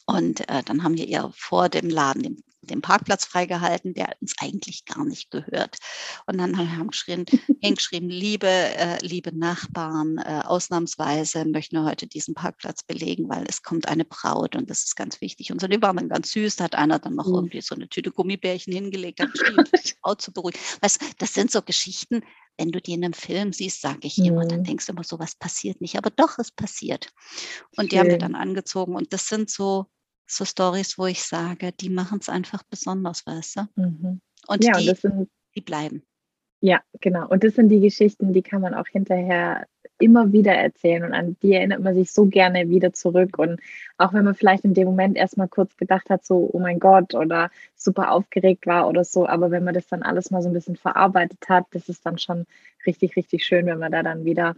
Und 0.06 0.48
äh, 0.50 0.64
dann 0.64 0.84
haben 0.84 0.98
wir 0.98 1.08
ihr 1.08 1.32
vor 1.36 1.70
dem 1.70 1.90
Laden 1.90 2.24
den, 2.24 2.44
den, 2.62 2.82
Parkplatz 2.82 3.26
freigehalten, 3.26 3.94
der 3.94 4.16
uns 4.22 4.36
eigentlich 4.40 4.86
gar 4.86 5.06
nicht 5.06 5.32
gehört. 5.32 5.78
Und 6.26 6.38
dann 6.38 6.58
haben 6.58 6.68
wir 6.68 6.88
geschrien, 6.88 7.26
hingeschrieben, 7.62 8.10
liebe, 8.10 8.48
äh, 8.48 9.06
liebe 9.06 9.38
Nachbarn, 9.38 10.18
äh, 10.18 10.42
ausnahmsweise 10.46 11.46
möchten 11.46 11.76
wir 11.76 11.86
heute 11.86 12.08
diesen 12.08 12.34
Parkplatz 12.34 12.84
belegen, 12.84 13.30
weil 13.30 13.46
es 13.48 13.64
kommt 13.64 13.88
eine 13.88 14.06
Braut 14.06 14.56
und 14.56 14.70
das 14.70 14.84
ist 14.84 14.96
ganz 14.96 15.22
wichtig. 15.22 15.52
Und 15.52 15.62
so, 15.62 15.68
die 15.68 15.82
waren 15.82 15.98
dann 15.98 16.10
ganz 16.10 16.32
süß, 16.32 16.56
da 16.56 16.66
hat 16.66 16.76
einer 16.76 17.00
dann 17.00 17.16
noch 17.16 17.28
mhm. 17.28 17.36
irgendwie 17.36 17.62
so 17.62 17.76
eine 17.76 17.90
Tüte 17.90 18.12
Gummibärchen 18.12 18.74
hingelegt, 18.74 19.20
hat 19.20 19.32
geschrieben, 19.32 19.64
die 19.86 19.94
Frau 20.02 20.16
zu 20.16 20.32
beruhigen. 20.32 20.60
Weißt, 20.82 21.02
das 21.18 21.34
sind 21.34 21.52
so 21.52 21.62
Geschichten, 21.62 22.24
wenn 22.58 22.72
du 22.72 22.82
die 22.82 22.94
in 22.94 23.04
einem 23.04 23.14
Film 23.14 23.54
siehst, 23.54 23.82
sage 23.82 24.00
ich 24.04 24.18
mhm. 24.18 24.26
immer, 24.26 24.46
dann 24.46 24.60
mhm. 24.60 24.66
denkst 24.66 24.86
du 24.86 24.94
immer, 24.94 25.04
so 25.04 25.20
was 25.20 25.36
passiert 25.36 25.82
nicht. 25.82 25.98
Aber 25.98 26.10
doch, 26.10 26.38
es 26.40 26.52
passiert. 26.52 27.12
Und 27.78 27.86
Schön. 27.86 27.90
die 27.90 28.00
haben 28.00 28.10
wir 28.10 28.18
dann 28.18 28.36
angezogen. 28.36 28.96
Und 28.96 29.14
das 29.14 29.28
sind 29.28 29.50
so, 29.50 29.88
so 30.28 30.46
Stories, 30.46 30.98
wo 30.98 31.06
ich 31.06 31.24
sage, 31.24 31.72
die 31.72 31.90
machen 31.90 32.20
es 32.22 32.30
einfach 32.30 32.64
besonders, 32.64 33.26
weißt 33.26 33.58
du? 33.58 33.62
Mhm. 33.76 34.22
Und 34.48 34.64
ja, 34.64 34.74
die, 34.74 34.94
sind, 34.96 35.30
die 35.56 35.62
bleiben. 35.62 36.04
Ja, 36.62 36.82
genau. 37.00 37.28
Und 37.28 37.44
das 37.44 37.56
sind 37.56 37.70
die 37.70 37.80
Geschichten, 37.80 38.34
die 38.34 38.44
kann 38.44 38.62
man 38.62 38.74
auch 38.74 38.88
hinterher 38.88 39.68
immer 40.02 40.32
wieder 40.34 40.54
erzählen 40.54 41.04
und 41.04 41.14
an 41.14 41.38
die 41.42 41.54
erinnert 41.54 41.82
man 41.82 41.96
sich 41.96 42.12
so 42.12 42.26
gerne 42.26 42.70
wieder 42.70 42.94
zurück. 42.94 43.38
Und 43.38 43.60
auch 43.98 44.14
wenn 44.14 44.26
man 44.26 44.36
vielleicht 44.36 44.66
in 44.66 44.74
dem 44.74 44.88
Moment 44.88 45.18
erstmal 45.18 45.48
kurz 45.48 45.78
gedacht 45.78 46.10
hat, 46.10 46.26
so, 46.26 46.50
oh 46.52 46.60
mein 46.60 46.80
Gott, 46.80 47.14
oder 47.14 47.50
super 47.76 48.12
aufgeregt 48.12 48.68
war 48.68 48.88
oder 48.88 49.04
so, 49.04 49.28
aber 49.28 49.52
wenn 49.52 49.64
man 49.64 49.74
das 49.74 49.88
dann 49.88 50.04
alles 50.04 50.32
mal 50.32 50.42
so 50.42 50.50
ein 50.50 50.54
bisschen 50.54 50.76
verarbeitet 50.76 51.48
hat, 51.48 51.66
das 51.72 51.90
ist 51.90 52.06
dann 52.06 52.18
schon 52.18 52.46
richtig, 52.86 53.16
richtig 53.16 53.46
schön, 53.46 53.66
wenn 53.66 53.80
man 53.80 53.92
da 53.92 54.04
dann 54.04 54.26
wieder 54.26 54.56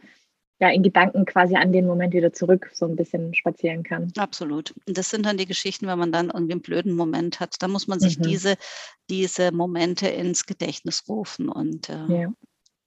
ja, 0.59 0.69
in 0.69 0.83
Gedanken 0.83 1.25
quasi 1.25 1.55
an 1.55 1.73
den 1.73 1.85
Moment 1.85 2.13
wieder 2.13 2.31
zurück 2.31 2.69
so 2.73 2.85
ein 2.85 2.95
bisschen 2.95 3.33
spazieren 3.33 3.83
kann. 3.83 4.13
Absolut. 4.17 4.73
Und 4.87 4.97
das 4.97 5.09
sind 5.09 5.25
dann 5.25 5.37
die 5.37 5.45
Geschichten, 5.45 5.87
wenn 5.87 5.99
man 5.99 6.13
dann 6.13 6.29
irgendwie 6.29 6.53
einen 6.53 6.61
blöden 6.61 6.95
Moment 6.95 7.39
hat. 7.41 7.55
Da 7.59 7.67
muss 7.67 7.87
man 7.87 7.99
sich 7.99 8.17
mhm. 8.17 8.23
diese, 8.23 8.55
diese 9.09 9.51
Momente 9.51 10.07
ins 10.07 10.45
Gedächtnis 10.45 11.03
rufen 11.09 11.49
und 11.49 11.89
äh, 11.89 12.05
ja. 12.07 12.33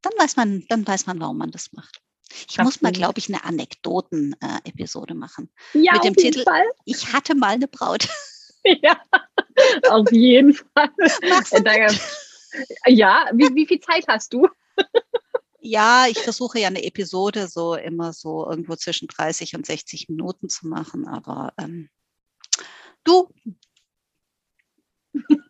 dann 0.00 0.12
weiß 0.18 0.36
man, 0.36 0.64
dann 0.68 0.86
weiß 0.86 1.06
man, 1.06 1.20
warum 1.20 1.36
man 1.36 1.50
das 1.50 1.72
macht. 1.72 2.00
Ich 2.48 2.58
muss 2.58 2.82
mal, 2.82 2.92
glaube 2.92 3.18
ich, 3.18 3.28
eine 3.28 3.44
Anekdoten-Episode 3.44 5.14
äh, 5.14 5.16
machen. 5.16 5.50
Ja, 5.74 5.94
mit 5.94 6.04
dem 6.04 6.16
Titel 6.16 6.42
Fall. 6.42 6.64
Ich 6.84 7.12
hatte 7.12 7.34
mal 7.34 7.54
eine 7.54 7.68
Braut. 7.68 8.08
Ja, 8.82 9.00
auf 9.90 10.10
jeden 10.10 10.52
Fall. 10.52 10.90
Machst 11.28 11.52
du 11.52 11.62
ja, 12.88 13.30
wie, 13.32 13.54
wie 13.54 13.64
viel 13.64 13.78
Zeit 13.78 14.06
hast 14.08 14.32
du? 14.32 14.48
Ja, 15.60 16.06
ich 16.08 16.18
versuche 16.18 16.60
ja 16.60 16.68
eine 16.68 16.84
Episode 16.84 17.48
so 17.48 17.74
immer 17.74 18.12
so 18.12 18.48
irgendwo 18.48 18.76
zwischen 18.76 19.08
30 19.08 19.56
und 19.56 19.66
60 19.66 20.08
Minuten 20.08 20.48
zu 20.48 20.68
machen, 20.68 21.08
aber 21.08 21.52
ähm, 21.58 21.88
du, 23.02 23.28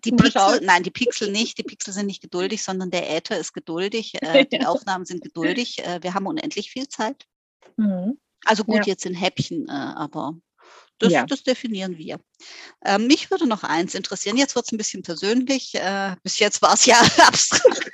die 0.05 0.13
Pixel, 0.13 0.61
nein, 0.63 0.83
die 0.83 0.91
Pixel 0.91 1.31
nicht, 1.31 1.59
die 1.59 1.63
Pixel 1.63 1.93
sind 1.93 2.07
nicht 2.07 2.23
geduldig, 2.23 2.63
sondern 2.63 2.91
der 2.91 3.11
Äther 3.11 3.39
ist 3.39 3.53
geduldig, 3.53 4.15
äh, 4.23 4.45
die 4.45 4.65
Aufnahmen 4.65 5.05
sind 5.05 5.23
geduldig, 5.23 5.85
äh, 5.85 6.03
wir 6.03 6.15
haben 6.15 6.27
unendlich 6.27 6.71
viel 6.71 6.89
Zeit. 6.89 7.27
Mhm. 7.77 8.19
Also 8.45 8.65
gut, 8.65 8.77
ja. 8.77 8.83
jetzt 8.85 9.07
in 9.07 9.15
Häppchen, 9.15 9.69
äh, 9.69 9.73
aber 9.73 10.35
das, 10.99 11.13
ja. 11.13 11.27
das, 11.27 11.43
definieren 11.43 11.99
wir. 11.99 12.21
Ähm, 12.85 13.07
mich 13.07 13.31
würde 13.31 13.47
noch 13.47 13.65
eins 13.65 13.95
interessieren, 13.95 14.37
jetzt 14.37 14.55
wird 14.55 14.67
es 14.67 14.73
ein 14.73 14.79
bisschen 14.79 15.03
persönlich, 15.03 15.75
äh, 15.75 16.17
bis 16.23 16.39
jetzt 16.39 16.63
war 16.63 16.75
es 16.75 16.87
ja 16.87 16.97
abstrakt. 17.27 17.93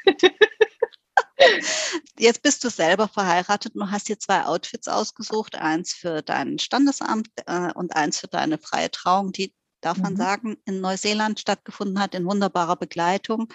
Jetzt 2.18 2.42
bist 2.42 2.62
du 2.62 2.70
selber 2.70 3.08
verheiratet 3.08 3.74
und 3.74 3.90
hast 3.90 4.08
dir 4.08 4.18
zwei 4.18 4.44
Outfits 4.44 4.86
ausgesucht, 4.86 5.56
eins 5.56 5.92
für 5.92 6.22
dein 6.22 6.58
Standesamt 6.58 7.28
äh, 7.46 7.72
und 7.72 7.96
eins 7.96 8.20
für 8.20 8.28
deine 8.28 8.58
freie 8.58 8.90
Trauung, 8.90 9.32
die, 9.32 9.52
darf 9.84 9.98
mhm. 9.98 10.02
man 10.02 10.16
sagen, 10.16 10.56
in 10.64 10.80
Neuseeland 10.80 11.40
stattgefunden 11.40 12.00
hat, 12.00 12.14
in 12.14 12.24
wunderbarer 12.24 12.76
Begleitung. 12.76 13.52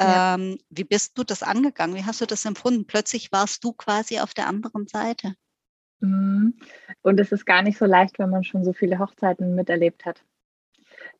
Ja. 0.00 0.34
Ähm, 0.34 0.58
wie 0.70 0.84
bist 0.84 1.18
du 1.18 1.24
das 1.24 1.42
angegangen? 1.42 1.94
Wie 1.94 2.04
hast 2.04 2.20
du 2.20 2.26
das 2.26 2.44
empfunden? 2.44 2.86
Plötzlich 2.86 3.30
warst 3.32 3.62
du 3.64 3.72
quasi 3.72 4.20
auf 4.20 4.34
der 4.34 4.46
anderen 4.46 4.86
Seite. 4.86 5.34
Mhm. 6.00 6.54
Und 7.02 7.20
es 7.20 7.32
ist 7.32 7.46
gar 7.46 7.62
nicht 7.62 7.78
so 7.78 7.86
leicht, 7.86 8.18
wenn 8.18 8.30
man 8.30 8.44
schon 8.44 8.64
so 8.64 8.72
viele 8.72 8.98
Hochzeiten 8.98 9.54
miterlebt 9.54 10.04
hat. 10.04 10.24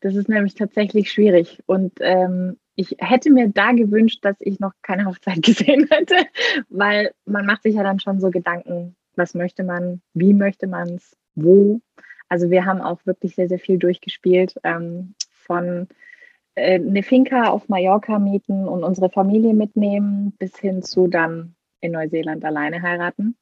Das 0.01 0.15
ist 0.15 0.29
nämlich 0.29 0.55
tatsächlich 0.55 1.11
schwierig. 1.11 1.63
Und 1.67 1.93
ähm, 2.01 2.59
ich 2.75 2.97
hätte 2.99 3.31
mir 3.31 3.49
da 3.49 3.73
gewünscht, 3.73 4.25
dass 4.25 4.37
ich 4.41 4.59
noch 4.59 4.73
keine 4.83 5.07
Hochzeit 5.07 5.43
gesehen 5.43 5.89
hätte, 5.91 6.17
weil 6.69 7.13
man 7.25 7.47
macht 7.47 7.63
sich 7.63 7.75
ja 7.75 7.83
dann 7.83 8.01
schon 8.01 8.21
so 8.21 8.31
Gedanken, 8.31 8.97
was 9.15 9.35
möchte 9.35 9.63
man, 9.65 10.03
wie 10.15 10.35
möchte 10.35 10.67
man 10.67 10.95
es, 10.95 11.17
wo. 11.35 11.81
Also 12.33 12.49
wir 12.49 12.65
haben 12.65 12.81
auch 12.81 13.05
wirklich 13.05 13.35
sehr, 13.35 13.47
sehr 13.47 13.59
viel 13.59 13.77
durchgespielt 13.77 14.55
ähm, 14.65 15.13
von 15.33 15.87
äh, 16.55 16.77
eine 16.77 17.03
Finca 17.03 17.51
auf 17.51 17.69
Mallorca 17.69 18.19
mieten 18.19 18.67
und 18.67 18.85
unsere 18.85 19.11
Familie 19.11 19.53
mitnehmen, 19.53 20.33
bis 20.39 20.57
hin 20.57 20.83
zu 20.83 21.09
dann 21.09 21.55
in 21.83 21.93
Neuseeland 21.93 22.43
alleine 22.43 22.81
heiraten. 22.81 23.37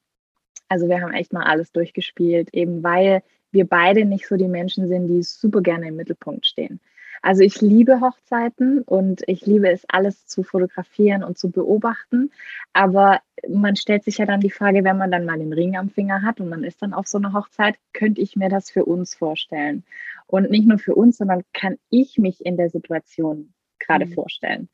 Also 0.67 0.89
wir 0.89 0.99
haben 0.99 1.13
echt 1.13 1.31
mal 1.31 1.45
alles 1.45 1.71
durchgespielt, 1.71 2.53
eben 2.53 2.83
weil 2.83 3.23
wir 3.53 3.65
beide 3.65 4.03
nicht 4.03 4.27
so 4.27 4.35
die 4.35 4.49
Menschen 4.49 4.89
sind, 4.89 5.07
die 5.07 5.23
super 5.23 5.61
gerne 5.61 5.87
im 5.87 5.95
Mittelpunkt 5.95 6.45
stehen. 6.45 6.81
Also 7.21 7.43
ich 7.43 7.61
liebe 7.61 8.01
Hochzeiten 8.01 8.81
und 8.81 9.21
ich 9.27 9.45
liebe 9.45 9.69
es, 9.69 9.85
alles 9.87 10.25
zu 10.25 10.43
fotografieren 10.43 11.23
und 11.23 11.37
zu 11.37 11.51
beobachten. 11.51 12.31
Aber 12.73 13.21
man 13.47 13.75
stellt 13.75 14.03
sich 14.03 14.17
ja 14.17 14.25
dann 14.25 14.39
die 14.39 14.49
Frage, 14.49 14.83
wenn 14.83 14.97
man 14.97 15.11
dann 15.11 15.25
mal 15.25 15.37
den 15.37 15.53
Ring 15.53 15.77
am 15.77 15.89
Finger 15.89 16.23
hat 16.23 16.39
und 16.39 16.49
man 16.49 16.63
ist 16.63 16.81
dann 16.81 16.93
auf 16.93 17.07
so 17.07 17.19
einer 17.19 17.33
Hochzeit, 17.33 17.75
könnte 17.93 18.21
ich 18.21 18.35
mir 18.35 18.49
das 18.49 18.71
für 18.71 18.85
uns 18.85 19.13
vorstellen. 19.13 19.83
Und 20.25 20.49
nicht 20.49 20.67
nur 20.67 20.79
für 20.79 20.95
uns, 20.95 21.17
sondern 21.17 21.43
kann 21.53 21.77
ich 21.89 22.17
mich 22.17 22.43
in 22.43 22.57
der 22.57 22.69
Situation 22.69 23.53
gerade 23.79 24.07
mhm. 24.07 24.13
vorstellen. 24.13 24.69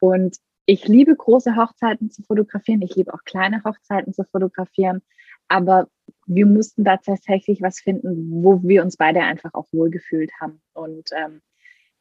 Und 0.00 0.36
ich 0.64 0.86
liebe 0.88 1.14
große 1.14 1.56
Hochzeiten 1.56 2.10
zu 2.10 2.22
fotografieren. 2.22 2.82
Ich 2.82 2.94
liebe 2.94 3.12
auch 3.12 3.24
kleine 3.24 3.62
Hochzeiten 3.64 4.14
zu 4.14 4.24
fotografieren. 4.24 5.02
Aber 5.48 5.88
wir 6.26 6.46
mussten 6.46 6.84
da 6.84 6.96
tatsächlich 6.96 7.60
was 7.60 7.80
finden, 7.80 8.42
wo 8.42 8.62
wir 8.62 8.82
uns 8.82 8.96
beide 8.96 9.20
einfach 9.20 9.52
auch 9.54 9.66
wohlgefühlt 9.72 10.30
haben. 10.40 10.62
Und 10.72 11.10
ähm, 11.14 11.42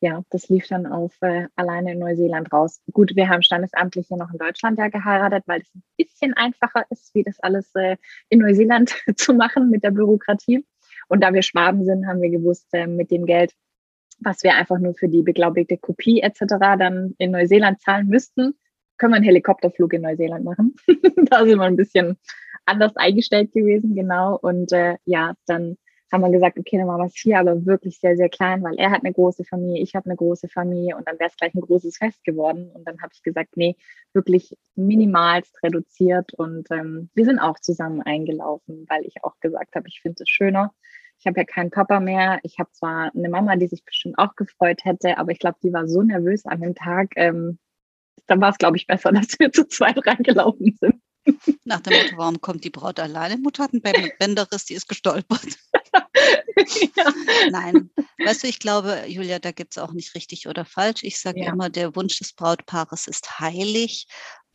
ja, 0.01 0.23
das 0.31 0.49
lief 0.49 0.67
dann 0.67 0.87
auf 0.87 1.13
äh, 1.21 1.47
alleine 1.55 1.93
in 1.93 1.99
Neuseeland 1.99 2.51
raus. 2.51 2.81
Gut, 2.91 3.15
wir 3.15 3.29
haben 3.29 3.43
standesamtlich 3.43 4.07
hier 4.07 4.17
noch 4.17 4.31
in 4.31 4.39
Deutschland 4.39 4.79
ja 4.79 4.89
geheiratet, 4.89 5.43
weil 5.45 5.61
es 5.61 5.75
ein 5.75 5.83
bisschen 5.95 6.33
einfacher 6.33 6.85
ist, 6.89 7.13
wie 7.13 7.23
das 7.23 7.39
alles 7.39 7.69
äh, 7.75 7.97
in 8.29 8.39
Neuseeland 8.39 8.95
zu 9.15 9.33
machen 9.35 9.69
mit 9.69 9.83
der 9.83 9.91
Bürokratie. 9.91 10.65
Und 11.07 11.23
da 11.23 11.33
wir 11.33 11.43
Schwaben 11.43 11.85
sind, 11.85 12.07
haben 12.07 12.21
wir 12.21 12.31
gewusst, 12.31 12.67
äh, 12.73 12.87
mit 12.87 13.11
dem 13.11 13.27
Geld, 13.27 13.53
was 14.19 14.43
wir 14.43 14.55
einfach 14.55 14.79
nur 14.79 14.95
für 14.95 15.07
die 15.07 15.21
beglaubigte 15.21 15.77
Kopie 15.77 16.21
etc. 16.21 16.45
dann 16.79 17.13
in 17.19 17.31
Neuseeland 17.31 17.79
zahlen 17.81 18.07
müssten, 18.07 18.55
können 18.97 19.13
wir 19.13 19.17
einen 19.17 19.25
Helikopterflug 19.25 19.93
in 19.93 20.01
Neuseeland 20.01 20.43
machen. 20.43 20.75
da 21.29 21.45
sind 21.45 21.59
wir 21.59 21.65
ein 21.65 21.75
bisschen 21.75 22.17
anders 22.65 22.95
eingestellt 22.95 23.51
gewesen, 23.51 23.93
genau. 23.93 24.35
Und 24.35 24.71
äh, 24.71 24.97
ja, 25.05 25.35
dann 25.45 25.77
haben 26.11 26.21
wir 26.21 26.29
gesagt, 26.29 26.59
okay, 26.59 26.77
dann 26.77 26.87
machen 26.87 27.01
wir 27.01 27.05
es 27.05 27.15
hier, 27.15 27.39
aber 27.39 27.65
wirklich 27.65 27.99
sehr, 27.99 28.17
sehr 28.17 28.29
klein, 28.29 28.63
weil 28.63 28.75
er 28.77 28.91
hat 28.91 29.03
eine 29.03 29.13
große 29.13 29.43
Familie, 29.45 29.81
ich 29.81 29.95
habe 29.95 30.05
eine 30.05 30.15
große 30.15 30.49
Familie 30.49 30.97
und 30.97 31.07
dann 31.07 31.17
wäre 31.19 31.29
es 31.29 31.37
gleich 31.37 31.53
ein 31.53 31.61
großes 31.61 31.97
Fest 31.97 32.23
geworden. 32.23 32.69
Und 32.73 32.85
dann 32.87 33.01
habe 33.01 33.11
ich 33.13 33.23
gesagt, 33.23 33.55
nee, 33.55 33.77
wirklich 34.13 34.57
minimalst 34.75 35.61
reduziert 35.63 36.33
und 36.33 36.69
ähm, 36.71 37.09
wir 37.13 37.25
sind 37.25 37.39
auch 37.39 37.59
zusammen 37.59 38.01
eingelaufen, 38.01 38.85
weil 38.89 39.05
ich 39.05 39.23
auch 39.23 39.39
gesagt 39.39 39.75
habe, 39.75 39.87
ich 39.87 40.01
finde 40.01 40.23
es 40.23 40.29
schöner. 40.29 40.73
Ich 41.19 41.27
habe 41.27 41.39
ja 41.39 41.45
keinen 41.45 41.69
Papa 41.69 41.99
mehr. 41.99 42.39
Ich 42.43 42.57
habe 42.57 42.71
zwar 42.71 43.11
eine 43.15 43.29
Mama, 43.29 43.55
die 43.55 43.67
sich 43.67 43.85
bestimmt 43.85 44.17
auch 44.17 44.35
gefreut 44.35 44.83
hätte, 44.83 45.17
aber 45.17 45.31
ich 45.31 45.39
glaube, 45.39 45.57
die 45.63 45.71
war 45.71 45.87
so 45.87 46.01
nervös 46.01 46.45
an 46.45 46.61
dem 46.61 46.75
Tag. 46.75 47.11
Ähm, 47.15 47.59
dann 48.27 48.41
war 48.41 48.49
es, 48.49 48.57
glaube 48.57 48.77
ich, 48.77 48.87
besser, 48.87 49.11
dass 49.13 49.39
wir 49.39 49.51
zu 49.51 49.67
zweit 49.67 50.05
reingelaufen 50.05 50.75
sind. 50.79 51.01
Nach 51.63 51.79
dem 51.81 51.93
Motto, 51.93 52.17
warum 52.17 52.41
kommt 52.41 52.63
die 52.63 52.69
Braut 52.69 52.99
alleine? 52.99 53.37
Mutter 53.37 53.63
hat 53.63 53.73
einen 53.73 54.11
Bänderriss, 54.19 54.65
die 54.65 54.73
ist 54.73 54.87
gestolpert. 54.87 55.57
ja. 56.95 57.13
Nein, 57.49 57.89
weißt 58.23 58.43
du, 58.43 58.47
ich 58.47 58.59
glaube, 58.59 59.05
Julia, 59.07 59.39
da 59.39 59.51
gibt 59.51 59.73
es 59.73 59.77
auch 59.77 59.93
nicht 59.93 60.15
richtig 60.15 60.47
oder 60.47 60.65
falsch. 60.65 61.03
Ich 61.03 61.19
sage 61.19 61.41
ja. 61.41 61.51
immer, 61.51 61.69
der 61.69 61.95
Wunsch 61.95 62.17
des 62.17 62.33
Brautpaares 62.33 63.07
ist 63.07 63.39
heilig 63.39 64.07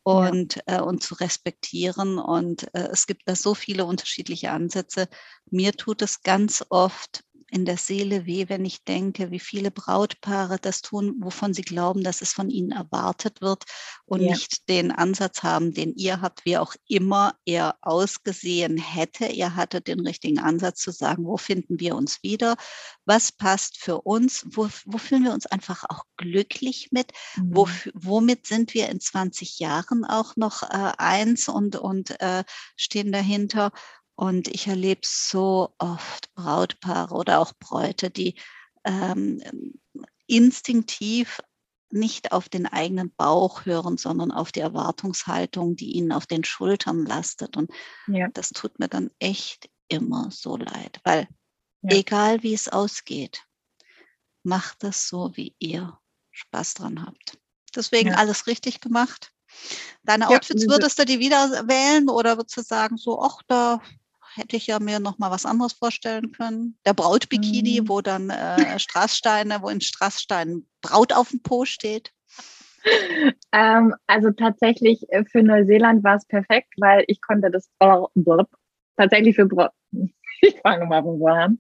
und, 0.03 0.57
ja. 0.69 0.79
äh, 0.79 0.81
und 0.83 1.03
zu 1.03 1.15
respektieren. 1.15 2.19
Und 2.19 2.73
äh, 2.75 2.89
es 2.93 3.07
gibt 3.07 3.23
da 3.27 3.35
so 3.35 3.55
viele 3.55 3.85
unterschiedliche 3.85 4.51
Ansätze. 4.51 5.09
Mir 5.51 5.73
tut 5.73 6.03
es 6.03 6.23
ganz 6.23 6.65
oft 6.69 7.25
in 7.51 7.65
der 7.65 7.77
Seele 7.77 8.27
weh, 8.27 8.49
wenn 8.49 8.65
ich 8.65 8.83
denke, 8.83 9.31
wie 9.31 9.39
viele 9.39 9.71
Brautpaare 9.71 10.59
das 10.61 10.83
tun, 10.83 11.15
wovon 11.21 11.55
sie 11.55 11.63
glauben, 11.63 12.03
dass 12.03 12.21
es 12.21 12.33
von 12.33 12.51
ihnen 12.51 12.73
erwartet 12.73 13.41
wird 13.41 13.65
und 14.05 14.21
ja. 14.21 14.33
nicht 14.33 14.69
den 14.69 14.91
Ansatz 14.91 15.43
haben, 15.43 15.73
den 15.73 15.95
ihr 15.95 16.21
habt, 16.21 16.45
wie 16.45 16.59
auch 16.59 16.75
immer 16.89 17.37
er 17.45 17.77
ausgesehen 17.83 18.79
hätte. 18.79 19.27
Ihr 19.27 19.55
hattet 19.55 19.87
den 19.87 20.01
richtigen 20.01 20.41
Ansatz 20.41 20.81
zu 20.81 20.91
sagen, 20.91 21.25
wo 21.25 21.37
finden 21.37 21.79
wir 21.79 21.95
uns 21.95 22.23
wieder, 22.23 22.57
was 23.05 23.31
passt 23.31 23.79
für 23.79 24.01
uns, 24.01 24.45
wo, 24.51 24.69
wo 24.85 24.99
fühlen 24.99 25.25
wir 25.25 25.33
uns 25.33 25.47
einfach 25.47 25.85
auch 25.89 26.03
glücklich 26.17 26.89
mit, 26.91 27.13
mhm. 27.37 27.51
wo, 27.55 27.69
womit 27.95 28.47
sind 28.47 28.75
wir 28.75 28.89
in 28.89 29.01
20 29.01 29.61
Jahren 29.61 30.05
auch 30.05 30.35
noch 30.37 30.65
äh, 30.65 30.93
eins 30.99 31.49
und, 31.49 31.77
und 31.77 32.21
äh, 32.21 32.43
stehen 32.77 33.13
dahinter. 33.13 33.71
Und 34.17 34.49
ich 34.49 34.67
erlebe 34.67 35.03
so 35.05 35.75
oft 35.79 36.33
Brautpaare 36.35 37.15
oder 37.15 37.39
auch 37.39 37.53
Bräute, 37.59 38.11
die 38.11 38.35
ähm, 38.85 39.43
instinktiv 40.27 41.41
nicht 41.91 42.33
auf 42.33 42.49
den 42.49 42.67
eigenen 42.67 43.15
Bauch 43.15 43.65
hören, 43.65 43.97
sondern 43.97 44.33
auf 44.33 44.53
die 44.53 44.61
Erwartungshaltung, 44.61 45.77
die 45.77 45.93
ihnen 45.93 46.13
auf 46.13 46.27
den 46.27 46.45
Schultern 46.45 47.05
lastet. 47.05 47.57
Und 47.57 47.71
ja. 48.07 48.29
das 48.33 48.51
tut 48.51 48.79
mir 48.79 48.89
dann 48.89 49.11
echt 49.19 49.69
immer 49.89 50.31
so 50.33 50.57
leid, 50.57 51.01
weil 51.05 51.29
ja. 51.83 51.97
egal 51.97 52.43
wie 52.43 52.55
es 52.55 52.69
ausgeht, 52.69 53.45
macht 54.43 54.83
es 54.85 55.09
so, 55.09 55.37
wie 55.37 55.55
ihr 55.59 55.99
Spaß 56.33 56.75
dran 56.75 57.05
habt. 57.05 57.39
Deswegen 57.75 58.11
ja. 58.11 58.17
alles 58.17 58.47
richtig 58.47 58.81
gemacht. 58.81 59.31
Deine 60.03 60.29
Outfits 60.29 60.67
würdest 60.67 60.99
du 60.99 61.05
die 61.05 61.19
wieder 61.19 61.69
wählen 61.69 62.09
oder 62.09 62.37
würdest 62.37 62.57
du 62.57 62.63
sagen, 62.63 62.97
so, 62.97 63.23
ach, 63.23 63.43
da 63.47 63.81
hätte 64.37 64.57
ich 64.57 64.67
ja 64.67 64.79
mir 64.79 65.01
noch 65.01 65.19
mal 65.19 65.31
was 65.31 65.47
anderes 65.47 65.73
vorstellen 65.73 66.33
können. 66.33 66.79
Der 66.87 66.95
Brautbikini, 66.95 67.81
mhm. 67.81 67.89
wo 67.89 68.01
dann 68.01 68.31
äh, 68.31 68.79
Straßsteine, 68.79 69.63
wo 69.63 69.69
in 69.69 69.81
Straßsteinen 69.81 70.69
Braut 70.83 71.13
auf 71.13 71.31
dem 71.31 71.43
Po 71.43 71.65
steht. 71.65 72.13
Ähm, 73.53 73.95
also 74.07 74.31
tatsächlich 74.31 75.05
äh, 75.09 75.25
für 75.25 75.43
Neuseeland 75.43 76.05
war 76.05 76.17
es 76.17 76.27
perfekt, 76.27 76.75
weil 76.79 77.05
ich 77.09 77.21
konnte 77.21 77.51
das 77.51 77.69
tatsächlich 78.97 79.35
für 79.35 79.49
ich 80.41 80.61
fange 80.63 80.87
mal 80.87 81.03
von 81.03 81.27
an. 81.27 81.59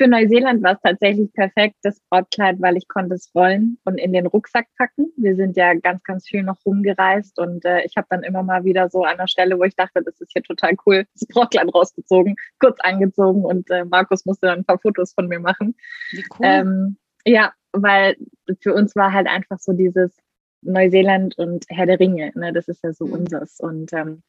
Für 0.00 0.08
Neuseeland 0.08 0.62
war 0.62 0.72
es 0.72 0.80
tatsächlich 0.82 1.30
perfekt, 1.34 1.76
das 1.82 2.00
Brautkleid, 2.08 2.56
weil 2.62 2.78
ich 2.78 2.88
konnte 2.88 3.16
es 3.16 3.30
rollen 3.34 3.76
und 3.84 3.98
in 3.98 4.14
den 4.14 4.26
Rucksack 4.26 4.66
packen. 4.78 5.12
Wir 5.18 5.36
sind 5.36 5.58
ja 5.58 5.74
ganz, 5.74 6.02
ganz 6.04 6.26
viel 6.26 6.42
noch 6.42 6.56
rumgereist 6.64 7.38
und 7.38 7.66
äh, 7.66 7.82
ich 7.84 7.98
habe 7.98 8.06
dann 8.08 8.22
immer 8.22 8.42
mal 8.42 8.64
wieder 8.64 8.88
so 8.88 9.04
an 9.04 9.18
der 9.18 9.26
Stelle, 9.26 9.58
wo 9.58 9.64
ich 9.64 9.76
dachte, 9.76 10.02
das 10.02 10.18
ist 10.18 10.32
hier 10.32 10.42
total 10.42 10.72
cool, 10.86 11.04
das 11.12 11.28
Brautkleid 11.28 11.68
rausgezogen, 11.74 12.34
kurz 12.60 12.78
angezogen 12.80 13.44
und 13.44 13.70
äh, 13.70 13.84
Markus 13.84 14.24
musste 14.24 14.46
dann 14.46 14.60
ein 14.60 14.64
paar 14.64 14.78
Fotos 14.78 15.12
von 15.12 15.28
mir 15.28 15.38
machen. 15.38 15.76
Wie 16.12 16.24
cool. 16.30 16.46
Ähm, 16.46 16.96
ja, 17.26 17.52
weil 17.72 18.16
für 18.62 18.72
uns 18.72 18.96
war 18.96 19.12
halt 19.12 19.26
einfach 19.26 19.58
so 19.58 19.74
dieses 19.74 20.16
Neuseeland 20.62 21.36
und 21.36 21.66
Herr 21.68 21.84
der 21.84 22.00
Ringe, 22.00 22.32
ne? 22.36 22.54
das 22.54 22.68
ist 22.68 22.82
ja 22.82 22.94
so 22.94 23.04
mhm. 23.04 23.12
unseres 23.12 23.60
und 23.60 23.92
ähm, 23.92 24.22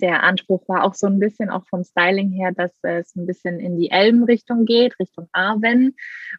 der 0.00 0.22
Anspruch 0.22 0.68
war 0.68 0.84
auch 0.84 0.94
so 0.94 1.06
ein 1.06 1.18
bisschen 1.18 1.50
auch 1.50 1.66
vom 1.66 1.84
Styling 1.84 2.30
her, 2.30 2.52
dass 2.52 2.72
es 2.82 3.14
ein 3.16 3.26
bisschen 3.26 3.60
in 3.60 3.78
die 3.78 3.90
Elben-Richtung 3.90 4.64
geht, 4.64 4.98
Richtung 4.98 5.28
Arwen. 5.32 5.96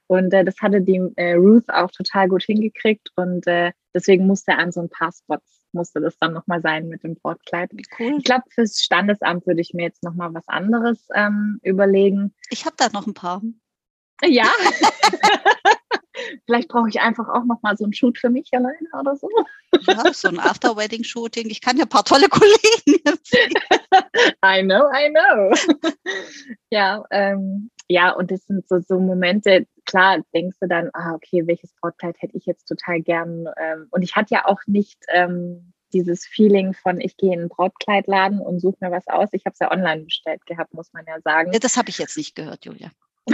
Und 0.07 0.33
äh, 0.33 0.43
das 0.43 0.55
hatte 0.61 0.81
die 0.81 1.01
äh, 1.15 1.33
Ruth 1.33 1.69
auch 1.69 1.91
total 1.91 2.29
gut 2.29 2.43
hingekriegt. 2.43 3.09
Und 3.15 3.47
äh, 3.47 3.71
deswegen 3.93 4.27
musste 4.27 4.55
an 4.55 4.71
so 4.71 4.81
ein 4.81 4.89
paar 4.89 5.11
Spots 5.11 5.57
musste 5.73 5.99
das 5.99 6.17
dann 6.17 6.33
nochmal 6.33 6.61
sein 6.61 6.87
mit 6.87 7.03
dem 7.03 7.15
Brautkleid. 7.15 7.71
Cool. 7.99 8.15
Ich 8.17 8.23
glaube, 8.23 8.43
fürs 8.49 8.81
Standesamt 8.81 9.45
würde 9.45 9.61
ich 9.61 9.73
mir 9.73 9.83
jetzt 9.83 10.03
nochmal 10.03 10.33
was 10.33 10.47
anderes 10.47 11.07
ähm, 11.13 11.59
überlegen. 11.61 12.33
Ich 12.49 12.65
habe 12.65 12.75
da 12.77 12.89
noch 12.89 13.05
ein 13.05 13.13
paar. 13.13 13.41
Ja. 14.23 14.47
Vielleicht 16.45 16.69
brauche 16.69 16.89
ich 16.89 16.99
einfach 16.99 17.27
auch 17.29 17.45
noch 17.45 17.61
mal 17.61 17.77
so 17.77 17.83
einen 17.83 17.93
Shoot 17.93 18.17
für 18.17 18.29
mich 18.29 18.49
alleine 18.53 18.77
oder 18.99 19.15
so. 19.15 19.29
Ja, 19.87 20.13
so 20.13 20.29
ein 20.29 20.39
After-Wedding-Shooting. 20.39 21.49
Ich 21.49 21.61
kann 21.61 21.77
ja 21.77 21.83
ein 21.83 21.89
paar 21.89 22.05
tolle 22.05 22.29
Kollegen 22.29 23.01
jetzt 23.05 23.33
I 24.45 24.63
know, 24.63 24.89
I 24.91 25.09
know. 25.09 25.91
ja, 26.69 27.03
ähm, 27.11 27.69
ja, 27.89 28.11
und 28.11 28.31
das 28.31 28.45
sind 28.45 28.67
so, 28.67 28.79
so 28.79 28.99
Momente, 28.99 29.65
klar 29.85 30.19
denkst 30.33 30.57
du 30.61 30.67
dann, 30.67 30.89
ah, 30.93 31.13
okay, 31.13 31.47
welches 31.47 31.73
Brautkleid 31.79 32.15
hätte 32.19 32.37
ich 32.37 32.45
jetzt 32.45 32.65
total 32.65 33.01
gern. 33.01 33.47
Ähm, 33.57 33.87
und 33.91 34.01
ich 34.01 34.15
hatte 34.15 34.33
ja 34.35 34.45
auch 34.45 34.59
nicht 34.65 34.97
ähm, 35.09 35.73
dieses 35.93 36.25
Feeling 36.25 36.73
von, 36.73 36.99
ich 36.99 37.15
gehe 37.15 37.33
in 37.33 37.39
einen 37.39 37.49
Brautkleidladen 37.49 38.39
und 38.39 38.59
suche 38.59 38.77
mir 38.81 38.91
was 38.91 39.07
aus. 39.07 39.29
Ich 39.31 39.45
habe 39.45 39.53
es 39.53 39.59
ja 39.59 39.71
online 39.71 40.03
bestellt 40.03 40.45
gehabt, 40.45 40.73
muss 40.73 40.91
man 40.91 41.05
ja 41.07 41.19
sagen. 41.21 41.51
Das 41.59 41.77
habe 41.77 41.89
ich 41.89 41.97
jetzt 41.97 42.17
nicht 42.17 42.35
gehört, 42.35 42.65
Julia. 42.65 42.91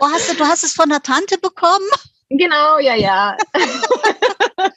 Oh, 0.00 0.06
hast 0.10 0.30
du, 0.30 0.36
du 0.36 0.44
hast 0.44 0.64
es 0.64 0.72
von 0.72 0.88
der 0.88 1.02
Tante 1.02 1.38
bekommen? 1.38 1.88
Genau, 2.30 2.78
ja, 2.78 2.94
ja. 2.94 3.36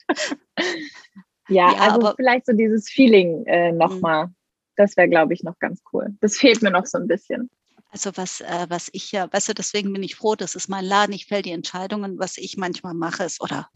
ja, 1.50 1.72
ja, 1.72 1.74
also 1.74 2.00
aber, 2.00 2.16
vielleicht 2.16 2.46
so 2.46 2.54
dieses 2.54 2.90
Feeling 2.90 3.46
äh, 3.46 3.72
nochmal. 3.72 4.28
Mhm. 4.28 4.36
Das 4.78 4.96
wäre, 4.98 5.10
glaube 5.10 5.34
ich, 5.34 5.44
noch 5.44 5.60
ganz 5.60 5.82
cool. 5.92 6.08
Das 6.22 6.38
fehlt 6.38 6.62
mir 6.62 6.72
noch 6.72 6.86
so 6.86 6.98
ein 6.98 7.08
bisschen. 7.08 7.50
Also 7.92 8.12
was, 8.16 8.40
äh, 8.40 8.66
was 8.70 8.90
ich 8.94 9.12
ja, 9.12 9.32
weißt 9.32 9.50
du, 9.50 9.54
deswegen 9.54 9.92
bin 9.92 10.02
ich 10.02 10.16
froh, 10.16 10.36
das 10.36 10.56
ist 10.56 10.70
mein 10.70 10.86
Laden. 10.86 11.14
Ich 11.14 11.26
fäll 11.26 11.42
die 11.42 11.52
Entscheidungen, 11.52 12.18
was 12.20 12.38
ich 12.38 12.56
manchmal 12.56 12.94
mache, 12.94 13.26
ist, 13.26 13.42
oder 13.42 13.70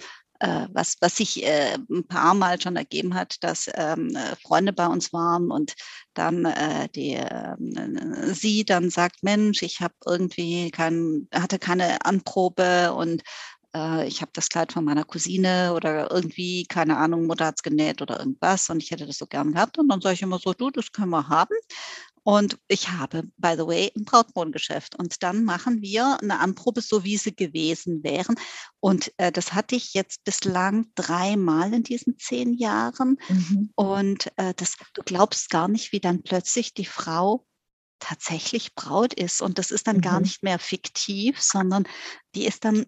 was, 0.72 0.98
was 1.02 1.18
sich 1.18 1.44
äh, 1.44 1.78
ein 1.90 2.08
paar 2.08 2.34
Mal 2.34 2.62
schon 2.62 2.76
ergeben 2.76 3.16
hat, 3.16 3.44
dass 3.44 3.70
ähm, 3.74 4.16
äh, 4.16 4.36
Freunde 4.42 4.74
bei 4.74 4.88
uns 4.88 5.14
waren 5.14 5.52
und 5.52 5.74
dann 6.14 6.46
äh, 6.46 6.90
die, 6.90 7.14
äh, 7.16 7.56
sie 8.34 8.66
dann 8.66 8.90
sagt, 8.90 9.24
Mensch, 9.24 9.62
ich 9.62 9.82
habe 9.82 9.94
irgendwie 10.06 10.72
kein, 10.72 11.28
hatte 11.34 11.60
keine 11.60 12.06
Anprobe 12.06 12.94
und 12.94 13.24
äh, 13.76 14.08
ich 14.08 14.22
habe 14.22 14.32
das 14.34 14.50
Kleid 14.50 14.72
von 14.72 14.86
meiner 14.86 15.04
Cousine 15.04 15.74
oder 15.74 16.10
irgendwie, 16.12 16.66
keine 16.66 16.98
Ahnung, 16.98 17.28
Mutter 17.28 17.48
hat 17.48 17.56
es 17.58 17.64
genäht 17.64 18.02
oder 18.02 18.20
irgendwas 18.20 18.70
und 18.70 18.82
ich 18.82 18.92
hätte 18.92 19.06
das 19.06 19.18
so 19.18 19.28
gern 19.28 19.54
gehabt. 19.54 19.78
Und 19.78 19.90
dann 19.90 20.02
sage 20.02 20.16
ich 20.16 20.22
immer 20.22 20.40
so, 20.40 20.54
du, 20.54 20.70
das 20.72 20.92
können 20.92 21.12
wir 21.12 21.28
haben. 21.28 21.56
Und 22.28 22.58
ich 22.68 22.90
habe, 22.90 23.22
by 23.38 23.54
the 23.56 23.68
way, 23.68 23.92
ein 23.96 24.04
Brautmodengeschäft. 24.04 24.96
Und 24.96 25.22
dann 25.22 25.46
machen 25.46 25.84
wir 25.84 26.18
eine 26.24 26.40
Anprobe, 26.40 26.82
so 26.82 27.04
wie 27.04 27.18
sie 27.18 27.36
gewesen 27.36 28.04
wären. 28.04 28.36
Und 28.80 29.14
äh, 29.18 29.32
das 29.32 29.54
hatte 29.54 29.76
ich 29.76 29.94
jetzt 29.94 30.24
bislang 30.24 30.88
dreimal 30.96 31.72
in 31.72 31.84
diesen 31.84 32.18
zehn 32.18 32.54
Jahren. 32.54 33.20
Mhm. 33.30 33.70
Und 33.76 34.32
äh, 34.38 34.56
das, 34.56 34.76
du 34.96 35.04
glaubst 35.04 35.52
gar 35.52 35.68
nicht, 35.68 35.92
wie 35.92 36.00
dann 36.00 36.24
plötzlich 36.24 36.74
die 36.74 36.88
Frau 36.88 37.46
tatsächlich 38.00 38.74
Braut 38.74 39.14
ist. 39.14 39.44
Und 39.44 39.60
das 39.60 39.70
ist 39.70 39.86
dann 39.86 39.98
mhm. 39.98 40.02
gar 40.02 40.20
nicht 40.20 40.42
mehr 40.42 40.58
fiktiv, 40.58 41.40
sondern 41.40 41.88
die 42.34 42.46
ist 42.46 42.66
dann 42.66 42.88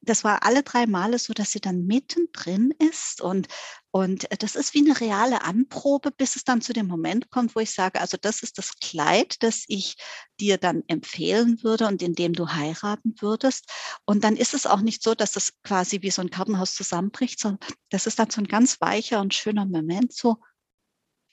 das 0.00 0.24
war 0.24 0.44
alle 0.44 0.62
drei 0.62 0.86
Male 0.86 1.18
so, 1.18 1.32
dass 1.32 1.52
sie 1.52 1.60
dann 1.60 1.86
mittendrin 1.86 2.72
ist 2.78 3.20
und, 3.20 3.48
und 3.90 4.26
das 4.42 4.56
ist 4.56 4.74
wie 4.74 4.80
eine 4.80 5.00
reale 5.00 5.42
Anprobe, 5.42 6.10
bis 6.10 6.36
es 6.36 6.44
dann 6.44 6.60
zu 6.60 6.72
dem 6.72 6.86
Moment 6.86 7.30
kommt, 7.30 7.54
wo 7.54 7.60
ich 7.60 7.72
sage, 7.72 8.00
also 8.00 8.16
das 8.20 8.42
ist 8.42 8.58
das 8.58 8.78
Kleid, 8.80 9.42
das 9.42 9.64
ich 9.68 9.96
dir 10.40 10.58
dann 10.58 10.82
empfehlen 10.86 11.62
würde 11.62 11.86
und 11.86 12.02
in 12.02 12.14
dem 12.14 12.32
du 12.32 12.48
heiraten 12.48 13.14
würdest. 13.20 13.70
Und 14.04 14.24
dann 14.24 14.36
ist 14.36 14.54
es 14.54 14.66
auch 14.66 14.80
nicht 14.80 15.02
so, 15.02 15.14
dass 15.14 15.32
das 15.32 15.52
quasi 15.62 16.02
wie 16.02 16.10
so 16.10 16.22
ein 16.22 16.30
Kartenhaus 16.30 16.74
zusammenbricht, 16.74 17.40
sondern 17.40 17.60
das 17.90 18.06
ist 18.06 18.18
dann 18.18 18.30
so 18.30 18.40
ein 18.40 18.48
ganz 18.48 18.80
weicher 18.80 19.20
und 19.20 19.34
schöner 19.34 19.66
Moment, 19.66 20.12
so, 20.12 20.38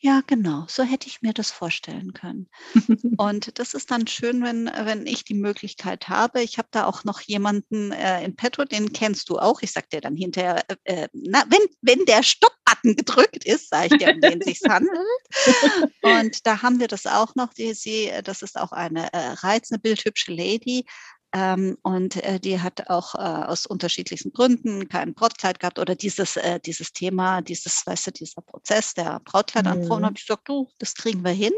ja, 0.01 0.21
genau, 0.25 0.65
so 0.69 0.83
hätte 0.83 1.07
ich 1.07 1.21
mir 1.21 1.33
das 1.33 1.51
vorstellen 1.51 2.13
können. 2.13 2.47
Und 3.17 3.59
das 3.59 3.73
ist 3.73 3.91
dann 3.91 4.07
schön, 4.07 4.41
wenn, 4.43 4.67
wenn 4.67 5.05
ich 5.05 5.25
die 5.25 5.33
Möglichkeit 5.33 6.07
habe. 6.07 6.41
Ich 6.41 6.57
habe 6.57 6.69
da 6.71 6.85
auch 6.85 7.03
noch 7.03 7.19
jemanden 7.19 7.91
äh, 7.91 8.23
in 8.23 8.33
petto, 8.37 8.63
den 8.63 8.93
kennst 8.93 9.29
du 9.29 9.39
auch. 9.39 9.61
Ich 9.61 9.73
sag 9.73 9.89
dir 9.89 9.99
dann 9.99 10.15
hinterher, 10.15 10.63
äh, 10.85 11.03
äh 11.03 11.07
na, 11.11 11.43
wenn, 11.49 11.67
wenn 11.81 12.05
der 12.05 12.23
Stopp-Button 12.23 12.95
gedrückt 12.95 13.43
ist, 13.43 13.69
sage 13.69 13.89
ich 13.91 13.97
dir, 13.97 14.13
um 14.13 14.21
den 14.21 14.41
sich 14.41 14.61
handelt. 14.69 14.95
Und 16.01 16.47
da 16.47 16.61
haben 16.61 16.79
wir 16.79 16.87
das 16.87 17.05
auch 17.05 17.35
noch. 17.35 17.53
Die, 17.53 17.73
sie, 17.73 18.09
das 18.23 18.41
ist 18.41 18.57
auch 18.57 18.71
eine 18.71 19.11
äh, 19.11 19.31
reizende, 19.31 19.81
bildhübsche 19.81 20.31
Lady, 20.31 20.85
ähm, 21.31 21.77
und 21.83 22.15
äh, 22.23 22.39
die 22.39 22.59
hat 22.59 22.89
auch 22.89 23.13
äh, 23.13 23.19
aus 23.19 23.67
unterschiedlichsten 23.67 24.33
Gründen 24.33 24.87
kein 24.89 25.13
Brautkleid 25.13 25.59
gehabt 25.59 25.77
oder 25.77 25.95
dieses, 25.95 26.37
äh, 26.37 26.59
dieses 26.59 26.91
Thema, 26.91 27.41
dieses, 27.41 27.85
weißt 27.85 28.07
du, 28.07 28.11
dieser 28.11 28.41
Prozess 28.41 28.95
der 28.95 29.19
Brautkleidanprobe. 29.23 29.99
Mhm. 29.99 30.05
habe 30.05 30.15
ich 30.17 30.25
gesagt, 30.25 30.49
du, 30.49 30.67
das 30.79 30.95
kriegen 30.95 31.23
wir 31.23 31.31
hin. 31.31 31.53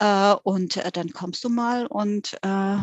Äh, 0.00 0.34
und 0.42 0.76
äh, 0.76 0.92
dann 0.92 1.12
kommst 1.12 1.44
du 1.44 1.48
mal 1.48 1.86
und 1.86 2.36
äh, 2.42 2.76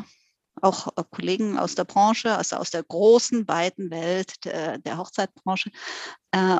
auch 0.59 0.87
Kollegen 1.11 1.59
aus 1.59 1.75
der 1.75 1.83
Branche, 1.83 2.35
also 2.35 2.55
aus 2.55 2.71
der 2.71 2.81
großen, 2.81 3.47
weiten 3.47 3.91
Welt 3.91 4.43
der, 4.43 4.79
der 4.79 4.97
Hochzeitbranche. 4.97 5.69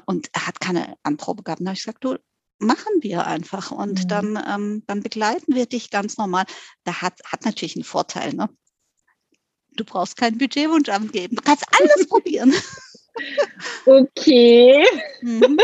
und 0.05 0.29
er 0.33 0.45
hat 0.45 0.59
keine 0.59 0.97
Anprobe 1.01 1.41
gehabt. 1.41 1.61
Da 1.61 1.65
habe 1.65 1.73
ich 1.73 1.83
gesagt, 1.83 2.03
du, 2.03 2.15
machen 2.59 2.93
wir 3.01 3.25
einfach 3.25 3.71
und 3.71 4.03
mhm. 4.03 4.07
dann, 4.07 4.43
ähm, 4.47 4.83
dann 4.85 5.01
begleiten 5.01 5.55
wir 5.55 5.65
dich 5.65 5.89
ganz 5.89 6.17
normal. 6.17 6.45
Da 6.83 7.01
hat, 7.01 7.21
hat 7.25 7.43
natürlich 7.45 7.75
einen 7.75 7.85
Vorteil, 7.85 8.33
ne? 8.33 8.49
Du 9.77 9.85
brauchst 9.85 10.17
keinen 10.17 10.37
Budgetwunsch 10.37 10.89
angeben. 10.89 11.35
Du 11.35 11.41
kannst 11.41 11.65
alles 11.71 12.07
probieren. 12.09 12.53
Okay. 13.85 14.85
Mhm. 15.21 15.57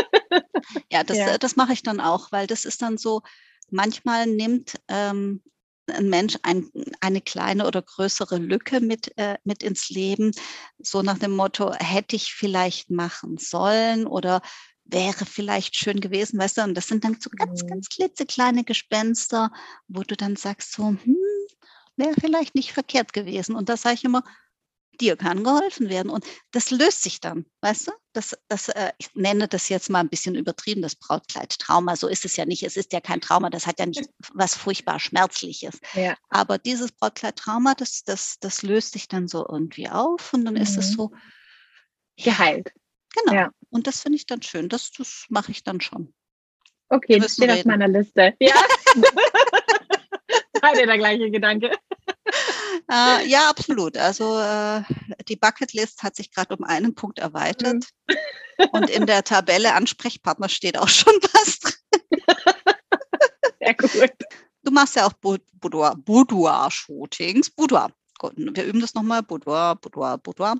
Ja, 0.90 1.04
das, 1.04 1.18
ja. 1.18 1.38
das 1.38 1.56
mache 1.56 1.72
ich 1.72 1.82
dann 1.82 2.00
auch, 2.00 2.32
weil 2.32 2.46
das 2.46 2.64
ist 2.64 2.82
dann 2.82 2.98
so, 2.98 3.22
manchmal 3.70 4.26
nimmt 4.26 4.74
ähm, 4.88 5.42
ein 5.86 6.08
Mensch 6.08 6.36
ein, 6.42 6.70
eine 7.00 7.20
kleine 7.20 7.66
oder 7.66 7.82
größere 7.82 8.38
Lücke 8.38 8.80
mit, 8.80 9.16
äh, 9.18 9.36
mit 9.44 9.62
ins 9.62 9.90
Leben, 9.90 10.32
so 10.78 11.02
nach 11.02 11.18
dem 11.18 11.32
Motto, 11.32 11.72
hätte 11.74 12.16
ich 12.16 12.34
vielleicht 12.34 12.90
machen 12.90 13.36
sollen 13.38 14.06
oder 14.06 14.40
wäre 14.84 15.24
vielleicht 15.24 15.76
schön 15.76 16.00
gewesen, 16.00 16.38
weißt 16.38 16.58
du, 16.58 16.62
und 16.62 16.74
das 16.74 16.88
sind 16.88 17.04
dann 17.04 17.18
so 17.20 17.30
ganz, 17.30 17.62
mhm. 17.62 17.68
ganz 17.68 17.88
klitzekleine 17.88 18.64
Gespenster, 18.64 19.50
wo 19.88 20.02
du 20.02 20.16
dann 20.16 20.36
sagst 20.36 20.72
so, 20.72 20.88
hm, 20.88 21.16
wäre 21.96 22.14
vielleicht 22.18 22.54
nicht 22.54 22.72
verkehrt 22.72 23.12
gewesen. 23.12 23.54
Und 23.54 23.68
da 23.68 23.76
sage 23.76 23.96
ich 23.96 24.04
immer, 24.04 24.22
dir 25.00 25.16
kann 25.16 25.44
geholfen 25.44 25.88
werden. 25.88 26.10
Und 26.10 26.24
das 26.52 26.70
löst 26.70 27.02
sich 27.02 27.20
dann, 27.20 27.46
weißt 27.60 27.88
du? 27.88 27.92
Das, 28.12 28.36
das, 28.48 28.68
äh, 28.68 28.92
ich 28.98 29.14
nenne 29.14 29.48
das 29.48 29.68
jetzt 29.68 29.90
mal 29.90 30.00
ein 30.00 30.08
bisschen 30.08 30.34
übertrieben, 30.34 30.82
das 30.82 30.94
Brautkleid-Trauma. 30.94 31.96
So 31.96 32.08
ist 32.08 32.24
es 32.24 32.36
ja 32.36 32.44
nicht. 32.44 32.62
Es 32.62 32.76
ist 32.76 32.92
ja 32.92 33.00
kein 33.00 33.20
Trauma, 33.20 33.50
das 33.50 33.66
hat 33.66 33.78
ja 33.78 33.86
nicht 33.86 34.08
was 34.34 34.54
furchtbar 34.54 35.00
Schmerzliches. 35.00 35.80
Ja. 35.94 36.16
Aber 36.28 36.58
dieses 36.58 36.92
Brautkleid-Trauma, 36.92 37.74
das, 37.74 38.04
das, 38.04 38.36
das 38.40 38.62
löst 38.62 38.92
sich 38.92 39.08
dann 39.08 39.28
so 39.28 39.46
irgendwie 39.48 39.88
auf 39.88 40.32
und 40.32 40.44
dann 40.44 40.54
mhm. 40.54 40.60
ist 40.60 40.76
es 40.76 40.90
mhm. 40.90 40.94
so 40.94 41.12
geheilt. 42.16 42.72
Genau. 43.14 43.34
Ja. 43.34 43.50
Und 43.70 43.86
das 43.86 44.02
finde 44.02 44.16
ich 44.16 44.26
dann 44.26 44.42
schön. 44.42 44.68
Das, 44.68 44.90
das 44.92 45.26
mache 45.28 45.50
ich 45.50 45.64
dann 45.64 45.80
schon. 45.80 46.14
Okay, 46.88 47.18
das 47.18 47.34
steht 47.34 47.50
auf 47.50 47.64
meiner 47.64 47.88
Liste. 47.88 48.34
Ja. 48.38 48.54
beide 50.64 50.86
der 50.86 50.98
gleiche 50.98 51.30
Gedanke. 51.30 51.70
Äh, 52.90 53.26
ja, 53.26 53.48
absolut. 53.48 53.96
Also 53.96 54.38
äh, 54.38 54.82
die 55.28 55.36
Bucketlist 55.36 56.02
hat 56.02 56.16
sich 56.16 56.32
gerade 56.32 56.56
um 56.56 56.64
einen 56.64 56.94
Punkt 56.94 57.18
erweitert. 57.18 57.86
Mhm. 58.08 58.16
Und 58.72 58.90
in 58.90 59.06
der 59.06 59.24
Tabelle 59.24 59.72
Ansprechpartner 59.74 60.48
steht 60.48 60.78
auch 60.78 60.88
schon 60.88 61.14
was 61.32 61.58
drin. 61.60 61.72
Sehr 63.60 63.74
gut. 63.74 64.12
Du 64.62 64.70
machst 64.70 64.94
ja 64.96 65.06
auch 65.06 65.14
Boudoir-Shootings. 65.14 67.50
Boudoir. 67.50 67.90
Wir 68.36 68.64
üben 68.64 68.80
das 68.80 68.94
nochmal. 68.94 69.22
Boudoir, 69.22 69.76
Boudoir, 69.76 70.18
Boudoir 70.18 70.56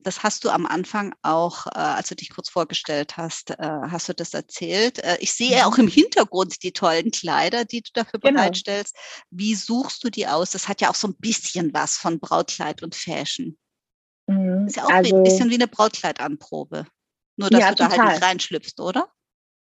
das 0.00 0.22
hast 0.22 0.44
du 0.44 0.50
am 0.50 0.66
Anfang 0.66 1.14
auch, 1.22 1.66
äh, 1.66 1.78
als 1.78 2.08
du 2.08 2.14
dich 2.14 2.30
kurz 2.30 2.48
vorgestellt 2.48 3.16
hast, 3.16 3.50
äh, 3.50 3.56
hast 3.58 4.08
du 4.08 4.14
das 4.14 4.32
erzählt. 4.32 4.98
Äh, 5.00 5.18
ich 5.20 5.32
sehe 5.32 5.66
auch 5.66 5.76
im 5.78 5.86
mhm. 5.86 5.90
Hintergrund 5.90 6.62
die 6.62 6.72
tollen 6.72 7.10
Kleider, 7.10 7.64
die 7.64 7.82
du 7.82 7.90
dafür 7.92 8.20
genau. 8.20 8.40
bereitstellst. 8.40 8.96
Wie 9.30 9.54
suchst 9.54 10.04
du 10.04 10.10
die 10.10 10.26
aus? 10.26 10.50
Das 10.50 10.68
hat 10.68 10.80
ja 10.80 10.90
auch 10.90 10.94
so 10.94 11.08
ein 11.08 11.16
bisschen 11.16 11.74
was 11.74 11.96
von 11.96 12.20
Brautkleid 12.20 12.82
und 12.82 12.94
Fashion. 12.94 13.58
Mhm. 14.26 14.66
ist 14.66 14.76
ja 14.76 14.84
auch 14.84 14.90
also, 14.90 15.16
ein 15.16 15.22
bisschen 15.24 15.50
wie 15.50 15.54
eine 15.54 15.68
Brautkleidanprobe. 15.68 16.86
Nur, 17.36 17.50
dass 17.50 17.60
ja, 17.60 17.70
du 17.70 17.76
da 17.76 17.90
halt 17.90 18.12
nicht 18.12 18.22
reinschlüpfst, 18.22 18.80
oder? 18.80 19.12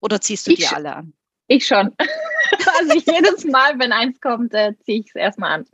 Oder 0.02 0.22
ziehst 0.22 0.48
du 0.48 0.52
ich 0.52 0.60
die 0.60 0.68
alle 0.68 0.96
an? 0.96 1.14
Ich 1.48 1.68
schon. 1.68 1.96
also 2.80 2.94
jedes 2.94 3.44
Mal, 3.46 3.78
wenn 3.80 3.92
eins 3.92 4.20
kommt, 4.20 4.54
äh, 4.54 4.74
ziehe 4.84 5.02
ich 5.02 5.08
es 5.08 5.16
erstmal 5.16 5.52
an. 5.52 5.66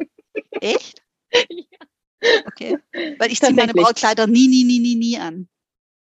Echt? 0.51 1.01
Ja. 1.31 1.79
Okay. 2.47 2.77
Weil 3.19 3.31
ich 3.31 3.39
ziehe 3.39 3.53
meine 3.53 3.73
Brautkleider 3.73 4.25
nie, 4.25 4.47
nie, 4.47 4.63
nie, 4.63 4.79
nie, 4.79 4.95
nie 4.95 5.19
an. 5.19 5.47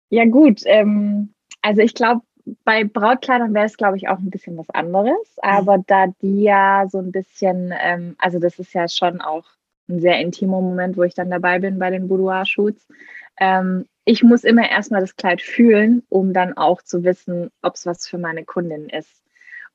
Ja, 0.10 0.26
gut. 0.26 0.62
Ähm, 0.66 1.34
also 1.64 1.82
ich 1.82 1.96
glaube, 1.96 2.22
bei 2.64 2.84
Brautkleidern 2.84 3.54
wäre 3.54 3.66
es, 3.66 3.78
glaube 3.78 3.98
ich, 3.98 4.08
auch 4.08 4.20
ein 4.20 4.30
bisschen 4.30 4.56
was 4.58 4.70
anderes. 4.70 5.18
Mhm. 5.38 5.50
Aber 5.50 5.78
mhm. 5.80 5.84
da 5.88 6.08
die 6.22 6.44
ja 6.44 6.86
so 6.88 7.00
ein 7.00 7.12
bisschen, 7.12 7.74
ähm, 7.80 8.16
also 8.20 8.38
das 8.40 8.60
ist 8.60 8.74
ja 8.74 8.88
schon 8.88 9.22
auch 9.22 9.46
ein 9.90 10.00
sehr 10.00 10.20
intimer 10.20 10.62
Moment, 10.62 10.98
wo 10.98 11.04
ich 11.04 11.16
dann 11.16 11.32
dabei 11.32 11.60
bin 11.60 11.80
bei 11.80 11.90
den 11.90 12.08
Boudoir-Shoots. 12.08 12.88
Ähm, 13.40 13.86
ich 14.06 14.22
muss 14.24 14.44
immer 14.44 14.70
erstmal 14.70 15.02
das 15.02 15.16
Kleid 15.16 15.42
fühlen, 15.42 16.04
um 16.10 16.34
dann 16.34 16.56
auch 16.56 16.82
zu 16.82 17.04
wissen, 17.04 17.50
ob 17.62 17.76
es 17.76 17.86
was 17.86 18.08
für 18.08 18.18
meine 18.18 18.46
Kundin 18.46 18.90
ist. 18.90 19.23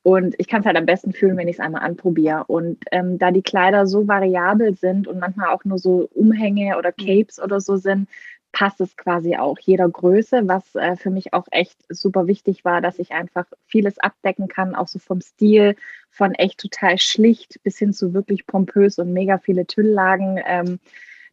Und 0.02 0.34
ich 0.38 0.48
kann 0.48 0.60
es 0.60 0.66
halt 0.66 0.76
am 0.76 0.86
besten 0.86 1.12
fühlen, 1.12 1.36
wenn 1.36 1.48
ich 1.48 1.56
es 1.56 1.60
einmal 1.60 1.82
anprobiere. 1.82 2.44
Und 2.46 2.78
ähm, 2.92 3.18
da 3.18 3.30
die 3.30 3.42
Kleider 3.42 3.86
so 3.86 4.08
variabel 4.08 4.74
sind 4.74 5.06
und 5.06 5.18
manchmal 5.18 5.48
auch 5.48 5.64
nur 5.64 5.78
so 5.78 6.08
Umhänge 6.14 6.78
oder 6.78 6.92
mhm. 6.96 7.04
Capes 7.04 7.40
oder 7.40 7.60
so 7.60 7.76
sind, 7.76 8.08
passt 8.52 8.80
es 8.80 8.96
quasi 8.96 9.36
auch 9.36 9.58
jeder 9.58 9.88
Größe, 9.88 10.48
was 10.48 10.74
äh, 10.74 10.96
für 10.96 11.10
mich 11.10 11.34
auch 11.34 11.46
echt 11.50 11.78
super 11.90 12.26
wichtig 12.26 12.64
war, 12.64 12.80
dass 12.80 12.98
ich 12.98 13.12
einfach 13.12 13.46
vieles 13.66 13.98
abdecken 13.98 14.48
kann, 14.48 14.74
auch 14.74 14.88
so 14.88 14.98
vom 14.98 15.20
Stil, 15.20 15.76
von 16.10 16.34
echt 16.34 16.60
total 16.60 16.98
schlicht 16.98 17.60
bis 17.62 17.78
hin 17.78 17.92
zu 17.92 18.14
wirklich 18.14 18.46
pompös 18.46 18.98
und 18.98 19.12
mega 19.12 19.38
viele 19.38 19.66
Tülllagen, 19.66 20.40
ähm, 20.46 20.80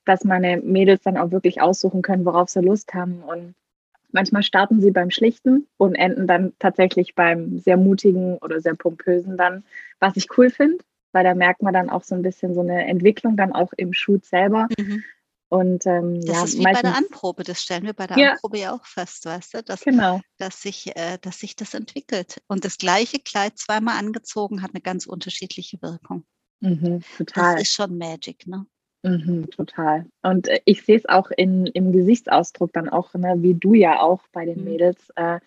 dass 0.03 0.23
meine 0.23 0.57
Mädels 0.57 1.01
dann 1.03 1.17
auch 1.17 1.31
wirklich 1.31 1.61
aussuchen 1.61 2.01
können, 2.01 2.25
worauf 2.25 2.49
sie 2.49 2.61
Lust 2.61 2.93
haben. 2.93 3.23
Und 3.23 3.55
Manchmal 4.15 4.43
starten 4.43 4.79
sie 4.79 4.91
beim 4.91 5.11
Schlichten 5.11 5.67
und 5.75 5.93
enden 5.93 6.25
dann 6.25 6.53
tatsächlich 6.57 7.15
beim 7.15 7.59
sehr 7.59 7.75
mutigen 7.75 8.37
oder 8.37 8.61
sehr 8.61 8.73
pompösen 8.73 9.35
dann, 9.35 9.65
was 9.99 10.15
ich 10.15 10.29
cool 10.37 10.49
finde, 10.49 10.77
weil 11.11 11.25
da 11.25 11.35
merkt 11.35 11.61
man 11.61 11.73
dann 11.73 11.89
auch 11.89 12.01
so 12.01 12.15
ein 12.15 12.21
bisschen 12.21 12.53
so 12.53 12.61
eine 12.61 12.87
Entwicklung 12.87 13.35
dann 13.35 13.51
auch 13.51 13.73
im 13.75 13.91
Shoot 13.91 14.23
selber. 14.23 14.69
Mhm. 14.79 15.03
Und, 15.49 15.85
ähm, 15.85 16.21
das 16.21 16.33
ja, 16.33 16.43
ist 16.45 16.57
wie 16.57 16.61
meistens, 16.61 16.81
bei 16.83 16.89
der 16.89 16.97
Anprobe, 16.97 17.43
das 17.43 17.61
stellen 17.61 17.83
wir 17.83 17.91
bei 17.91 18.07
der 18.07 18.17
ja, 18.17 18.31
Anprobe 18.31 18.57
ja 18.57 18.73
auch 18.73 18.85
fest, 18.85 19.25
weißt 19.25 19.53
du, 19.53 19.63
dass, 19.63 19.81
genau. 19.81 20.21
dass, 20.37 20.61
sich, 20.61 20.95
äh, 20.95 21.17
dass 21.21 21.39
sich 21.39 21.57
das 21.57 21.73
entwickelt. 21.73 22.41
Und 22.47 22.63
das 22.63 22.77
gleiche 22.77 23.19
Kleid 23.19 23.57
zweimal 23.57 23.97
angezogen 23.97 24.61
hat 24.61 24.71
eine 24.73 24.81
ganz 24.81 25.07
unterschiedliche 25.07 25.81
Wirkung. 25.81 26.25
Mhm, 26.61 27.01
total. 27.17 27.55
Das 27.55 27.63
ist 27.63 27.73
schon 27.73 27.97
Magic, 27.97 28.47
ne? 28.47 28.65
Mhm, 29.05 29.49
total. 29.51 30.05
Und 30.23 30.47
äh, 30.47 30.59
ich 30.65 30.83
sehe 30.83 30.97
es 30.97 31.07
auch 31.07 31.29
in, 31.31 31.67
im 31.67 31.91
Gesichtsausdruck 31.91 32.73
dann 32.73 32.89
auch, 32.89 33.13
ne, 33.13 33.35
wie 33.37 33.53
du 33.53 33.73
ja 33.73 33.99
auch 33.99 34.21
bei 34.31 34.45
den 34.45 34.59
mhm. 34.59 34.65
Mädels. 34.65 35.09
Äh, 35.15 35.39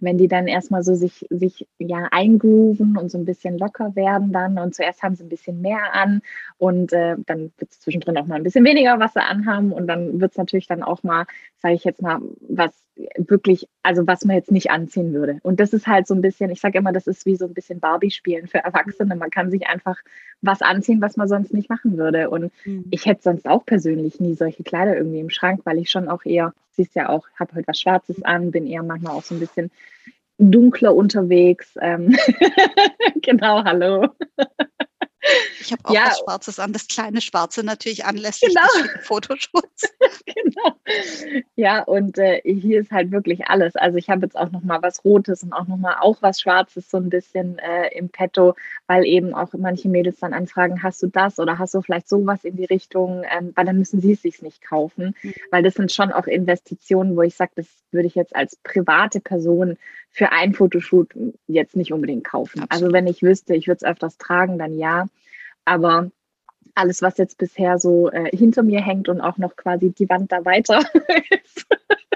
wenn 0.00 0.18
die 0.18 0.28
dann 0.28 0.46
erstmal 0.46 0.82
so 0.82 0.94
sich, 0.94 1.24
sich 1.30 1.66
ja 1.78 2.08
eingrooven 2.10 2.96
und 2.96 3.10
so 3.10 3.18
ein 3.18 3.24
bisschen 3.24 3.58
locker 3.58 3.94
werden 3.96 4.32
dann 4.32 4.58
und 4.58 4.74
zuerst 4.74 5.02
haben 5.02 5.14
sie 5.14 5.24
ein 5.24 5.28
bisschen 5.28 5.60
mehr 5.60 5.94
an 5.94 6.20
und 6.58 6.92
äh, 6.92 7.16
dann 7.26 7.52
wird 7.58 7.70
es 7.70 7.80
zwischendrin 7.80 8.18
auch 8.18 8.26
mal 8.26 8.36
ein 8.36 8.42
bisschen 8.42 8.64
weniger, 8.64 8.98
was 8.98 9.14
sie 9.14 9.22
anhaben 9.22 9.72
und 9.72 9.86
dann 9.86 10.20
wird 10.20 10.32
es 10.32 10.36
natürlich 10.36 10.66
dann 10.66 10.82
auch 10.82 11.02
mal, 11.02 11.26
sage 11.58 11.74
ich 11.74 11.84
jetzt 11.84 12.02
mal, 12.02 12.20
was 12.40 12.72
wirklich, 13.16 13.68
also 13.82 14.06
was 14.06 14.24
man 14.24 14.36
jetzt 14.36 14.50
nicht 14.50 14.70
anziehen 14.70 15.12
würde. 15.12 15.38
Und 15.42 15.60
das 15.60 15.72
ist 15.72 15.86
halt 15.86 16.06
so 16.06 16.14
ein 16.14 16.20
bisschen, 16.20 16.50
ich 16.50 16.60
sage 16.60 16.78
immer, 16.78 16.92
das 16.92 17.06
ist 17.06 17.26
wie 17.26 17.36
so 17.36 17.46
ein 17.46 17.54
bisschen 17.54 17.80
Barbie-Spielen 17.80 18.46
für 18.46 18.58
Erwachsene. 18.58 19.16
Man 19.16 19.30
kann 19.30 19.50
sich 19.50 19.66
einfach 19.66 19.98
was 20.42 20.62
anziehen, 20.62 21.00
was 21.00 21.16
man 21.16 21.28
sonst 21.28 21.52
nicht 21.52 21.68
machen 21.68 21.98
würde. 21.98 22.30
Und 22.30 22.52
mhm. 22.64 22.86
ich 22.90 23.06
hätte 23.06 23.22
sonst 23.22 23.46
auch 23.46 23.66
persönlich 23.66 24.20
nie 24.20 24.34
solche 24.34 24.62
Kleider 24.62 24.96
irgendwie 24.96 25.20
im 25.20 25.30
Schrank, 25.30 25.62
weil 25.64 25.78
ich 25.78 25.90
schon 25.90 26.08
auch 26.08 26.24
eher, 26.24 26.54
siehst 26.72 26.94
ja 26.94 27.08
auch, 27.08 27.26
habe 27.38 27.54
heute 27.56 27.68
was 27.68 27.80
Schwarzes 27.80 28.22
an, 28.22 28.50
bin 28.50 28.66
eher 28.66 28.82
manchmal 28.82 29.14
auch 29.14 29.22
so 29.22 29.34
ein 29.34 29.40
bisschen 29.40 29.70
dunkler 30.38 30.94
unterwegs. 30.94 31.76
Ähm 31.80 32.16
genau, 33.22 33.64
hallo. 33.64 34.08
Ich 35.60 35.72
habe 35.72 35.82
auch 35.84 35.94
ja. 35.94 36.06
was 36.06 36.18
Schwarzes 36.18 36.58
an, 36.58 36.72
das 36.72 36.86
kleine 36.86 37.20
Schwarze 37.20 37.64
natürlich 37.64 38.04
anlässlich 38.04 38.54
genau. 38.54 38.94
des 38.94 39.06
Fotoshoots. 39.06 39.94
genau. 40.26 40.76
Ja, 41.56 41.82
und 41.82 42.18
äh, 42.18 42.42
hier 42.44 42.80
ist 42.80 42.90
halt 42.90 43.10
wirklich 43.10 43.46
alles. 43.46 43.76
Also 43.76 43.96
ich 43.96 44.10
habe 44.10 44.22
jetzt 44.22 44.36
auch 44.36 44.50
noch 44.50 44.62
mal 44.62 44.82
was 44.82 45.04
Rotes 45.04 45.42
und 45.42 45.52
auch 45.52 45.66
noch 45.66 45.76
mal 45.76 45.96
auch 46.00 46.20
was 46.20 46.40
Schwarzes 46.40 46.90
so 46.90 46.98
ein 46.98 47.08
bisschen 47.08 47.58
äh, 47.58 47.88
im 47.96 48.08
Petto, 48.10 48.54
weil 48.86 49.04
eben 49.04 49.34
auch 49.34 49.52
manche 49.54 49.88
Mädels 49.88 50.20
dann 50.20 50.34
anfragen, 50.34 50.82
hast 50.82 51.02
du 51.02 51.06
das 51.06 51.38
oder 51.38 51.58
hast 51.58 51.74
du 51.74 51.82
vielleicht 51.82 52.08
sowas 52.08 52.44
in 52.44 52.56
die 52.56 52.66
Richtung, 52.66 53.24
ähm, 53.30 53.52
weil 53.54 53.64
dann 53.64 53.78
müssen 53.78 54.00
sie 54.00 54.12
es 54.12 54.22
sich 54.22 54.42
nicht 54.42 54.62
kaufen, 54.62 55.14
mhm. 55.22 55.34
weil 55.50 55.62
das 55.62 55.74
sind 55.74 55.92
schon 55.92 56.12
auch 56.12 56.26
Investitionen, 56.26 57.16
wo 57.16 57.22
ich 57.22 57.34
sage, 57.34 57.52
das 57.56 57.66
würde 57.90 58.08
ich 58.08 58.14
jetzt 58.14 58.36
als 58.36 58.56
private 58.56 59.20
Person 59.20 59.78
für 60.14 60.30
ein 60.30 60.54
Fotoshoot 60.54 61.12
jetzt 61.48 61.74
nicht 61.74 61.92
unbedingt 61.92 62.24
kaufen. 62.24 62.60
Also 62.60 62.66
Absolut. 62.70 62.84
Also 62.84 62.94
wenn 62.94 63.06
ich 63.08 63.22
wüsste, 63.22 63.54
ich 63.56 63.66
würde 63.66 63.78
es 63.78 63.84
öfters 63.84 64.16
tragen, 64.16 64.58
dann 64.58 64.78
ja. 64.78 65.08
Aber 65.64 66.10
alles, 66.76 67.02
was 67.02 67.18
jetzt 67.18 67.36
bisher 67.36 67.78
so 67.78 68.10
äh, 68.10 68.34
hinter 68.34 68.62
mir 68.62 68.80
hängt 68.80 69.08
und 69.08 69.20
auch 69.20 69.38
noch 69.38 69.56
quasi 69.56 69.90
die 69.90 70.08
Wand 70.08 70.30
da 70.30 70.44
weiter 70.44 70.78
ist, 71.44 71.66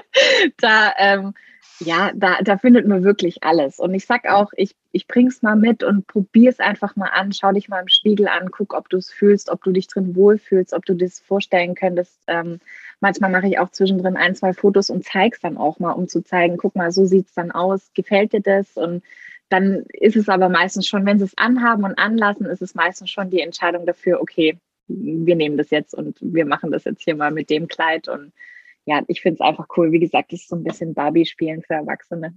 da, 0.57 0.93
ähm, 0.97 1.33
ja, 1.81 2.11
da, 2.15 2.37
da 2.41 2.57
findet 2.57 2.87
man 2.87 3.03
wirklich 3.03 3.43
alles. 3.43 3.79
Und 3.79 3.93
ich 3.93 4.05
sag 4.05 4.25
auch, 4.29 4.51
ich, 4.55 4.75
ich 4.93 5.05
bring's 5.07 5.41
mal 5.41 5.57
mit 5.57 5.83
und 5.83 6.07
probier's 6.07 6.61
einfach 6.61 6.95
mal 6.95 7.09
an, 7.09 7.33
schau 7.33 7.51
dich 7.51 7.67
mal 7.67 7.81
im 7.81 7.89
Spiegel 7.89 8.29
an, 8.29 8.49
guck, 8.49 8.73
ob 8.73 8.87
du 8.89 8.97
es 8.97 9.11
fühlst, 9.11 9.49
ob 9.49 9.61
du 9.63 9.71
dich 9.71 9.87
drin 9.87 10.15
wohlfühlst, 10.15 10.73
ob 10.73 10.85
du 10.85 10.93
das 10.93 11.19
vorstellen 11.19 11.75
könntest. 11.75 12.17
Ähm, 12.27 12.59
manchmal 13.01 13.31
mache 13.31 13.47
ich 13.47 13.59
auch 13.59 13.69
zwischendrin 13.69 14.17
ein, 14.17 14.35
zwei 14.35 14.53
Fotos 14.53 14.89
und 14.89 15.05
zeig's 15.05 15.39
dann 15.39 15.57
auch 15.57 15.79
mal, 15.79 15.91
um 15.91 16.07
zu 16.07 16.21
zeigen, 16.21 16.57
guck 16.57 16.75
mal, 16.75 16.91
so 16.91 17.05
sieht's 17.05 17.33
dann 17.33 17.51
aus, 17.51 17.91
gefällt 17.93 18.33
dir 18.33 18.41
das? 18.41 18.75
Und 18.75 19.03
dann 19.49 19.85
ist 19.93 20.15
es 20.15 20.29
aber 20.29 20.49
meistens 20.49 20.87
schon, 20.87 21.05
wenn 21.05 21.19
sie 21.19 21.25
es 21.25 21.37
anhaben 21.37 21.83
und 21.83 21.97
anlassen, 21.97 22.45
ist 22.45 22.61
es 22.61 22.75
meistens 22.75 23.09
schon 23.09 23.29
die 23.29 23.41
Entscheidung 23.41 23.85
dafür, 23.85 24.21
okay, 24.21 24.57
wir 24.87 25.35
nehmen 25.35 25.57
das 25.57 25.69
jetzt 25.69 25.93
und 25.93 26.17
wir 26.21 26.45
machen 26.45 26.71
das 26.71 26.83
jetzt 26.83 27.03
hier 27.03 27.15
mal 27.15 27.31
mit 27.31 27.49
dem 27.49 27.67
Kleid. 27.67 28.07
Und 28.07 28.33
ja, 28.85 29.01
ich 29.07 29.21
finde 29.21 29.35
es 29.35 29.47
einfach 29.47 29.67
cool. 29.77 29.91
Wie 29.91 29.99
gesagt, 29.99 30.33
das 30.33 30.41
ist 30.41 30.49
so 30.49 30.55
ein 30.55 30.63
bisschen 30.63 30.93
Barbie-Spielen 30.93 31.61
für 31.61 31.75
Erwachsene. 31.75 32.33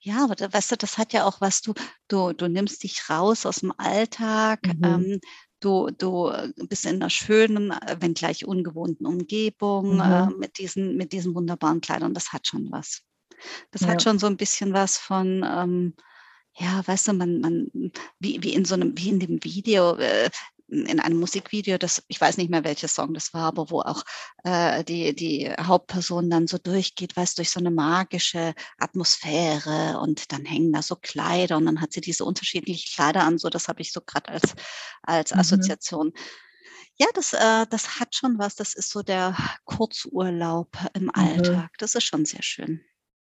Ja, 0.00 0.24
aber 0.24 0.36
weißt 0.52 0.72
du, 0.72 0.76
das 0.76 0.98
hat 0.98 1.12
ja 1.12 1.24
auch 1.24 1.40
was, 1.40 1.62
du, 1.62 1.74
du, 2.08 2.32
du 2.32 2.48
nimmst 2.48 2.82
dich 2.84 3.10
raus 3.10 3.44
aus 3.46 3.56
dem 3.56 3.72
Alltag, 3.76 4.60
mhm. 4.66 4.84
ähm, 4.84 5.20
du, 5.64 5.90
du 6.56 6.66
bist 6.68 6.84
in 6.84 6.96
einer 6.96 7.10
schönen, 7.10 7.70
äh, 7.70 7.96
wenn 8.00 8.14
gleich 8.14 8.46
ungewohnten 8.46 9.06
Umgebung 9.06 9.94
mhm. 9.94 10.00
äh, 10.00 10.26
mit, 10.38 10.58
diesen, 10.58 10.96
mit 10.96 11.12
diesen 11.12 11.34
wunderbaren 11.34 11.80
Kleidern. 11.80 12.14
Das 12.14 12.32
hat 12.32 12.46
schon 12.46 12.70
was. 12.70 13.02
Das 13.70 13.82
ja. 13.82 13.88
hat 13.88 14.02
schon 14.02 14.18
so 14.18 14.26
ein 14.26 14.36
bisschen 14.36 14.72
was 14.72 14.98
von, 14.98 15.44
ähm, 15.44 15.94
ja, 16.56 16.86
weißt 16.86 17.08
du, 17.08 17.12
man, 17.14 17.40
man, 17.40 17.92
wie, 18.20 18.42
wie 18.42 18.54
in 18.54 18.64
so 18.64 18.74
einem, 18.74 18.96
wie 18.96 19.08
in 19.08 19.18
dem 19.18 19.42
Video, 19.42 19.96
äh, 19.96 20.30
in 20.74 21.00
einem 21.00 21.18
Musikvideo, 21.18 21.78
das, 21.78 22.02
ich 22.08 22.20
weiß 22.20 22.36
nicht 22.36 22.50
mehr, 22.50 22.64
welcher 22.64 22.88
Song 22.88 23.14
das 23.14 23.32
war, 23.32 23.44
aber 23.44 23.70
wo 23.70 23.80
auch 23.80 24.02
äh, 24.44 24.84
die, 24.84 25.14
die 25.14 25.50
Hauptperson 25.50 26.30
dann 26.30 26.46
so 26.46 26.58
durchgeht, 26.58 27.16
weißt 27.16 27.38
durch 27.38 27.50
so 27.50 27.60
eine 27.60 27.70
magische 27.70 28.54
Atmosphäre 28.78 29.98
und 30.00 30.32
dann 30.32 30.44
hängen 30.44 30.72
da 30.72 30.82
so 30.82 30.96
Kleider 30.96 31.56
und 31.56 31.66
dann 31.66 31.80
hat 31.80 31.92
sie 31.92 32.00
diese 32.00 32.24
unterschiedlichen 32.24 32.92
Kleider 32.94 33.22
an, 33.22 33.38
so 33.38 33.48
das 33.48 33.68
habe 33.68 33.82
ich 33.82 33.92
so 33.92 34.00
gerade 34.00 34.30
als, 34.30 34.54
als 35.02 35.32
mhm. 35.32 35.40
Assoziation. 35.40 36.12
Ja, 36.96 37.06
das, 37.14 37.32
äh, 37.32 37.66
das 37.70 37.98
hat 37.98 38.14
schon 38.14 38.38
was, 38.38 38.54
das 38.54 38.74
ist 38.74 38.90
so 38.90 39.02
der 39.02 39.36
Kurzurlaub 39.64 40.76
im 40.94 41.04
mhm. 41.04 41.10
Alltag, 41.14 41.70
das 41.78 41.94
ist 41.94 42.04
schon 42.04 42.24
sehr 42.24 42.42
schön 42.42 42.84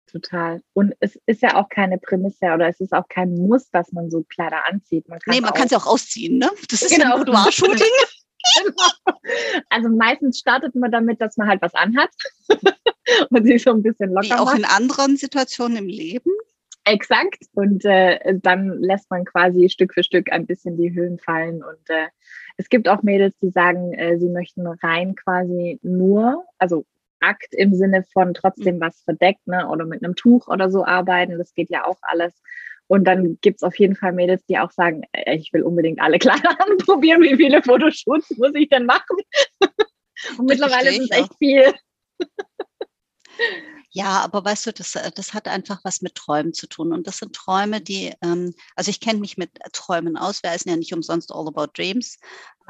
total. 0.07 0.63
Und 0.73 0.95
es 1.01 1.19
ist 1.27 1.43
ja 1.43 1.57
auch 1.57 1.69
keine 1.69 1.99
Prämisse 1.99 2.53
oder 2.53 2.69
es 2.69 2.81
ist 2.81 2.93
auch 2.93 3.09
kein 3.09 3.35
Muss, 3.35 3.71
dass 3.71 3.93
man 3.93 4.11
so 4.11 4.23
Kleider 4.23 4.67
anzieht. 4.67 5.09
Man 5.09 5.19
nee, 5.27 5.41
man 5.41 5.53
kann 5.53 5.69
ja 5.69 5.79
auch 5.79 5.87
ausziehen, 5.87 6.39
ne? 6.39 6.51
Das 6.71 6.83
ist 6.83 6.95
genau. 6.95 7.05
ja 7.05 7.15
ein 7.15 7.19
Boudoir-Shooting. 7.25 7.79
genau. 8.65 9.19
Also 9.71 9.89
meistens 9.89 10.39
startet 10.39 10.75
man 10.75 10.91
damit, 10.91 11.21
dass 11.21 11.37
man 11.37 11.49
halt 11.49 11.63
was 11.63 11.75
anhat 11.75 12.11
und 13.31 13.47
sich 13.47 13.63
so 13.63 13.71
ein 13.71 13.83
bisschen 13.83 14.11
locker 14.11 14.27
Wie 14.27 14.33
auch 14.35 14.47
macht. 14.47 14.59
in 14.59 14.65
anderen 14.65 15.17
Situationen 15.17 15.79
im 15.79 15.89
Leben. 15.89 16.31
Exakt. 16.85 17.45
Und 17.55 17.85
äh, 17.85 18.39
dann 18.41 18.81
lässt 18.81 19.11
man 19.11 19.25
quasi 19.25 19.69
Stück 19.69 19.95
für 19.95 20.03
Stück 20.03 20.33
ein 20.33 20.47
bisschen 20.47 20.77
die 20.77 20.93
Höhen 20.93 21.19
fallen. 21.19 21.63
Und 21.63 21.89
äh, 21.89 22.09
es 22.57 22.69
gibt 22.69 22.89
auch 22.89 23.03
Mädels, 23.03 23.37
die 23.41 23.51
sagen, 23.51 23.93
äh, 23.93 24.19
sie 24.19 24.29
möchten 24.29 24.67
rein 24.67 25.15
quasi 25.15 25.79
nur, 25.83 26.45
also 26.59 26.85
Akt 27.23 27.55
im 27.55 27.75
Sinne 27.75 28.05
von 28.13 28.35
trotzdem 28.35 28.81
was 28.81 29.01
verdeckt, 29.03 29.47
ne? 29.47 29.69
Oder 29.69 29.85
mit 29.87 30.05
einem 30.05 30.15
Tuch 30.15 30.49
oder 30.49 30.71
so 30.71 30.85
arbeiten. 30.85 31.39
Das 31.39 31.55
geht 31.55 31.71
ja 31.71 31.87
auch 31.87 31.99
alles. 32.03 32.35
Und 32.89 33.05
dann 33.05 33.39
gibt 33.41 33.57
es 33.57 33.63
auf 33.63 33.79
jeden 33.79 33.97
Fall 33.97 34.13
Mädels, 34.13 34.45
die 34.47 34.59
auch 34.59 34.71
sagen, 34.71 35.03
ich 35.27 35.53
will 35.53 35.63
unbedingt 35.63 36.01
alle 36.01 36.19
Kleider 36.19 36.57
anprobieren. 36.61 37.23
Wie 37.23 37.37
viele 37.37 37.63
Fotoshoots 37.63 38.37
muss 38.37 38.55
ich 38.55 38.69
denn 38.69 38.87
machen? 38.87 39.17
Und 40.39 40.47
mittlerweile 40.47 40.91
ist 40.91 41.11
es 41.11 41.11
echt 41.11 41.35
viel. 41.39 41.73
Ja, 43.95 44.21
aber 44.23 44.43
weißt 44.45 44.67
du, 44.67 44.73
das, 44.73 44.93
das 45.15 45.35
hat 45.35 45.49
einfach 45.49 45.81
was 45.85 46.01
mit 46.01 46.15
Träumen 46.15 46.55
zu 46.55 46.67
tun. 46.67 46.93
Und 46.93 47.07
das 47.07 47.19
sind 47.19 47.35
Träume, 47.35 47.83
die, 47.83 48.13
ähm, 48.23 48.55
also 48.75 48.91
ich 48.91 49.01
kenne 49.01 49.21
mich 49.21 49.37
mit 49.37 49.51
Träumen 49.73 50.17
aus, 50.17 50.43
wir 50.43 50.51
heißen 50.51 50.71
ja 50.71 50.79
nicht 50.79 50.95
umsonst 50.95 51.31
All 51.31 51.47
About 51.47 51.73
Dreams. 51.75 52.19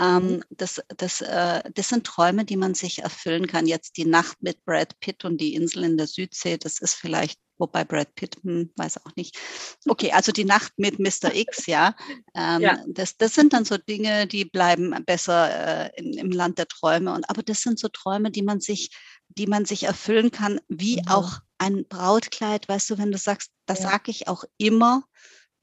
Ähm, 0.02 0.26
mhm. 0.26 0.42
das, 0.50 0.82
das, 0.96 1.20
äh, 1.20 1.62
das 1.74 1.88
sind 1.88 2.06
Träume, 2.06 2.44
die 2.44 2.56
man 2.56 2.74
sich 2.74 3.00
erfüllen 3.00 3.46
kann. 3.46 3.66
Jetzt 3.66 3.96
die 3.96 4.04
Nacht 4.04 4.42
mit 4.42 4.64
Brad 4.64 4.98
Pitt 5.00 5.24
und 5.24 5.38
die 5.40 5.54
Insel 5.54 5.84
in 5.84 5.96
der 5.96 6.06
Südsee, 6.06 6.58
das 6.58 6.78
ist 6.78 6.94
vielleicht 6.94 7.38
wobei 7.58 7.84
Brad 7.84 8.12
Pitt, 8.16 8.38
hm, 8.42 8.72
weiß 8.74 9.06
auch 9.06 9.14
nicht. 9.14 9.38
Okay, 9.86 10.10
also 10.10 10.32
die 10.32 10.44
Nacht 10.44 10.72
mit 10.78 10.98
Mr. 10.98 11.32
X, 11.32 11.66
ja. 11.66 11.94
Ähm, 12.34 12.60
ja. 12.60 12.82
Das, 12.88 13.16
das 13.16 13.34
sind 13.34 13.52
dann 13.52 13.64
so 13.64 13.78
Dinge, 13.78 14.26
die 14.26 14.44
bleiben 14.44 14.92
besser 15.06 15.86
äh, 15.86 15.90
in, 15.94 16.14
im 16.14 16.30
Land 16.32 16.58
der 16.58 16.66
Träume. 16.66 17.12
Und, 17.12 17.30
aber 17.30 17.44
das 17.44 17.60
sind 17.60 17.78
so 17.78 17.86
Träume, 17.86 18.32
die 18.32 18.42
man 18.42 18.60
sich 18.60 18.90
die 19.36 19.46
man 19.46 19.64
sich 19.64 19.84
erfüllen 19.84 20.30
kann, 20.30 20.60
wie 20.68 20.96
mhm. 20.96 21.08
auch 21.08 21.40
ein 21.58 21.86
Brautkleid. 21.88 22.68
Weißt 22.68 22.90
du, 22.90 22.98
wenn 22.98 23.12
du 23.12 23.18
sagst, 23.18 23.50
das 23.66 23.80
ja. 23.80 23.90
sage 23.90 24.10
ich 24.10 24.28
auch 24.28 24.44
immer 24.58 25.04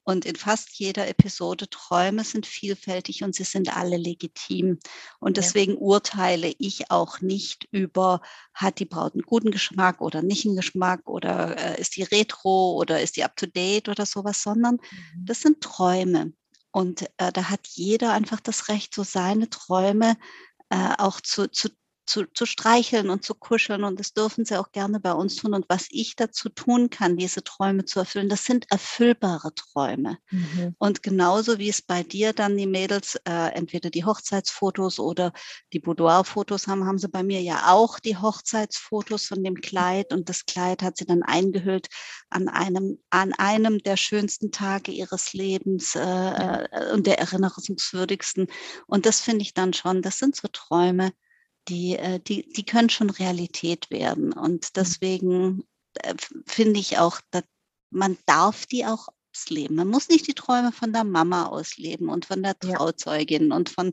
und 0.09 0.25
in 0.25 0.35
fast 0.35 0.71
jeder 0.79 1.07
Episode, 1.07 1.69
Träume 1.69 2.23
sind 2.23 2.47
vielfältig 2.47 3.23
und 3.23 3.35
sie 3.35 3.43
sind 3.43 3.77
alle 3.77 3.95
legitim. 3.95 4.79
Und 5.19 5.37
deswegen 5.37 5.73
ja. 5.73 5.77
urteile 5.77 6.51
ich 6.57 6.89
auch 6.89 7.21
nicht 7.21 7.67
über, 7.69 8.19
hat 8.55 8.79
die 8.79 8.85
Braut 8.85 9.13
einen 9.13 9.21
guten 9.21 9.51
Geschmack 9.51 10.01
oder 10.01 10.23
nicht 10.23 10.47
einen 10.47 10.55
Geschmack 10.55 11.07
oder 11.07 11.57
äh, 11.59 11.79
ist 11.79 11.95
die 11.95 12.01
retro 12.01 12.73
oder 12.73 12.99
ist 12.99 13.17
die 13.17 13.23
up-to-date 13.23 13.87
oder 13.87 14.07
sowas, 14.07 14.41
sondern 14.41 14.77
mhm. 14.77 15.25
das 15.25 15.41
sind 15.41 15.61
Träume. 15.61 16.33
Und 16.71 17.03
äh, 17.17 17.31
da 17.31 17.51
hat 17.51 17.67
jeder 17.67 18.11
einfach 18.11 18.39
das 18.39 18.67
Recht, 18.67 18.95
so 18.95 19.03
seine 19.03 19.47
Träume 19.51 20.17
äh, 20.69 20.95
auch 20.97 21.21
zu, 21.21 21.51
zu 21.51 21.69
zu, 22.09 22.25
zu 22.33 22.45
streicheln 22.45 23.09
und 23.09 23.23
zu 23.23 23.35
kuscheln. 23.35 23.83
Und 23.83 23.99
das 23.99 24.13
dürfen 24.13 24.43
sie 24.43 24.59
auch 24.59 24.71
gerne 24.71 24.99
bei 24.99 25.13
uns 25.13 25.35
tun. 25.35 25.53
Und 25.53 25.65
was 25.69 25.87
ich 25.91 26.15
dazu 26.15 26.49
tun 26.49 26.89
kann, 26.89 27.17
diese 27.17 27.43
Träume 27.43 27.85
zu 27.85 27.99
erfüllen, 27.99 28.29
das 28.29 28.45
sind 28.45 28.65
erfüllbare 28.71 29.53
Träume. 29.53 30.17
Mhm. 30.31 30.75
Und 30.79 31.03
genauso 31.03 31.59
wie 31.59 31.69
es 31.69 31.81
bei 31.83 32.01
dir 32.01 32.33
dann 32.33 32.57
die 32.57 32.65
Mädels 32.65 33.15
äh, 33.25 33.51
entweder 33.53 33.91
die 33.91 34.05
Hochzeitsfotos 34.05 34.99
oder 34.99 35.31
die 35.71 35.79
Boudoir-Fotos 35.79 36.67
haben, 36.67 36.85
haben 36.85 36.97
sie 36.97 37.07
bei 37.07 37.21
mir 37.21 37.41
ja 37.41 37.71
auch 37.71 37.99
die 37.99 38.17
Hochzeitsfotos 38.17 39.27
von 39.27 39.43
dem 39.43 39.55
Kleid. 39.55 40.11
Und 40.11 40.29
das 40.29 40.45
Kleid 40.45 40.81
hat 40.81 40.97
sie 40.97 41.05
dann 41.05 41.21
eingehüllt 41.21 41.89
an 42.31 42.47
einem, 42.47 42.97
an 43.11 43.33
einem 43.33 43.77
der 43.83 43.97
schönsten 43.97 44.51
Tage 44.51 44.91
ihres 44.91 45.33
Lebens 45.33 45.95
äh, 45.95 45.99
äh 46.01 46.93
und 46.93 47.05
der 47.05 47.19
erinnerungswürdigsten. 47.19 48.47
Und 48.87 49.05
das 49.05 49.19
finde 49.19 49.43
ich 49.43 49.53
dann 49.53 49.73
schon, 49.73 50.01
das 50.01 50.17
sind 50.17 50.35
so 50.35 50.47
Träume, 50.47 51.11
die, 51.69 51.95
äh, 51.95 52.19
die, 52.19 52.49
die 52.49 52.65
können 52.65 52.89
schon 52.89 53.09
Realität 53.09 53.89
werden. 53.89 54.33
Und 54.33 54.65
mhm. 54.65 54.69
deswegen 54.75 55.63
äh, 55.95 56.15
finde 56.45 56.79
ich 56.79 56.97
auch, 56.97 57.21
dass 57.31 57.43
man 57.91 58.17
darf 58.25 58.65
die 58.65 58.85
auch 58.85 59.07
selbst 59.39 59.49
leben. 59.49 59.75
Man 59.75 59.87
muss 59.87 60.09
nicht 60.09 60.27
die 60.27 60.33
Träume 60.33 60.71
von 60.71 60.91
der 60.91 61.03
Mama 61.03 61.47
ausleben 61.47 62.09
und 62.09 62.25
von 62.25 62.43
der 62.43 62.57
Trauzeugin 62.57 63.49
ja. 63.49 63.55
und 63.55 63.69
von, 63.69 63.91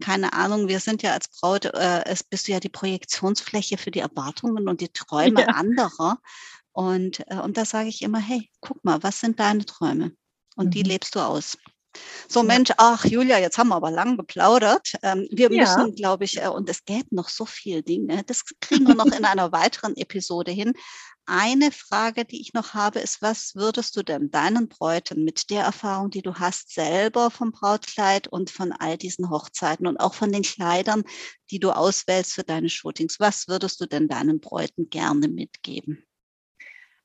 keine 0.00 0.32
Ahnung, 0.32 0.68
wir 0.68 0.80
sind 0.80 1.02
ja 1.02 1.12
als 1.12 1.28
Braut, 1.28 1.66
äh, 1.66 2.04
es 2.06 2.22
bist 2.22 2.48
du 2.48 2.52
ja 2.52 2.60
die 2.60 2.68
Projektionsfläche 2.68 3.78
für 3.78 3.90
die 3.90 4.00
Erwartungen 4.00 4.68
und 4.68 4.80
die 4.80 4.88
Träume 4.88 5.42
ja. 5.42 5.48
anderer. 5.48 6.18
Und, 6.72 7.20
äh, 7.30 7.38
und 7.38 7.56
da 7.56 7.64
sage 7.64 7.88
ich 7.88 8.02
immer, 8.02 8.18
hey, 8.18 8.50
guck 8.60 8.84
mal, 8.84 9.02
was 9.02 9.20
sind 9.20 9.40
deine 9.40 9.64
Träume? 9.64 10.12
Und 10.56 10.66
mhm. 10.66 10.70
die 10.70 10.82
lebst 10.82 11.14
du 11.14 11.20
aus. 11.20 11.58
So 12.28 12.42
Mensch, 12.42 12.72
ach 12.76 13.04
Julia, 13.04 13.38
jetzt 13.38 13.56
haben 13.58 13.68
wir 13.68 13.76
aber 13.76 13.90
lang 13.90 14.16
geplaudert. 14.16 14.92
Ähm, 15.02 15.28
wir 15.30 15.50
ja. 15.52 15.62
müssen, 15.62 15.94
glaube 15.94 16.24
ich, 16.24 16.42
äh, 16.42 16.48
und 16.48 16.68
es 16.68 16.84
gäbe 16.84 17.14
noch 17.14 17.28
so 17.28 17.46
viele 17.46 17.82
Dinge, 17.82 18.22
das 18.24 18.44
kriegen 18.60 18.86
wir 18.86 18.94
noch 18.94 19.06
in 19.06 19.24
einer 19.24 19.52
weiteren 19.52 19.96
Episode 19.96 20.50
hin. 20.50 20.72
Eine 21.28 21.72
Frage, 21.72 22.24
die 22.24 22.40
ich 22.40 22.52
noch 22.52 22.74
habe, 22.74 23.00
ist, 23.00 23.20
was 23.20 23.56
würdest 23.56 23.96
du 23.96 24.04
denn 24.04 24.30
deinen 24.30 24.68
Bräuten 24.68 25.24
mit 25.24 25.50
der 25.50 25.64
Erfahrung, 25.64 26.10
die 26.10 26.22
du 26.22 26.34
hast, 26.34 26.72
selber 26.72 27.32
vom 27.32 27.50
Brautkleid 27.50 28.28
und 28.28 28.48
von 28.48 28.70
all 28.70 28.96
diesen 28.96 29.28
Hochzeiten 29.28 29.88
und 29.88 29.96
auch 29.96 30.14
von 30.14 30.30
den 30.30 30.42
Kleidern, 30.42 31.02
die 31.50 31.58
du 31.58 31.72
auswählst 31.72 32.32
für 32.32 32.44
deine 32.44 32.68
Shootings, 32.68 33.18
was 33.18 33.48
würdest 33.48 33.80
du 33.80 33.86
denn 33.86 34.06
deinen 34.06 34.38
Bräuten 34.38 34.88
gerne 34.88 35.26
mitgeben? 35.26 36.04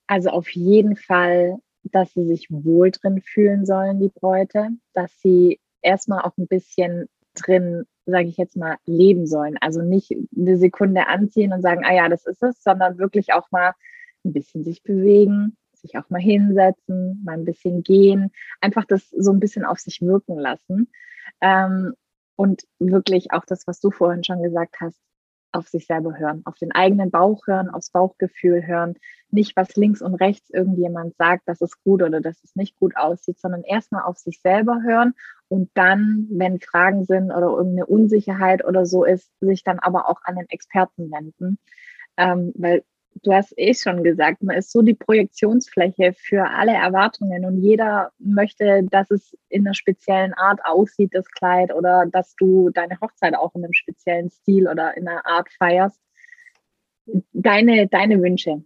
Also 0.05 0.29
auf 0.29 0.49
jeden 0.51 0.97
Fall 0.97 1.57
dass 1.83 2.13
sie 2.13 2.25
sich 2.25 2.47
wohl 2.49 2.91
drin 2.91 3.21
fühlen 3.21 3.65
sollen, 3.65 3.99
die 3.99 4.09
Bräute, 4.09 4.69
dass 4.93 5.11
sie 5.21 5.59
erstmal 5.81 6.21
auch 6.21 6.37
ein 6.37 6.47
bisschen 6.47 7.07
drin, 7.33 7.85
sage 8.05 8.27
ich 8.27 8.37
jetzt 8.37 8.57
mal, 8.57 8.77
leben 8.85 9.25
sollen. 9.25 9.57
Also 9.61 9.81
nicht 9.81 10.13
eine 10.35 10.57
Sekunde 10.57 11.07
anziehen 11.07 11.53
und 11.53 11.61
sagen, 11.61 11.83
ah 11.85 11.93
ja, 11.93 12.09
das 12.09 12.25
ist 12.25 12.43
es, 12.43 12.61
sondern 12.61 12.97
wirklich 12.97 13.33
auch 13.33 13.49
mal 13.51 13.73
ein 14.23 14.33
bisschen 14.33 14.63
sich 14.63 14.83
bewegen, 14.83 15.57
sich 15.73 15.97
auch 15.97 16.09
mal 16.09 16.21
hinsetzen, 16.21 17.21
mal 17.23 17.33
ein 17.33 17.45
bisschen 17.45 17.83
gehen, 17.83 18.31
einfach 18.59 18.85
das 18.85 19.09
so 19.09 19.31
ein 19.31 19.39
bisschen 19.39 19.65
auf 19.65 19.79
sich 19.79 20.01
wirken 20.01 20.37
lassen. 20.37 20.91
Ähm, 21.41 21.93
und 22.35 22.63
wirklich 22.79 23.31
auch 23.33 23.45
das, 23.45 23.67
was 23.67 23.79
du 23.79 23.91
vorhin 23.91 24.23
schon 24.23 24.41
gesagt 24.41 24.77
hast, 24.79 24.99
auf 25.51 25.67
sich 25.67 25.85
selber 25.85 26.17
hören, 26.17 26.41
auf 26.45 26.55
den 26.55 26.71
eigenen 26.71 27.11
Bauch 27.11 27.47
hören, 27.47 27.69
aufs 27.69 27.91
Bauchgefühl 27.91 28.65
hören, 28.65 28.95
nicht 29.29 29.55
was 29.55 29.75
links 29.75 30.01
und 30.01 30.15
rechts 30.15 30.49
irgendjemand 30.49 31.15
sagt, 31.17 31.47
dass 31.47 31.61
es 31.61 31.81
gut 31.83 32.01
oder 32.01 32.21
dass 32.21 32.43
es 32.43 32.55
nicht 32.55 32.77
gut 32.79 32.95
aussieht, 32.95 33.39
sondern 33.39 33.63
erstmal 33.63 34.03
auf 34.03 34.17
sich 34.17 34.41
selber 34.41 34.81
hören 34.83 35.13
und 35.47 35.69
dann, 35.73 36.27
wenn 36.29 36.59
Fragen 36.59 37.05
sind 37.05 37.31
oder 37.31 37.47
irgendeine 37.47 37.85
Unsicherheit 37.85 38.63
oder 38.65 38.85
so 38.85 39.03
ist, 39.03 39.31
sich 39.39 39.63
dann 39.63 39.79
aber 39.79 40.09
auch 40.09 40.21
an 40.23 40.35
den 40.35 40.49
Experten 40.49 41.11
wenden, 41.11 41.57
ähm, 42.17 42.53
weil 42.55 42.83
du 43.23 43.33
hast 43.33 43.53
eh 43.57 43.73
schon 43.73 44.03
gesagt, 44.03 44.43
man 44.43 44.57
ist 44.57 44.71
so 44.71 44.81
die 44.81 44.93
Projektionsfläche 44.93 46.13
für 46.13 46.49
alle 46.49 46.73
Erwartungen 46.73 47.45
und 47.45 47.61
jeder 47.61 48.11
möchte, 48.19 48.83
dass 48.89 49.11
es 49.11 49.37
in 49.49 49.65
einer 49.65 49.73
speziellen 49.73 50.33
Art 50.33 50.59
aussieht, 50.63 51.13
das 51.13 51.27
Kleid, 51.29 51.73
oder 51.73 52.05
dass 52.11 52.35
du 52.35 52.69
deine 52.69 52.99
Hochzeit 52.99 53.35
auch 53.35 53.53
in 53.55 53.63
einem 53.63 53.73
speziellen 53.73 54.29
Stil 54.29 54.67
oder 54.67 54.95
in 54.97 55.07
einer 55.07 55.25
Art 55.25 55.49
feierst. 55.51 55.99
Deine, 57.33 57.87
deine 57.87 58.21
Wünsche 58.21 58.63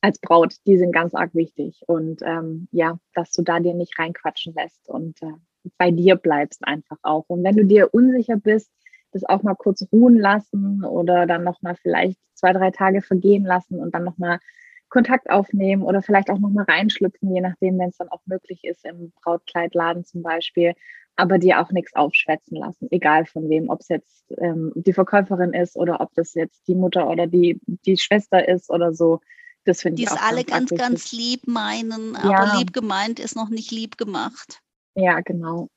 als 0.00 0.18
Braut, 0.18 0.54
die 0.66 0.76
sind 0.78 0.92
ganz 0.92 1.14
arg 1.14 1.34
wichtig. 1.34 1.82
Und 1.86 2.22
ähm, 2.22 2.68
ja, 2.72 2.98
dass 3.14 3.32
du 3.32 3.42
da 3.42 3.60
dir 3.60 3.74
nicht 3.74 3.98
reinquatschen 3.98 4.54
lässt 4.54 4.88
und 4.88 5.20
äh, 5.22 5.32
bei 5.78 5.90
dir 5.90 6.16
bleibst 6.16 6.66
einfach 6.66 6.98
auch. 7.02 7.24
Und 7.28 7.44
wenn 7.44 7.56
du 7.56 7.64
dir 7.64 7.94
unsicher 7.94 8.36
bist, 8.36 8.70
das 9.12 9.24
auch 9.24 9.42
mal 9.42 9.54
kurz 9.54 9.86
ruhen 9.92 10.18
lassen 10.18 10.84
oder 10.84 11.26
dann 11.26 11.44
nochmal 11.44 11.76
vielleicht 11.76 12.18
zwei, 12.34 12.52
drei 12.52 12.70
Tage 12.70 13.02
vergehen 13.02 13.44
lassen 13.44 13.78
und 13.78 13.94
dann 13.94 14.04
nochmal 14.04 14.40
Kontakt 14.88 15.30
aufnehmen 15.30 15.82
oder 15.82 16.02
vielleicht 16.02 16.28
auch 16.28 16.38
nochmal 16.38 16.66
reinschlüpfen, 16.68 17.34
je 17.34 17.40
nachdem, 17.40 17.78
wenn 17.78 17.88
es 17.88 17.96
dann 17.96 18.10
auch 18.10 18.20
möglich 18.26 18.62
ist, 18.64 18.84
im 18.84 19.12
Brautkleidladen 19.22 20.04
zum 20.04 20.22
Beispiel, 20.22 20.74
aber 21.16 21.38
dir 21.38 21.60
auch 21.60 21.70
nichts 21.70 21.94
aufschwätzen 21.94 22.56
lassen, 22.58 22.88
egal 22.90 23.24
von 23.24 23.48
wem, 23.48 23.70
ob 23.70 23.80
es 23.80 23.88
jetzt 23.88 24.24
ähm, 24.38 24.72
die 24.74 24.92
Verkäuferin 24.92 25.54
ist 25.54 25.76
oder 25.76 26.00
ob 26.00 26.12
das 26.14 26.34
jetzt 26.34 26.68
die 26.68 26.74
Mutter 26.74 27.08
oder 27.08 27.26
die, 27.26 27.58
die 27.66 27.96
Schwester 27.96 28.46
ist 28.46 28.70
oder 28.70 28.92
so. 28.92 29.20
Das 29.64 29.80
finde 29.82 30.02
ich 30.02 30.10
auch. 30.10 30.14
Die 30.14 30.18
es 30.18 30.28
alle 30.30 30.44
ganz, 30.44 30.70
ganz, 30.70 30.80
ganz 30.80 31.12
lieb 31.12 31.46
meinen, 31.46 32.16
aber 32.16 32.30
ja. 32.30 32.58
lieb 32.58 32.72
gemeint 32.72 33.20
ist 33.20 33.36
noch 33.36 33.48
nicht 33.48 33.70
lieb 33.70 33.96
gemacht. 33.96 34.60
Ja, 34.94 35.20
genau. 35.20 35.68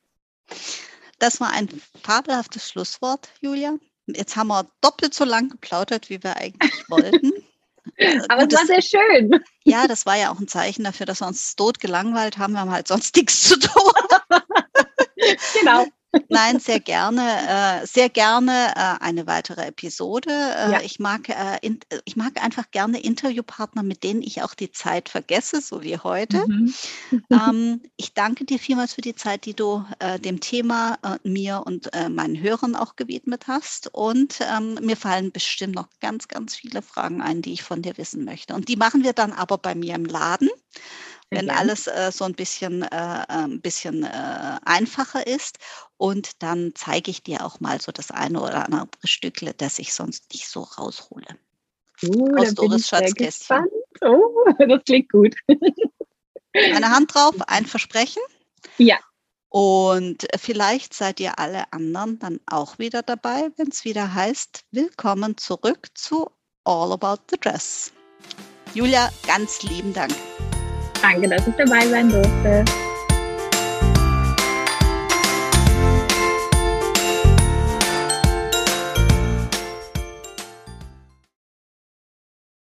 Das 1.19 1.39
war 1.39 1.51
ein 1.51 1.69
fabelhaftes 2.03 2.69
Schlusswort, 2.69 3.29
Julia. 3.41 3.75
Jetzt 4.07 4.35
haben 4.35 4.47
wir 4.47 4.67
doppelt 4.81 5.13
so 5.13 5.23
lang 5.23 5.49
geplaudert, 5.49 6.09
wie 6.09 6.21
wir 6.21 6.37
eigentlich 6.37 6.83
wollten. 6.89 7.31
Aber 8.29 8.47
es 8.47 8.53
war 8.53 8.65
sehr 8.65 8.81
schön. 8.81 9.39
Ja, 9.63 9.87
das 9.87 10.05
war 10.05 10.17
ja 10.17 10.31
auch 10.31 10.39
ein 10.39 10.47
Zeichen 10.47 10.83
dafür, 10.83 11.05
dass 11.05 11.21
wir 11.21 11.27
uns 11.27 11.55
tot 11.55 11.79
gelangweilt 11.79 12.37
haben. 12.37 12.53
Wir 12.53 12.59
haben 12.59 12.71
halt 12.71 12.87
sonst 12.87 13.15
nichts 13.15 13.43
zu 13.43 13.59
tun. 13.59 13.93
genau. 15.59 15.85
Nein, 16.29 16.59
sehr 16.59 16.79
gerne, 16.79 17.81
äh, 17.81 17.85
sehr 17.85 18.09
gerne 18.09 18.73
äh, 18.75 19.03
eine 19.03 19.27
weitere 19.27 19.65
Episode. 19.67 20.31
Äh, 20.31 20.71
ja. 20.71 20.81
ich, 20.81 20.99
mag, 20.99 21.29
äh, 21.29 21.57
in, 21.61 21.79
ich 22.05 22.15
mag 22.15 22.43
einfach 22.43 22.71
gerne 22.71 22.99
Interviewpartner, 22.99 23.83
mit 23.83 24.03
denen 24.03 24.21
ich 24.21 24.41
auch 24.41 24.53
die 24.53 24.71
Zeit 24.71 25.09
vergesse, 25.09 25.61
so 25.61 25.83
wie 25.83 25.97
heute. 25.97 26.45
Mhm. 26.47 26.73
ähm, 27.31 27.81
ich 27.97 28.13
danke 28.13 28.45
dir 28.45 28.59
vielmals 28.59 28.93
für 28.93 29.01
die 29.01 29.15
Zeit, 29.15 29.45
die 29.45 29.53
du 29.53 29.85
äh, 29.99 30.19
dem 30.19 30.39
Thema 30.39 30.97
äh, 31.03 31.27
mir 31.27 31.63
und 31.65 31.89
meinen 32.09 32.41
Hörern 32.41 32.75
auch 32.75 32.95
gewidmet 32.95 33.47
hast. 33.47 33.93
Und 33.93 34.39
ähm, 34.41 34.75
mir 34.81 34.97
fallen 34.97 35.31
bestimmt 35.31 35.75
noch 35.75 35.87
ganz, 35.99 36.27
ganz 36.27 36.55
viele 36.55 36.81
Fragen 36.81 37.21
ein, 37.21 37.41
die 37.41 37.53
ich 37.53 37.63
von 37.63 37.81
dir 37.81 37.97
wissen 37.97 38.25
möchte. 38.25 38.53
Und 38.53 38.69
die 38.69 38.75
machen 38.75 39.03
wir 39.03 39.13
dann 39.13 39.31
aber 39.31 39.57
bei 39.57 39.75
mir 39.75 39.95
im 39.95 40.05
Laden 40.05 40.49
wenn 41.31 41.49
alles 41.49 41.87
äh, 41.87 42.11
so 42.11 42.25
ein 42.25 42.33
bisschen, 42.33 42.83
äh, 42.83 43.25
ein 43.27 43.61
bisschen 43.61 44.03
äh, 44.03 44.57
einfacher 44.63 45.25
ist. 45.25 45.57
Und 45.97 46.43
dann 46.43 46.73
zeige 46.75 47.11
ich 47.11 47.23
dir 47.23 47.45
auch 47.45 47.59
mal 47.59 47.79
so 47.79 47.91
das 47.91 48.11
eine 48.11 48.41
oder 48.41 48.65
andere 48.65 48.89
Stückle, 49.03 49.53
das 49.53 49.79
ich 49.79 49.93
sonst 49.93 50.31
nicht 50.33 50.47
so 50.47 50.61
raushole. 50.61 51.27
Uh, 52.03 52.35
Aus 52.37 52.53
Doris 52.53 52.87
Schatzkästchen. 52.87 53.65
Oh, 54.01 54.45
das 54.67 54.83
klingt 54.83 55.09
gut. 55.11 55.35
Eine 56.53 56.89
Hand 56.89 57.13
drauf, 57.13 57.35
ein 57.47 57.65
Versprechen. 57.65 58.21
Ja. 58.77 58.97
Und 59.49 60.27
vielleicht 60.37 60.93
seid 60.93 61.21
ihr 61.21 61.39
alle 61.39 61.71
anderen 61.71 62.19
dann 62.19 62.39
auch 62.45 62.77
wieder 62.77 63.01
dabei, 63.01 63.49
wenn 63.55 63.69
es 63.69 63.85
wieder 63.85 64.13
heißt, 64.13 64.65
willkommen 64.71 65.37
zurück 65.37 65.87
zu 65.93 66.29
All 66.65 66.91
About 66.91 67.21
the 67.31 67.39
Dress. 67.39 67.93
Julia, 68.73 69.09
ganz 69.25 69.63
lieben 69.63 69.93
Dank. 69.93 70.13
Danke, 71.01 71.29
dass 71.29 71.47
ich 71.47 71.55
dabei 71.55 71.87
sein 71.87 72.09
durfte. 72.09 72.65